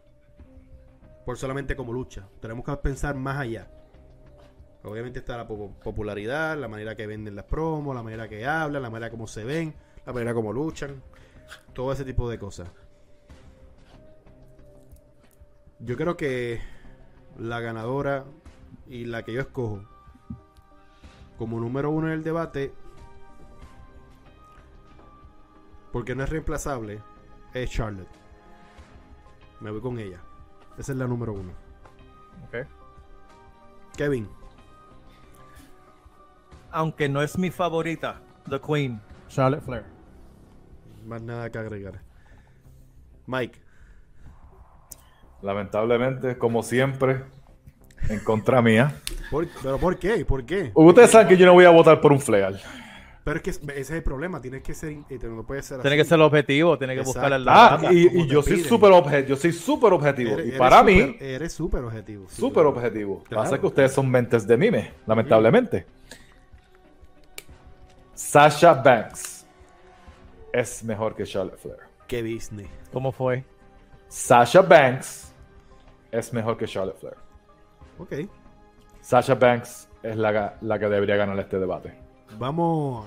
por 1.25 1.39
solamente 1.39 1.77
como 1.77 1.93
lucha. 1.93 2.29
Tenemos 2.41 2.65
que 2.65 2.77
pensar 2.77 3.15
más 3.15 3.39
allá. 3.39 3.71
Obviamente 4.83 5.21
está 5.21 5.37
la 5.39 5.47
po- 5.49 5.73
popularidad, 5.83 6.59
la 6.59 6.69
manera 6.69 6.95
que 6.95 7.07
venden 7.07 7.35
las 7.37 7.47
promos, 7.47 7.95
la 7.97 8.03
manera 8.03 8.29
que 8.29 8.47
hablan, 8.47 8.83
la 8.83 8.91
manera 8.91 9.11
como 9.11 9.27
se 9.27 9.43
ven, 9.43 9.75
la 10.05 10.13
manera 10.13 10.35
como 10.35 10.53
luchan, 10.53 11.03
todo 11.73 11.91
ese 11.93 12.05
tipo 12.05 12.29
de 12.29 12.39
cosas. 12.39 12.69
Yo 15.81 15.97
creo 15.97 16.17
que 16.17 16.61
la 17.39 17.61
ganadora 17.61 18.25
y 18.87 19.07
la 19.07 19.23
que 19.25 19.33
yo 19.33 19.41
escojo 19.41 19.83
como 21.39 21.59
número 21.59 21.91
uno 21.91 22.09
en 22.09 22.13
el 22.13 22.23
debate, 22.23 22.73
porque 25.95 26.15
no 26.17 26.25
es 26.25 26.29
reemplazable, 26.31 27.01
es 27.55 27.71
Charlotte. 27.71 28.09
Me 29.61 29.71
voy 29.71 29.81
con 29.81 29.97
ella. 30.01 30.19
Esa 30.77 30.91
es 30.91 30.99
la 30.99 31.07
número 31.07 31.33
uno. 31.33 31.53
Ok. 32.49 32.67
Kevin, 33.97 34.29
Aunque 36.73 37.09
no 37.09 37.23
es 37.23 37.39
mi 37.39 37.53
favorita, 37.53 38.21
The 38.51 38.61
Queen. 38.61 39.01
Charlotte 39.29 39.63
Flair. 39.63 39.85
más 41.07 41.23
nada 41.23 41.49
que 41.51 41.59
agregar. 41.59 42.01
Mike, 43.27 43.61
Lamentablemente, 45.43 46.37
como 46.39 46.63
siempre, 46.65 47.23
en 48.09 48.19
contra 48.25 48.61
mía. 48.63 48.97
¿por- 49.31 49.47
¿pero 49.63 49.79
por 49.79 49.97
qué? 49.99 50.25
¿Por 50.25 50.45
qué? 50.45 50.73
Ustedes 50.75 51.11
saben 51.13 51.29
que 51.29 51.37
yo 51.37 51.45
no 51.47 51.53
voy 51.53 51.67
a 51.67 51.71
votar 51.71 52.01
por 52.01 52.11
un 52.13 52.21
Fleal. 52.21 52.61
Pero 53.25 53.37
es 53.39 53.43
que 53.43 53.51
ese 53.51 53.81
es 53.81 53.91
el 53.91 54.03
problema, 54.03 54.39
tienes 54.43 54.63
que 54.63 54.75
ser, 54.75 54.91
eh, 55.09 55.19
no 55.23 55.45
puede 55.47 55.63
ser 55.63 55.81
Tiene 55.81 55.95
así. 55.97 56.03
que 56.03 56.09
ser 56.11 56.17
el 56.17 56.23
objetivo, 56.23 56.77
tiene 56.77 56.95
que 56.95 57.01
buscar 57.01 57.33
el 57.33 57.49
Ah, 57.49 57.79
Como 57.81 57.91
y, 57.91 58.07
te 58.11 58.19
y 58.19 58.27
yo 58.27 58.43
soy 58.43 58.61
súper 58.61 58.91
obje- 58.93 59.25
yo 59.27 59.35
soy 59.37 59.53
súper 59.53 59.95
objetivo. 59.95 60.33
Eres- 60.33 60.55
y 60.55 60.59
para 60.59 60.83
mí, 60.83 61.17
eres 61.19 61.53
súper 61.55 61.83
objetivo. 61.85 62.27
súper 62.29 62.67
objetivo. 62.67 63.25
Claro. 63.25 63.43
Pasa 63.45 63.59
que 63.59 63.67
ustedes 63.67 63.93
son 63.93 64.11
mentes 64.11 64.47
de 64.47 64.57
mime, 64.59 64.93
lamentablemente. 65.07 65.87
Sasha 68.15 68.75
Banks 68.75 69.47
es 70.53 70.85
mejor 70.85 71.15
que 71.17 71.25
Charlotte 71.25 71.59
Flair. 71.59 71.79
Qué 72.07 72.23
business. 72.23 72.69
¿Cómo 72.93 73.11
fue? 73.11 73.45
Sasha 74.09 74.61
Banks 74.63 75.33
es 76.13 76.33
mejor 76.33 76.57
que 76.57 76.67
Charlotte 76.67 76.99
Flair. 76.99 77.17
Ok. 77.99 78.13
Sasha 79.01 79.35
Banks 79.35 79.89
es 80.03 80.17
la, 80.17 80.57
la 80.61 80.79
que 80.79 80.89
debería 80.89 81.17
ganar 81.17 81.39
este 81.39 81.59
debate. 81.59 81.95
Vamos. 82.39 83.07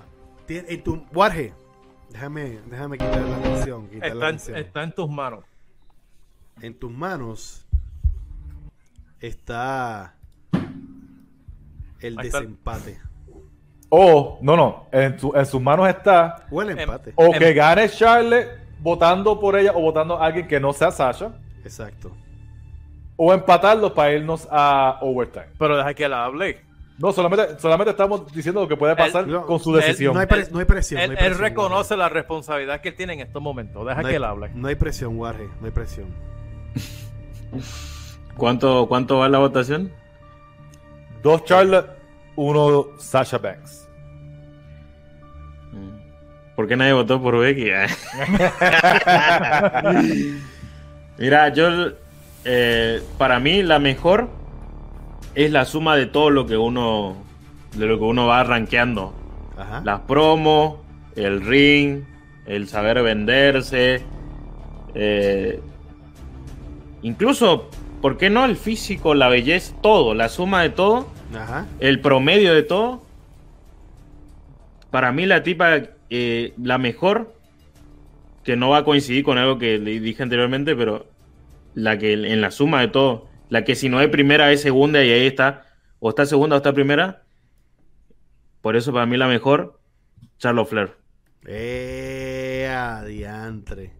En 0.50 0.84
tu 0.84 1.06
Warge, 1.14 1.54
déjame, 2.10 2.60
déjame 2.70 2.98
quitar 2.98 3.20
la 3.22 3.38
atención. 3.38 3.88
Quitar 3.90 4.16
la 4.16 4.30
Está 4.30 4.60
está 4.60 4.84
en 4.84 4.92
tus 4.94 5.10
manos. 5.10 5.44
En 6.62 6.74
tus 6.74 6.92
manos 6.92 7.66
está 9.20 10.14
el 12.00 12.16
desempate. 12.16 13.00
O, 13.90 14.38
no, 14.42 14.58
no, 14.58 14.88
en, 14.92 15.18
su- 15.20 15.34
en 15.36 15.46
sus 15.46 15.62
manos 15.62 15.88
está 15.88 16.46
O 16.52 16.62
el 16.62 16.72
Em- 16.72 16.80
empate. 16.80 17.14
o 17.16 17.32
que 17.32 17.54
gane 17.54 17.88
Charlotte 17.90 18.48
votando 18.80 19.40
por 19.40 19.58
ella 19.58 19.72
o 19.74 19.82
votando 19.82 20.18
a 20.22 20.26
alguien 20.26 20.48
que 20.48 20.60
no 20.60 20.74
sea 20.74 20.92
Sasha. 20.92 21.32
Exacto. 21.64 22.12
O 23.16 23.34
empatarlo 23.34 23.94
para 23.94 24.14
irnos 24.14 24.48
a 24.52 25.00
overtime. 25.02 25.48
Pero 25.58 25.78
deja 25.78 25.94
que 25.94 26.08
la 26.08 26.26
hable. 26.26 26.66
No, 27.00 27.12
solamente, 27.14 27.60
solamente 27.60 27.92
estamos 27.92 28.32
diciendo 28.34 28.62
lo 28.62 28.68
que 28.68 28.76
puede 28.76 28.96
pasar 28.96 29.26
con 29.46 29.60
su 29.60 29.76
él- 29.76 29.82
decisión. 29.84 30.16
No 30.16 30.20
hay, 30.20 30.26
pre- 30.26 30.48
no 30.52 30.58
hay 30.60 30.66
presión. 30.66 31.00
Él, 31.02 31.12
no 31.12 31.18
hay 31.20 31.26
él 31.26 31.32
presión, 31.34 31.50
reconoce 31.50 31.96
la 31.96 32.10
responsabilidad 32.10 32.82
que 32.82 32.90
él 32.90 32.96
tiene 32.96 33.14
en 33.14 33.20
estos 33.20 33.40
momentos. 33.42 33.86
Deja. 33.86 33.98
No 34.02 34.08
que 34.08 34.10
hay- 34.10 34.16
él 34.16 34.24
hable. 34.24 34.50
No 34.56 34.68
hay 34.68 34.76
presión, 34.76 35.16
Warge. 35.18 35.48
No 35.60 35.66
hay 35.68 35.72
presión. 35.72 36.08
¿Cuánto, 38.36 38.88
¿Cuánto 38.88 39.20
va 39.20 39.30
la 39.30 39.38
votación? 39.38 39.92
Dos 41.22 41.44
Charlotte, 41.46 41.90
uno 42.36 42.88
Sasha 42.98 43.38
Banks. 43.38 43.84
¿Por 46.56 46.68
qué 46.68 46.76
nadie 46.76 46.94
votó 46.94 47.22
por 47.22 47.38
Becky? 47.38 47.70
Mira, 51.18 51.50
yo, 51.50 51.90
eh, 52.46 53.02
para 53.18 53.40
mí 53.40 53.64
la 53.64 53.80
mejor 53.80 54.30
es 55.36 55.52
la 55.52 55.66
suma 55.66 55.96
de 55.96 56.06
todo 56.06 56.30
lo 56.30 56.46
que 56.46 56.58
uno, 56.58 57.16
de 57.76 57.86
lo 57.86 57.98
que 57.98 58.04
uno 58.04 58.28
va 58.28 58.44
rankeando. 58.44 59.14
Ajá. 59.58 59.82
Las 59.84 60.02
promos, 60.02 60.78
el 61.16 61.42
ring, 61.46 62.04
el 62.46 62.68
saber 62.68 63.02
venderse, 63.02 64.04
eh, 64.96 65.60
incluso, 67.02 67.70
¿por 68.02 68.18
qué 68.18 68.30
no 68.30 68.46
el 68.46 68.56
físico, 68.56 69.14
la 69.14 69.28
belleza, 69.28 69.76
todo, 69.82 70.14
la 70.14 70.30
suma 70.30 70.62
de 70.62 70.70
todo? 70.70 71.08
Ajá. 71.36 71.66
el 71.82 72.00
promedio 72.00 72.54
de 72.54 72.64
todo, 72.64 73.04
para 74.92 75.12
mí 75.12 75.26
la 75.26 75.44
tipa, 75.44 75.82
eh, 76.10 76.54
la 76.62 76.78
mejor, 76.78 77.34
que 78.44 78.56
no 78.56 78.70
va 78.70 78.78
a 78.78 78.84
coincidir 78.86 79.26
con 79.26 79.38
algo 79.38 79.60
que 79.60 79.78
le 79.78 80.00
dije 80.00 80.24
anteriormente, 80.24 80.76
pero 80.76 81.06
la 81.76 81.98
que 81.98 82.14
en 82.14 82.40
la 82.40 82.50
suma 82.50 82.80
de 82.80 82.88
todo, 82.88 83.27
la 83.50 83.64
que 83.64 83.76
si 83.76 83.90
no 83.90 84.02
es 84.02 84.10
primera 84.10 84.52
es 84.52 84.62
segunda 84.62 85.04
y 85.04 85.12
ahí 85.12 85.28
está, 85.28 85.66
o 86.00 86.10
está 86.10 86.26
segunda 86.26 86.56
o 86.56 86.58
está 86.58 86.74
primera, 86.74 87.24
por 88.62 88.76
eso 88.76 88.92
para 88.94 89.06
mí 89.06 89.18
la 89.18 89.28
mejor, 89.28 89.80
Charlotte 90.38 90.68
Flair. 90.70 90.98
Eh, 91.46 92.68
adiantre. 92.70 93.94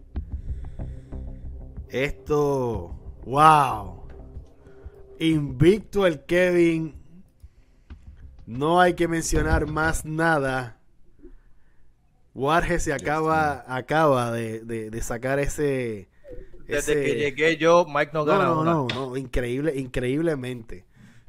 Esto. 1.88 2.94
Wow. 3.24 4.08
Invicto 5.18 6.06
el 6.06 6.20
Kevin. 6.24 6.94
No 8.46 8.80
hay 8.80 8.94
que 8.94 9.08
mencionar 9.08 9.66
más 9.66 10.04
nada. 10.04 10.78
Warge 12.34 12.78
se 12.78 12.92
acaba, 12.92 13.64
acaba 13.66 14.30
de, 14.32 14.60
de- 14.64 14.90
de 14.90 15.02
sacar 15.02 15.38
ese. 15.38 16.08
Desde 16.68 16.92
ese- 16.92 17.02
que 17.02 17.14
llegué 17.18 17.56
yo, 17.56 17.84
Mike 17.88 18.10
no 18.14 18.20
No, 18.20 18.24
gana 18.26 18.44
no, 18.44 18.60
una. 18.60 18.70
no, 18.72 18.86
no, 18.94 19.16
increíble, 19.16 19.74
increíblemente. 19.76 20.84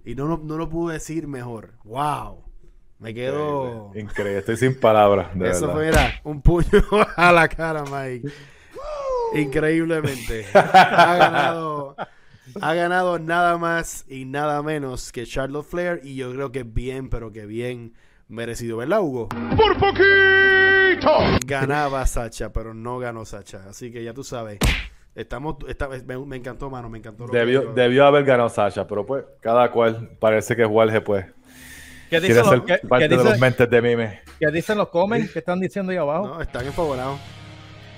Y 0.06 0.16
no, 0.16 0.26
lo- 0.28 0.38
no 0.38 0.58
lo 0.58 0.70
pude 0.70 0.94
decir 0.94 1.28
mejor. 1.28 1.74
Wow. 1.84 2.44
Me 3.00 3.14
quedo. 3.14 3.92
Increíble, 3.96 4.40
estoy 4.40 4.58
sin 4.58 4.78
palabras, 4.80 5.30
de 5.34 5.50
Eso 5.50 5.68
verdad. 5.68 5.74
fue, 5.74 5.86
mira, 5.86 6.22
un 6.26 6.42
puño 6.42 6.68
a 7.16 7.32
la 7.32 7.48
cara, 7.48 7.84
Mike. 7.86 8.28
Increíblemente. 9.36 10.46
Ha 10.54 11.16
ganado, 11.16 11.96
ha 12.62 12.74
ganado 12.74 13.20
nada 13.20 13.58
más 13.58 14.06
y 14.10 14.26
nada 14.26 14.62
menos 14.64 15.12
que 15.12 15.26
Charlotte 15.26 15.66
Flair. 15.66 16.02
Y 16.04 16.16
yo 16.16 16.32
creo 16.34 16.52
que 16.52 16.64
bien, 16.64 17.10
pero 17.10 17.32
que 17.32 17.46
bien 17.46 17.94
merecido, 18.28 18.78
¿verdad, 18.78 19.02
Hugo? 19.02 19.30
¡Por 19.30 19.78
poquito! 19.78 21.12
Ganaba 21.46 22.06
Sacha, 22.06 22.52
pero 22.52 22.74
no 22.74 22.98
ganó 23.00 23.24
Sacha. 23.26 23.66
Así 23.70 23.92
que 23.92 24.04
ya 24.04 24.14
tú 24.14 24.24
sabes. 24.24 24.60
Estamos, 25.16 25.56
está- 25.68 25.90
me, 25.90 26.18
me 26.20 26.36
encantó, 26.38 26.70
mano, 26.70 26.90
me 26.90 27.00
encantó. 27.00 27.26
lo 27.26 27.32
que 27.32 27.38
Debió, 27.40 27.62
dijo. 27.62 27.74
debió 27.74 28.06
haber 28.06 28.24
ganado 28.24 28.50
Sasha, 28.50 28.88
pero 28.88 29.06
pues 29.06 29.26
cada 29.42 29.70
cual 29.72 30.12
parece 30.20 30.56
que 30.56 30.64
Jorge 30.66 31.02
pues 31.02 31.26
¿Qué 32.10 32.20
quiere 32.20 32.28
dicen, 32.30 32.46
ser 32.46 32.58
los, 32.60 32.66
qué- 32.66 32.78
parte 32.88 33.06
qué 33.06 33.10
de 33.10 33.16
los 33.18 33.26
dicen- 33.26 33.40
mentes 33.42 33.70
de 33.70 33.82
mime. 33.82 34.22
qué 34.40 34.48
dicen 34.52 34.78
los 34.78 34.90
comments? 34.90 35.32
¿Qué 35.32 35.40
están 35.40 35.60
diciendo 35.60 35.92
ahí 35.92 35.98
abajo? 35.98 36.28
No, 36.28 36.42
están 36.42 36.66
enfogonados. 36.66 37.20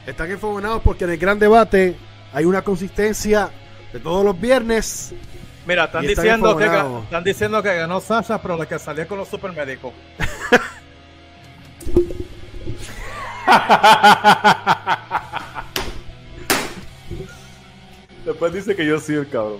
Están 0.07 0.31
enfogonados 0.31 0.81
porque 0.81 1.03
en 1.03 1.11
el 1.11 1.17
gran 1.17 1.37
debate 1.37 1.95
hay 2.33 2.45
una 2.45 2.63
consistencia 2.63 3.49
de 3.93 3.99
todos 3.99 4.25
los 4.25 4.39
viernes. 4.39 5.13
Mira, 5.67 5.83
están 5.85 6.07
diciendo, 6.07 6.57
que, 6.57 6.65
están 6.65 7.23
diciendo 7.23 7.61
que 7.61 7.75
ganó 7.75 7.99
Sasha, 7.99 8.41
pero 8.41 8.57
la 8.57 8.65
que 8.65 8.79
salía 8.79 9.07
con 9.07 9.19
los 9.19 9.27
supermédicos. 9.27 9.93
Después 18.25 18.53
dice 18.53 18.75
que 18.75 18.85
yo 18.85 18.99
soy 18.99 19.15
el 19.15 19.29
cabrón. 19.29 19.59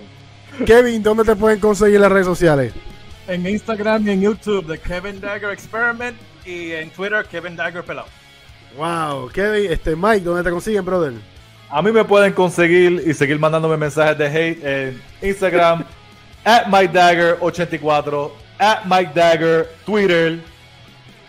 Kevin, 0.66 1.02
¿dónde 1.02 1.24
te 1.24 1.34
pueden 1.34 1.58
conseguir 1.58 2.00
las 2.00 2.12
redes 2.12 2.26
sociales? 2.26 2.72
En 3.26 3.46
Instagram 3.46 4.06
y 4.06 4.10
en 4.12 4.20
YouTube, 4.20 4.66
The 4.66 4.78
Kevin 4.78 5.20
Dagger 5.20 5.50
Experiment. 5.50 6.16
Y 6.44 6.72
en 6.72 6.90
Twitter, 6.90 7.24
Kevin 7.30 7.56
Dagger 7.56 7.84
Pelado. 7.84 8.08
Wow, 8.76 9.28
Kevin, 9.30 9.70
este 9.70 9.94
Mike, 9.94 10.20
¿dónde 10.24 10.42
te 10.42 10.50
consiguen, 10.50 10.84
brother? 10.84 11.12
A 11.68 11.80
mí 11.82 11.92
me 11.92 12.04
pueden 12.04 12.32
conseguir 12.32 13.02
y 13.06 13.14
seguir 13.14 13.38
mandándome 13.38 13.76
mensajes 13.76 14.18
de 14.18 14.26
hate 14.26 14.64
en 14.64 15.02
Instagram, 15.22 15.84
at 16.44 16.64
MikeDagger84, 16.66 18.30
at 18.58 18.84
MikeDagger, 18.84 19.68
Twitter. 19.84 20.40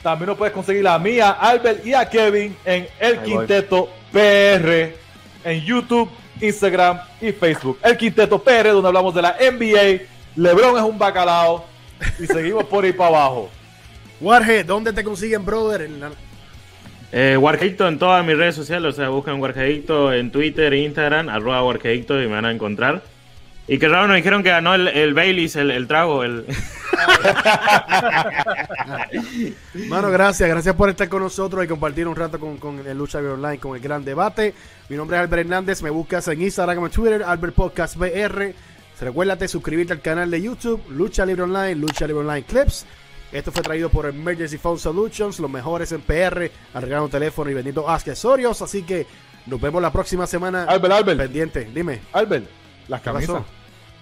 También 0.02 0.28
lo 0.28 0.38
puedes 0.38 0.54
conseguir 0.54 0.88
a 0.88 1.00
mí, 1.00 1.20
a 1.20 1.32
Albert 1.32 1.86
y 1.86 1.94
a 1.94 2.10
Kevin 2.10 2.56
en 2.66 2.88
El 3.00 3.20
Ahí 3.20 3.20
voy. 3.20 3.26
Quinteto 3.26 3.90
PR, 4.12 4.96
en 5.46 5.62
YouTube, 5.62 6.10
Instagram 6.48 7.00
y 7.22 7.32
Facebook. 7.32 7.80
El 7.84 7.98
Quinteto 7.98 8.42
PR, 8.44 8.70
donde 8.72 8.88
hablamos 8.88 9.14
de 9.16 9.22
la 9.22 9.36
NBA. 9.40 10.02
LeBron 10.36 10.78
es 10.78 10.84
un 10.84 10.98
bacalao 10.98 11.66
y 12.20 12.26
seguimos 12.28 12.66
por 12.66 12.84
ahí 12.86 12.94
para 12.94 13.10
abajo. 13.10 13.50
Warhead, 14.20 14.66
¿dónde 14.66 14.92
te 14.94 15.04
consiguen, 15.04 15.46
brother? 15.46 15.82
En 15.82 16.00
la- 16.00 16.12
Eh, 17.16 17.38
Wargeito 17.38 17.88
en 17.88 18.00
todas 18.00 18.26
mis 18.26 18.36
redes 18.36 18.56
sociales, 18.56 18.94
o 18.94 18.96
sea, 18.96 19.10
buscan 19.10 19.40
Wargeito 19.40 20.12
en 20.12 20.32
Twitter, 20.32 20.74
Instagram, 20.74 21.30
arroba 21.30 21.64
Wargeito 21.64 22.20
y 22.22 22.26
me 22.28 22.34
van 22.34 22.46
a 22.46 22.52
encontrar. 22.52 23.04
Y 23.68 23.80
que 23.80 23.88
raro 23.88 24.08
nos 24.08 24.18
dijeron 24.18 24.44
que 24.44 24.50
ganó 24.50 24.76
el, 24.76 24.90
el 24.90 25.14
Baileys, 25.14 25.56
el, 25.56 25.72
el 25.72 25.88
trago, 25.88 26.24
el... 26.24 26.44
Mano, 29.88 30.12
gracias, 30.12 30.50
gracias 30.50 30.76
por 30.76 30.90
estar 30.90 31.08
con 31.08 31.22
nosotros 31.22 31.64
y 31.64 31.68
compartir 31.68 32.08
un 32.08 32.16
rato 32.16 32.40
con, 32.40 32.58
con 32.58 32.86
el 32.86 32.98
Lucha 32.98 33.20
Libre 33.20 33.36
Online, 33.36 33.60
con 33.60 33.76
el 33.76 33.82
gran 33.82 34.04
debate. 34.04 34.54
Mi 34.90 34.98
nombre 34.98 35.16
es 35.16 35.24
Albert 35.24 35.46
Hernández, 35.46 35.82
me 35.82 35.90
buscas 35.90 36.28
en 36.28 36.42
Instagram 36.42 36.84
en 36.84 36.92
Twitter, 36.92 37.24
Albert 37.24 37.56
Podcast 37.56 37.96
BR. 37.96 38.54
Recuérdate 39.00 39.48
suscribirte 39.48 39.94
al 39.94 40.02
canal 40.02 40.30
de 40.30 40.42
YouTube, 40.42 40.82
Lucha 40.90 41.26
Libre 41.26 41.44
Online, 41.44 41.76
Lucha 41.76 42.06
Libre 42.06 42.22
Online 42.22 42.44
Clips. 42.44 42.86
Esto 43.32 43.52
fue 43.52 43.64
traído 43.64 43.90
por 43.90 44.06
Emergency 44.06 44.58
Phone 44.58 44.78
Solutions, 44.78 45.40
los 45.40 45.50
mejores 45.50 45.92
en 45.92 46.02
PR, 46.02 46.52
arreglando 46.74 47.10
teléfono 47.10 47.50
y 47.50 47.54
vendiendo 47.54 47.90
accesorios. 47.90 48.62
Así 48.62 48.84
que 48.84 49.08
nos 49.48 49.60
vemos 49.60 49.82
la 49.82 49.92
próxima 49.92 50.28
semana. 50.28 50.66
Albert, 50.66 50.94
Albert, 50.94 51.20
Pendiente, 51.20 51.70
dime. 51.74 52.02
Albert, 52.14 52.46
las 52.88 53.02
camisas. 53.02 53.44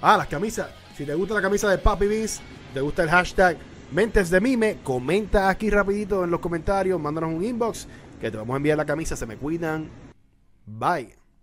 Ah, 0.02 0.18
las 0.18 0.28
camisas. 0.28 0.70
Si 0.98 1.06
te 1.06 1.14
gusta 1.14 1.36
la 1.36 1.42
camisa 1.42 1.70
de 1.70 1.78
Papi 1.78 2.08
Beans, 2.08 2.42
te 2.74 2.82
gusta 2.82 3.04
el 3.04 3.10
hashtag 3.10 3.58
Mentes 3.92 4.30
de 4.30 4.40
Mime, 4.40 4.78
comenta 4.84 5.50
aquí 5.50 5.70
rapidito 5.70 6.24
en 6.24 6.32
los 6.32 6.40
comentarios, 6.40 7.00
mándanos 7.00 7.34
un 7.34 7.44
inbox 7.44 7.88
que 8.22 8.32
te 8.32 8.38
vamos 8.38 8.54
a 8.54 8.58
enviar 8.58 8.78
la 8.78 8.86
camisa, 8.86 9.16
se 9.16 9.26
me 9.26 9.36
cuidan. 9.36 9.90
Bye. 10.66 11.21